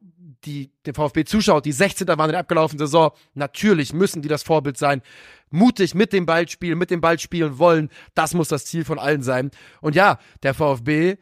die 0.44 0.70
dem 0.86 0.94
VfB 0.94 1.24
zuschaut, 1.24 1.64
die 1.64 1.72
16. 1.72 2.06
waren 2.06 2.26
in 2.26 2.32
der 2.32 2.40
abgelaufenen 2.40 2.78
Saison, 2.78 3.10
natürlich 3.34 3.92
müssen 3.92 4.22
die 4.22 4.28
das 4.28 4.42
Vorbild 4.42 4.76
sein. 4.76 5.02
Mutig 5.50 5.94
mit 5.94 6.12
dem 6.12 6.26
Ball 6.26 6.48
spielen, 6.48 6.78
mit 6.78 6.90
dem 6.90 7.00
Ball 7.00 7.18
spielen 7.18 7.58
wollen, 7.58 7.90
das 8.14 8.34
muss 8.34 8.48
das 8.48 8.66
Ziel 8.66 8.84
von 8.84 8.98
allen 8.98 9.22
sein. 9.22 9.50
Und 9.80 9.94
ja, 9.94 10.18
der 10.42 10.54
VfB 10.54 11.16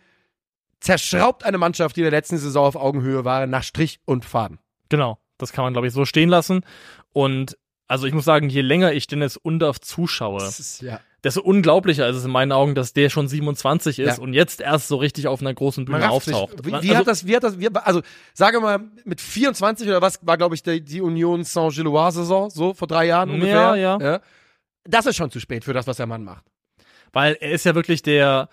zerschraubt 0.80 1.44
eine 1.44 1.58
Mannschaft, 1.58 1.96
die 1.96 2.00
in 2.00 2.04
der 2.04 2.10
letzten 2.12 2.38
Saison 2.38 2.66
auf 2.66 2.76
Augenhöhe 2.76 3.24
war, 3.24 3.46
nach 3.46 3.62
Strich 3.62 4.00
und 4.04 4.24
Faden. 4.24 4.58
Genau. 4.88 5.18
Das 5.38 5.52
kann 5.52 5.64
man, 5.64 5.72
glaube 5.72 5.86
ich, 5.86 5.92
so 5.92 6.04
stehen 6.04 6.28
lassen. 6.28 6.62
Und 7.12 7.58
also 7.88 8.06
ich 8.06 8.14
muss 8.14 8.24
sagen, 8.24 8.48
je 8.48 8.62
länger 8.62 8.92
ich 8.92 9.06
Dennis 9.06 9.36
Undorf 9.36 9.80
zuschaue, 9.80 10.42
ist, 10.42 10.82
ja. 10.82 11.00
Desto 11.24 11.40
unglaublicher 11.40 12.08
ist 12.08 12.16
es 12.16 12.24
in 12.24 12.30
meinen 12.30 12.52
Augen, 12.52 12.74
dass 12.74 12.92
der 12.92 13.08
schon 13.10 13.26
27 13.26 13.98
ist 13.98 14.18
Ja. 14.18 14.22
und 14.22 14.32
jetzt 14.32 14.60
erst 14.60 14.88
so 14.88 14.96
richtig 14.96 15.26
auf 15.26 15.40
einer 15.40 15.52
großen 15.54 15.84
Bühne 15.84 15.98
Man 16.00 16.10
auftaucht. 16.10 16.64
Wie, 16.64 16.70
wie 16.70 16.74
also, 16.74 16.96
hat 16.96 17.06
das, 17.06 17.26
wie 17.26 17.34
hat 17.36 17.42
das, 17.42 17.58
wie, 17.58 17.68
also, 17.74 18.02
sage 18.34 18.60
mal, 18.60 18.80
mit 19.04 19.20
24 19.20 19.88
oder 19.88 20.02
was 20.02 20.18
war, 20.26 20.36
glaube 20.36 20.54
ich, 20.54 20.62
die, 20.62 20.80
die 20.82 21.00
Union 21.00 21.42
Saint-Gilloise-Saison, 21.42 22.50
so 22.50 22.74
vor 22.74 22.86
drei 22.86 23.06
Jahren 23.06 23.30
ungefähr. 23.30 23.76
Ja, 23.76 23.98
ja. 23.98 24.20
Das 24.84 25.06
ist 25.06 25.16
schon 25.16 25.30
zu 25.30 25.40
spät 25.40 25.64
für 25.64 25.72
das, 25.72 25.86
was 25.86 25.96
der 25.96 26.06
Mann 26.06 26.22
macht. 26.22 26.44
weil 27.12 27.36
er 27.40 27.52
ist 27.52 27.64
ja 27.64 27.74
wirklich 27.74 28.02
der, 28.02 28.48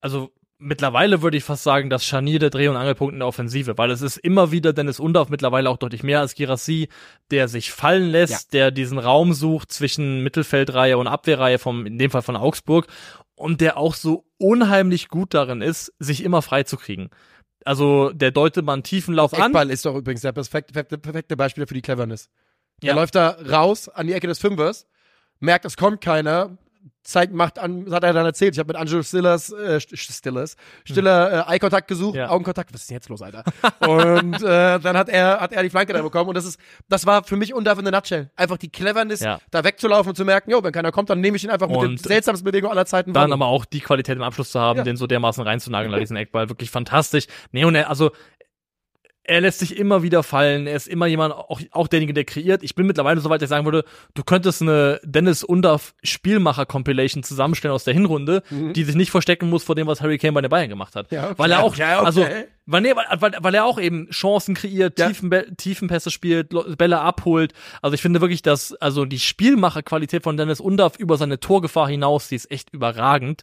also 0.00 0.30
mittlerweile 0.62 1.22
würde 1.22 1.36
ich 1.36 1.44
fast 1.44 1.62
sagen, 1.64 1.90
das 1.90 2.04
Scharnier 2.04 2.38
der 2.38 2.50
Dreh- 2.50 2.68
und 2.68 2.76
Angelpunkt 2.76 3.12
in 3.12 3.18
der 3.20 3.28
Offensive, 3.28 3.76
weil 3.76 3.90
es 3.90 4.00
ist 4.02 4.16
immer 4.18 4.52
wieder 4.52 4.72
Dennis 4.72 5.00
Undorf 5.00 5.28
mittlerweile 5.28 5.68
auch 5.68 5.76
deutlich 5.76 6.02
mehr 6.02 6.20
als 6.20 6.34
Girassi, 6.34 6.88
der 7.30 7.48
sich 7.48 7.72
fallen 7.72 8.10
lässt, 8.10 8.52
der 8.52 8.70
diesen 8.70 8.98
Raum 8.98 9.32
sucht 9.34 9.72
zwischen 9.72 10.22
Mittelfeldreihe 10.22 10.96
und 10.98 11.06
Abwehrreihe 11.06 11.58
vom, 11.58 11.84
in 11.86 11.98
dem 11.98 12.10
Fall 12.10 12.22
von 12.22 12.36
Augsburg 12.36 12.86
und 13.34 13.60
der 13.60 13.76
auch 13.76 13.94
so 13.94 14.24
unheimlich 14.38 15.08
gut 15.08 15.34
darin 15.34 15.60
ist, 15.62 15.92
sich 15.98 16.22
immer 16.22 16.42
frei 16.42 16.62
zu 16.62 16.76
kriegen. 16.76 17.10
Also 17.64 18.10
der 18.10 18.30
deutet 18.30 18.64
mal 18.64 18.74
einen 18.74 18.82
tiefen 18.82 19.14
Lauf 19.14 19.34
an. 19.34 19.50
Eckball 19.50 19.70
ist 19.70 19.84
doch 19.84 19.94
übrigens 19.96 20.22
der 20.22 20.32
perfekte, 20.32 20.72
perfekte, 20.72 20.98
perfekte 20.98 21.36
Beispiel 21.36 21.66
für 21.66 21.74
die 21.74 21.82
Cleverness. 21.82 22.28
Der 22.82 22.90
Ja. 22.90 22.94
läuft 22.94 23.14
da 23.14 23.36
raus 23.50 23.88
an 23.88 24.06
die 24.06 24.12
Ecke 24.12 24.26
des 24.26 24.38
Fünfers, 24.38 24.86
merkt, 25.38 25.64
es 25.64 25.76
kommt 25.76 26.00
keiner, 26.00 26.56
zeigt, 27.02 27.32
macht 27.34 27.58
an, 27.58 27.84
das 27.84 27.94
hat 27.94 28.04
er 28.04 28.12
dann 28.12 28.24
erzählt. 28.26 28.54
Ich 28.54 28.58
habe 28.58 28.68
mit 28.68 28.76
Angelo 28.76 29.02
Stillers, 29.02 29.50
äh, 29.50 29.76
St- 29.76 29.96
Stillers, 29.96 30.56
Stiller 30.84 31.48
äh, 31.48 31.52
Eye-Kontakt 31.54 31.88
gesucht, 31.88 32.16
Ja. 32.16 32.28
Augenkontakt, 32.30 32.72
was 32.72 32.82
ist 32.82 32.90
denn 32.90 32.96
jetzt 32.96 33.08
los, 33.08 33.22
Alter? 33.22 33.42
und 33.88 34.34
äh, 34.42 34.78
dann 34.78 34.96
hat 34.96 35.08
er, 35.08 35.40
hat 35.40 35.52
er 35.52 35.62
die 35.62 35.70
Flanke 35.70 35.92
da 35.92 36.02
bekommen 36.02 36.28
und 36.28 36.34
das 36.36 36.44
ist, 36.44 36.60
das 36.88 37.04
war 37.06 37.24
für 37.24 37.36
mich 37.36 37.54
Undorf 37.54 37.78
in 37.78 37.84
der 37.84 37.92
Nutshell. 37.92 38.30
Einfach 38.36 38.56
die 38.56 38.68
Cleverness, 38.70 39.20
Ja. 39.20 39.40
da 39.50 39.64
wegzulaufen 39.64 40.10
und 40.10 40.16
zu 40.16 40.24
merken, 40.24 40.50
jo, 40.50 40.62
wenn 40.62 40.72
keiner 40.72 40.92
kommt, 40.92 41.10
dann 41.10 41.20
nehme 41.20 41.36
ich 41.36 41.44
ihn 41.44 41.50
einfach 41.50 41.68
mit 41.68 41.76
den 41.80 41.90
Und 41.90 42.00
seltsamsten 42.02 42.44
Bewegungen 42.44 42.72
aller 42.72 42.86
Zeiten. 42.86 43.12
dann 43.12 43.30
wahr. 43.30 43.34
aber 43.34 43.46
auch 43.46 43.64
die 43.64 43.80
Qualität 43.80 44.16
im 44.16 44.22
Abschluss 44.22 44.52
zu 44.52 44.60
haben, 44.60 44.78
Ja. 44.78 44.84
den 44.84 44.96
so 44.96 45.06
dermaßen 45.06 45.42
reinzunageln, 45.44 45.98
diesen 45.98 46.16
Eckball, 46.16 46.48
wirklich 46.48 46.70
fantastisch. 46.70 47.26
Nee, 47.50 47.64
und 47.64 47.74
er, 47.74 47.88
also, 47.90 48.10
er 49.24 49.40
lässt 49.40 49.60
sich 49.60 49.76
immer 49.76 50.02
wieder 50.02 50.22
fallen, 50.24 50.66
er 50.66 50.74
ist 50.74 50.88
immer 50.88 51.06
jemand, 51.06 51.32
auch, 51.32 51.60
auch 51.70 51.86
derjenige, 51.86 52.12
der 52.12 52.24
kreiert. 52.24 52.62
Ich 52.64 52.74
bin 52.74 52.86
mittlerweile 52.86 53.20
so 53.20 53.30
weit, 53.30 53.40
dass 53.40 53.46
ich 53.46 53.50
sagen 53.50 53.64
würde, 53.64 53.84
du 54.14 54.24
könntest 54.24 54.62
eine 54.62 55.00
Dennis 55.04 55.44
Undorf 55.44 55.94
Spielmacher-Compilation 56.02 57.22
zusammenstellen 57.22 57.74
aus 57.74 57.84
der 57.84 57.94
Hinrunde, 57.94 58.42
die 58.50 58.84
sich 58.84 58.96
nicht 58.96 59.10
verstecken 59.10 59.48
muss 59.48 59.62
vor 59.64 59.74
dem, 59.74 59.86
was 59.86 60.00
Harry 60.00 60.18
Kane 60.18 60.32
bei 60.32 60.40
den 60.40 60.50
Bayern 60.50 60.68
gemacht 60.68 60.96
hat. 60.96 61.10
Mhm. 61.10 61.16
Ja, 61.16 61.24
okay. 61.26 61.34
Weil 61.36 61.50
er 61.52 61.62
auch, 61.62 61.76
Ja, 61.76 61.98
okay. 61.98 62.06
also, 62.06 62.26
weil, 62.66 62.80
nee, 62.80 62.92
weil, 62.94 63.32
weil, 63.38 63.54
er 63.54 63.64
auch 63.64 63.78
eben 63.80 64.08
Chancen 64.10 64.54
kreiert, 64.54 64.98
Ja. 64.98 65.08
tiefen, 65.08 65.30
Tiefenpässe 65.56 66.10
spielt, 66.10 66.52
Bälle 66.76 67.00
abholt. 67.00 67.52
Also 67.80 67.94
ich 67.94 68.02
finde 68.02 68.20
wirklich, 68.20 68.42
dass 68.42 68.72
also 68.74 69.04
die 69.04 69.20
Spielmacherqualität 69.20 70.24
von 70.24 70.36
Dennis 70.36 70.60
Undorf 70.60 70.98
über 70.98 71.16
seine 71.16 71.38
Torgefahr 71.38 71.88
hinaus, 71.88 72.28
die 72.28 72.36
ist 72.36 72.50
echt 72.50 72.70
überragend. 72.72 73.42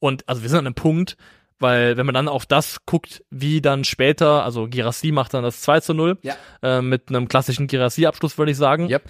Und 0.00 0.28
also 0.28 0.42
wir 0.42 0.48
sind 0.48 0.58
an 0.58 0.66
einem 0.66 0.74
Punkt, 0.74 1.16
weil 1.60 1.96
wenn 1.96 2.06
man 2.06 2.14
dann 2.14 2.28
auf 2.28 2.46
das 2.46 2.84
guckt, 2.86 3.22
wie 3.30 3.60
dann 3.60 3.84
später, 3.84 4.44
also 4.44 4.66
Girassi 4.68 5.12
macht 5.12 5.34
dann 5.34 5.42
das 5.44 5.60
2 5.60 5.80
zu 5.80 5.94
0 5.94 6.18
Ja. 6.22 6.34
äh, 6.62 6.82
mit 6.82 7.08
einem 7.08 7.28
klassischen 7.28 7.66
Girassi-Abschluss, 7.68 8.36
würde 8.38 8.52
ich 8.52 8.58
sagen. 8.58 8.88
Yep. 8.90 9.02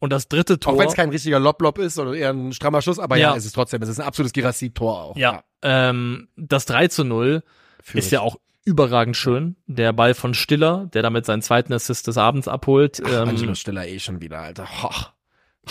Und 0.00 0.12
das 0.12 0.28
dritte 0.28 0.58
Tor. 0.58 0.74
Auch 0.74 0.78
wenn 0.78 0.88
es 0.88 0.94
kein 0.94 1.08
richtiger 1.08 1.38
Lob-Lob 1.40 1.78
ist 1.78 1.98
oder 1.98 2.12
eher 2.14 2.30
ein 2.30 2.52
strammer 2.52 2.82
Schuss, 2.82 2.98
aber 2.98 3.16
ja, 3.16 3.30
Ja. 3.30 3.36
es 3.36 3.46
ist 3.46 3.54
trotzdem, 3.54 3.80
es 3.82 3.88
ist 3.88 4.00
ein 4.00 4.06
absolutes 4.06 4.32
Girassi-Tor 4.34 5.02
auch. 5.02 5.16
ja, 5.16 5.42
ähm, 5.62 6.28
das 6.36 6.66
3 6.66 6.88
zu 6.88 7.04
0 7.04 7.42
Für 7.82 7.98
ist 7.98 8.10
ja 8.12 8.20
auch 8.20 8.36
überragend 8.66 9.16
schön. 9.16 9.56
Der 9.66 9.92
Ball 9.92 10.14
von 10.14 10.34
Stiller, 10.34 10.88
der 10.92 11.02
damit 11.02 11.24
seinen 11.26 11.42
zweiten 11.42 11.72
Assist 11.72 12.06
des 12.06 12.18
Abends 12.18 12.48
abholt. 12.48 13.00
ähm, 13.00 13.28
Angelo 13.30 13.54
Stiller 13.54 13.86
eh 13.86 13.98
schon 13.98 14.20
wieder, 14.20 14.40
Alter. 14.40 14.66
Ho. 14.82 14.90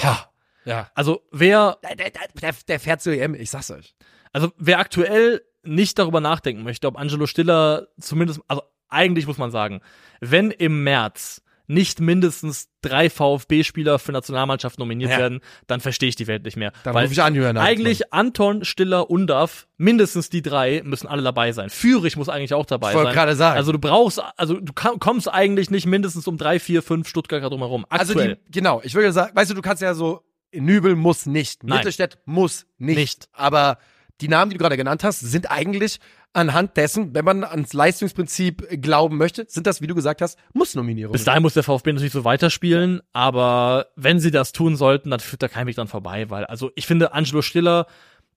Ja. 0.01 0.29
Ja. 0.65 0.89
also 0.95 1.21
wer, 1.31 1.77
Der, 1.83 1.95
der, 1.95 2.09
der, 2.41 2.53
der 2.67 2.79
fährt 2.79 3.01
zur 3.01 3.13
EM, 3.13 3.35
ich 3.35 3.49
sag's 3.49 3.69
euch. 3.69 3.93
also 4.31 4.51
wer 4.57 4.79
aktuell 4.79 5.41
nicht 5.63 5.97
darüber 5.99 6.19
nachdenken 6.21 6.63
möchte, 6.63 6.87
ob 6.87 6.97
Angelo 6.97 7.25
Stiller 7.25 7.87
zumindest, 7.99 8.41
also 8.47 8.63
eigentlich 8.89 9.27
muss 9.27 9.37
man 9.37 9.51
sagen, 9.51 9.81
wenn 10.21 10.51
im 10.51 10.83
März 10.83 11.41
nicht 11.65 12.01
mindestens 12.01 12.67
drei 12.81 13.09
VfB-Spieler 13.09 13.97
für 13.97 14.11
Nationalmannschaft 14.11 14.77
nominiert 14.77 15.11
Ja. 15.11 15.17
werden, 15.17 15.39
dann 15.65 15.79
verstehe 15.79 16.09
ich 16.09 16.17
die 16.17 16.27
Welt 16.27 16.43
nicht 16.43 16.57
mehr. 16.57 16.73
Dann 16.83 16.93
Weil 16.93 17.09
ich 17.09 17.21
an, 17.23 17.33
Julian. 17.33 17.57
eigentlich 17.57 18.13
Anton, 18.13 18.65
Stiller, 18.65 19.09
Undaf, 19.09 19.65
mindestens 19.77 20.29
die 20.29 20.41
drei 20.41 20.81
müssen 20.83 21.07
alle 21.07 21.21
dabei 21.23 21.53
sein. 21.53 21.69
Führig 21.69 22.17
muss 22.17 22.27
eigentlich 22.27 22.53
auch 22.53 22.65
dabei 22.65 22.89
Ich 22.89 22.95
wollte 22.95 23.07
sein. 23.07 23.15
gerade 23.15 23.35
sagen. 23.37 23.57
Also 23.57 23.71
du 23.71 23.79
brauchst, 23.79 24.21
also 24.35 24.59
du 24.59 24.73
kommst 24.73 25.31
eigentlich 25.33 25.71
nicht 25.71 25.85
mindestens 25.85 26.27
um 26.27 26.37
drei, 26.37 26.59
vier, 26.59 26.83
fünf 26.83 27.07
Stuttgarter 27.07 27.49
drumherum. 27.49 27.85
Also 27.87 28.11
Aktuell. 28.13 28.35
die, 28.47 28.51
genau, 28.51 28.81
ich 28.83 28.93
würde 28.93 29.13
sagen, 29.13 29.33
weißt 29.33 29.51
du, 29.51 29.55
du 29.55 29.61
kannst 29.61 29.81
ja 29.81 29.93
so, 29.93 30.21
Nübel 30.53 30.95
muss 30.97 31.25
nicht, 31.25 31.63
Nein. 31.63 31.77
Mittelstädt 31.77 32.19
muss 32.25 32.65
nicht. 32.77 32.97
Nicht. 32.97 33.29
Aber 33.31 33.77
die 34.21 34.27
Namen, 34.27 34.51
die 34.51 34.57
du 34.57 34.61
gerade 34.61 34.77
genannt 34.77 35.03
hast, 35.03 35.19
sind 35.19 35.51
eigentlich 35.51 35.99
anhand 36.33 36.77
dessen, 36.77 37.13
wenn 37.13 37.25
man 37.25 37.43
ans 37.43 37.73
Leistungsprinzip 37.73 38.81
glauben 38.81 39.17
möchte, 39.17 39.45
sind 39.47 39.67
das, 39.67 39.81
wie 39.81 39.87
du 39.87 39.95
gesagt 39.95 40.21
hast, 40.21 40.37
Muss-Nominierungen. 40.53 41.13
Bis 41.13 41.23
dahin 41.23 41.43
muss 41.43 41.53
der 41.53 41.63
VfB 41.63 41.93
natürlich 41.93 42.13
so 42.13 42.25
weiterspielen, 42.25 43.01
aber 43.11 43.87
wenn 43.95 44.19
sie 44.19 44.31
das 44.31 44.51
tun 44.51 44.75
sollten, 44.75 45.11
dann 45.11 45.19
führt 45.19 45.43
da 45.43 45.47
kein 45.47 45.67
Weg 45.67 45.75
dran 45.75 45.87
vorbei, 45.87 46.29
weil, 46.29 46.45
also 46.45 46.71
ich 46.75 46.87
finde, 46.87 47.13
Angelo 47.13 47.41
Stiller 47.41 47.85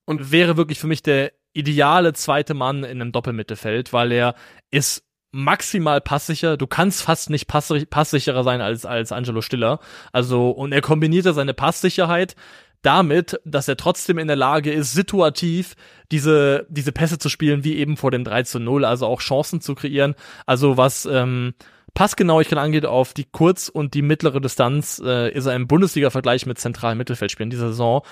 und 0.04 0.30
wäre 0.30 0.56
wirklich 0.56 0.78
für 0.78 0.86
mich 0.86 1.02
der 1.02 1.32
ideale 1.52 2.12
zweite 2.12 2.52
Mann 2.54 2.84
in 2.84 3.00
einem 3.00 3.12
Doppelmittelfeld, 3.12 3.92
weil 3.92 4.12
er 4.12 4.34
ist 4.70 5.02
maximal 5.32 6.00
passsicher. 6.00 6.56
Du 6.56 6.66
kannst 6.66 7.02
fast 7.02 7.30
nicht 7.30 7.46
pass 7.46 7.72
passsicherer 7.90 8.44
sein 8.44 8.60
als, 8.60 8.86
als 8.86 9.12
Angelo 9.12 9.42
Stiller. 9.42 9.80
Also, 10.12 10.50
und 10.50 10.72
er 10.72 10.80
kombinierte 10.80 11.34
seine 11.34 11.54
Passsicherheit 11.54 12.36
damit, 12.82 13.40
dass 13.44 13.68
er 13.68 13.76
trotzdem 13.76 14.18
in 14.18 14.26
der 14.28 14.36
Lage 14.36 14.72
ist, 14.72 14.92
situativ 14.92 15.74
diese, 16.12 16.66
diese 16.68 16.92
Pässe 16.92 17.18
zu 17.18 17.28
spielen, 17.28 17.64
wie 17.64 17.76
eben 17.76 17.96
vor 17.96 18.10
dem 18.10 18.24
3 18.24 18.44
zu 18.44 18.60
0, 18.60 18.84
also 18.84 19.06
auch 19.06 19.20
Chancen 19.20 19.60
zu 19.60 19.74
kreieren. 19.74 20.14
Also 20.46 20.76
was 20.76 21.06
ähm, 21.06 21.54
Passgenauigkeit 21.94 22.58
angeht 22.58 22.86
auf 22.86 23.14
die 23.14 23.24
kurz- 23.24 23.68
und 23.68 23.94
die 23.94 24.02
mittlere 24.02 24.40
Distanz, 24.40 25.00
äh, 25.04 25.30
ist 25.32 25.46
er 25.46 25.54
im 25.56 25.66
Bundesliga-Vergleich 25.66 26.46
mit 26.46 26.58
zentralen 26.58 26.98
Mittelfeldspielen 26.98 27.50
dieser 27.50 27.68
Saison 27.68 28.02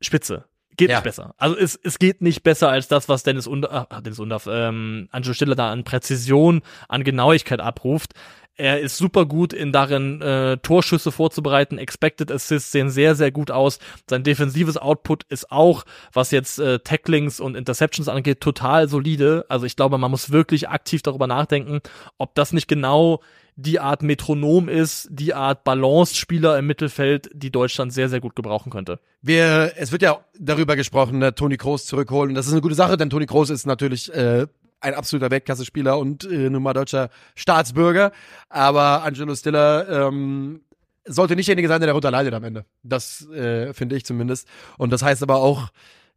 spitze. 0.00 0.44
Geht 0.76 0.90
Ja. 0.90 0.96
nicht 0.96 1.04
besser. 1.04 1.34
Also 1.38 1.56
es, 1.56 1.78
es 1.82 2.00
geht 2.00 2.20
nicht 2.20 2.42
besser 2.42 2.68
als 2.68 2.88
das, 2.88 3.08
was 3.08 3.22
Dennis 3.22 3.46
Under, 3.46 3.86
äh, 3.90 4.02
Dennis 4.02 4.18
Undorf, 4.18 4.48
ähm, 4.50 5.08
Angelo 5.12 5.32
Stiller 5.32 5.54
da 5.54 5.70
an 5.70 5.84
Präzision, 5.84 6.62
an 6.88 7.04
Genauigkeit 7.04 7.60
abruft. 7.60 8.14
Er 8.56 8.80
ist 8.80 8.96
super 8.96 9.26
gut 9.26 9.52
in 9.52 9.72
darin, 9.72 10.22
äh, 10.22 10.58
Torschüsse 10.58 11.10
vorzubereiten. 11.10 11.76
Expected 11.76 12.30
Assists 12.30 12.70
sehen 12.70 12.88
sehr, 12.88 13.16
sehr 13.16 13.32
gut 13.32 13.50
aus. 13.50 13.80
Sein 14.08 14.22
defensives 14.22 14.76
Output 14.76 15.24
ist 15.28 15.50
auch, 15.50 15.84
was 16.12 16.30
jetzt 16.30 16.60
äh, 16.60 16.78
Tacklings 16.78 17.40
und 17.40 17.56
Interceptions 17.56 18.08
angeht, 18.08 18.40
total 18.40 18.88
solide. 18.88 19.44
Also 19.48 19.66
ich 19.66 19.74
glaube, 19.74 19.98
man 19.98 20.10
muss 20.10 20.30
wirklich 20.30 20.68
aktiv 20.68 21.02
darüber 21.02 21.26
nachdenken, 21.26 21.80
ob 22.16 22.36
das 22.36 22.52
nicht 22.52 22.68
genau 22.68 23.20
die 23.56 23.80
Art 23.80 24.02
Metronom 24.02 24.68
ist, 24.68 25.08
die 25.10 25.34
Art 25.34 25.64
Balance-Spieler 25.64 26.58
im 26.58 26.66
Mittelfeld, 26.66 27.30
die 27.32 27.50
Deutschland 27.50 27.92
sehr, 27.92 28.08
sehr 28.08 28.20
gut 28.20 28.34
gebrauchen 28.34 28.70
könnte. 28.70 28.98
Wir, 29.22 29.72
es 29.76 29.92
wird 29.92 30.02
ja 30.02 30.24
darüber 30.38 30.76
gesprochen, 30.76 31.18
ne, 31.18 31.34
Toni 31.34 31.56
Kroos 31.56 31.86
zurückholen. 31.86 32.34
Das 32.34 32.46
ist 32.46 32.52
eine 32.52 32.62
gute 32.62 32.74
Sache, 32.74 32.96
denn 32.96 33.10
Toni 33.10 33.26
Kroos 33.26 33.50
ist 33.50 33.66
natürlich 33.66 34.12
äh, 34.12 34.46
ein 34.84 34.94
absoluter 34.94 35.30
Weltklasse-Spieler 35.30 35.98
und 35.98 36.24
äh, 36.24 36.50
nun 36.50 36.62
mal 36.62 36.72
deutscher 36.72 37.10
Staatsbürger. 37.34 38.12
Aber 38.48 39.02
Angelo 39.02 39.34
Stiller 39.34 40.08
ähm, 40.08 40.60
sollte 41.04 41.36
nicht 41.36 41.48
derjenige 41.48 41.68
sein, 41.68 41.80
der 41.80 41.88
darunter 41.88 42.10
leidet 42.10 42.34
am 42.34 42.44
Ende. 42.44 42.64
Das 42.82 43.28
äh, 43.30 43.72
finde 43.72 43.96
ich 43.96 44.04
zumindest. 44.04 44.48
Und 44.78 44.90
das 44.90 45.02
heißt 45.02 45.22
aber 45.22 45.36
auch, 45.36 45.68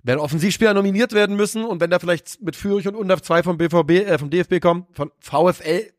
wenn 0.04 0.20
Offensivspieler 0.20 0.74
nominiert 0.74 1.14
werden 1.14 1.36
müssen 1.36 1.66
und 1.66 1.82
wenn 1.82 1.90
da 1.90 2.00
vielleicht 2.00 2.42
mit 2.42 2.56
Fürich 2.56 2.88
und 2.88 2.96
Undaf 2.96 3.22
2 3.22 3.44
vom 3.44 3.58
BVB, 3.58 3.92
äh, 3.92 4.18
vom 4.18 4.30
DFB 4.30 4.60
kommen, 4.62 4.86
von 4.94 5.12
VfL, 5.20 5.92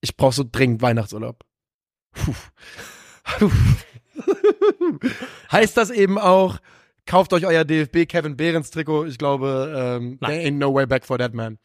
ich 0.00 0.16
brauche 0.16 0.34
so 0.34 0.44
dringend 0.50 0.82
Weihnachtsurlaub. 0.82 1.44
Puh. 2.12 2.34
Heißt 5.52 5.76
das 5.76 5.90
eben 5.90 6.18
auch, 6.18 6.58
kauft 7.06 7.32
euch 7.32 7.46
euer 7.46 7.64
DFB 7.64 8.06
Kevin 8.08 8.36
Behrens 8.36 8.70
Trikot. 8.70 9.06
Ich 9.06 9.18
glaube, 9.18 9.72
ähm, 9.76 10.18
Nein. 10.20 10.30
there 10.30 10.48
ain't 10.48 10.58
no 10.58 10.72
way 10.72 10.86
back 10.86 11.04
for 11.04 11.18
that 11.18 11.34
man. 11.34 11.58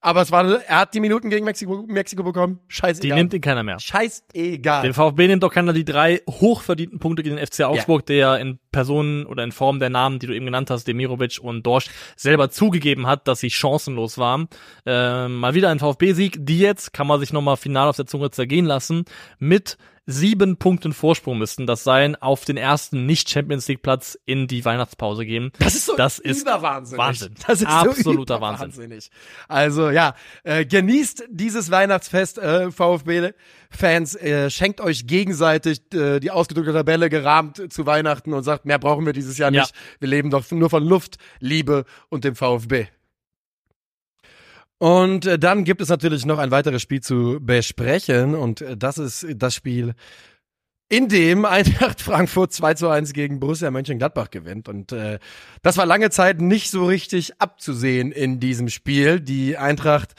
Aber 0.00 0.22
es 0.22 0.30
war, 0.30 0.62
er 0.62 0.78
hat 0.78 0.94
die 0.94 1.00
Minuten 1.00 1.28
gegen 1.28 1.44
Mexiko, 1.44 1.84
Mexiko 1.88 2.22
bekommen. 2.22 2.60
Die 2.68 2.74
Scheißegal. 2.74 3.18
nimmt 3.18 3.34
ihn 3.34 3.40
keiner 3.40 3.64
mehr. 3.64 3.80
Scheißegal. 3.80 4.82
Den 4.82 4.94
VfB 4.94 5.26
nimmt 5.26 5.42
doch 5.42 5.52
keiner 5.52 5.72
die 5.72 5.84
drei 5.84 6.22
hochverdienten 6.28 7.00
Punkte 7.00 7.24
gegen 7.24 7.36
den 7.36 7.44
FC 7.44 7.62
Augsburg, 7.62 8.06
der 8.06 8.38
in 8.38 8.60
Personen 8.70 9.26
oder 9.26 9.42
in 9.42 9.50
Form 9.50 9.80
der 9.80 9.90
Namen, 9.90 10.20
die 10.20 10.28
du 10.28 10.34
eben 10.34 10.44
genannt 10.44 10.70
hast, 10.70 10.86
Demirovic 10.86 11.40
und 11.42 11.66
Dorsch, 11.66 11.90
selber 12.14 12.48
zugegeben 12.50 13.08
hat, 13.08 13.26
dass 13.26 13.40
sie 13.40 13.50
chancenlos 13.50 14.18
waren. 14.18 14.48
Ähm, 14.86 15.34
mal 15.34 15.54
wieder 15.54 15.68
ein 15.70 15.80
VfB-Sieg. 15.80 16.46
Die 16.46 16.60
jetzt 16.60 16.92
kann 16.92 17.08
man 17.08 17.18
sich 17.18 17.32
nochmal 17.32 17.56
final 17.56 17.88
auf 17.88 17.96
der 17.96 18.06
Zunge 18.06 18.30
zergehen 18.30 18.66
lassen. 18.66 19.04
Mit 19.40 19.78
sieben 20.10 20.56
Punkten 20.56 20.94
Vorsprung 20.94 21.36
müssten 21.36 21.66
das 21.66 21.84
sein 21.84 22.16
auf 22.16 22.46
den 22.46 22.56
ersten 22.56 23.04
Nicht-Champions 23.04 23.68
League-Platz 23.68 24.18
in 24.24 24.46
die 24.46 24.64
Weihnachtspause 24.64 25.26
gehen. 25.26 25.52
Das 25.58 25.74
ist 25.74 25.84
so 25.84 25.96
Das 25.96 26.18
ist 26.18 26.42
überwahnsinnig. 26.42 26.98
Wahnsinn. 26.98 27.34
Das 27.46 27.60
ist 27.60 27.66
Absoluter 27.66 28.36
so 28.36 28.40
Wahnsinn. 28.40 28.68
überwahnsinnig. 28.68 29.10
Also 29.48 29.90
ja, 29.90 30.14
äh, 30.44 30.64
genießt 30.64 31.24
dieses 31.28 31.70
Weihnachtsfest, 31.70 32.38
äh, 32.38 32.70
VfB-Fans. 32.70 34.14
Äh, 34.16 34.50
schenkt 34.50 34.80
euch 34.80 35.06
gegenseitig 35.06 35.82
äh, 35.92 36.20
die 36.20 36.30
ausgedrückte 36.30 36.72
Tabelle 36.72 37.10
gerahmt 37.10 37.70
zu 37.70 37.84
Weihnachten 37.84 38.32
und 38.32 38.42
sagt, 38.44 38.64
mehr 38.64 38.78
brauchen 38.78 39.04
wir 39.04 39.12
dieses 39.12 39.36
Jahr 39.38 39.52
Ja. 39.52 39.62
nicht. 39.62 39.74
Wir 40.00 40.08
leben 40.08 40.30
doch 40.30 40.50
nur 40.50 40.70
von 40.70 40.84
Luft, 40.86 41.16
Liebe 41.40 41.84
und 42.08 42.24
dem 42.24 42.34
VfB. 42.34 42.86
Und 44.78 45.26
äh, 45.26 45.38
dann 45.38 45.64
gibt 45.64 45.80
es 45.80 45.88
natürlich 45.88 46.24
noch 46.24 46.38
ein 46.38 46.52
weiteres 46.52 46.82
Spiel 46.82 47.00
zu 47.00 47.38
besprechen 47.40 48.34
und 48.34 48.60
äh, 48.60 48.76
das 48.76 48.98
ist 48.98 49.26
das 49.34 49.54
Spiel, 49.54 49.94
in 50.88 51.08
dem 51.08 51.44
Eintracht 51.44 52.00
Frankfurt 52.00 52.52
2 52.52 52.74
zu 52.74 52.88
1 52.88 53.12
gegen 53.12 53.40
Borussia 53.40 53.70
Mönchengladbach 53.70 54.30
gewinnt. 54.30 54.68
Und 54.68 54.92
äh, 54.92 55.18
das 55.62 55.76
war 55.76 55.86
lange 55.86 56.10
Zeit 56.10 56.40
nicht 56.40 56.70
so 56.70 56.86
richtig 56.86 57.40
abzusehen 57.40 58.12
in 58.12 58.38
diesem 58.38 58.68
Spiel. 58.68 59.20
Die 59.20 59.56
Eintracht 59.56 60.14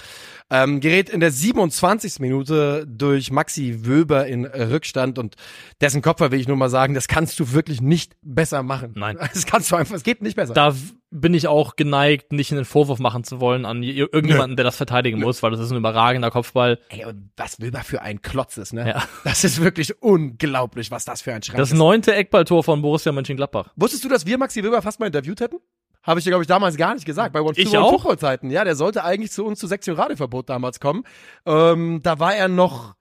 ähm, 0.51 0.79
gerät 0.79 1.09
in 1.09 1.19
der 1.19 1.31
27. 1.31 2.19
Minute 2.19 2.85
durch 2.87 3.31
Maxi 3.31 3.85
Wöber 3.85 4.25
in 4.27 4.45
Rückstand 4.45 5.19
und 5.19 5.35
dessen 5.81 6.01
Kopfer 6.01 6.31
will 6.31 6.39
ich 6.39 6.47
nur 6.47 6.57
mal 6.57 6.69
sagen, 6.69 6.93
das 6.93 7.07
kannst 7.07 7.39
du 7.39 7.51
wirklich 7.53 7.81
nicht 7.81 8.15
besser 8.21 8.63
machen. 8.63 8.93
Nein. 8.95 9.17
Das 9.33 9.45
kannst 9.45 9.71
du 9.71 9.75
einfach, 9.75 9.95
es 9.95 10.03
geht 10.03 10.21
nicht 10.21 10.35
besser. 10.35 10.53
Da 10.53 10.75
bin 11.11 11.33
ich 11.33 11.47
auch 11.47 11.75
geneigt, 11.75 12.31
nicht 12.33 12.51
einen 12.51 12.65
Vorwurf 12.65 12.99
machen 12.99 13.23
zu 13.23 13.39
wollen 13.39 13.65
an 13.65 13.81
je- 13.83 13.93
irgendjemanden, 14.11 14.55
der 14.57 14.63
das 14.63 14.75
verteidigen 14.75 15.19
muss, 15.19 15.41
weil 15.41 15.51
das 15.51 15.59
ist 15.59 15.71
ein 15.71 15.77
überragender 15.77 16.29
Kopfball. 16.31 16.79
Ey, 16.89 17.05
und 17.05 17.29
was 17.37 17.59
Wöber 17.61 17.79
für 17.83 18.01
ein 18.01 18.21
Klotz 18.21 18.57
ist, 18.57 18.73
ne? 18.73 18.89
Ja. 18.89 19.03
Das 19.23 19.43
ist 19.43 19.61
wirklich 19.61 20.01
unglaublich, 20.01 20.91
was 20.91 21.05
das 21.05 21.21
für 21.21 21.33
ein 21.33 21.41
Schrank 21.43 21.57
Das 21.57 21.71
ist. 21.71 21.77
neunte 21.77 22.13
Eckballtor 22.15 22.63
von 22.63 22.81
Borussia 22.81 23.11
Mönchengladbach. 23.11 23.69
Wusstest 23.75 24.03
du, 24.03 24.09
dass 24.09 24.25
wir 24.25 24.37
Maxi 24.37 24.63
Weber 24.63 24.81
fast 24.81 24.99
mal 24.99 25.07
interviewt 25.07 25.41
hätten? 25.41 25.57
Habe 26.03 26.19
ich 26.19 26.23
dir, 26.23 26.31
glaube 26.31 26.43
ich, 26.43 26.47
damals 26.47 26.77
gar 26.77 26.93
nicht 26.93 27.05
gesagt. 27.05 27.33
Bei 27.33 27.41
One 27.41 27.53
Ich 27.57 27.69
One 27.69 27.79
auch? 27.79 28.15
Zeiten. 28.15 28.49
Ja, 28.49 28.63
der 28.63 28.75
sollte 28.75 29.03
eigentlich 29.03 29.31
zu 29.31 29.45
uns 29.45 29.59
zu 29.59 29.67
Sektion 29.67 29.95
Radioverbot 29.95 30.49
damals 30.49 30.79
kommen. 30.79 31.03
Ähm, 31.45 31.99
da 32.01 32.19
war 32.19 32.35
er 32.35 32.47
noch, 32.47 32.95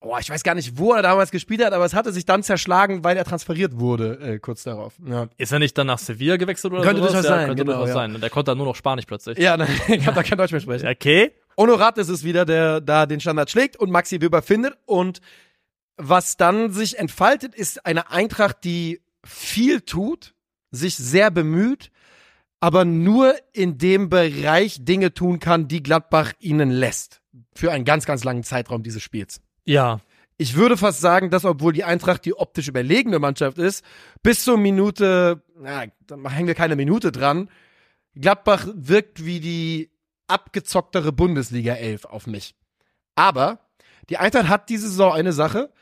oh, 0.00 0.16
ich 0.20 0.30
weiß 0.30 0.44
gar 0.44 0.54
nicht, 0.54 0.78
wo 0.78 0.92
er 0.92 1.02
damals 1.02 1.30
gespielt 1.32 1.64
hat, 1.64 1.72
aber 1.72 1.84
es 1.84 1.94
hatte 1.94 2.12
sich 2.12 2.24
dann 2.24 2.42
zerschlagen, 2.42 3.02
weil 3.02 3.16
er 3.16 3.24
transferiert 3.24 3.78
wurde, 3.78 4.18
äh, 4.20 4.38
kurz 4.38 4.62
darauf. 4.62 4.94
Ja, 5.04 5.28
Ist 5.38 5.52
er 5.52 5.58
nicht 5.58 5.76
dann 5.76 5.88
nach 5.88 5.98
Sevilla 5.98 6.36
gewechselt 6.36 6.72
oder 6.72 6.82
Könnte 6.82 7.00
durchaus 7.00 7.24
ja, 7.24 7.30
sein, 7.30 7.48
Könnte 7.48 7.64
genau, 7.64 7.78
durchaus 7.78 7.88
ja. 7.88 7.94
sein. 7.94 8.20
Der 8.20 8.30
konnte 8.30 8.52
dann 8.52 8.58
nur 8.58 8.66
noch 8.66 8.76
Spanisch 8.76 9.06
plötzlich. 9.06 9.38
ja 9.38 9.56
nein, 9.58 9.68
ich 9.88 10.06
habe 10.06 10.14
da 10.14 10.22
kein 10.22 10.38
Deutsch 10.38 10.52
mehr 10.52 10.60
sprechen. 10.60 10.86
Okay. 10.86 11.32
Honorat 11.56 11.98
ist 11.98 12.08
es 12.08 12.24
wieder, 12.24 12.44
der 12.44 12.80
da 12.80 13.06
den 13.06 13.20
Standard 13.20 13.50
schlägt 13.50 13.76
und 13.76 13.90
Maxi 13.90 14.20
Weber 14.20 14.40
findet. 14.40 14.78
Und 14.86 15.20
was 15.96 16.36
dann 16.36 16.72
sich 16.72 16.98
entfaltet, 16.98 17.54
ist 17.54 17.84
eine 17.84 18.10
Eintracht, 18.10 18.64
die 18.64 19.02
viel 19.24 19.82
tut, 19.82 20.34
sich 20.72 20.96
sehr 20.96 21.30
bemüht, 21.30 21.90
aber 22.58 22.84
nur 22.84 23.34
in 23.52 23.78
dem 23.78 24.08
Bereich 24.08 24.84
Dinge 24.84 25.14
tun 25.14 25.38
kann, 25.38 25.68
die 25.68 25.82
Gladbach 25.82 26.32
ihnen 26.40 26.70
lässt. 26.70 27.20
Für 27.54 27.70
einen 27.70 27.84
ganz, 27.84 28.06
ganz 28.06 28.24
langen 28.24 28.42
Zeitraum 28.42 28.82
dieses 28.82 29.02
Spiels. 29.02 29.40
Ja. 29.64 30.00
Ich 30.38 30.56
würde 30.56 30.76
fast 30.76 31.00
sagen, 31.00 31.30
dass 31.30 31.44
obwohl 31.44 31.72
die 31.72 31.84
Eintracht 31.84 32.24
die 32.24 32.34
optisch 32.34 32.68
überlegene 32.68 33.18
Mannschaft 33.18 33.58
ist, 33.58 33.84
bis 34.22 34.42
zur 34.42 34.58
Minute, 34.58 35.42
na, 35.56 35.84
da 36.06 36.16
hängen 36.30 36.48
wir 36.48 36.54
keine 36.54 36.74
Minute 36.74 37.12
dran, 37.12 37.48
Gladbach 38.14 38.66
wirkt 38.74 39.24
wie 39.24 39.40
die 39.40 39.90
abgezocktere 40.26 41.12
Bundesliga 41.12 41.74
11 41.74 42.06
auf 42.06 42.26
mich. 42.26 42.54
Aber 43.14 43.60
die 44.08 44.16
Eintracht 44.16 44.48
hat 44.48 44.68
diese 44.68 44.88
Saison 44.88 45.12
eine 45.12 45.32
Sache, 45.32 45.72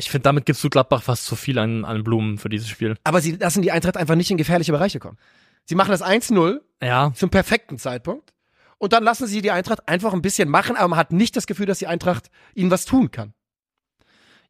Ich 0.00 0.10
finde, 0.10 0.22
damit 0.22 0.46
gibst 0.46 0.62
du 0.62 0.70
Gladbach 0.70 1.02
fast 1.02 1.26
zu 1.26 1.34
viel 1.34 1.58
an, 1.58 1.84
an 1.84 2.04
Blumen 2.04 2.38
für 2.38 2.48
dieses 2.48 2.68
Spiel. 2.68 2.96
aber 3.04 3.20
sie 3.20 3.32
lassen 3.32 3.62
die 3.62 3.72
Eintracht 3.72 3.96
einfach 3.96 4.14
nicht 4.14 4.30
in 4.30 4.36
gefährliche 4.36 4.70
Bereiche 4.72 5.00
kommen. 5.00 5.18
Sie 5.64 5.74
machen 5.74 5.90
das 5.90 6.02
1-0 6.02 6.60
Ja. 6.82 7.12
zum 7.14 7.30
perfekten 7.30 7.78
Zeitpunkt 7.78 8.32
und 8.78 8.92
dann 8.92 9.02
lassen 9.02 9.26
sie 9.26 9.42
die 9.42 9.50
Eintracht 9.50 9.88
einfach 9.88 10.12
ein 10.12 10.22
bisschen 10.22 10.48
machen, 10.48 10.76
aber 10.76 10.88
man 10.88 10.98
hat 10.98 11.12
nicht 11.12 11.36
das 11.36 11.46
Gefühl, 11.48 11.66
dass 11.66 11.80
die 11.80 11.88
Eintracht 11.88 12.28
ihnen 12.54 12.70
was 12.70 12.84
tun 12.84 13.10
kann. 13.10 13.34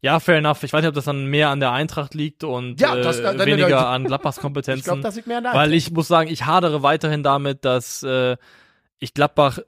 Ja, 0.00 0.20
fair 0.20 0.36
enough. 0.36 0.62
Ich 0.62 0.72
weiß 0.72 0.82
nicht, 0.82 0.88
ob 0.90 0.94
das 0.94 1.06
dann 1.06 1.26
mehr 1.26 1.48
an 1.48 1.58
der 1.60 1.72
Eintracht 1.72 2.14
liegt 2.14 2.44
und 2.44 2.80
Ja, 2.80 2.94
das- 2.94 3.18
äh, 3.18 3.22
dann- 3.22 3.38
weniger 3.46 3.88
an 3.88 4.04
Gladbachs 4.04 4.36
Ich 4.38 4.42
Kompetenzen. 4.42 4.84
glaube, 4.84 5.00
das 5.00 5.16
liegt 5.16 5.26
mehr 5.26 5.38
an 5.38 5.44
der 5.44 5.54
Weil 5.54 5.72
ich 5.72 5.90
muss 5.90 6.06
sagen, 6.08 6.28
ich 6.30 6.44
hadere 6.46 6.82
weiterhin 6.82 7.22
damit, 7.24 7.64
dass 7.64 8.02
äh, 8.04 8.36
ich 9.00 9.14
Gladbach 9.14 9.58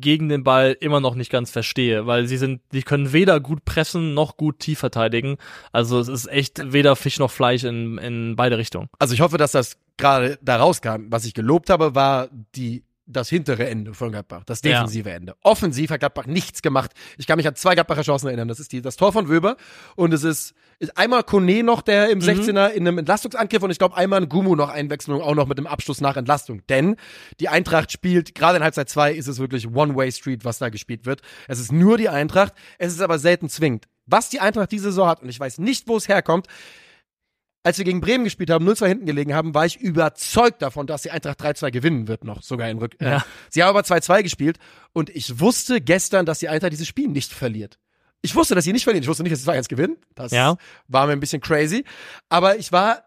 gegen 0.00 0.28
den 0.28 0.44
Ball 0.44 0.76
immer 0.80 1.00
noch 1.00 1.14
nicht 1.14 1.30
ganz 1.30 1.50
verstehe, 1.50 2.06
weil 2.06 2.26
sie 2.26 2.36
sind, 2.36 2.60
die 2.72 2.82
können 2.82 3.12
weder 3.12 3.40
gut 3.40 3.64
pressen 3.64 4.14
noch 4.14 4.36
gut 4.36 4.58
tief 4.58 4.78
verteidigen. 4.78 5.36
Also 5.72 5.98
es 6.00 6.08
ist 6.08 6.26
echt 6.26 6.72
weder 6.72 6.96
Fisch 6.96 7.18
noch 7.18 7.30
Fleisch 7.30 7.64
in, 7.64 7.98
in 7.98 8.36
beide 8.36 8.58
Richtungen. 8.58 8.88
Also 8.98 9.14
ich 9.14 9.20
hoffe, 9.20 9.38
dass 9.38 9.52
das 9.52 9.76
gerade 9.96 10.38
da 10.42 10.56
rauskam. 10.56 11.06
Was 11.10 11.24
ich 11.24 11.34
gelobt 11.34 11.70
habe, 11.70 11.94
war 11.94 12.28
die 12.54 12.84
das 13.06 13.28
hintere 13.28 13.68
Ende 13.68 13.92
von 13.92 14.12
Gladbach, 14.12 14.44
das 14.46 14.62
Ja. 14.62 14.72
defensive 14.72 15.10
Ende. 15.10 15.36
Offensiv 15.42 15.90
hat 15.90 16.00
Gladbach 16.00 16.24
nichts 16.26 16.62
gemacht. 16.62 16.92
Ich 17.18 17.26
kann 17.26 17.36
mich 17.36 17.46
an 17.46 17.54
zwei 17.54 17.74
Gladbacher 17.74 18.02
Chancen 18.02 18.28
erinnern. 18.28 18.48
Das 18.48 18.60
ist 18.60 18.72
die, 18.72 18.80
das 18.80 18.96
Tor 18.96 19.12
von 19.12 19.28
Wöber 19.28 19.56
und 19.94 20.14
es 20.14 20.24
ist, 20.24 20.54
ist 20.78 20.96
einmal 20.96 21.22
Kone 21.22 21.62
noch, 21.62 21.82
der 21.82 22.10
im 22.10 22.20
16er 22.20 22.68
in 22.68 22.86
einem 22.86 22.98
Entlastungsangriff 22.98 23.62
und 23.62 23.70
ich 23.70 23.78
glaube 23.78 23.96
einmal 23.96 24.22
ein 24.22 24.28
Gumu 24.28 24.56
noch 24.56 24.68
Einwechslung, 24.68 25.20
auch 25.20 25.34
noch 25.34 25.46
mit 25.46 25.58
dem 25.58 25.66
Abschluss 25.66 26.00
nach 26.00 26.16
Entlastung. 26.16 26.62
Denn 26.68 26.96
die 27.40 27.48
Eintracht 27.48 27.92
spielt, 27.92 28.34
gerade 28.34 28.56
in 28.58 28.62
Halbzeit 28.62 28.88
zwei 28.88 29.12
ist 29.12 29.28
es 29.28 29.38
wirklich 29.38 29.68
One-Way-Street, 29.68 30.44
was 30.44 30.58
da 30.58 30.68
gespielt 30.68 31.06
wird. 31.06 31.22
Es 31.48 31.58
ist 31.58 31.72
nur 31.72 31.98
die 31.98 32.08
Eintracht, 32.08 32.54
es 32.78 32.92
ist 32.92 33.00
aber 33.00 33.18
selten 33.18 33.48
zwingend. 33.48 33.86
Was 34.06 34.28
die 34.28 34.40
Eintracht 34.40 34.70
diese 34.72 34.84
Saison 34.84 35.08
hat, 35.08 35.22
und 35.22 35.28
ich 35.28 35.40
weiß 35.40 35.58
nicht, 35.58 35.88
wo 35.88 35.96
es 35.96 36.08
herkommt, 36.08 36.46
als 37.66 37.78
wir 37.78 37.86
gegen 37.86 38.02
Bremen 38.02 38.24
gespielt 38.24 38.50
haben, 38.50 38.68
0-2 38.68 38.86
hinten 38.86 39.06
gelegen 39.06 39.34
haben, 39.34 39.54
war 39.54 39.64
ich 39.64 39.80
überzeugt 39.80 40.60
davon, 40.60 40.86
dass 40.86 41.00
die 41.00 41.10
Eintracht 41.10 41.40
3-2 41.40 41.70
gewinnen 41.70 42.08
wird 42.08 42.22
noch, 42.22 42.42
sogar 42.42 42.68
in 42.68 42.76
Rück. 42.76 43.00
Äh, 43.00 43.04
Ja. 43.06 43.24
Sie 43.48 43.62
haben 43.62 43.70
aber 43.70 43.80
2-2 43.80 44.22
gespielt 44.22 44.58
und 44.92 45.08
ich 45.08 45.40
wusste 45.40 45.80
gestern, 45.80 46.26
dass 46.26 46.40
die 46.40 46.48
Eintracht 46.50 46.72
dieses 46.72 46.86
Spiel 46.86 47.08
nicht 47.08 47.32
verliert. 47.32 47.78
Ich 48.24 48.34
wusste, 48.34 48.54
dass 48.54 48.64
sie 48.64 48.72
nicht 48.72 48.84
verlieren. 48.84 49.02
Ich 49.02 49.08
wusste 49.08 49.22
nicht, 49.22 49.32
dass 49.32 49.42
sie 49.42 49.50
2-1 49.50 49.68
gewinnen. 49.68 49.98
Das 50.14 50.32
Ja. 50.32 50.56
war 50.88 51.06
mir 51.06 51.12
ein 51.12 51.20
bisschen 51.20 51.42
crazy. 51.42 51.84
Aber 52.30 52.56
ich 52.56 52.72
war 52.72 53.04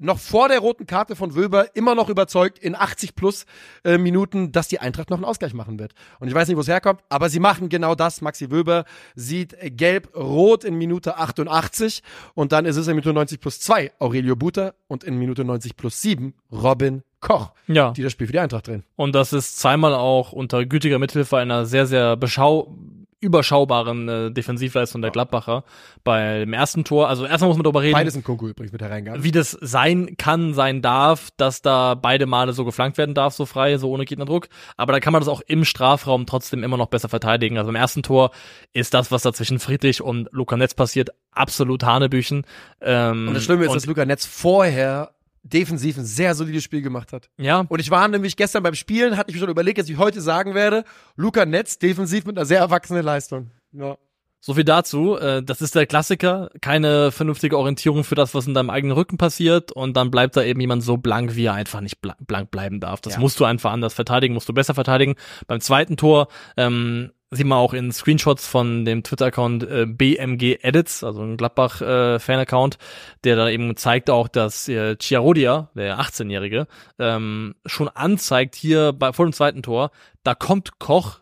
noch 0.00 0.18
vor 0.18 0.48
der 0.48 0.60
roten 0.60 0.86
Karte 0.86 1.16
von 1.16 1.34
Wöber 1.34 1.74
immer 1.74 1.94
noch 1.96 2.08
überzeugt 2.08 2.58
in 2.60 2.76
80 2.76 3.16
plus 3.16 3.46
äh, 3.84 3.98
Minuten, 3.98 4.52
dass 4.52 4.68
die 4.68 4.78
Eintracht 4.78 5.10
noch 5.10 5.16
einen 5.16 5.24
Ausgleich 5.24 5.54
machen 5.54 5.78
wird. 5.80 5.92
Und 6.20 6.28
ich 6.28 6.34
weiß 6.34 6.46
nicht, 6.46 6.56
wo 6.56 6.60
es 6.60 6.68
herkommt, 6.68 7.00
aber 7.08 7.28
sie 7.30 7.40
machen 7.40 7.68
genau 7.68 7.94
das. 7.96 8.20
Maxi 8.20 8.50
Wöber 8.50 8.84
sieht 9.16 9.56
gelb-rot 9.60 10.62
in 10.64 10.74
Minute 10.76 11.16
88 11.16 12.02
und 12.34 12.52
dann 12.52 12.64
ist 12.66 12.76
es 12.76 12.86
in 12.86 12.94
Minute 12.94 13.12
90 13.12 13.40
plus 13.40 13.58
2 13.58 13.92
Aurelio 13.98 14.36
Buter 14.36 14.74
und 14.86 15.02
in 15.02 15.18
Minute 15.18 15.44
90 15.44 15.76
plus 15.76 16.00
7 16.02 16.34
Robin 16.52 17.02
Koch, 17.20 17.50
Ja. 17.66 17.90
die 17.90 18.02
das 18.04 18.12
Spiel 18.12 18.28
für 18.28 18.32
die 18.34 18.38
Eintracht 18.38 18.68
drehen. 18.68 18.84
Und 18.94 19.16
das 19.16 19.32
ist 19.32 19.58
zweimal 19.58 19.94
auch 19.94 20.30
unter 20.30 20.64
gütiger 20.64 21.00
Mithilfe 21.00 21.38
einer 21.38 21.66
sehr, 21.66 21.86
sehr 21.86 22.16
beschau 22.16 22.76
überschaubaren 23.20 24.08
äh, 24.08 24.30
Defensivleistung 24.30 25.02
der 25.02 25.10
Gladbacher. 25.10 25.64
Beim 26.04 26.52
ersten 26.52 26.84
Tor, 26.84 27.08
also 27.08 27.24
erstmal 27.26 27.48
muss 27.48 27.56
man 27.56 27.64
darüber 27.64 27.82
reden, 27.82 27.94
Beides 27.94 28.14
in 28.14 28.22
Kunku 28.22 28.48
übrigens 28.48 28.72
mit 28.72 28.80
hereingegangen. 28.80 29.24
wie 29.24 29.32
das 29.32 29.50
sein 29.60 30.16
kann, 30.16 30.54
sein 30.54 30.82
darf, 30.82 31.28
dass 31.36 31.62
da 31.62 31.94
beide 31.94 32.26
Male 32.26 32.52
so 32.52 32.64
geflankt 32.64 32.96
werden 32.98 33.14
darf, 33.14 33.34
so 33.34 33.44
frei, 33.46 33.76
so 33.78 33.90
ohne 33.90 34.04
Gegnerdruck. 34.04 34.48
Aber 34.76 34.92
da 34.92 35.00
kann 35.00 35.12
man 35.12 35.20
das 35.20 35.28
auch 35.28 35.40
im 35.46 35.64
Strafraum 35.64 36.26
trotzdem 36.26 36.62
immer 36.62 36.76
noch 36.76 36.86
besser 36.88 37.08
verteidigen. 37.08 37.58
Also 37.58 37.70
im 37.70 37.76
ersten 37.76 38.02
Tor 38.02 38.30
ist 38.72 38.94
das, 38.94 39.10
was 39.10 39.22
da 39.22 39.32
zwischen 39.32 39.58
Friedrich 39.58 40.00
und 40.00 40.28
Luca 40.30 40.56
Netz 40.56 40.74
passiert, 40.74 41.10
absolut 41.32 41.82
Hanebüchen. 41.84 42.44
Ähm, 42.80 43.28
Und 43.28 43.34
das 43.34 43.44
Schlimme 43.44 43.64
ist, 43.64 43.74
dass 43.74 43.86
Luca 43.86 44.04
Netz 44.04 44.26
vorher 44.26 45.10
defensiv 45.48 45.96
ein 45.98 46.04
sehr 46.04 46.34
solides 46.34 46.62
Spiel 46.64 46.82
gemacht 46.82 47.12
hat. 47.12 47.30
ja, 47.38 47.60
Und 47.68 47.80
ich 47.80 47.90
war 47.90 48.06
nämlich 48.08 48.36
gestern 48.36 48.62
beim 48.62 48.74
Spielen, 48.74 49.16
hatte 49.16 49.30
ich 49.30 49.36
mir 49.36 49.40
schon 49.40 49.50
überlegt, 49.50 49.78
dass 49.78 49.88
ich 49.88 49.98
heute 49.98 50.20
sagen 50.20 50.54
werde, 50.54 50.84
Luca 51.16 51.44
Netz 51.46 51.78
defensiv 51.78 52.24
mit 52.26 52.36
einer 52.36 52.46
sehr 52.46 52.60
erwachsenen 52.60 53.04
Leistung. 53.04 53.50
Ja. 53.72 53.96
So 54.40 54.54
viel 54.54 54.62
dazu. 54.64 55.16
Äh, 55.18 55.42
das 55.42 55.60
ist 55.60 55.74
der 55.74 55.86
Klassiker. 55.86 56.48
Keine 56.60 57.10
vernünftige 57.10 57.58
Orientierung 57.58 58.04
für 58.04 58.14
das, 58.14 58.34
was 58.34 58.46
in 58.46 58.54
deinem 58.54 58.70
eigenen 58.70 58.92
Rücken 58.96 59.18
passiert. 59.18 59.72
Und 59.72 59.96
dann 59.96 60.12
bleibt 60.12 60.36
da 60.36 60.42
eben 60.44 60.60
jemand 60.60 60.84
so 60.84 60.96
blank, 60.96 61.34
wie 61.34 61.46
er 61.46 61.54
einfach 61.54 61.80
nicht 61.80 62.00
bla- 62.00 62.16
blank 62.24 62.52
bleiben 62.52 62.78
darf. 62.78 63.00
Das 63.00 63.14
Ja. 63.14 63.18
musst 63.18 63.28
musst 63.34 63.40
du 63.40 63.44
einfach 63.46 63.72
anders 63.72 63.94
verteidigen, 63.94 64.34
musst 64.34 64.48
du 64.48 64.52
besser 64.54 64.74
verteidigen. 64.74 65.16
Beim 65.48 65.60
zweiten 65.60 65.96
Tor 65.96 66.28
ähm, 66.56 67.10
sieht 67.30 67.46
man 67.46 67.58
auch 67.58 67.74
in 67.74 67.92
Screenshots 67.92 68.46
von 68.46 68.84
dem 68.84 69.02
Twitter-Account 69.02 69.62
äh, 69.64 69.86
BMG 69.86 70.58
Edits, 70.62 71.04
also 71.04 71.22
ein 71.22 71.36
Gladbach-Fan-Account, 71.36 72.78
der 73.24 73.36
da 73.36 73.48
eben 73.50 73.76
zeigt 73.76 74.08
auch, 74.10 74.28
dass 74.28 74.68
äh, 74.68 74.96
Chiarodia, 74.96 75.70
der 75.74 75.98
18-Jährige, 76.00 76.66
ähm, 76.98 77.54
schon 77.66 77.88
anzeigt 77.88 78.54
hier 78.54 78.92
bei, 78.92 79.12
vor 79.12 79.26
dem 79.26 79.32
zweiten 79.32 79.62
Tor, 79.62 79.90
da 80.22 80.34
kommt 80.34 80.78
Koch, 80.78 81.20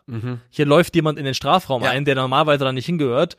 hier 0.49 0.65
läuft 0.65 0.95
jemand 0.95 1.19
in 1.19 1.25
den 1.25 1.33
Strafraum 1.33 1.83
Ja. 1.83 1.91
ein, 1.91 2.05
der 2.05 2.15
normalerweise 2.15 2.65
da 2.65 2.71
nicht 2.71 2.85
hingehört. 2.85 3.37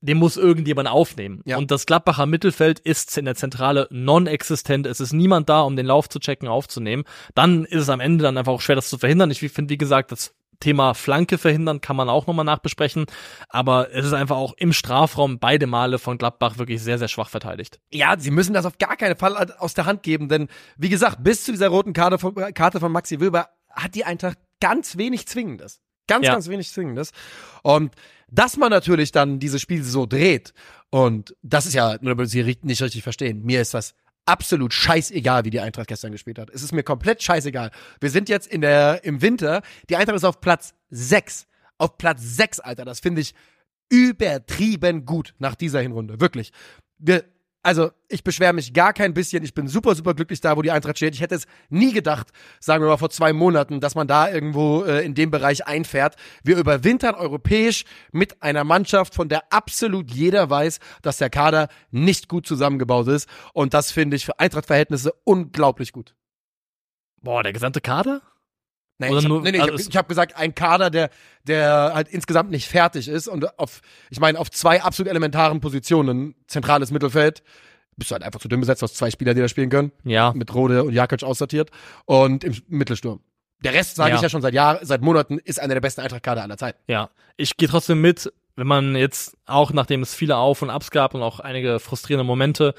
Den 0.00 0.18
muss 0.18 0.36
irgendjemand 0.36 0.88
aufnehmen. 0.88 1.42
Ja. 1.44 1.56
Und 1.58 1.72
das 1.72 1.84
Gladbacher 1.84 2.26
Mittelfeld 2.26 2.78
ist 2.78 3.18
in 3.18 3.24
der 3.24 3.34
Zentrale 3.34 3.88
non-existent. 3.90 4.86
Es 4.86 5.00
ist 5.00 5.12
niemand 5.12 5.48
da, 5.48 5.62
um 5.62 5.74
den 5.74 5.86
Lauf 5.86 6.08
zu 6.08 6.20
checken, 6.20 6.46
aufzunehmen. 6.46 7.02
Dann 7.34 7.64
ist 7.64 7.82
es 7.82 7.88
am 7.88 7.98
Ende 7.98 8.22
dann 8.22 8.36
einfach 8.38 8.52
auch 8.52 8.60
schwer, 8.60 8.76
das 8.76 8.88
zu 8.88 8.98
verhindern. 8.98 9.32
Ich 9.32 9.40
finde, 9.40 9.70
wie 9.70 9.78
gesagt, 9.78 10.12
das 10.12 10.36
Thema 10.60 10.94
Flanke 10.94 11.38
verhindern 11.38 11.80
kann 11.80 11.96
man 11.96 12.08
auch 12.08 12.26
nochmal 12.26 12.44
nachbesprechen. 12.44 13.06
Aber 13.48 13.92
es 13.94 14.04
ist 14.06 14.12
einfach 14.12 14.36
auch 14.36 14.54
im 14.56 14.72
Strafraum 14.72 15.38
beide 15.38 15.66
Male 15.66 15.98
von 15.98 16.18
Gladbach 16.18 16.58
wirklich 16.58 16.82
sehr, 16.82 16.98
sehr 16.98 17.08
schwach 17.08 17.28
verteidigt. 17.28 17.80
ja, 17.90 18.18
sie 18.18 18.30
müssen 18.30 18.54
das 18.54 18.66
auf 18.66 18.78
gar 18.78 18.96
keinen 18.96 19.16
Fall 19.16 19.36
aus 19.58 19.74
der 19.74 19.86
Hand 19.86 20.02
geben, 20.02 20.28
denn 20.28 20.48
wie 20.76 20.88
gesagt, 20.88 21.22
bis 21.22 21.44
zu 21.44 21.52
dieser 21.52 21.68
roten 21.68 21.92
Karte 21.92 22.18
von, 22.18 22.34
Karte 22.54 22.80
von 22.80 22.92
Maxi 22.92 23.20
Wilber 23.20 23.48
hat 23.70 23.94
die 23.94 24.04
Eintracht 24.04 24.38
ganz 24.60 24.96
wenig 24.96 25.26
Zwingendes. 25.28 25.80
Ganz, 26.06 26.26
Ja. 26.26 26.32
ganz 26.32 26.48
wenig 26.48 26.70
Zwingendes. 26.70 27.12
Und 27.62 27.94
dass 28.30 28.56
man 28.56 28.70
natürlich 28.70 29.12
dann 29.12 29.38
dieses 29.38 29.60
Spiel 29.60 29.82
so 29.84 30.06
dreht, 30.06 30.52
und 30.90 31.36
das 31.42 31.66
ist 31.66 31.74
ja, 31.74 31.96
nur 32.00 32.26
Sie 32.26 32.42
nicht 32.62 32.82
richtig 32.82 33.02
verstehen, 33.02 33.42
mir 33.42 33.60
ist 33.60 33.74
das 33.74 33.94
absolut 34.28 34.72
scheißegal, 34.72 35.44
wie 35.44 35.50
die 35.50 35.60
Eintracht 35.60 35.88
gestern 35.88 36.12
gespielt 36.12 36.38
hat. 36.38 36.50
Es 36.50 36.62
ist 36.62 36.72
mir 36.72 36.82
komplett 36.82 37.22
scheißegal. 37.22 37.70
Wir 38.00 38.10
sind 38.10 38.28
jetzt 38.28 38.46
in 38.46 38.60
der, 38.60 39.02
im 39.04 39.22
Winter, 39.22 39.62
die 39.88 39.96
Eintracht 39.96 40.16
ist 40.16 40.24
auf 40.24 40.40
Platz 40.40 40.74
6. 40.90 41.46
Auf 41.78 41.96
Platz 41.96 42.20
6, 42.22 42.60
Alter. 42.60 42.84
Das 42.84 43.00
finde 43.00 43.22
ich 43.22 43.34
übertrieben 43.88 45.06
gut 45.06 45.34
nach 45.38 45.54
dieser 45.54 45.80
Hinrunde. 45.80 46.20
Wirklich. 46.20 46.52
Wir, 46.98 47.24
also, 47.62 47.90
ich 48.08 48.22
beschwere 48.22 48.52
mich 48.52 48.72
gar 48.72 48.92
kein 48.92 49.14
bisschen. 49.14 49.42
Ich 49.42 49.52
bin 49.52 49.66
super, 49.66 49.94
super 49.94 50.14
glücklich 50.14 50.40
da, 50.40 50.56
wo 50.56 50.62
die 50.62 50.70
Eintracht 50.70 50.96
steht. 50.96 51.14
Ich 51.14 51.20
hätte 51.20 51.34
es 51.34 51.46
nie 51.68 51.92
gedacht, 51.92 52.28
sagen 52.60 52.84
wir 52.84 52.88
mal 52.88 52.96
vor 52.96 53.10
zwei 53.10 53.32
Monaten, 53.32 53.80
dass 53.80 53.94
man 53.94 54.06
da 54.06 54.30
irgendwo 54.30 54.84
äh, 54.84 55.04
in 55.04 55.14
dem 55.14 55.30
Bereich 55.30 55.66
einfährt. 55.66 56.14
Wir 56.44 56.56
überwintern 56.56 57.16
europäisch 57.16 57.84
mit 58.12 58.42
einer 58.42 58.64
Mannschaft, 58.64 59.14
von 59.14 59.28
der 59.28 59.52
absolut 59.52 60.10
jeder 60.10 60.48
weiß, 60.48 60.78
dass 61.02 61.18
der 61.18 61.30
Kader 61.30 61.68
nicht 61.90 62.28
gut 62.28 62.46
zusammengebaut 62.46 63.08
ist. 63.08 63.28
Und 63.52 63.74
das 63.74 63.90
finde 63.90 64.16
ich 64.16 64.24
für 64.24 64.38
Eintracht-Verhältnisse 64.38 65.12
unglaublich 65.24 65.92
gut. 65.92 66.14
Boah, 67.20 67.42
der 67.42 67.52
gesamte 67.52 67.80
Kader? 67.80 68.22
Nee, 69.00 69.10
Oder 69.10 69.18
ich 69.20 69.24
habe 69.26 69.40
nee, 69.42 69.52
nee, 69.52 69.60
also 69.60 69.88
hab, 69.90 69.94
hab 69.96 70.08
gesagt, 70.08 70.36
ein 70.36 70.54
Kader, 70.54 70.90
der, 70.90 71.10
der 71.44 71.92
halt 71.94 72.08
insgesamt 72.08 72.50
nicht 72.50 72.66
fertig 72.66 73.06
ist 73.08 73.28
und 73.28 73.58
auf, 73.58 73.80
ich 74.10 74.18
meine, 74.18 74.38
auf 74.40 74.50
zwei 74.50 74.82
absolut 74.82 75.08
elementaren 75.08 75.60
Positionen, 75.60 76.34
zentrales 76.48 76.90
Mittelfeld, 76.90 77.42
bist 77.96 78.10
du 78.10 78.14
halt 78.14 78.24
einfach 78.24 78.40
zu 78.40 78.48
dünn 78.48 78.60
besetzt, 78.60 78.82
hast 78.82 78.96
zwei 78.96 79.10
Spieler, 79.10 79.34
die 79.34 79.40
da 79.40 79.48
spielen 79.48 79.70
können, 79.70 79.92
Ja. 80.04 80.32
mit 80.34 80.52
Rode 80.54 80.82
und 80.84 80.92
Jakic 80.92 81.22
aussortiert 81.22 81.70
und 82.06 82.42
im 82.44 82.56
Mittelsturm. 82.68 83.20
Der 83.64 83.72
Rest, 83.72 83.96
sage 83.96 84.10
Ja. 84.10 84.16
ich 84.16 84.22
ja 84.22 84.28
schon 84.28 84.42
seit 84.42 84.54
Jahren, 84.54 84.78
seit 84.82 85.00
Monaten, 85.02 85.38
ist 85.38 85.60
einer 85.60 85.74
der 85.74 85.80
besten 85.80 86.00
Eintracht-Kader 86.00 86.42
aller 86.42 86.56
Zeiten. 86.56 86.78
Ja, 86.88 87.10
ich 87.36 87.56
gehe 87.56 87.68
trotzdem 87.68 88.00
mit, 88.00 88.32
wenn 88.56 88.66
man 88.66 88.96
jetzt 88.96 89.36
auch, 89.46 89.72
nachdem 89.72 90.02
es 90.02 90.14
viele 90.14 90.36
Auf- 90.36 90.62
und 90.62 90.70
Abs 90.70 90.90
gab 90.90 91.14
und 91.14 91.22
auch 91.22 91.38
einige 91.40 91.78
frustrierende 91.80 92.24
Momente, 92.24 92.74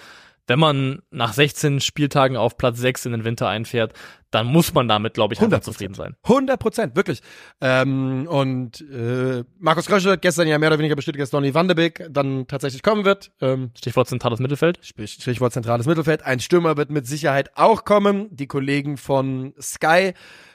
wenn 0.50 0.60
man 0.60 1.04
nach 1.12 1.32
16 1.32 1.80
Spieltagen 1.80 2.36
auf 2.36 2.58
Platz 2.58 2.80
6 2.80 3.06
in 3.06 3.12
den 3.12 3.24
Winter 3.24 3.48
einfährt, 3.48 3.94
dann 4.32 4.48
muss 4.48 4.74
man 4.74 4.88
damit, 4.88 5.14
glaube 5.14 5.36
ich, 5.36 5.42
einfach 5.42 5.60
100%. 5.60 5.62
zufrieden 5.62 5.94
sein. 5.94 6.16
100 6.24 6.60
Prozent, 6.60 6.96
wirklich. 6.96 7.22
Ähm, 7.62 8.28
und 8.28 8.82
äh, 8.82 9.44
Markus 9.60 9.86
Krösche 9.86 10.12
hat 10.12 10.24
gestern 10.24 10.48
ja 10.48 10.58
mehr 10.58 10.70
oder 10.70 10.80
weniger 10.80 10.96
bestätigt, 10.96 11.22
dass 11.22 11.30
Donny 11.30 11.54
van 11.54 11.68
de 11.68 11.76
Beek 11.76 12.08
dann 12.10 12.48
tatsächlich 12.48 12.82
kommen 12.82 13.06
wird. 13.06 13.32
Ähm, 13.42 13.70
Stichwort 13.78 14.08
zentrales 14.08 14.40
Mittelfeld. 14.40 14.80
Stichwort 14.84 15.54
zentrales 15.54 15.86
Mittelfeld. 15.86 16.24
Ein 16.24 16.40
Stürmer 16.40 16.78
wird 16.78 16.90
mit 16.90 17.06
Sicherheit 17.06 17.52
auch 17.56 17.86
kommen. 17.86 18.28
Die 18.32 18.48
Kollegen 18.48 18.98
von 18.98 19.54
Sky, 19.62 20.14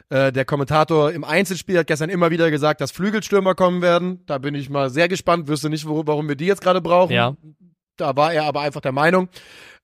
äh, 0.09 0.33
der 0.33 0.45
Kommentator 0.45 1.13
im 1.13 1.23
Einzelspiel 1.23 1.79
hat 1.79 1.87
gestern 1.87 2.11
immer 2.11 2.31
wieder 2.31 2.51
gesagt, 2.51 2.81
dass 2.81 2.91
Flügelstürmer 2.91 3.55
kommen 3.55 3.81
werden. 3.81 4.25
Da 4.27 4.39
bin 4.39 4.57
ich 4.57 4.71
mal 4.71 4.91
sehr 4.91 5.07
gespannt. 5.07 5.47
Wüsste 5.47 5.71
nicht, 5.71 5.87
warum 5.87 6.29
wir 6.29 6.35
die 6.35 6.47
jetzt 6.47 6.63
gerade 6.63 6.81
brauchen. 6.81 7.13
Ja. 7.13 7.37
Da 7.97 8.17
war 8.17 8.33
er 8.33 8.45
aber 8.45 8.61
einfach 8.63 8.81
der 8.81 8.93
Meinung. 8.93 9.29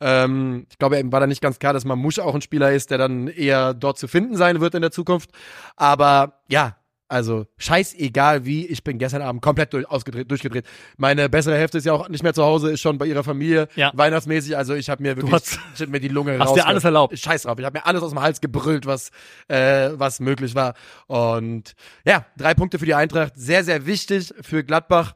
Ähm, 0.00 0.66
ich 0.70 0.78
glaube, 0.78 0.98
ihm 0.98 1.12
war 1.12 1.20
da 1.20 1.26
nicht 1.26 1.42
ganz 1.42 1.58
klar, 1.58 1.72
dass 1.72 1.84
Mamouche 1.84 2.24
auch 2.24 2.34
ein 2.34 2.40
Spieler 2.42 2.72
ist, 2.72 2.90
der 2.90 2.98
dann 2.98 3.28
eher 3.28 3.74
dort 3.74 3.98
zu 3.98 4.08
finden 4.08 4.36
sein 4.36 4.60
wird 4.60 4.74
in 4.74 4.82
der 4.82 4.90
Zukunft. 4.90 5.30
Aber 5.76 6.40
ja, 6.48 6.76
also 7.08 7.46
scheißegal 7.58 8.44
wie, 8.44 8.66
ich 8.66 8.84
bin 8.84 8.98
gestern 8.98 9.20
Abend 9.22 9.42
komplett 9.42 9.72
durch, 9.72 9.88
ausgedreht, 9.90 10.30
durchgedreht. 10.30 10.64
Meine 10.96 11.28
bessere 11.28 11.56
Hälfte 11.56 11.78
ist 11.78 11.84
ja 11.84 11.92
auch 11.92 12.08
nicht 12.08 12.22
mehr 12.22 12.34
zu 12.34 12.44
Hause, 12.44 12.70
ist 12.70 12.80
schon 12.80 12.98
bei 12.98 13.06
ihrer 13.06 13.24
Familie 13.24 13.66
Ja. 13.74 13.90
weihnachtsmäßig. 13.94 14.56
Also 14.56 14.74
ich 14.74 14.88
habe 14.88 15.02
mir 15.02 15.16
wirklich, 15.16 15.32
hast- 15.34 15.58
ich 15.74 15.80
hab 15.82 15.88
mir 15.88 15.98
die 16.00 16.06
Lunge 16.08 16.38
hast 16.38 16.54
dir 16.54 16.66
alles 16.66 16.84
erlaubt. 16.84 17.18
Scheiß 17.18 17.42
drauf, 17.42 17.58
ich 17.58 17.64
habe 17.64 17.78
mir 17.78 17.86
alles 17.86 18.02
aus 18.02 18.10
dem 18.10 18.20
Hals 18.20 18.40
gebrüllt, 18.40 18.86
was 18.86 19.10
äh, 19.48 19.90
was 19.94 20.20
möglich 20.20 20.54
war. 20.54 20.74
Und 21.08 21.74
ja, 22.04 22.24
drei 22.36 22.54
Punkte 22.54 22.78
für 22.78 22.86
die 22.86 22.94
Eintracht, 22.94 23.32
sehr 23.36 23.64
sehr 23.64 23.86
wichtig 23.86 24.32
für 24.40 24.62
Gladbach. 24.64 25.14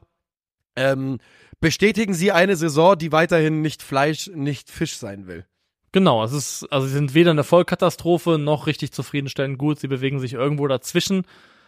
Ähm, 0.77 1.19
bestätigen 1.59 2.13
Sie 2.13 2.31
eine 2.31 2.55
Saison, 2.55 2.97
die 2.97 3.11
weiterhin 3.11 3.61
nicht 3.61 3.81
Fleisch, 3.81 4.29
nicht 4.33 4.69
Fisch 4.69 4.97
sein 4.97 5.27
will. 5.27 5.45
Genau, 5.91 6.23
es 6.25 6.33
ist, 6.33 6.67
also 6.71 6.87
sie 6.87 6.93
sind 6.93 7.13
weder 7.13 7.31
eine 7.31 7.45
Vollkatastrophe 7.45 8.37
noch 8.37 8.67
richtig 8.67 8.91
zufriedenstellend 8.91 9.57
gut. 9.57 9.79
Sie 9.79 9.87
bewegen 9.87 10.19
sich 10.19 10.33
irgendwo 10.33 10.67
dazwischen. 10.67 11.23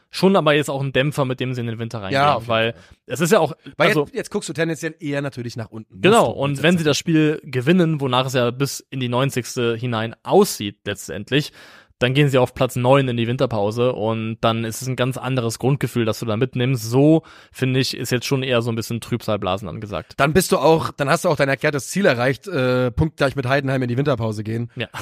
Schon 0.09 0.35
aber 0.35 0.53
jetzt 0.53 0.69
auch 0.69 0.81
ein 0.81 0.93
Dämpfer, 0.93 1.23
mit 1.23 1.39
dem 1.39 1.53
sie 1.53 1.61
in 1.61 1.67
den 1.67 1.79
Winter 1.79 2.01
reingehen. 2.01 2.21
Ja, 2.21 2.45
weil 2.45 2.75
es 3.05 3.21
ist 3.21 3.31
ja 3.31 3.39
auch, 3.39 3.53
Weil 3.77 3.89
also, 3.89 4.01
jetzt, 4.01 4.15
jetzt 4.15 4.31
guckst 4.31 4.49
du 4.49 4.53
tendenziell 4.53 4.95
eher 4.99 5.21
natürlich 5.21 5.55
nach 5.55 5.69
unten. 5.69 6.01
Genau, 6.01 6.29
und 6.29 6.61
wenn 6.61 6.77
sie 6.77 6.83
das 6.83 6.97
Spiel 6.97 7.41
gewinnen, 7.43 8.01
wonach 8.01 8.25
es 8.25 8.33
ja 8.33 8.51
bis 8.51 8.79
in 8.89 8.99
die 8.99 9.09
90. 9.09 9.79
hinein 9.79 10.15
aussieht 10.23 10.79
letztendlich, 10.85 11.51
dann 11.99 12.13
gehen 12.13 12.29
sie 12.29 12.37
auf 12.37 12.53
Platz 12.53 12.75
9 12.75 13.07
in 13.07 13.17
die 13.17 13.27
Winterpause 13.27 13.93
und 13.93 14.37
dann 14.41 14.63
ist 14.63 14.81
es 14.81 14.87
ein 14.87 14.95
ganz 14.95 15.17
anderes 15.17 15.59
Grundgefühl, 15.59 16.05
das 16.05 16.19
du 16.19 16.25
da 16.25 16.37
mitnimmst. 16.37 16.83
So, 16.83 17.23
finde 17.51 17.79
ich, 17.79 17.97
ist 17.97 18.11
jetzt 18.11 18.25
schon 18.25 18.43
eher 18.43 18.61
so 18.61 18.71
ein 18.71 18.75
bisschen 18.75 19.01
Trübsalblasen 19.01 19.67
angesagt. 19.67 20.13
Dann 20.17 20.33
bist 20.33 20.51
du 20.51 20.57
auch, 20.57 20.91
dann 20.91 21.09
hast 21.09 21.25
du 21.25 21.29
auch 21.29 21.35
dein 21.35 21.49
erklärtes 21.49 21.89
Ziel 21.89 22.05
erreicht, 22.05 22.47
äh, 22.47 22.91
punktgleich 22.91 23.35
mit 23.35 23.47
Heidenheim 23.47 23.81
in 23.81 23.87
die 23.87 23.97
Winterpause 23.97 24.43
gehen. 24.43 24.69
Ja. 24.75 24.87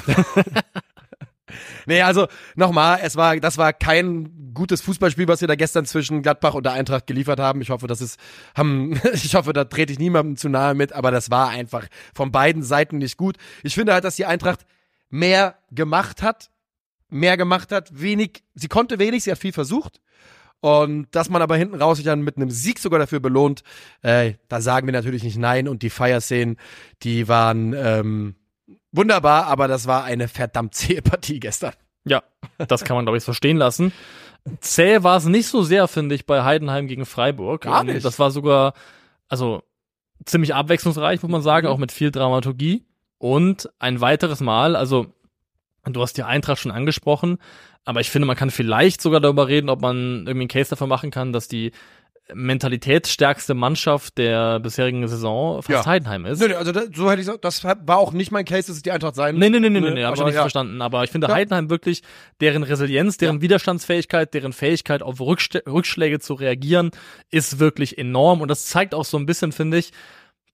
Nee, 1.86 2.02
also 2.02 2.28
nochmal, 2.56 3.00
es 3.04 3.16
war, 3.16 3.38
das 3.38 3.58
war 3.58 3.72
kein 3.72 4.54
gutes 4.54 4.82
Fußballspiel, 4.82 5.28
was 5.28 5.41
wir 5.41 5.48
da 5.48 5.56
gestern 5.56 5.86
zwischen 5.86 6.22
Gladbach 6.22 6.54
und 6.54 6.66
der 6.66 6.74
Eintracht 6.74 7.08
geliefert 7.08 7.39
haben. 7.39 7.62
Ich 7.62 7.70
hoffe, 7.70 7.88
das 7.88 8.02
ist, 8.02 8.20
haben, 8.56 9.00
ich 9.14 9.36
hoffe, 9.36 9.54
da 9.54 9.66
trete 9.66 9.93
ich 9.93 10.00
niemandem 10.00 10.38
zu 10.38 10.50
nahe 10.50 10.74
mit, 10.74 10.93
aber 10.93 11.12
das 11.12 11.30
war 11.30 11.50
einfach 11.50 11.88
von 12.14 12.32
beiden 12.32 12.64
Seiten 12.64 12.98
nicht 12.98 13.18
gut. 13.18 13.38
Ich 13.64 13.76
finde 13.76 13.93
halt, 13.93 14.04
dass 14.04 14.16
die 14.16 14.26
Eintracht 14.26 14.66
mehr 15.10 15.56
gemacht 15.72 16.24
hat, 16.24 16.50
mehr 17.10 17.38
gemacht 17.38 17.72
hat, 17.72 17.89
wenig, 18.01 18.43
sie 18.56 18.68
konnte 18.68 18.99
wenig, 18.99 19.24
sie 19.24 19.32
hat 19.32 19.38
viel 19.38 19.53
versucht. 19.53 20.01
Und 20.62 21.08
dass 21.12 21.30
man 21.30 21.41
aber 21.41 21.56
hinten 21.58 21.76
raus 21.76 21.97
sich 21.97 22.06
dann 22.06 22.22
mit 22.22 22.38
einem 22.38 22.49
Sieg 22.49 22.80
sogar 22.80 22.97
dafür 22.99 23.20
belohnt, 23.20 23.62
äh, 24.01 24.34
da 24.47 24.62
sagen 24.62 24.88
wir 24.88 24.93
natürlich 24.93 25.24
nicht 25.24 25.38
nein. 25.38 25.68
Und 25.68 25.84
die 25.84 25.89
Feierszenen, 25.91 26.58
die 27.03 27.28
waren 27.28 27.74
ähm, 27.74 28.36
wunderbar, 28.91 29.45
aber 29.45 29.68
das 29.68 29.86
war 29.86 30.03
eine 30.06 30.28
verdammt 30.28 30.74
zähe 30.74 31.01
Partie 31.01 31.39
gestern. 31.39 31.74
Ja, 32.06 32.24
das 32.58 32.84
kann 32.84 32.95
man, 32.95 33.06
glaube 33.06 33.18
ich, 33.18 33.24
so 33.24 33.34
stehen 33.34 33.58
lassen. 33.58 33.91
Zäh 34.60 35.01
war 35.03 35.18
es 35.18 35.26
nicht 35.26 35.47
so 35.47 35.64
sehr, 35.64 35.88
finde 35.88 36.16
ich, 36.16 36.26
bei 36.26 36.43
Heidenheim 36.43 36.88
gegen 36.88 37.06
Freiburg. 37.06 37.62
Gar 37.62 37.82
Ähm, 37.82 37.88
nicht. 37.88 38.06
Das 38.06 38.18
war 38.20 38.32
sogar, 38.32 38.74
also 39.28 39.64
ziemlich 40.26 40.53
abwechslungsreich, 40.56 41.22
muss 41.22 41.32
man 41.32 41.41
sagen, 41.41 41.68
Mhm. 41.68 41.74
auch 41.74 41.78
mit 41.78 41.91
viel 41.91 42.12
Dramaturgie. 42.12 42.86
Und 43.18 43.70
ein 43.80 44.01
weiteres 44.01 44.39
Mal, 44.41 44.76
also 44.76 45.08
du 45.94 46.02
hast 46.02 46.14
die 46.18 46.24
Eintracht 46.24 46.60
schon 46.60 46.72
angesprochen, 46.72 47.38
aber 47.84 48.02
ich 48.02 48.10
finde, 48.10 48.26
man 48.26 48.36
kann 48.36 48.50
vielleicht 48.52 49.02
sogar 49.02 49.20
darüber 49.20 49.48
reden, 49.48 49.70
ob 49.70 49.82
man 49.82 50.26
irgendwie 50.26 50.42
einen 50.42 50.48
Case 50.48 50.70
dafür 50.70 50.88
machen 50.88 51.12
kann, 51.12 51.34
dass 51.34 51.48
die 51.48 51.72
mentalitätsstärkste 52.34 53.54
Mannschaft 53.54 54.18
der 54.18 54.60
bisherigen 54.60 55.08
Saison 55.08 55.62
fast 55.62 55.70
Ja. 55.70 55.86
Heidenheim 55.86 56.26
ist. 56.26 56.40
Nee, 56.40 56.48
nee, 56.48 56.54
also 56.56 56.72
das, 56.72 56.88
so 56.94 57.10
hätte 57.12 57.22
ich 57.22 57.28
das 57.40 57.64
war 57.64 57.98
auch 57.98 58.14
nicht 58.14 58.32
mein 58.32 58.46
Case, 58.46 58.68
dass 58.68 58.78
es 58.78 58.82
die 58.82 58.92
Eintracht 58.92 59.16
sein 59.16 59.36
Nee, 59.36 59.50
nee, 59.50 59.60
nee, 59.60 59.70
nee, 59.70 59.80
nee, 59.80 59.90
Nee, 59.90 59.96
nee 59.96 60.06
hab 60.06 60.16
ich 60.16 60.24
nicht 60.24 60.34
ja. 60.34 60.42
verstanden. 60.42 60.82
Aber 60.82 61.04
ich 61.04 61.12
finde 61.12 61.28
Ja. 61.28 61.36
Heidenheim 61.36 61.70
wirklich, 61.70 62.02
deren 62.42 62.64
Resilienz, 62.64 63.18
deren 63.18 63.42
Widerstandsfähigkeit, 63.42 64.34
deren 64.34 64.54
Fähigkeit 64.54 65.04
auf 65.04 65.20
Rückste 65.22 65.64
Rückschläge 65.68 66.20
zu 66.20 66.34
reagieren, 66.34 66.92
ist 67.30 67.60
wirklich 67.60 67.98
enorm. 67.98 68.42
Und 68.42 68.50
das 68.50 68.66
zeigt 68.66 68.96
auch 68.96 69.06
so 69.06 69.18
ein 69.18 69.28
bisschen, 69.28 69.52
finde 69.52 69.78
ich, 69.78 69.92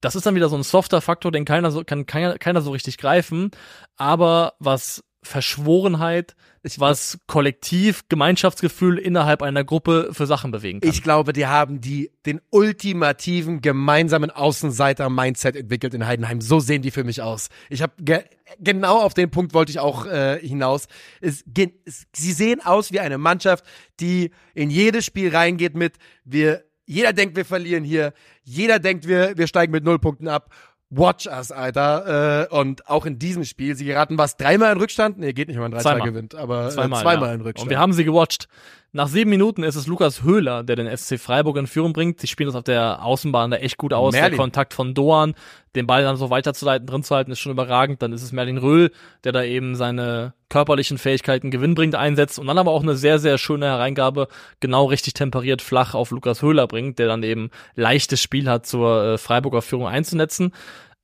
das 0.01 0.15
ist 0.15 0.25
dann 0.25 0.35
wieder 0.35 0.49
so 0.49 0.57
ein 0.57 0.63
softer 0.63 0.99
Faktor, 0.99 1.31
den 1.31 1.45
keiner 1.45 1.71
so, 1.71 1.83
kann 1.85 2.05
keiner, 2.05 2.37
keiner 2.37 2.61
so 2.61 2.71
richtig 2.71 2.97
greifen. 2.97 3.51
Aber 3.95 4.53
was 4.59 5.03
Verschworenheit, 5.23 6.35
was 6.77 7.19
Kollektiv, 7.27 8.03
Gemeinschaftsgefühl 8.09 8.97
innerhalb 8.97 9.41
einer 9.41 9.63
Gruppe 9.63 10.09
für 10.13 10.25
Sachen 10.25 10.51
bewegen 10.51 10.79
kann. 10.79 10.89
Ich 10.89 11.03
glaube, 11.03 11.33
die 11.33 11.45
haben 11.45 11.79
die 11.81 12.11
den 12.25 12.41
ultimativen 12.49 13.61
gemeinsamen 13.61 14.31
Außenseiter-Mindset 14.31 15.55
entwickelt 15.55 15.93
in 15.93 16.05
Heidenheim. 16.05 16.41
So 16.41 16.59
sehen 16.59 16.81
die 16.81 16.91
für 16.91 17.03
mich 17.03 17.21
aus. 17.21 17.49
Ich 17.69 17.81
habe 17.81 17.93
ge 17.99 18.23
genau 18.59 18.99
auf 18.99 19.13
den 19.13 19.31
Punkt 19.31 19.53
wollte 19.53 19.71
ich 19.71 19.79
auch 19.79 20.05
äh, 20.05 20.39
hinaus. 20.39 20.87
Es, 21.21 21.43
es, 21.85 22.05
sie 22.13 22.31
sehen 22.33 22.59
aus 22.63 22.91
wie 22.91 22.99
eine 22.99 23.17
Mannschaft, 23.17 23.63
die 23.99 24.31
in 24.53 24.69
jedes 24.69 25.05
Spiel 25.05 25.35
reingeht 25.35 25.75
mit 25.75 25.97
wir. 26.25 26.63
Jeder 26.85 27.13
denkt, 27.13 27.37
wir 27.37 27.45
verlieren 27.45 27.85
hier. 27.85 28.11
Jeder 28.43 28.79
denkt, 28.79 29.07
wir 29.07 29.37
wir 29.37 29.47
steigen 29.47 29.71
mit 29.71 29.83
null 29.85 29.99
Punkten 29.99 30.27
ab. 30.27 30.51
Watch 30.91 31.25
us, 31.25 31.51
Alter. 31.51 32.49
Äh, 32.51 32.55
und 32.55 32.87
auch 32.89 33.05
in 33.05 33.17
diesem 33.17 33.45
Spiel, 33.45 33.75
sie 33.75 33.85
geraten 33.85 34.17
was 34.17 34.35
dreimal 34.35 34.73
in 34.73 34.77
Rückstand. 34.77 35.17
Nee, 35.17 35.31
geht 35.31 35.47
nicht, 35.47 35.55
wenn 35.55 35.71
man 35.71 35.73
3-2 35.73 35.81
Zweimal. 35.81 36.07
gewinnt, 36.09 36.35
aber 36.35 36.69
zweimal, 36.69 36.73
Zweimal, 36.73 36.99
äh, 36.99 37.03
zweimal 37.03 37.29
ja. 37.29 37.35
in 37.35 37.41
Rückstand. 37.41 37.63
Und 37.65 37.69
wir 37.69 37.79
haben 37.79 37.93
sie 37.93 38.03
gewatcht. 38.03 38.47
Nach 38.93 39.07
sieben 39.07 39.29
Minuten 39.29 39.63
ist 39.63 39.75
es 39.75 39.87
Lukas 39.87 40.21
Höhler, 40.21 40.63
der 40.63 40.75
den 40.75 40.97
SC 40.97 41.17
Freiburg 41.17 41.55
in 41.55 41.65
Führung 41.65 41.93
bringt. 41.93 42.19
Sie 42.19 42.27
spielen 42.27 42.47
das 42.47 42.57
auf 42.57 42.65
der 42.65 43.05
Außenbahn 43.05 43.51
da 43.51 43.57
echt 43.57 43.77
gut 43.77 43.93
aus. 43.93 44.11
Merlin. 44.11 44.31
Der 44.31 44.37
Kontakt 44.37 44.73
von 44.73 44.93
Doan, 44.93 45.33
den 45.75 45.87
Ball 45.87 46.03
dann 46.03 46.17
so 46.17 46.29
weiterzuleiten, 46.29 46.85
drin 46.87 47.01
zu 47.01 47.15
halten, 47.15 47.31
ist 47.31 47.39
schon 47.39 47.53
überragend. 47.53 48.01
Dann 48.01 48.11
ist 48.11 48.21
es 48.21 48.33
Merlin 48.33 48.57
Röhl, 48.57 48.91
der 49.23 49.31
da 49.31 49.43
eben 49.43 49.75
seine 49.75 50.33
körperlichen 50.49 50.97
Fähigkeiten 50.97 51.51
gewinnbringend 51.51 51.95
einsetzt 51.95 52.37
und 52.37 52.47
dann 52.47 52.57
aber 52.57 52.71
auch 52.71 52.83
eine 52.83 52.97
sehr, 52.97 53.17
sehr 53.17 53.37
schöne 53.37 53.67
Hereingabe 53.67 54.27
genau 54.59 54.87
richtig 54.87 55.13
temperiert 55.13 55.61
flach 55.61 55.93
auf 55.93 56.11
Lukas 56.11 56.41
Höhler 56.41 56.67
bringt, 56.67 56.99
der 56.99 57.07
dann 57.07 57.23
eben 57.23 57.49
leichtes 57.75 58.21
Spiel 58.21 58.49
hat, 58.49 58.65
zur 58.65 59.03
äh, 59.03 59.17
Freiburger 59.17 59.61
Führung 59.61 59.87
einzunetzen. 59.87 60.51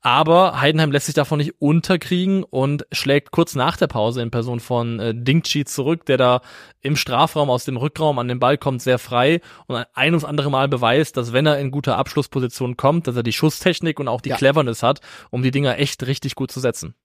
Aber 0.08 0.62
Heidenheim 0.62 0.93
lässt 0.93 1.08
sich 1.08 1.16
davon 1.16 1.38
nicht 1.39 1.55
unterkriegen 1.60 2.45
und 2.45 2.88
schlägt 2.93 3.32
kurz 3.32 3.55
nach 3.55 3.76
der 3.76 3.88
Pause 3.88 4.22
in 4.22 4.32
Person 4.32 4.62
von 4.62 5.01
äh, 5.01 5.14
Dingchi 5.14 5.66
zurück, 5.66 6.05
der 6.05 6.16
da 6.16 6.39
im 6.80 6.95
Strafraum 6.95 7.49
aus 7.49 7.66
dem 7.66 7.76
Rückraum 7.76 8.18
an 8.18 8.30
den 8.30 8.39
Ball 8.39 8.58
kommt, 8.58 8.82
sehr 8.82 8.99
frei 8.99 9.41
und 9.66 9.86
ein 9.93 10.14
ums 10.14 10.24
andere 10.24 10.49
Mal 10.49 10.70
beweist, 10.70 11.18
dass 11.18 11.34
wenn 11.34 11.45
er 11.45 11.60
in 11.60 11.72
guter 11.72 11.97
Abschlussposition 11.97 12.78
kommt, 12.78 13.08
dass 13.08 13.18
er 13.18 13.24
die 13.24 13.34
Schusstechnik 13.34 13.99
und 13.99 14.08
auch 14.08 14.22
die 14.22 14.30
Ja. 14.30 14.38
Cleverness 14.38 14.82
hat, 14.82 15.01
um 15.30 15.43
die 15.43 15.51
Dinger 15.51 15.78
echt 15.78 16.08
richtig 16.08 16.36
gut 16.36 16.51
zu 16.51 16.62
setzen. 16.62 16.95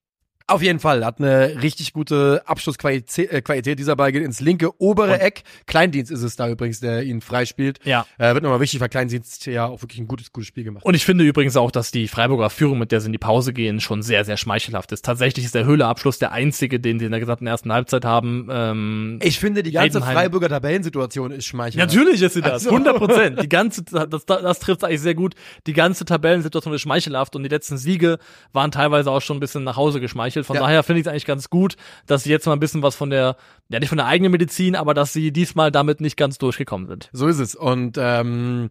Auf 0.47 0.63
jeden 0.63 0.79
Fall, 0.81 1.05
hat 1.05 1.19
eine 1.19 1.63
richtig 1.63 1.93
gute 1.93 2.43
Abschlussqualität. 2.47 3.31
Äh. 3.49 3.77
Dieser 3.77 3.97
Ball 3.97 4.13
geht 4.13 4.23
ins 4.25 4.41
linke 4.41 4.71
obere 4.81 5.21
Eck. 5.21 5.43
Kleindienst 5.67 6.11
ist 6.11 6.23
es 6.23 6.37
da 6.37 6.49
übrigens, 6.49 6.81
der 6.81 7.03
ihn 7.05 7.21
freispielt. 7.21 7.79
Ja. 7.85 8.07
Äh, 8.19 8.35
wird 8.35 8.43
nochmal 8.43 8.61
wichtig, 8.61 8.81
weil 8.81 8.89
Kleindienst 8.89 9.47
ja 9.47 9.67
auch 9.67 9.83
wirklich 9.83 10.01
ein 10.01 10.09
gutes, 10.09 10.33
gutes 10.33 10.49
Spiel 10.49 10.65
gemacht. 10.65 10.85
Und 10.85 10.95
ich 10.95 11.05
finde 11.05 11.25
übrigens 11.25 11.57
auch, 11.57 11.71
dass 11.71 11.91
die 11.91 12.09
Freiburger 12.09 12.51
Führung, 12.51 12.79
mit 12.79 12.93
der 12.93 13.01
sie 13.01 13.07
in 13.07 13.13
die 13.13 13.19
Pause 13.19 13.53
gehen, 13.53 13.81
schon 13.81 14.03
sehr, 14.03 14.25
sehr 14.25 14.37
schmeichelhaft 14.37 14.93
ist. 14.93 15.05
Tatsächlich 15.05 15.45
ist 15.45 15.55
der 15.55 15.65
Höhleabschluss 15.65 16.19
der 16.19 16.33
einzige, 16.33 16.81
den 16.81 16.99
sie 16.99 17.05
in 17.07 17.11
der 17.13 17.21
gesamten 17.21 17.47
ersten 17.47 17.73
Halbzeit 17.73 18.05
haben. 18.05 18.49
Ähm, 18.51 19.19
Ich 19.23 19.39
finde, 19.39 19.63
die 19.63 19.73
ganze 19.73 19.99
Heidenheim- 20.01 20.15
Freiburger 20.15 20.49
Tabellensituation 20.49 21.31
ist 21.33 21.47
schmeichelhaft. 21.47 21.93
Natürlich 21.95 22.21
ist 22.23 22.35
sie 22.35 22.43
das, 22.43 22.53
Also- 22.67 22.71
100 22.71 22.97
Prozent. 22.97 23.43
Die 23.43 23.49
ganze, 23.49 23.83
das, 23.85 24.27
das 24.27 24.59
trifft 24.59 24.85
eigentlich 24.85 25.01
sehr 25.01 25.15
gut. 25.15 25.35
Die 25.67 25.73
ganze 25.73 26.05
Tabellensituation 26.05 26.75
ist 26.75 26.81
schmeichelhaft 26.83 27.37
und 27.37 27.43
die 27.43 27.49
letzten 27.49 27.79
Siege 27.79 28.19
waren 28.53 28.71
teilweise 28.71 29.11
auch 29.11 29.21
schon 29.23 29.37
ein 29.37 29.41
bisschen 29.41 29.65
nach 29.65 29.77
Hause 29.77 30.01
geschmeichelt. 30.01 30.32
Von 30.45 30.57
Ja. 30.57 30.63
daher 30.63 30.83
finde 30.83 31.01
ich 31.01 31.07
es 31.07 31.11
eigentlich 31.11 31.27
ganz 31.27 31.51
gut, 31.51 31.77
dass 32.07 32.25
sie 32.25 32.31
jetzt 32.31 32.47
mal 32.47 32.53
ein 32.55 32.61
bisschen 32.61 32.83
was 32.83 32.95
von 32.95 33.11
der, 33.11 33.37
ja 33.69 33.79
nicht 33.81 33.89
von 33.89 33.99
der 33.99 34.07
eigenen 34.07 34.33
Medizin, 34.33 34.75
aber 34.77 34.95
dass 34.95 35.13
sie 35.13 35.33
diesmal 35.33 35.71
damit 35.71 36.01
nicht 36.01 36.17
ganz 36.17 36.39
durchgekommen 36.39 36.87
sind. 36.89 37.09
So 37.13 37.27
ist 37.29 37.39
es. 37.39 37.55
Und 37.55 37.97
ähm, 38.01 38.71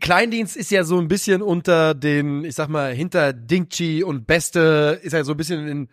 Kleindienst 0.00 0.56
ist 0.56 0.70
ja 0.70 0.84
so 0.84 0.98
ein 0.98 1.08
bisschen 1.08 1.42
unter 1.42 1.94
den, 1.94 2.44
ich 2.44 2.54
sag 2.54 2.68
mal, 2.68 2.92
hinter 2.94 3.32
Dingchi 3.32 4.02
und 4.02 4.26
Beste 4.26 4.98
ist 5.02 5.12
ja 5.12 5.24
so 5.24 5.32
ein 5.32 5.36
bisschen 5.36 5.68
in 5.68 5.88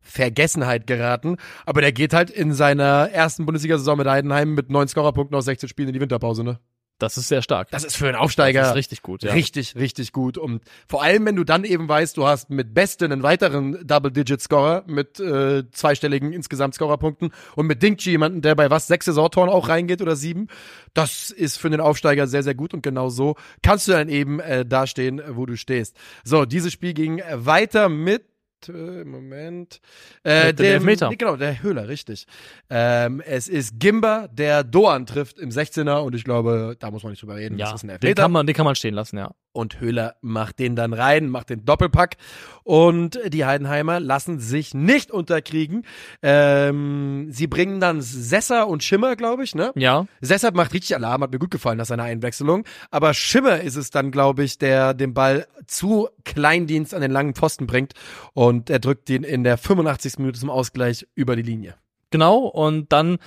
Vergessenheit 0.00 0.86
geraten. 0.86 1.36
Aber 1.66 1.80
der 1.80 1.92
geht 1.92 2.12
halt 2.14 2.30
in 2.30 2.52
seiner 2.54 3.10
ersten 3.10 3.44
Bundesliga-Saison 3.46 3.98
mit 3.98 4.08
Heidenheim 4.08 4.54
mit 4.54 4.70
neun 4.70 4.88
Scorerpunkten 4.88 5.36
aus 5.36 5.44
16 5.44 5.68
Spielen 5.68 5.88
in 5.88 5.94
die 5.94 6.00
Winterpause, 6.00 6.42
ne? 6.42 6.58
Das 7.02 7.16
ist 7.16 7.28
sehr 7.28 7.42
stark. 7.42 7.70
Das 7.70 7.84
ist 7.84 7.96
für 7.96 8.06
einen 8.06 8.16
Aufsteiger 8.16 8.60
Das 8.60 8.70
ist 8.70 8.76
richtig 8.76 9.02
gut, 9.02 9.22
ja. 9.22 9.32
richtig, 9.32 9.74
richtig 9.74 10.12
gut. 10.12 10.38
Und 10.38 10.62
vor 10.86 11.02
allem, 11.02 11.26
wenn 11.26 11.36
du 11.36 11.44
dann 11.44 11.64
eben 11.64 11.88
weißt, 11.88 12.16
du 12.16 12.26
hast 12.26 12.50
mit 12.50 12.74
Beste 12.74 13.04
einen 13.04 13.22
weiteren 13.22 13.86
Double-Digit-Scorer 13.86 14.84
mit 14.86 15.18
äh, 15.18 15.64
zweistelligen 15.70 16.32
insgesamt 16.32 16.74
Scorerpunkten 16.74 17.32
und 17.56 17.66
mit 17.66 17.82
Dingchi 17.82 18.10
jemanden, 18.10 18.40
der 18.40 18.54
bei 18.54 18.70
was 18.70 18.86
sechs 18.86 19.06
Saisontoren 19.06 19.50
auch 19.50 19.68
reingeht 19.68 20.00
oder 20.00 20.16
sieben. 20.16 20.48
Das 20.94 21.30
ist 21.30 21.58
für 21.58 21.70
den 21.70 21.80
Aufsteiger 21.80 22.26
sehr, 22.26 22.42
sehr 22.42 22.54
gut 22.54 22.72
und 22.72 22.82
genau 22.82 23.08
so 23.08 23.34
kannst 23.62 23.88
du 23.88 23.92
dann 23.92 24.08
eben 24.08 24.40
äh, 24.40 24.64
dastehen, 24.64 25.20
wo 25.30 25.46
du 25.46 25.56
stehst. 25.56 25.96
So, 26.24 26.44
dieses 26.44 26.72
Spiel 26.72 26.94
ging 26.94 27.22
weiter 27.32 27.88
mit 27.88 28.31
äh, 28.68 29.04
Moment. 29.04 29.80
Äh, 30.24 30.48
Mit 30.48 30.58
dem 30.58 30.66
Elfmeter. 30.66 31.10
nee, 31.10 31.16
Genau, 31.16 31.36
der 31.36 31.62
Höhler, 31.62 31.88
richtig. 31.88 32.26
Ähm, 32.70 33.20
es 33.24 33.48
ist 33.48 33.78
Gimba, 33.78 34.28
der 34.28 34.64
Doan 34.64 35.06
trifft 35.06 35.38
im 35.38 35.50
16er 35.50 35.98
und 36.00 36.14
ich 36.14 36.24
glaube, 36.24 36.76
da 36.78 36.90
muss 36.90 37.02
man 37.02 37.12
nicht 37.12 37.22
drüber 37.22 37.36
reden. 37.36 37.58
Ja, 37.58 37.66
das 37.66 37.76
ist 37.76 37.84
ein 37.84 37.88
den 37.88 37.94
Elfmeter 37.94 38.22
kann 38.22 38.32
man, 38.32 38.46
den 38.46 38.54
kann 38.54 38.64
man 38.64 38.74
stehen 38.74 38.94
lassen, 38.94 39.18
ja. 39.18 39.32
Und 39.52 39.80
Höhler 39.80 40.16
macht 40.20 40.58
den 40.58 40.76
dann 40.76 40.92
rein, 40.92 41.28
macht 41.28 41.50
den 41.50 41.64
Doppelpack 41.64 42.16
und 42.64 43.18
die 43.28 43.44
Heidenheimer 43.44 44.00
lassen 44.00 44.38
sich 44.38 44.74
nicht 44.74 45.10
unterkriegen. 45.10 45.84
Ähm, 46.22 47.28
sie 47.30 47.46
bringen 47.46 47.80
dann 47.80 48.00
Sesser 48.00 48.68
und 48.68 48.82
Schimmer, 48.82 49.16
glaube 49.16 49.44
ich, 49.44 49.54
ne? 49.54 49.72
Ja, 49.74 50.06
Sesser 50.20 50.52
macht 50.52 50.72
richtig 50.72 50.94
Alarm, 50.94 51.22
hat 51.22 51.32
mir 51.32 51.38
gut 51.38 51.50
gefallen 51.50 51.78
nach 51.78 51.86
seiner 51.86 52.04
Einwechslung. 52.04 52.64
Aber 52.90 53.14
Schimmer 53.14 53.60
ist 53.60 53.76
es 53.76 53.90
dann, 53.90 54.10
glaube 54.10 54.44
ich, 54.44 54.58
der 54.58 54.94
den 54.94 55.14
Ball 55.14 55.46
zu 55.66 56.08
Kleindienst 56.24 56.94
an 56.94 57.02
den 57.02 57.10
langen 57.10 57.34
Pfosten 57.34 57.66
bringt 57.66 57.92
und 58.32 58.70
er 58.70 58.78
drückt 58.78 59.08
ihn 59.10 59.22
in 59.22 59.44
der 59.44 59.58
85. 59.58 60.18
Minute 60.18 60.38
zum 60.38 60.50
Ausgleich 60.50 61.06
über 61.14 61.36
die 61.36 61.42
Linie. 61.42 61.74
genau. 62.10 62.38
Und 62.38 62.92
dann 62.92 63.18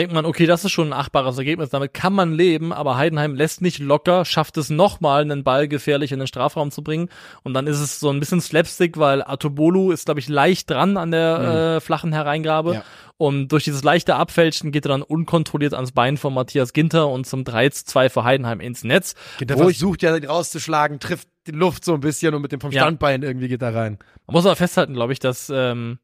denkt 0.00 0.14
man, 0.14 0.24
okay, 0.24 0.46
das 0.46 0.64
ist 0.64 0.72
schon 0.72 0.88
ein 0.88 0.92
achtbares 0.98 1.36
Ergebnis, 1.36 1.68
damit 1.68 1.92
kann 1.92 2.14
man 2.14 2.32
leben, 2.32 2.72
aber 2.72 2.96
Heidenheim 2.96 3.34
lässt 3.34 3.60
nicht 3.60 3.78
locker, 3.80 4.24
schafft 4.24 4.56
es 4.56 4.70
nochmal, 4.70 5.20
einen 5.20 5.44
Ball 5.44 5.68
gefährlich 5.68 6.10
in 6.10 6.18
den 6.18 6.26
Strafraum 6.26 6.70
zu 6.70 6.82
bringen. 6.82 7.10
Und 7.42 7.52
dann 7.52 7.66
ist 7.66 7.80
es 7.80 8.00
so 8.00 8.08
ein 8.08 8.18
bisschen 8.18 8.40
Slapstick, 8.40 8.96
weil 8.98 9.22
Atobolu 9.22 9.92
ist, 9.92 10.06
glaube 10.06 10.20
ich, 10.20 10.28
leicht 10.30 10.70
dran 10.70 10.96
an 10.96 11.10
der 11.10 11.76
äh, 11.76 11.80
flachen 11.80 12.14
Hereingabe. 12.14 12.74
Ja. 12.76 12.84
Und 13.18 13.48
durch 13.48 13.64
dieses 13.64 13.84
leichte 13.84 14.16
Abfälschen 14.16 14.72
geht 14.72 14.86
er 14.86 14.88
dann 14.88 15.02
unkontrolliert 15.02 15.74
ans 15.74 15.92
Bein 15.92 16.16
von 16.16 16.32
Matthias 16.32 16.72
Ginter 16.72 17.08
und 17.08 17.26
zum 17.26 17.42
3-2 17.44 18.08
für 18.08 18.24
Heidenheim 18.24 18.60
ins 18.60 18.82
Netz. 18.82 19.14
Wo 19.38 19.68
ich, 19.68 19.76
versucht 19.76 20.00
ja, 20.02 20.16
rauszuschlagen, 20.16 20.98
trifft 21.00 21.28
die 21.46 21.52
Luft 21.52 21.84
so 21.84 21.92
ein 21.92 22.00
bisschen 22.00 22.34
und 22.34 22.40
mit 22.40 22.52
dem 22.52 22.60
vom 22.62 22.70
Ja. 22.72 22.82
Standbein 22.82 23.22
irgendwie 23.22 23.48
geht 23.48 23.60
er 23.60 23.74
rein. 23.74 23.98
man 24.26 24.34
muss 24.34 24.46
aber 24.46 24.56
festhalten, 24.56 24.94
glaube 24.94 25.12
ich, 25.12 25.18
dass 25.18 25.52
ähm, 25.54 25.98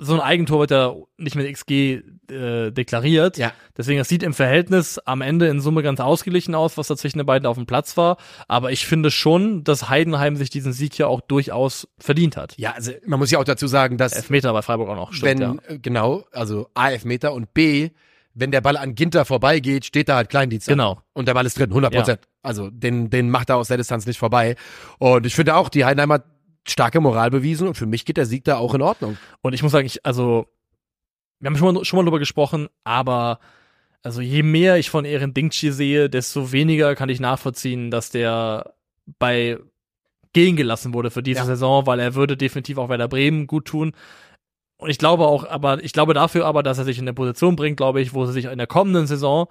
so 0.00 0.14
ein 0.14 0.20
Eigentor 0.20 0.60
wird 0.60 0.70
ja 0.70 0.94
nicht 1.18 1.36
mit 1.36 1.52
XG 1.52 2.00
äh, 2.30 2.70
deklariert. 2.70 3.36
Ja. 3.36 3.52
Deswegen, 3.76 3.98
das 3.98 4.08
sieht 4.08 4.22
im 4.22 4.32
Verhältnis 4.32 4.98
am 4.98 5.20
Ende 5.20 5.48
in 5.48 5.60
Summe 5.60 5.82
ganz 5.82 6.00
ausgeglichen 6.00 6.54
aus, 6.54 6.78
was 6.78 6.88
da 6.88 6.96
zwischen 6.96 7.18
den 7.18 7.26
beiden 7.26 7.46
auf 7.46 7.56
dem 7.56 7.66
Platz 7.66 7.98
war. 7.98 8.16
Aber 8.48 8.72
ich 8.72 8.86
finde 8.86 9.10
schon, 9.10 9.62
dass 9.62 9.90
Heidenheim 9.90 10.36
sich 10.36 10.48
diesen 10.48 10.72
Sieg 10.72 10.96
ja 10.96 11.06
auch 11.06 11.20
durchaus 11.20 11.86
verdient 11.98 12.38
hat. 12.38 12.54
Ja, 12.56 12.72
also 12.72 12.92
man 13.06 13.18
muss 13.18 13.30
ja 13.30 13.38
auch 13.38 13.44
dazu 13.44 13.66
sagen, 13.66 13.98
dass 13.98 14.14
Elfmeter 14.14 14.52
bei 14.54 14.62
Freiburg 14.62 14.88
auch 14.88 14.96
noch. 14.96 15.12
Stimmt, 15.12 15.40
wenn, 15.40 15.40
ja. 15.40 15.54
äh, 15.68 15.78
genau, 15.78 16.24
also 16.32 16.68
A, 16.72 16.90
Elfmeter 16.90 17.34
und 17.34 17.52
B, 17.52 17.90
wenn 18.32 18.50
der 18.50 18.62
Ball 18.62 18.78
an 18.78 18.94
Ginter 18.94 19.26
vorbeigeht, 19.26 19.84
steht 19.84 20.08
da 20.08 20.16
halt 20.16 20.30
Kleindienst. 20.30 20.66
Genau. 20.66 21.02
Und 21.12 21.28
der 21.28 21.34
Ball 21.34 21.44
ist 21.44 21.58
drin, 21.58 21.70
100 21.70 21.92
Prozent. 21.92 22.20
Also 22.42 22.70
den, 22.70 23.10
den 23.10 23.28
macht 23.28 23.50
er 23.50 23.56
aus 23.56 23.68
der 23.68 23.76
Distanz 23.76 24.06
nicht 24.06 24.18
vorbei. 24.18 24.56
Und 24.98 25.26
ich 25.26 25.34
finde 25.34 25.56
auch, 25.56 25.68
die 25.68 25.84
Heidenheimer 25.84 26.22
starke 26.66 27.00
Moral 27.00 27.30
bewiesen 27.30 27.66
und 27.68 27.74
für 27.74 27.86
mich 27.86 28.04
geht 28.04 28.16
der 28.16 28.26
Sieg 28.26 28.44
da 28.44 28.56
auch 28.58 28.74
in 28.74 28.82
Ordnung. 28.82 29.16
Und 29.40 29.54
ich 29.54 29.62
muss 29.62 29.72
sagen, 29.72 29.86
ich, 29.86 30.04
also, 30.04 30.46
wir 31.40 31.48
haben 31.48 31.56
schon 31.56 31.74
mal, 31.74 31.84
schon 31.84 31.96
mal 31.96 32.04
drüber 32.04 32.18
gesprochen, 32.18 32.68
aber 32.84 33.40
also 34.02 34.20
je 34.20 34.42
mehr 34.42 34.78
ich 34.78 34.90
von 34.90 35.04
Ehren 35.04 35.34
Dingchi 35.34 35.72
sehe, 35.72 36.08
desto 36.08 36.52
weniger 36.52 36.94
kann 36.94 37.08
ich 37.08 37.20
nachvollziehen, 37.20 37.90
dass 37.90 38.10
der 38.10 38.74
bei 39.18 39.58
gehen 40.32 40.56
gelassen 40.56 40.94
wurde 40.94 41.10
für 41.10 41.22
diese 41.22 41.40
Ja. 41.40 41.44
Saison, 41.44 41.86
weil 41.86 41.98
er 41.98 42.14
würde 42.14 42.36
definitiv 42.36 42.78
auch 42.78 42.88
Werder 42.88 43.08
Bremen 43.08 43.46
gut 43.46 43.64
tun. 43.66 43.92
Und 44.76 44.88
ich 44.88 44.98
glaube 44.98 45.26
auch, 45.26 45.44
aber 45.44 45.82
ich 45.82 45.92
glaube 45.92 46.14
dafür 46.14 46.46
aber, 46.46 46.62
dass 46.62 46.78
er 46.78 46.84
sich 46.84 46.98
in 46.98 47.04
eine 47.04 47.14
Position 47.14 47.56
bringt, 47.56 47.76
glaube 47.76 48.00
ich, 48.00 48.14
wo 48.14 48.24
sie 48.26 48.32
sich 48.32 48.46
in 48.46 48.58
der 48.58 48.66
kommenden 48.66 49.06
Saison 49.06 49.48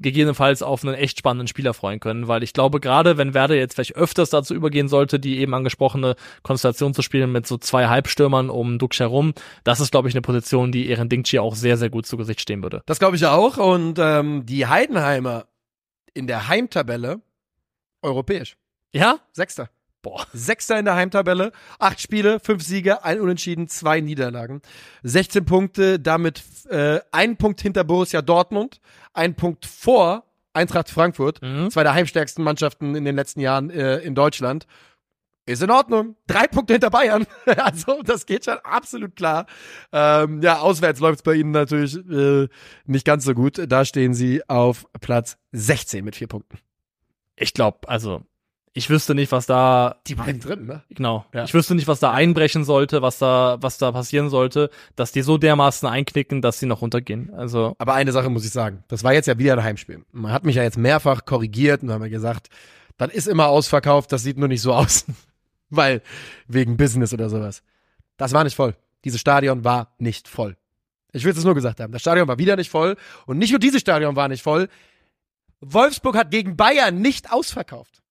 gegebenenfalls 0.00 0.62
auf 0.62 0.84
einen 0.84 0.94
echt 0.94 1.18
spannenden 1.18 1.48
Spieler 1.48 1.74
freuen 1.74 2.00
können, 2.00 2.28
weil 2.28 2.42
ich 2.42 2.52
glaube, 2.52 2.80
gerade 2.80 3.16
wenn 3.18 3.34
Werder 3.34 3.56
jetzt 3.56 3.74
vielleicht 3.74 3.96
öfters 3.96 4.30
dazu 4.30 4.54
übergehen 4.54 4.88
sollte, 4.88 5.18
die 5.18 5.38
eben 5.38 5.54
angesprochene 5.54 6.14
Konstellation 6.42 6.94
zu 6.94 7.02
spielen 7.02 7.32
mit 7.32 7.46
so 7.46 7.58
zwei 7.58 7.88
Halbstürmern 7.88 8.50
um 8.50 8.78
Dux 8.78 9.00
herum, 9.00 9.34
das 9.64 9.80
ist, 9.80 9.90
glaube 9.90 10.08
ich, 10.08 10.14
eine 10.14 10.22
Position, 10.22 10.72
die 10.72 10.88
Ehren 10.88 11.08
Dingchi 11.08 11.38
auch 11.38 11.54
sehr, 11.54 11.76
sehr 11.76 11.90
gut 11.90 12.06
zu 12.06 12.16
Gesicht 12.16 12.40
stehen 12.40 12.62
würde. 12.62 12.82
Das 12.86 12.98
glaube 12.98 13.16
ich 13.16 13.26
auch. 13.26 13.56
Und 13.56 13.98
ähm, 13.98 14.46
die 14.46 14.66
Heidenheimer 14.66 15.46
in 16.14 16.26
der 16.26 16.48
Heimtabelle 16.48 17.20
europäisch. 18.02 18.56
Ja? 18.92 19.18
Sechster. 19.32 19.70
Boah. 20.02 20.24
Sechster 20.32 20.78
in 20.78 20.84
der 20.84 20.94
Heimtabelle. 20.94 21.52
Acht 21.78 22.00
Spiele, 22.00 22.38
fünf 22.40 22.62
Siege, 22.62 23.04
ein 23.04 23.20
Unentschieden, 23.20 23.68
zwei 23.68 24.00
Niederlagen. 24.00 24.62
16 25.02 25.44
Punkte, 25.44 25.98
damit 25.98 26.42
äh, 26.70 27.00
ein 27.10 27.36
Punkt 27.36 27.60
hinter 27.60 27.82
Borussia 27.84 28.22
Dortmund, 28.22 28.80
ein 29.12 29.34
Punkt 29.34 29.66
vor 29.66 30.24
Eintracht 30.54 30.88
Frankfurt, 30.88 31.40
Mhm. 31.42 31.70
zwei 31.70 31.82
der 31.82 31.94
heimstärksten 31.94 32.42
Mannschaften 32.42 32.94
in 32.94 33.04
den 33.04 33.14
letzten 33.16 33.40
Jahren 33.40 33.70
äh, 33.70 33.98
in 33.98 34.14
Deutschland. 34.14 34.66
Ist 35.46 35.62
in 35.62 35.70
Ordnung. 35.70 36.14
Drei 36.26 36.46
Punkte 36.46 36.74
hinter 36.74 36.90
Bayern. 36.90 37.26
also, 37.56 38.02
das 38.02 38.26
geht 38.26 38.44
schon 38.44 38.58
absolut 38.64 39.16
klar. 39.16 39.46
Ähm, 39.92 40.42
ja, 40.42 40.58
auswärts 40.58 41.00
läuft 41.00 41.20
es 41.20 41.22
bei 41.22 41.34
ihnen 41.34 41.52
natürlich 41.52 41.96
äh, 41.96 42.48
nicht 42.84 43.06
ganz 43.06 43.24
so 43.24 43.32
gut. 43.32 43.58
Da 43.66 43.84
stehen 43.86 44.12
sie 44.12 44.46
auf 44.48 44.86
Platz 45.00 45.38
16 45.52 46.04
mit 46.04 46.16
vier 46.16 46.26
Punkten. 46.26 46.58
Ich 47.34 47.54
glaube, 47.54 47.88
also, 47.88 48.22
ich 48.78 48.88
wüsste 48.88 49.16
nicht, 49.16 49.32
was 49.32 49.46
da 49.46 49.96
Die 50.06 50.14
beiden 50.14 50.40
drin, 50.40 50.66
ne? 50.66 50.84
Genau. 50.90 51.26
Ja. 51.34 51.42
Ich 51.42 51.52
wüsste 51.52 51.74
nicht, 51.74 51.88
was 51.88 51.98
da 51.98 52.12
einbrechen 52.12 52.64
sollte, 52.64 53.02
was 53.02 53.18
da, 53.18 53.58
was 53.60 53.76
da 53.76 53.90
passieren 53.90 54.30
sollte, 54.30 54.70
dass 54.94 55.10
die 55.10 55.22
so 55.22 55.36
dermaßen 55.36 55.88
einknicken, 55.88 56.42
dass 56.42 56.60
sie 56.60 56.66
noch 56.66 56.80
runtergehen. 56.80 57.34
Also, 57.34 57.74
Aber 57.78 57.94
eine 57.94 58.12
Sache 58.12 58.30
muss 58.30 58.44
ich 58.44 58.52
sagen. 58.52 58.84
Das 58.86 59.02
war 59.02 59.12
jetzt 59.12 59.26
ja 59.26 59.36
wieder 59.36 59.54
ein 59.54 59.64
Heimspiel. 59.64 60.04
Man 60.12 60.30
hat 60.30 60.44
mich 60.44 60.54
ja 60.54 60.62
jetzt 60.62 60.78
mehrfach 60.78 61.24
korrigiert 61.24 61.82
und 61.82 61.90
haben 61.90 62.02
mir 62.02 62.08
gesagt, 62.08 62.50
das 62.98 63.12
ist 63.12 63.26
immer 63.26 63.48
ausverkauft, 63.48 64.12
das 64.12 64.22
sieht 64.22 64.38
nur 64.38 64.48
nicht 64.48 64.62
so 64.62 64.72
aus. 64.72 65.06
Weil, 65.70 66.00
wegen 66.46 66.76
Business 66.76 67.12
oder 67.12 67.28
sowas. 67.28 67.64
Das 68.16 68.32
war 68.32 68.44
nicht 68.44 68.54
voll. 68.54 68.76
Dieses 69.04 69.20
Stadion 69.20 69.64
war 69.64 69.92
nicht 69.98 70.28
voll. 70.28 70.56
Ich 71.12 71.24
will 71.24 71.32
es 71.32 71.44
nur 71.44 71.54
gesagt 71.54 71.80
haben. 71.80 71.92
Das 71.92 72.02
Stadion 72.02 72.28
war 72.28 72.38
wieder 72.38 72.54
nicht 72.54 72.70
voll. 72.70 72.96
Und 73.26 73.38
nicht 73.38 73.50
nur 73.50 73.58
dieses 73.58 73.80
Stadion 73.80 74.14
war 74.14 74.28
nicht 74.28 74.42
voll. 74.42 74.68
Wolfsburg 75.60 76.16
hat 76.16 76.30
gegen 76.30 76.56
Bayern 76.56 77.00
nicht 77.00 77.32
ausverkauft. 77.32 78.02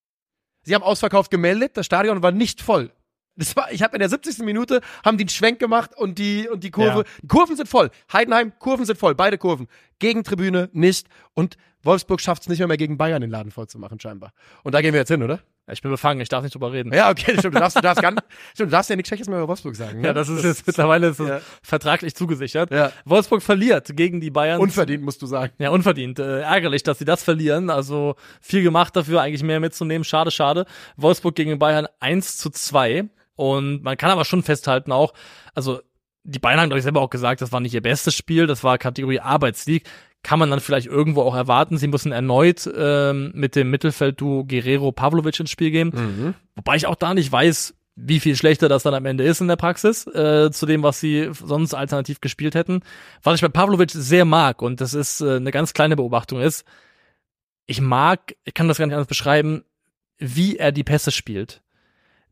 Sie 0.67 0.75
haben 0.75 0.83
ausverkauft 0.83 1.31
gemeldet, 1.31 1.77
das 1.77 1.85
Stadion 1.85 2.21
war 2.21 2.31
nicht 2.33 2.61
voll. 2.61 2.91
Das 3.37 3.55
war, 3.55 3.71
ich 3.71 3.83
habe 3.83 3.95
in 3.95 3.99
der 3.99 4.09
70. 4.09 4.39
Minute 4.39 4.81
haben 5.05 5.17
die 5.17 5.23
einen 5.23 5.29
Schwenk 5.29 5.59
gemacht 5.59 5.91
und 5.95 6.17
die 6.19 6.49
und 6.49 6.61
die 6.63 6.71
Kurve, 6.71 6.99
Ja. 6.99 7.03
die 7.21 7.27
Kurven 7.27 7.55
sind 7.55 7.69
voll. 7.69 7.89
Heidenheim, 8.11 8.51
Kurven 8.59 8.85
sind 8.85 8.99
voll, 8.99 9.15
beide 9.15 9.37
Kurven. 9.37 9.67
Gegentribüne 9.99 10.69
nicht 10.73 11.07
und 11.33 11.55
Wolfsburg 11.83 12.19
schafft 12.19 12.41
es 12.41 12.49
nicht 12.49 12.59
mehr, 12.59 12.67
mehr 12.67 12.75
gegen 12.75 12.97
Bayern 12.97 13.21
den 13.21 13.29
Laden 13.29 13.51
voll 13.51 13.67
zu 13.67 13.79
machen 13.79 13.97
scheinbar. 13.99 14.33
Und 14.63 14.73
da 14.75 14.81
gehen 14.81 14.91
wir 14.93 14.99
jetzt 14.99 15.07
hin, 15.09 15.23
oder? 15.23 15.39
Ich 15.71 15.81
bin 15.81 15.91
befangen, 15.91 16.21
ich 16.21 16.29
darf 16.29 16.43
nicht 16.43 16.55
drüber 16.55 16.71
reden. 16.71 16.93
Ja, 16.93 17.09
okay, 17.09 17.33
stimmt. 17.37 17.55
Du 17.55 17.59
darfst, 17.59 17.75
du 17.77 17.81
darfst, 17.81 18.01
gar, 18.01 18.11
nicht- 18.11 18.23
stimmt, 18.53 18.71
du 18.71 18.71
darfst 18.71 18.89
ja 18.89 18.95
nichts 18.95 19.09
Schlechtes 19.09 19.27
mehr 19.27 19.37
über 19.39 19.47
Wolfsburg 19.49 19.75
sagen. 19.75 20.01
ne? 20.01 20.07
Ja, 20.07 20.13
das 20.13 20.29
ist 20.29 20.43
jetzt 20.43 20.65
mittlerweile 20.65 21.07
ist 21.07 21.19
Ja. 21.19 21.41
vertraglich 21.61 22.15
zugesichert. 22.15 22.71
Ja. 22.71 22.91
Wolfsburg 23.05 23.41
verliert 23.43 23.89
gegen 23.95 24.21
die 24.21 24.29
Bayern. 24.31 24.59
unverdient, 24.59 25.03
musst 25.03 25.21
du 25.21 25.25
sagen. 25.25 25.53
Ja, 25.59 25.69
unverdient. 25.71 26.19
Äh, 26.19 26.41
ärgerlich, 26.41 26.83
dass 26.83 26.99
sie 26.99 27.05
das 27.05 27.23
verlieren. 27.23 27.69
Also 27.69 28.15
viel 28.41 28.63
gemacht 28.63 28.95
dafür, 28.95 29.21
eigentlich 29.21 29.43
mehr 29.43 29.59
mitzunehmen. 29.59 30.03
Schade, 30.03 30.31
schade. 30.31 30.65
Wolfsburg 30.95 31.35
gegen 31.35 31.59
Bayern 31.59 31.87
1 31.99 32.37
zu 32.37 32.49
2. 32.49 33.05
Und 33.35 33.83
man 33.83 33.97
kann 33.97 34.09
aber 34.09 34.25
schon 34.25 34.41
festhalten 34.43 34.91
auch, 34.91 35.13
also 35.53 35.79
die 36.23 36.39
Bayern 36.39 36.59
haben, 36.59 36.69
glaube 36.69 36.79
ich, 36.79 36.83
selber 36.83 37.01
auch 37.01 37.09
gesagt, 37.09 37.39
das 37.41 37.51
war 37.51 37.59
nicht 37.61 37.73
ihr 37.73 37.81
bestes 37.81 38.13
Spiel, 38.13 38.47
das 38.47 38.61
war 38.63 38.77
Kategorie 38.77 39.19
Arbeitsleague. 39.21 39.87
Kann 40.23 40.39
man 40.39 40.49
dann 40.49 40.59
vielleicht 40.59 40.87
irgendwo 40.87 41.21
auch 41.21 41.35
erwarten. 41.35 41.77
Sie 41.77 41.87
müssen 41.87 42.11
erneut 42.11 42.69
ähm, 42.75 43.31
mit 43.33 43.55
dem 43.55 43.69
Mittelfeldduo 43.69 44.43
Guerrero 44.45 44.91
Pavlovic 44.91 45.39
ins 45.39 45.51
Spiel 45.51 45.71
gehen. 45.71 46.35
Wobei 46.55 46.75
ich 46.75 46.87
auch 46.87 46.95
da 46.95 47.13
nicht 47.13 47.31
weiß, 47.31 47.75
wie 47.97 48.19
viel 48.19 48.35
schlechter 48.35 48.69
das 48.69 48.83
dann 48.83 48.93
am 48.93 49.05
Ende 49.05 49.23
ist 49.23 49.41
in 49.41 49.47
der 49.47 49.55
Praxis, 49.55 50.05
äh, 50.07 50.51
zu 50.51 50.65
dem, 50.67 50.83
was 50.83 50.99
sie 50.99 51.29
sonst 51.31 51.73
alternativ 51.73 52.21
gespielt 52.21 52.53
hätten. 52.53 52.81
Was 53.23 53.35
ich 53.35 53.41
bei 53.41 53.47
Pavlovic 53.49 53.91
sehr 53.91 54.23
mag, 54.23 54.61
und 54.61 54.81
das 54.81 54.93
ist 54.93 55.21
äh, 55.21 55.37
eine 55.37 55.51
ganz 55.51 55.73
kleine 55.73 55.95
Beobachtung 55.95 56.39
ist, 56.39 56.63
ich 57.65 57.81
mag, 57.81 58.35
ich 58.45 58.53
kann 58.53 58.67
das 58.67 58.77
gar 58.77 58.85
nicht 58.85 58.93
anders 58.93 59.07
beschreiben, 59.07 59.63
wie 60.19 60.57
er 60.57 60.71
die 60.71 60.83
Pässe 60.83 61.11
spielt. 61.11 61.61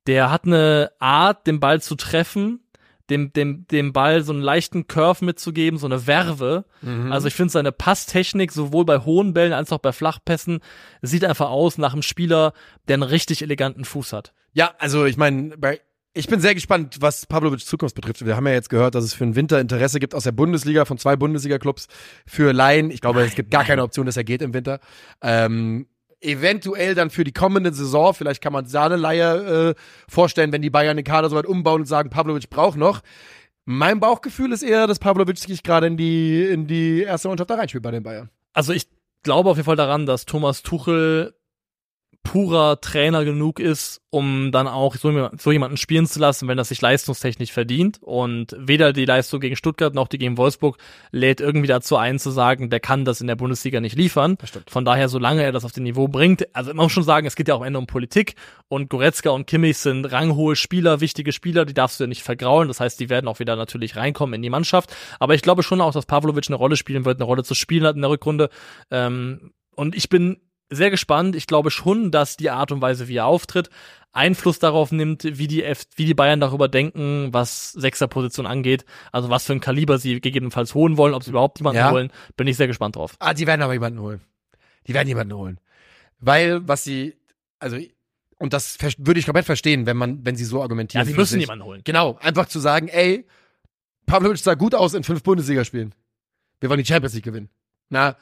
Der 0.08 0.32
hat 0.32 0.46
eine 0.46 0.92
Art, 1.00 1.48
den 1.48 1.60
Ball 1.60 1.82
zu 1.82 1.96
treffen, 1.96 2.62
dem, 3.10 3.32
dem, 3.34 3.68
dem 3.68 3.94
Ball 3.94 4.24
so 4.24 4.34
einen 4.34 4.42
leichten 4.42 4.88
Curve 4.88 5.24
mitzugeben, 5.24 5.80
so 5.80 5.86
eine 5.86 6.08
Werve. 6.08 6.66
Also 7.10 7.28
ich 7.28 7.34
finde 7.34 7.52
seine 7.52 7.72
Passtechnik 7.72 8.52
sowohl 8.52 8.86
bei 8.86 9.00
hohen 9.00 9.34
Bällen 9.34 9.54
als 9.54 9.72
auch 9.72 9.80
bei 9.80 9.92
Flachpässen 9.92 10.60
sieht 11.02 11.26
einfach 11.26 11.50
aus 11.50 11.78
nach 11.78 11.94
einem 11.94 12.02
Spieler, 12.02 12.54
der 12.88 12.96
einen 12.96 13.04
richtig 13.04 13.42
eleganten 13.42 13.86
Fuß 13.86 14.14
hat. 14.14 14.34
Ja, 14.54 14.74
also 14.80 15.06
ich 15.06 15.18
meine, 15.18 15.58
bei 15.58 15.82
ich 16.18 16.28
bin 16.28 16.40
sehr 16.40 16.56
gespannt, 16.56 16.98
was 17.02 17.26
Pavlovic 17.26 17.60
Zukunft 17.60 17.94
betrifft. 17.94 18.26
Wir 18.26 18.38
haben 18.38 18.48
ja 18.48 18.54
jetzt 18.54 18.70
gehört, 18.70 18.96
dass 18.96 19.04
es 19.04 19.14
für 19.14 19.26
den 19.26 19.36
Winter 19.36 19.60
Interesse 19.60 20.00
gibt 20.00 20.16
aus 20.16 20.24
der 20.24 20.32
Bundesliga 20.32 20.86
von 20.86 20.98
zwei 20.98 21.18
Bundesliga-Clubs 21.18 21.88
für 22.26 22.54
Laien. 22.54 22.90
Ich 22.90 23.02
glaube, 23.02 23.22
es 23.24 23.36
gibt 23.36 23.52
gar 23.52 23.66
keine 23.66 23.84
Option, 23.84 24.06
dass 24.06 24.16
er 24.16 24.24
geht 24.24 24.42
im 24.42 24.54
Winter. 24.54 24.80
Ähm, 25.22 25.88
eventuell 26.26 26.96
dann 26.96 27.10
für 27.10 27.24
die 27.24 27.32
kommende 27.32 27.74
Saison, 27.74 28.14
vielleicht 28.14 28.42
kann 28.42 28.54
man 28.54 28.66
Leihe 28.68 29.76
äh, 29.76 29.82
vorstellen, 30.10 30.52
wenn 30.52 30.62
die 30.62 30.70
Bayern 30.70 30.98
den 30.98 31.06
Kader 31.06 31.30
soweit 31.30 31.46
umbauen 31.46 31.82
und 31.82 31.88
sagen, 31.88 32.10
Pavlovic 32.10 32.50
braucht 32.50 32.78
noch. 32.78 33.02
Mein 33.66 34.00
Bauchgefühl 34.00 34.52
ist 34.52 34.64
eher, 34.64 34.88
dass 34.88 35.00
Pavlovic 35.00 35.38
sich 35.38 35.64
gerade 35.64 35.88
in 35.88 35.98
die, 35.98 36.44
in 36.44 36.68
die 36.68 37.02
erste 37.02 37.28
Mannschaft 37.28 37.50
da 37.50 37.56
reinspielt 37.56 37.84
bei 37.84 37.92
den 37.92 38.04
Bayern. 38.04 38.30
Also 38.54 38.74
ich 38.74 38.88
glaube 39.24 39.50
auf 39.50 39.58
jeden 39.58 39.66
Fall 39.66 39.76
daran, 39.76 40.06
dass 40.06 40.26
Thomas 40.26 40.62
Tuchel 40.62 41.34
purer 42.26 42.82
Trainer 42.82 43.24
genug 43.24 43.62
ist, 43.62 44.02
um 44.10 44.52
dann 44.52 44.68
auch 44.68 44.96
so, 44.96 45.30
so 45.38 45.52
jemanden 45.52 45.78
spielen 45.78 46.08
zu 46.08 46.20
lassen, 46.20 46.48
wenn 46.48 46.58
das 46.58 46.70
sich 46.70 46.82
leistungstechnisch 46.82 47.52
verdient. 47.52 48.00
Und 48.02 48.56
weder 48.60 48.92
die 48.92 49.06
Leistung 49.06 49.40
gegen 49.40 49.56
Stuttgart 49.56 49.94
noch 49.94 50.10
die 50.10 50.18
gegen 50.18 50.38
Wolfsburg 50.38 50.78
lädt 51.12 51.40
irgendwie 51.40 51.68
dazu 51.68 51.96
ein, 51.96 52.20
zu 52.20 52.32
sagen, 52.32 52.70
der 52.70 52.82
kann 52.82 53.06
das 53.06 53.22
in 53.22 53.28
der 53.28 53.36
Bundesliga 53.36 53.80
nicht 53.80 53.96
liefern. 53.96 54.38
Von 54.68 54.84
daher, 54.84 55.08
solange 55.08 55.44
er 55.44 55.52
das 55.52 55.64
auf 55.64 55.72
den 55.72 55.84
Niveau 55.84 56.08
bringt, 56.08 56.54
also 56.54 56.74
man 56.74 56.86
muss 56.86 56.92
schon 56.92 57.04
sagen, 57.04 57.28
es 57.28 57.36
geht 57.36 57.48
ja 57.48 57.54
auch 57.54 57.62
am 57.62 57.68
Ende 57.68 57.80
um 57.80 57.88
Politik 57.88 58.36
und 58.68 58.90
Goretzka 58.90 59.30
und 59.30 59.46
Kimmich 59.46 59.78
sind 59.78 60.12
ranghohe 60.12 60.56
Spieler, 60.56 61.00
wichtige 61.00 61.32
Spieler, 61.32 61.66
die 61.66 61.74
darfst 61.74 62.00
du 62.00 62.06
ja 62.06 62.08
nicht 62.08 62.24
vergraulen. 62.24 62.68
Das 62.68 62.80
heißt, 62.80 63.00
die 63.00 63.10
werden 63.10 63.28
auch 63.28 63.40
wieder 63.40 63.56
natürlich 63.56 63.96
reinkommen 63.96 64.34
in 64.34 64.42
die 64.42 64.50
Mannschaft. 64.50 64.94
Aber 65.20 65.36
ich 65.36 65.44
glaube 65.44 65.62
schon 65.62 65.80
auch, 65.80 65.94
dass 65.94 66.08
Pavlovic 66.08 66.48
eine 66.48 66.58
Rolle 66.58 66.76
spielen 66.76 67.06
wird, 67.06 67.20
eine 67.20 67.26
Rolle 67.26 67.44
zu 67.44 67.54
spielen 67.54 67.86
hat 67.86 67.96
in 67.96 68.02
der 68.02 68.10
Rückrunde. 68.10 68.50
Ähm, 68.90 69.52
und 69.76 69.96
ich 69.96 70.10
bin 70.10 70.38
sehr 70.70 70.90
gespannt. 70.90 71.36
Ich 71.36 71.48
glaube 71.48 71.72
schon, 71.72 72.12
dass 72.12 72.38
die 72.38 72.50
Art 72.50 72.72
und 72.72 72.82
Weise, 72.82 73.08
wie 73.08 73.18
er 73.18 73.26
auftritt, 73.26 73.70
Einfluss 74.12 74.60
darauf 74.60 74.92
nimmt, 74.92 75.24
wie 75.24 75.48
die, 75.48 75.64
F 75.64 75.86
wie 75.96 76.06
die 76.06 76.14
Bayern 76.14 76.40
darüber 76.40 76.68
denken, 76.70 77.30
was 77.34 77.74
Sechserposition 77.74 78.46
angeht. 78.46 78.86
Also 79.12 79.30
was 79.30 79.46
für 79.46 79.54
ein 79.54 79.60
Kaliber 79.60 79.98
sie 79.98 80.22
gegebenenfalls 80.22 80.74
holen 80.74 80.98
wollen, 80.98 81.14
ob 81.14 81.24
sie 81.24 81.32
überhaupt 81.32 81.60
jemanden 81.60 81.80
Ja. 81.80 81.92
holen, 81.92 82.12
bin 82.38 82.48
ich 82.48 82.56
sehr 82.58 82.68
gespannt 82.68 82.96
drauf. 82.96 83.16
Ah, 83.20 83.34
die 83.34 83.46
werden 83.46 83.62
aber 83.62 83.74
jemanden 83.74 84.00
holen. 84.00 84.22
Die 84.88 84.94
werden 84.94 85.08
jemanden 85.08 85.34
holen. 85.36 85.60
Weil, 86.20 86.66
was 86.68 86.84
sie, 86.86 87.16
also, 87.60 87.78
und 88.38 88.54
das 88.54 88.78
würde 89.00 89.20
ich 89.20 89.26
komplett 89.26 89.46
verstehen, 89.46 89.86
wenn 89.86 89.98
man, 89.98 90.26
wenn 90.26 90.36
sie 90.38 90.46
so 90.46 90.62
argumentieren. 90.62 91.06
Ja, 91.06 91.12
sie 91.12 91.18
müssen 91.18 91.40
jemanden 91.42 91.66
holen. 91.66 91.82
Genau, 91.84 92.18
einfach 92.22 92.48
zu 92.48 92.60
sagen, 92.60 92.88
ey, 92.88 93.26
Pavlovic 94.06 94.38
sah 94.38 94.54
gut 94.54 94.76
aus 94.76 94.94
in 94.94 95.04
fünf 95.04 95.24
Bundesligaspielen. 95.24 95.94
Wir 96.62 96.70
wollen 96.70 96.80
die 96.82 96.86
Champions 96.86 97.16
League 97.16 97.26
gewinnen. 97.26 97.50
Na, 97.90 98.16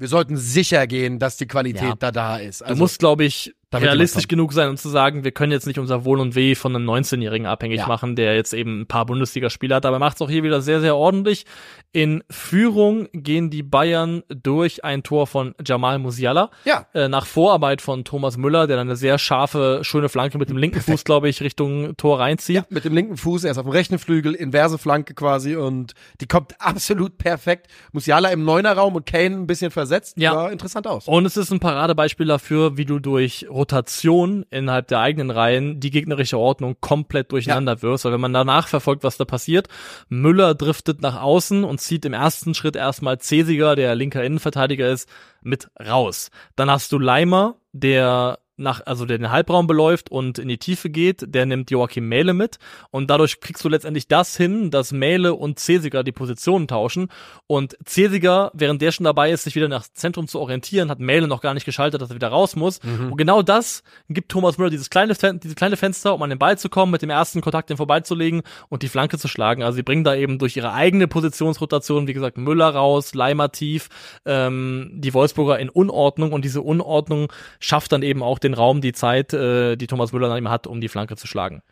wir 0.00 0.08
sollten 0.08 0.36
sicher 0.38 0.86
gehen, 0.86 1.18
dass 1.18 1.36
die 1.36 1.46
Qualität 1.46 1.82
Ja. 1.82 1.94
da 1.96 2.10
da 2.10 2.36
ist. 2.38 2.62
Du 2.62 2.64
Also, 2.64 2.82
musst, 2.82 2.98
glaube 2.98 3.24
ich, 3.24 3.54
Da 3.70 3.80
wird 3.80 3.88
realistisch 3.90 4.26
genug 4.26 4.52
sein, 4.52 4.68
um 4.68 4.76
zu 4.76 4.88
sagen, 4.88 5.22
wir 5.22 5.30
können 5.30 5.52
jetzt 5.52 5.66
nicht 5.66 5.78
unser 5.78 6.04
Wohl 6.04 6.18
und 6.18 6.34
Weh 6.34 6.56
von 6.56 6.74
einem 6.74 6.88
19-Jährigen 6.90 7.46
abhängig 7.46 7.78
Ja. 7.78 7.86
machen, 7.86 8.16
der 8.16 8.34
jetzt 8.34 8.52
eben 8.52 8.80
ein 8.80 8.86
paar 8.86 9.06
Bundesligaspiele 9.06 9.74
hat. 9.76 9.86
Aber 9.86 10.00
macht 10.00 10.16
es 10.16 10.22
auch 10.22 10.28
hier 10.28 10.42
wieder 10.42 10.60
sehr, 10.60 10.80
sehr 10.80 10.96
ordentlich. 10.96 11.46
In 11.92 12.24
Führung 12.28 13.08
gehen 13.12 13.48
die 13.50 13.62
Bayern 13.62 14.24
durch 14.28 14.84
ein 14.84 15.04
Tor 15.04 15.28
von 15.28 15.54
Jamal 15.64 16.00
Musiala. 16.00 16.50
Ja. 16.64 16.86
Äh, 16.94 17.08
nach 17.08 17.26
Vorarbeit 17.26 17.80
von 17.80 18.04
Thomas 18.04 18.36
Müller, 18.36 18.66
der 18.66 18.76
dann 18.76 18.88
eine 18.88 18.96
sehr 18.96 19.18
scharfe, 19.18 19.80
schöne 19.82 20.08
Flanke 20.08 20.38
mit 20.38 20.50
dem 20.50 20.56
linken 20.56 20.80
Fuß, 20.80 21.04
glaube 21.04 21.28
ich, 21.28 21.40
Richtung 21.40 21.96
Tor 21.96 22.18
reinzieht. 22.18 22.56
Ja, 22.56 22.64
mit 22.70 22.84
dem 22.84 22.92
linken 22.94 23.16
Fuß, 23.16 23.44
er 23.44 23.52
ist 23.52 23.58
auf 23.58 23.64
dem 23.66 23.72
rechten 23.72 24.00
Flügel, 24.00 24.34
inverse 24.34 24.78
Flanke 24.78 25.14
quasi 25.14 25.54
und 25.54 25.94
die 26.20 26.26
kommt 26.26 26.54
absolut 26.60 27.18
perfekt. 27.18 27.68
Musiala 27.92 28.30
im 28.30 28.44
Neunerraum 28.44 28.96
und 28.96 29.06
Kane 29.06 29.36
ein 29.36 29.46
bisschen 29.46 29.70
versetzt. 29.70 30.16
Ja. 30.18 30.32
Sah 30.32 30.48
interessant 30.48 30.88
aus. 30.88 31.06
Und 31.06 31.24
es 31.24 31.36
ist 31.36 31.52
ein 31.52 31.60
Paradebeispiel 31.60 32.26
dafür, 32.26 32.76
wie 32.76 32.84
du 32.84 32.98
durch 32.98 33.46
Rotation 33.60 34.46
innerhalb 34.48 34.88
der 34.88 35.00
eigenen 35.00 35.30
Reihen 35.30 35.80
die 35.80 35.90
gegnerische 35.90 36.38
Ordnung 36.38 36.76
komplett 36.80 37.30
durcheinander 37.30 37.82
wirst. 37.82 38.06
Weil 38.06 38.12
wenn 38.12 38.20
man 38.20 38.32
danach 38.32 38.68
verfolgt, 38.68 39.04
was 39.04 39.18
da 39.18 39.26
passiert, 39.26 39.68
Müller 40.08 40.54
driftet 40.54 41.02
nach 41.02 41.20
außen 41.20 41.62
und 41.64 41.78
zieht 41.78 42.06
im 42.06 42.14
ersten 42.14 42.54
Schritt 42.54 42.74
erstmal 42.74 43.18
Cesiger, 43.20 43.76
der 43.76 43.94
linker 43.94 44.24
Innenverteidiger 44.24 44.88
ist, 44.88 45.08
mit 45.42 45.70
raus. 45.78 46.30
Dann 46.56 46.70
hast 46.70 46.90
du 46.92 46.98
Leimer, 46.98 47.56
der 47.72 48.38
nach, 48.60 48.82
also 48.86 49.06
der 49.06 49.18
den 49.18 49.30
Halbraum 49.30 49.66
beläuft 49.66 50.10
und 50.10 50.38
in 50.38 50.48
die 50.48 50.58
Tiefe 50.58 50.90
geht, 50.90 51.34
der 51.34 51.46
nimmt 51.46 51.70
Joachim 51.70 52.08
Mähle 52.08 52.34
mit. 52.34 52.58
Und 52.90 53.10
dadurch 53.10 53.40
kriegst 53.40 53.64
du 53.64 53.68
letztendlich 53.68 54.06
das 54.08 54.36
hin, 54.36 54.70
dass 54.70 54.92
Mähle 54.92 55.34
und 55.34 55.58
Cesiger 55.58 56.04
die 56.04 56.12
Positionen 56.12 56.68
tauschen. 56.68 57.08
Und 57.46 57.76
Cesiger, 57.86 58.50
während 58.54 58.82
der 58.82 58.92
schon 58.92 59.04
dabei 59.04 59.30
ist, 59.32 59.44
sich 59.44 59.54
wieder 59.56 59.68
nach 59.68 59.86
Zentrum 59.92 60.28
zu 60.28 60.38
orientieren, 60.38 60.90
hat 60.90 61.00
Mähle 61.00 61.26
noch 61.26 61.40
gar 61.40 61.54
nicht 61.54 61.64
geschaltet, 61.64 62.00
dass 62.00 62.10
er 62.10 62.14
wieder 62.14 62.28
raus 62.28 62.54
muss. 62.56 62.78
Und 63.10 63.16
genau 63.16 63.42
das 63.42 63.82
gibt 64.08 64.30
Thomas 64.30 64.58
Müller 64.58 64.70
dieses 64.70 64.90
kleine, 64.90 65.14
Fen- 65.14 65.40
diese 65.40 65.54
kleine 65.54 65.76
Fenster, 65.76 66.14
um 66.14 66.22
an 66.22 66.30
den 66.30 66.38
Ball 66.38 66.58
zu 66.58 66.68
kommen, 66.68 66.92
mit 66.92 67.02
dem 67.02 67.10
ersten 67.10 67.40
Kontakt 67.40 67.70
den 67.70 67.76
vorbeizulegen 67.76 68.42
und 68.68 68.82
die 68.82 68.88
Flanke 68.88 69.18
zu 69.18 69.28
schlagen. 69.28 69.62
Also 69.62 69.76
sie 69.76 69.82
bringen 69.82 70.04
da 70.04 70.14
eben 70.14 70.38
durch 70.38 70.56
ihre 70.56 70.72
eigene 70.72 71.08
Positionsrotation, 71.08 72.06
wie 72.06 72.12
gesagt, 72.12 72.38
Müller 72.38 72.68
raus, 72.68 73.14
Leimer 73.14 73.50
tief, 73.50 73.88
ähm, 74.26 74.90
die 74.94 75.14
Wolfsburger 75.14 75.58
in 75.58 75.68
Unordnung. 75.68 76.32
Und 76.32 76.44
diese 76.44 76.60
Unordnung 76.60 77.32
schafft 77.58 77.92
dann 77.92 78.02
eben 78.02 78.22
auch 78.22 78.38
den 78.38 78.49
Raum, 78.54 78.80
die 78.80 78.92
Zeit, 78.92 79.32
äh, 79.32 79.76
die 79.76 79.86
Thomas 79.86 80.12
Müller 80.12 80.28
dann 80.28 80.38
eben 80.38 80.48
hat, 80.50 80.66
um 80.66 80.80
die 80.80 80.88
Flanke 80.88 81.16
zu 81.16 81.26
schlagen. 81.26 81.62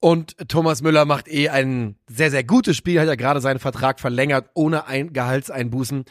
Und 0.00 0.36
Thomas 0.48 0.82
Müller 0.82 1.04
macht 1.06 1.26
eh 1.28 1.48
ein 1.48 1.96
sehr, 2.06 2.30
sehr 2.30 2.44
gutes 2.44 2.76
Spiel, 2.76 3.00
hat 3.00 3.06
ja 3.08 3.14
gerade 3.14 3.40
seinen 3.40 3.58
Vertrag 3.58 3.98
verlängert, 3.98 4.50
ohne 4.54 4.86
ein 4.86 5.12
Gehaltseinbußen. 5.12 6.04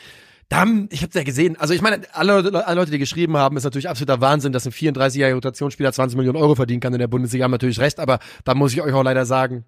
Da 0.49 0.57
haben, 0.57 0.89
ich 0.91 1.01
habe 1.01 1.11
ja 1.17 1.23
gesehen, 1.23 1.55
also 1.59 1.73
ich 1.73 1.81
meine, 1.81 2.01
alle, 2.13 2.65
alle 2.65 2.79
Leute, 2.79 2.91
die 2.91 2.99
geschrieben 2.99 3.37
haben, 3.37 3.57
ist 3.57 3.63
natürlich 3.63 3.89
absoluter 3.89 4.21
Wahnsinn, 4.21 4.51
dass 4.53 4.65
ein 4.65 4.71
34-jähriger 4.71 5.33
Rotationsspieler 5.33 5.91
20 5.91 6.17
Millionen 6.17 6.37
Euro 6.37 6.55
verdienen 6.55 6.81
kann 6.81 6.93
in 6.93 6.99
der 6.99 7.07
Bundesliga, 7.07 7.43
haben 7.45 7.51
natürlich 7.51 7.79
recht, 7.79 7.99
aber 7.99 8.19
da 8.43 8.53
muss 8.53 8.73
ich 8.73 8.81
euch 8.81 8.93
auch 8.93 9.03
leider 9.03 9.25
sagen, 9.25 9.65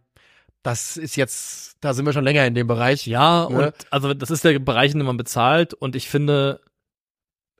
das 0.63 0.97
ist 0.97 1.15
jetzt, 1.15 1.77
da 1.81 1.93
sind 1.93 2.05
wir 2.05 2.13
schon 2.13 2.23
länger 2.23 2.45
in 2.45 2.53
dem 2.53 2.67
Bereich. 2.67 3.07
Ja, 3.07 3.47
Ne? 3.49 3.67
und 3.67 3.73
also 3.91 4.13
das 4.13 4.29
ist 4.31 4.43
der 4.43 4.57
Bereich, 4.59 4.91
in 4.93 4.99
dem 4.99 5.07
man 5.07 5.17
bezahlt 5.17 5.73
und 5.73 5.95
ich 5.95 6.09
finde, 6.09 6.59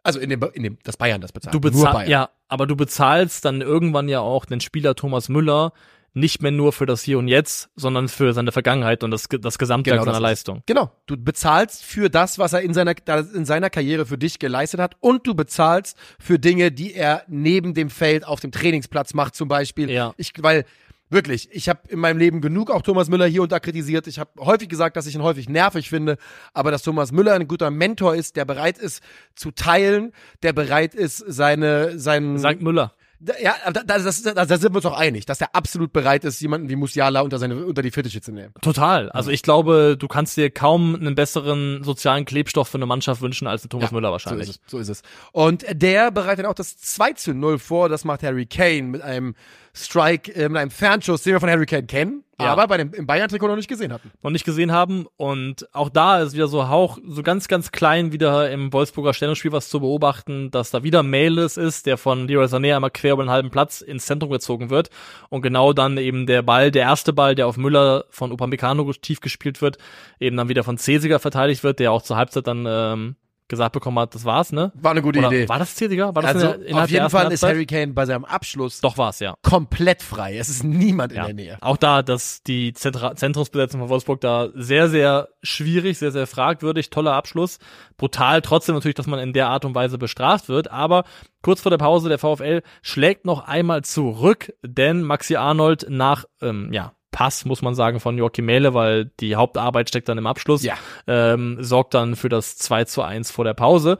Also 0.04 0.20
in 0.20 0.30
dem, 0.30 0.44
in 0.54 0.64
dem, 0.64 0.78
das 0.84 0.98
Bayern 0.98 1.22
das 1.22 1.32
bezahlt. 1.32 1.54
Du 1.54 1.60
bezahlst, 1.60 1.94
Bayern. 1.94 2.10
ja, 2.10 2.30
aber 2.48 2.68
du 2.68 2.76
bezahlst 2.76 3.46
dann 3.46 3.62
irgendwann 3.62 4.10
ja 4.10 4.20
auch 4.22 4.46
den 4.46 4.60
Spieler 4.62 4.96
Thomas 4.96 5.30
Müller 5.30 5.74
nicht 6.14 6.42
mehr 6.42 6.52
nur 6.52 6.74
für 6.74 6.88
das 6.88 7.04
Hier 7.04 7.20
und 7.20 7.28
Jetzt, 7.28 7.70
sondern 7.76 8.08
für 8.08 8.34
seine 8.34 8.52
Vergangenheit 8.52 9.04
und 9.04 9.12
das, 9.12 9.28
das 9.30 9.60
Gesamtwerk 9.60 9.98
Genau, 10.00 10.06
das 10.06 10.16
seiner 10.16 10.26
ist- 10.26 10.32
Leistung. 10.32 10.64
Genau, 10.66 10.92
du 11.06 11.16
bezahlst 11.16 11.84
für 11.84 12.10
das, 12.10 12.40
was 12.40 12.54
er 12.54 12.62
in 12.62 12.74
seiner, 12.74 12.96
in 13.36 13.46
seiner 13.46 13.70
Karriere 13.70 14.08
für 14.08 14.18
dich 14.18 14.40
geleistet 14.40 14.80
hat 14.80 14.96
und 15.00 15.28
du 15.28 15.36
bezahlst 15.36 15.96
für 16.20 16.40
Dinge, 16.40 16.72
die 16.72 16.96
er 16.96 17.24
neben 17.28 17.76
dem 17.76 17.92
Feld 17.92 18.26
auf 18.26 18.40
dem 18.40 18.52
Trainingsplatz 18.52 19.14
macht 19.14 19.36
zum 19.36 19.48
Beispiel. 19.48 19.92
Ja. 19.92 20.14
Ich, 20.18 20.32
weil 20.40 20.66
wirklich, 21.10 21.50
ich 21.52 21.70
habe 21.70 21.80
in 21.90 22.00
meinem 22.00 22.18
Leben 22.18 22.42
genug 22.42 22.70
auch 22.72 22.82
Thomas 22.82 23.10
Müller 23.10 23.26
hier 23.26 23.42
und 23.42 23.52
da 23.52 23.60
kritisiert. 23.60 24.08
Ich 24.08 24.20
habe 24.20 24.32
häufig 24.40 24.70
gesagt, 24.70 24.98
dass 24.98 25.08
ich 25.08 25.16
ihn 25.16 25.24
häufig 25.24 25.50
nervig 25.50 25.90
finde, 25.90 26.18
aber 26.54 26.72
dass 26.72 26.84
Thomas 26.84 27.12
Müller 27.12 27.34
ein 27.34 27.48
guter 27.48 27.72
Mentor 27.72 28.16
ist, 28.16 28.36
der 28.36 28.46
bereit 28.46 28.78
ist 28.78 29.02
zu 29.36 29.52
teilen, 29.52 30.12
der 30.44 30.54
bereit 30.54 30.96
ist, 30.96 31.18
seine, 31.18 31.98
seinen, 32.00 32.38
Sagt 32.38 32.62
Müller. 32.62 32.94
Ja, 33.20 33.56
da, 33.66 33.84
da, 33.84 33.98
das, 33.98 34.22
da, 34.22 34.34
da 34.34 34.46
sind 34.46 34.74
wir 34.74 34.76
uns 34.76 34.86
auch 34.86 34.98
einig, 34.98 35.26
dass 35.26 35.42
er 35.42 35.56
absolut 35.56 35.92
bereit 35.92 36.24
ist, 36.24 36.40
jemanden 36.40 36.70
wie 36.70 36.76
Musiala 36.76 37.22
unter 37.22 37.40
seine 37.40 37.66
unter 37.66 37.82
die 37.82 37.90
Fittiche 37.90 38.22
zu 38.22 38.32
nehmen. 38.32 38.54
Total. 38.62 39.10
Also 39.10 39.32
ich 39.32 39.42
glaube, 39.42 39.96
du 39.98 40.08
kannst 40.08 40.38
dir 40.38 40.52
kaum 40.52 40.96
einen 40.96 41.16
besseren 41.16 41.84
sozialen 41.84 42.26
Klebstoff 42.26 42.68
für 42.68 42.78
eine 42.78 42.86
Mannschaft 42.86 43.22
wünschen 43.22 43.48
als 43.48 43.64
den 43.64 43.70
Thomas 43.70 43.92
Müller 43.92 44.12
wahrscheinlich. 44.12 44.48
So 44.48 44.52
ist, 44.52 44.62
es, 44.66 44.72
so 44.72 44.78
ist 44.78 44.90
es. 44.90 45.02
Und 45.32 45.66
der 45.72 46.12
bereitet 46.12 46.46
auch 46.46 46.54
das 46.54 46.78
2 46.78 47.14
zu 47.14 47.34
0 47.34 47.58
vor. 47.58 47.90
Das 47.90 48.06
macht 48.06 48.22
Harry 48.22 48.46
Kane 48.46 48.84
mit 48.84 49.02
einem 49.02 49.34
Strike, 49.74 50.34
äh, 50.34 50.50
mit 50.50 50.58
einem 50.58 50.72
Fernschuss, 50.72 51.24
den 51.24 51.34
wir 51.34 51.40
von 51.40 51.50
Harry 51.50 51.66
Kane 51.66 51.88
kennen, 51.88 52.24
Ja. 52.40 52.52
aber 52.52 52.68
bei 52.68 52.78
dem, 52.78 52.94
im 52.94 53.08
Bayern-Trikot 53.08 53.48
noch 53.48 53.56
nicht 53.56 53.68
gesehen 53.68 53.92
hatten. 53.92 54.12
noch 54.22 54.30
nicht 54.30 54.46
gesehen 54.46 54.72
haben. 54.72 55.08
Und 55.18 55.68
auch 55.74 55.90
da 55.90 56.22
ist 56.22 56.36
wieder 56.36 56.48
so 56.48 56.70
Hauch, 56.70 57.00
so 57.08 57.24
ganz, 57.24 57.48
ganz 57.48 57.72
klein 57.72 58.12
wieder 58.12 58.52
im 58.52 58.72
Wolfsburger 58.72 59.14
Stellungsspiel 59.14 59.52
was 59.52 59.70
zu 59.70 59.80
beobachten, 59.80 60.52
dass 60.52 60.70
da 60.70 60.84
wieder 60.84 61.02
Meles 61.02 61.58
ist, 61.58 61.88
der 61.88 61.98
von 61.98 62.28
Leroy 62.28 62.46
Sané 62.46 62.76
einmal 62.76 62.92
quer 62.92 63.14
über 63.14 63.24
den 63.24 63.32
halben 63.32 63.50
Platz 63.50 63.82
ins 63.82 64.06
Zentrum 64.06 64.30
gezogen 64.30 64.70
wird. 64.70 64.92
Und 65.30 65.42
genau 65.42 65.74
dann 65.74 65.98
eben 65.98 66.28
der 66.28 66.44
Ball, 66.44 66.70
der 66.70 66.84
erste 66.84 67.12
Ball, 67.12 67.34
der 67.34 67.48
auf 67.48 67.58
Müller 67.58 68.06
von 68.12 68.32
Upamecano 68.32 68.92
tief 68.94 69.20
gespielt 69.20 69.62
wird, 69.62 69.80
eben 70.20 70.38
dann 70.38 70.50
wieder 70.50 70.64
von 70.64 70.78
Cesiger 70.78 71.18
verteidigt 71.20 71.64
wird, 71.64 71.80
der 71.80 71.92
auch 71.92 72.04
zur 72.04 72.18
Halbzeit 72.18 72.46
dann 72.46 72.66
ähm, 72.68 73.16
gesagt 73.48 73.74
bekommen 73.74 73.98
hat, 74.00 74.14
das 74.14 74.26
war's, 74.26 74.52
ne? 74.52 74.72
War 74.76 74.92
eine 74.92 75.02
gute 75.02 75.20
Oder 75.20 75.30
Idee. 75.30 75.48
War 75.50 75.60
das 75.60 75.76
Cesiger? 75.76 76.14
War 76.14 76.22
das 76.22 76.36
also 76.36 76.52
in 76.54 76.76
der, 76.76 76.84
auf 76.84 76.90
jeden 76.90 77.10
Fall 77.10 77.32
ist? 77.32 77.44
Harry 77.44 77.66
Kane 77.66 77.94
bei 77.94 78.06
seinem 78.06 78.26
Abschluss 78.26 78.82
Doch 78.82 78.98
war's, 78.98 79.20
ja. 79.20 79.36
komplett 79.42 80.02
frei. 80.02 80.38
Es 80.38 80.50
ist 80.50 80.64
niemand 80.64 81.12
in 81.14 81.18
Ja. 81.18 81.26
der 81.26 81.34
Nähe. 81.34 81.58
Auch 81.62 81.78
da, 81.78 82.02
dass 82.04 82.44
die 82.44 82.74
Zentra 82.74 83.16
Zentrumsbesetzung 83.16 83.80
von 83.82 83.90
Wolfsburg 83.90 84.22
da 84.22 84.50
sehr, 84.54 84.90
sehr 84.90 85.30
schwierig, 85.44 85.98
sehr, 85.98 86.12
sehr 86.12 86.28
fragwürdig, 86.28 86.90
toller 86.90 87.14
Abschluss. 87.14 87.60
Brutal 87.98 88.42
trotzdem 88.42 88.76
natürlich, 88.76 88.96
dass 88.96 89.08
man 89.08 89.20
in 89.20 89.34
der 89.34 89.48
Art 89.48 89.66
und 89.66 89.76
Weise 89.76 89.98
bestraft 89.98 90.50
wird. 90.50 90.70
Aber 90.72 91.04
kurz 91.42 91.62
vor 91.62 91.70
der 91.70 91.78
Pause, 91.78 92.10
der 92.10 92.20
VfL 92.20 92.62
schlägt 92.82 93.26
noch 93.26 93.48
einmal 93.48 93.84
zurück, 93.84 94.54
denn 94.64 95.02
Maxi 95.04 95.36
Arnold 95.38 95.86
nach, 95.90 96.26
ähm, 96.42 96.72
ja, 96.74 96.92
Pass, 97.12 97.46
muss 97.46 97.62
man 97.62 97.74
sagen, 97.74 98.00
von 98.00 98.18
Joachim 98.18 98.46
Mähle, 98.46 98.74
weil 98.74 99.06
die 99.20 99.36
Hauptarbeit 99.36 99.90
steckt 99.90 100.10
dann 100.10 100.18
im 100.18 100.28
Abschluss, 100.28 100.64
Ja. 100.64 100.76
ähm, 101.08 101.58
sorgt 101.62 101.94
dann 101.94 102.16
für 102.16 102.30
das 102.30 102.58
2 102.58 102.84
zu 102.86 103.02
1 103.02 103.32
vor 103.32 103.46
der 103.46 103.54
Pause. 103.54 103.98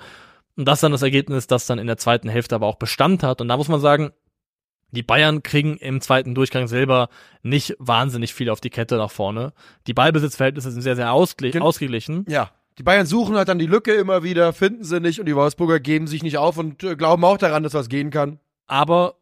Und 0.56 0.66
das 0.68 0.82
dann 0.82 0.92
das 0.92 1.02
Ergebnis, 1.04 1.48
das 1.48 1.66
dann 1.68 1.80
in 1.80 1.88
der 1.88 1.98
zweiten 1.98 2.30
Hälfte 2.30 2.56
aber 2.56 2.66
auch 2.68 2.76
Bestand 2.76 3.24
hat. 3.24 3.42
Und 3.42 3.48
da 3.48 3.58
muss 3.58 3.68
man 3.70 3.80
sagen, 3.80 4.12
die 4.92 5.04
Bayern 5.04 5.44
kriegen 5.44 5.78
im 5.78 6.02
zweiten 6.02 6.34
Durchgang 6.34 6.68
selber 6.68 7.10
nicht 7.44 7.76
wahnsinnig 7.80 8.34
viel 8.34 8.50
auf 8.50 8.62
die 8.62 8.70
Kette 8.70 8.96
nach 8.98 9.12
vorne. 9.12 9.54
Die 9.86 9.94
Ballbesitzverhältnisse 9.94 10.72
sind 10.72 10.82
sehr, 10.82 10.96
sehr 10.96 11.12
ausgeglich 11.14 11.54
Gen- 11.54 11.62
ausgeglichen. 11.62 12.26
Ja. 12.28 12.52
Die 12.78 12.84
Bayern 12.84 13.06
suchen 13.06 13.36
halt 13.36 13.48
dann 13.50 13.60
die 13.60 13.66
Lücke 13.66 13.94
immer 13.94 14.24
wieder, 14.24 14.54
finden 14.54 14.84
sie 14.84 15.00
nicht 15.00 15.20
und 15.20 15.26
die 15.26 15.36
Wolfsburger 15.36 15.80
geben 15.80 16.08
sich 16.08 16.24
nicht 16.24 16.38
auf 16.38 16.58
und 16.58 16.84
äh, 16.84 16.96
glauben 16.96 17.24
auch 17.26 17.38
daran, 17.38 17.64
dass 17.64 17.74
was 17.74 17.90
gehen 17.90 18.12
kann. 18.12 18.40
Aber 18.68 19.16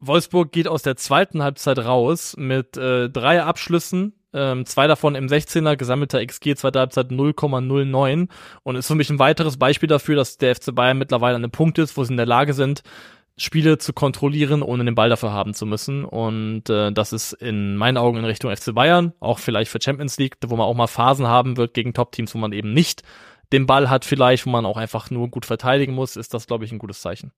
Wolfsburg 0.00 0.52
geht 0.52 0.68
aus 0.68 0.82
der 0.82 0.96
zweiten 0.96 1.42
Halbzeit 1.42 1.78
raus 1.78 2.34
mit 2.38 2.76
äh, 2.76 3.10
drei 3.10 3.42
Abschlüssen, 3.42 4.14
ähm, 4.32 4.64
zwei 4.66 4.86
davon 4.86 5.14
im 5.14 5.26
16er, 5.26 5.76
gesammelter 5.76 6.24
XG 6.24 6.54
zweite 6.54 6.78
Halbzeit 6.78 7.10
0,09 7.10 8.28
und 8.62 8.76
ist 8.76 8.86
für 8.86 8.94
mich 8.94 9.10
ein 9.10 9.18
weiteres 9.18 9.56
Beispiel 9.56 9.88
dafür, 9.88 10.16
dass 10.16 10.38
der 10.38 10.54
FC 10.54 10.74
Bayern 10.74 10.98
mittlerweile 10.98 11.36
an 11.36 11.42
einem 11.42 11.50
Punkt 11.50 11.78
ist, 11.78 11.96
wo 11.96 12.04
sie 12.04 12.12
in 12.12 12.16
der 12.18 12.26
Lage 12.26 12.54
sind, 12.54 12.82
Spiele 13.36 13.78
zu 13.78 13.92
kontrollieren, 13.92 14.62
ohne 14.62 14.84
den 14.84 14.94
Ball 14.94 15.08
dafür 15.08 15.32
haben 15.32 15.54
zu 15.54 15.64
müssen. 15.64 16.04
Und 16.04 16.68
äh, 16.68 16.92
das 16.92 17.12
ist 17.12 17.32
in 17.34 17.76
meinen 17.76 17.96
Augen 17.96 18.18
in 18.18 18.24
Richtung 18.24 18.54
FC 18.54 18.74
Bayern, 18.74 19.12
auch 19.20 19.38
vielleicht 19.38 19.70
für 19.70 19.80
Champions 19.80 20.18
League, 20.18 20.36
wo 20.46 20.56
man 20.56 20.66
auch 20.66 20.74
mal 20.74 20.88
Phasen 20.88 21.26
haben 21.26 21.56
wird 21.56 21.72
gegen 21.72 21.94
Top-Teams, 21.94 22.34
wo 22.34 22.38
man 22.38 22.52
eben 22.52 22.72
nicht 22.72 23.02
den 23.52 23.66
Ball 23.66 23.88
hat, 23.88 24.04
vielleicht, 24.04 24.44
wo 24.44 24.50
man 24.50 24.66
auch 24.66 24.76
einfach 24.76 25.10
nur 25.10 25.28
gut 25.28 25.46
verteidigen 25.46 25.94
muss, 25.94 26.16
ist 26.16 26.34
das, 26.34 26.46
glaube 26.46 26.64
ich, 26.64 26.72
ein 26.72 26.78
gutes 26.78 27.00
Zeichen. 27.00 27.32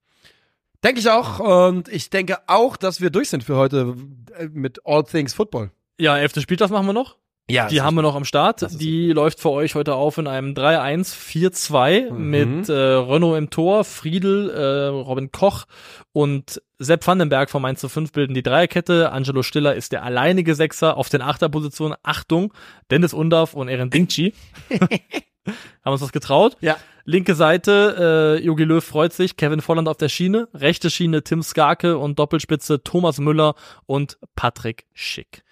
Denke 0.83 0.99
ich 0.99 1.09
auch. 1.09 1.39
Und 1.39 1.87
ich 1.89 2.09
denke 2.09 2.39
auch, 2.47 2.75
dass 2.77 3.01
wir 3.01 3.09
durch 3.09 3.29
sind 3.29 3.43
für 3.43 3.55
heute 3.55 3.95
äh, 4.37 4.47
mit 4.51 4.79
All 4.85 5.03
Things 5.03 5.33
Football. 5.33 5.71
Ja, 5.99 6.17
elfte 6.17 6.41
Spieltag 6.41 6.69
machen 6.71 6.87
wir 6.87 6.93
noch. 6.93 7.17
Ja, 7.49 7.67
Die 7.67 7.81
haben 7.81 7.95
wir 7.95 8.01
noch 8.01 8.15
am 8.15 8.23
Start. 8.23 8.65
Die 8.79 9.11
läuft 9.11 9.41
für 9.41 9.49
euch 9.49 9.75
heute 9.75 9.95
auf 9.95 10.17
in 10.17 10.25
einem 10.27 10.53
3-1-4-2 10.53 12.09
Mhm. 12.11 12.29
mit 12.29 12.69
äh, 12.69 12.73
Renault 12.73 13.37
im 13.37 13.49
Tor, 13.49 13.83
Friedel, 13.83 14.49
äh, 14.49 14.85
Robin 14.87 15.31
Koch 15.31 15.65
und 16.13 16.61
Sepp 16.79 17.05
Vandenberg 17.05 17.49
von 17.49 17.61
Mainz 17.61 17.85
5 17.85 18.11
bilden 18.11 18.33
die 18.33 18.43
Dreierkette. 18.43 19.11
Angelo 19.11 19.43
Stiller 19.43 19.75
ist 19.75 19.91
der 19.91 20.03
alleinige 20.03 20.55
Sechser 20.55 20.97
auf 20.97 21.09
den 21.09 21.21
Achterpositionen. 21.21 21.97
Achtung, 22.03 22.53
Dennis 22.89 23.13
Undav 23.13 23.53
und 23.53 23.67
Eren 23.67 23.89
Dingchi. 23.89 24.33
Haben 25.83 25.91
uns 25.93 26.01
das 26.01 26.11
getraut? 26.11 26.55
Ja. 26.61 26.77
Linke 27.05 27.35
Seite, 27.35 28.37
äh, 28.39 28.43
Jogi 28.43 28.63
Löw 28.63 28.83
freut 28.83 29.13
sich, 29.13 29.37
Kevin 29.37 29.61
Volland 29.61 29.87
auf 29.87 29.97
der 29.97 30.09
Schiene, 30.09 30.47
rechte 30.53 30.89
Schiene 30.89 31.23
Tim 31.23 31.43
Skarke 31.43 31.97
und 31.97 32.19
Doppelspitze 32.19 32.83
Thomas 32.83 33.19
Müller 33.19 33.55
und 33.85 34.17
Patrick 34.35 34.85
Schick. 34.93 35.43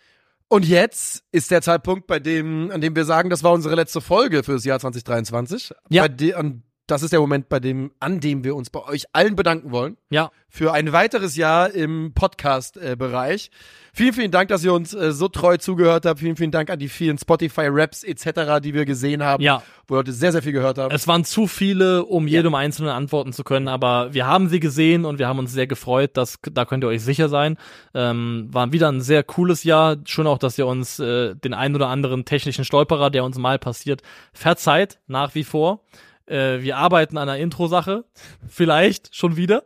Und 0.47 0.65
jetzt 0.67 1.23
ist 1.31 1.51
der 1.51 1.61
Zeitpunkt, 1.61 2.07
bei 2.07 2.19
dem, 2.19 2.71
an 2.71 2.81
dem 2.81 2.95
wir 2.95 3.05
sagen, 3.05 3.29
das 3.29 3.43
war 3.43 3.51
unsere 3.51 3.75
letzte 3.75 4.01
Folge 4.01 4.43
für 4.43 4.53
das 4.53 4.65
Jahr 4.65 4.79
2023. 4.79 5.73
Ja. 5.89 6.03
Bei 6.03 6.07
de, 6.07 6.33
an 6.33 6.63
das 6.89 7.03
ist 7.03 7.13
der 7.13 7.19
Moment, 7.19 7.49
bei 7.49 7.59
dem, 7.59 7.91
an 7.99 8.19
dem 8.19 8.43
wir 8.43 8.55
uns 8.55 8.69
bei 8.69 8.83
euch 8.83 9.05
allen 9.13 9.35
bedanken 9.35 9.71
wollen. 9.71 9.97
Ja. 10.09 10.31
Für 10.51 10.73
ein 10.73 10.91
weiteres 10.91 11.35
Jahr 11.35 11.71
im 11.71 12.13
Podcast-Bereich. 12.15 13.51
Vielen, 13.93 14.13
vielen 14.13 14.31
Dank, 14.31 14.49
dass 14.49 14.63
ihr 14.63 14.73
uns 14.73 14.93
äh, 14.93 15.11
so 15.11 15.27
treu 15.27 15.57
zugehört 15.57 16.05
habt. 16.05 16.19
Vielen, 16.19 16.35
vielen 16.35 16.51
Dank 16.51 16.71
an 16.71 16.79
die 16.79 16.87
vielen 16.87 17.17
Spotify-Raps 17.19 18.03
etc., 18.03 18.59
die 18.63 18.73
wir 18.73 18.85
gesehen 18.85 19.23
haben. 19.23 19.43
Ja. 19.43 19.61
Wo 19.87 19.95
Leute 19.95 20.11
sehr, 20.11 20.31
sehr 20.31 20.41
viel 20.41 20.51
gehört 20.51 20.79
haben. 20.79 20.93
Es 20.93 21.07
waren 21.07 21.23
zu 21.25 21.45
viele, 21.45 22.05
um 22.05 22.27
jedem 22.27 22.55
Einzelnen 22.55 22.89
antworten 22.89 23.33
zu 23.33 23.43
können, 23.43 23.67
aber 23.67 24.13
wir 24.13 24.25
haben 24.25 24.49
sie 24.49 24.59
gesehen 24.59 25.05
und 25.05 25.19
wir 25.19 25.27
haben 25.27 25.39
uns 25.39 25.51
sehr 25.51 25.67
gefreut, 25.67 26.17
dass, 26.17 26.39
da 26.51 26.65
könnt 26.65 26.83
ihr 26.83 26.87
euch 26.87 27.03
sicher 27.03 27.29
sein. 27.29 27.57
Ähm, 27.93 28.47
war 28.51 28.71
wieder 28.71 28.91
ein 28.91 29.01
sehr 29.01 29.23
cooles 29.23 29.63
Jahr. 29.63 29.97
Schon 30.05 30.25
auch, 30.27 30.39
dass 30.39 30.57
ihr 30.57 30.65
uns 30.65 30.99
äh, 30.99 31.35
den 31.35 31.53
ein 31.53 31.75
oder 31.75 31.87
anderen 31.89 32.25
technischen 32.25 32.65
Stolperer, 32.65 33.11
der 33.11 33.23
uns 33.23 33.37
mal 33.37 33.59
passiert, 33.59 34.01
verzeiht, 34.33 34.99
nach 35.07 35.35
wie 35.35 35.43
vor. 35.43 35.83
Äh, 36.29 36.61
wir 36.61 36.77
arbeiten 36.77 37.17
an 37.17 37.27
einer 37.29 37.37
Intro-Sache. 37.39 38.05
Vielleicht 38.47 39.15
schon 39.15 39.35
wieder. 39.35 39.63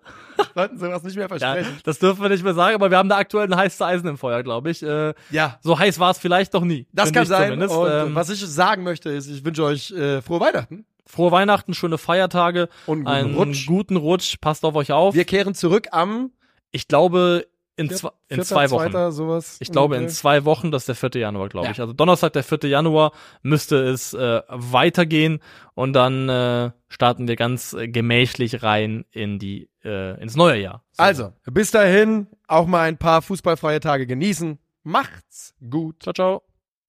Sollten 0.55 0.77
sie 0.79 0.89
was 0.89 1.03
nicht 1.03 1.15
mehr 1.15 1.25
Ja, 1.29 1.37
versprechen. 1.37 1.79
das 1.83 1.99
dürfen 1.99 2.21
wir 2.21 2.29
nicht 2.29 2.43
mehr 2.43 2.53
sagen, 2.53 2.75
aber 2.75 2.89
wir 2.89 2.97
haben 2.97 3.09
da 3.09 3.17
aktuell 3.17 3.45
ein 3.47 3.55
heißes 3.55 3.81
Eisen 3.81 4.07
im 4.07 4.17
Feuer, 4.17 4.41
glaube 4.43 4.71
ich. 4.71 4.81
Äh, 4.81 5.13
Ja. 5.29 5.59
so 5.61 5.77
heiß 5.77 5.99
war 5.99 6.11
es 6.11 6.17
vielleicht 6.17 6.53
noch 6.53 6.63
nie. 6.63 6.87
Das 6.93 7.11
kann 7.13 7.23
ich 7.23 7.29
sein. 7.29 7.43
zumindest. 7.51 7.75
Und 7.75 7.91
Ähm, 7.91 8.15
was 8.15 8.29
ich 8.29 8.39
sagen 8.45 8.83
möchte, 8.83 9.09
ist, 9.09 9.27
ich 9.27 9.43
wünsche 9.45 9.63
euch 9.63 9.91
äh, 9.91 10.21
frohe 10.21 10.39
Weihnachten. 10.39 10.85
frohe 11.05 11.31
Weihnachten, 11.31 11.73
schöne 11.73 11.97
Feiertage, 11.97 12.69
Und 12.87 13.05
einen 13.07 13.27
einen 13.27 13.35
guten 13.35 13.49
Rutsch. 13.49 13.65
guten 13.67 13.95
Rutsch. 13.97 14.35
Passt 14.41 14.63
auf 14.65 14.75
euch 14.75 14.91
auf. 14.91 15.13
Wir 15.13 15.25
kehren 15.25 15.53
zurück 15.53 15.87
am 15.91 16.31
ich 16.71 16.87
glaube 16.87 17.45
in, 17.75 17.87
Viert- 17.87 17.97
zwei, 17.99 18.09
in 18.29 18.35
vierter, 18.35 18.43
zwei 18.45 18.69
Wochen. 18.71 18.83
Zweiter, 18.91 19.11
sowas. 19.11 19.57
Ich 19.59 19.71
glaube 19.71 19.97
in 19.97 20.07
zwei 20.09 20.45
Wochen, 20.45 20.71
das 20.71 20.87
ist 20.87 21.01
der 21.01 21.09
4. 21.11 21.21
Januar, 21.21 21.49
glaube 21.49 21.65
Ja. 21.67 21.71
ich. 21.71 21.79
Also 21.81 21.93
Donnerstag, 21.93 22.33
der 22.33 22.43
4. 22.43 22.59
Januar, 22.69 23.11
müsste 23.41 23.77
es 23.77 24.13
äh, 24.13 24.41
weitergehen 24.49 25.39
und 25.73 25.93
dann 25.93 26.29
äh, 26.29 26.71
starten 26.87 27.27
wir 27.27 27.35
ganz 27.35 27.73
äh, 27.73 27.87
gemächlich 27.87 28.61
rein 28.63 29.05
in 29.11 29.39
die 29.39 29.69
äh, 29.83 30.21
ins 30.21 30.35
neue 30.35 30.59
Jahr. 30.61 30.83
So. 30.91 31.03
Also, 31.03 31.33
bis 31.45 31.71
dahin 31.71 32.27
auch 32.47 32.67
mal 32.67 32.81
ein 32.81 32.97
paar 32.97 33.21
fußballfreie 33.21 33.79
Tage 33.79 34.05
genießen. 34.07 34.59
Macht's 34.83 35.55
gut. 35.69 36.03
ciao, 36.03 36.13
ciao. 36.13 36.43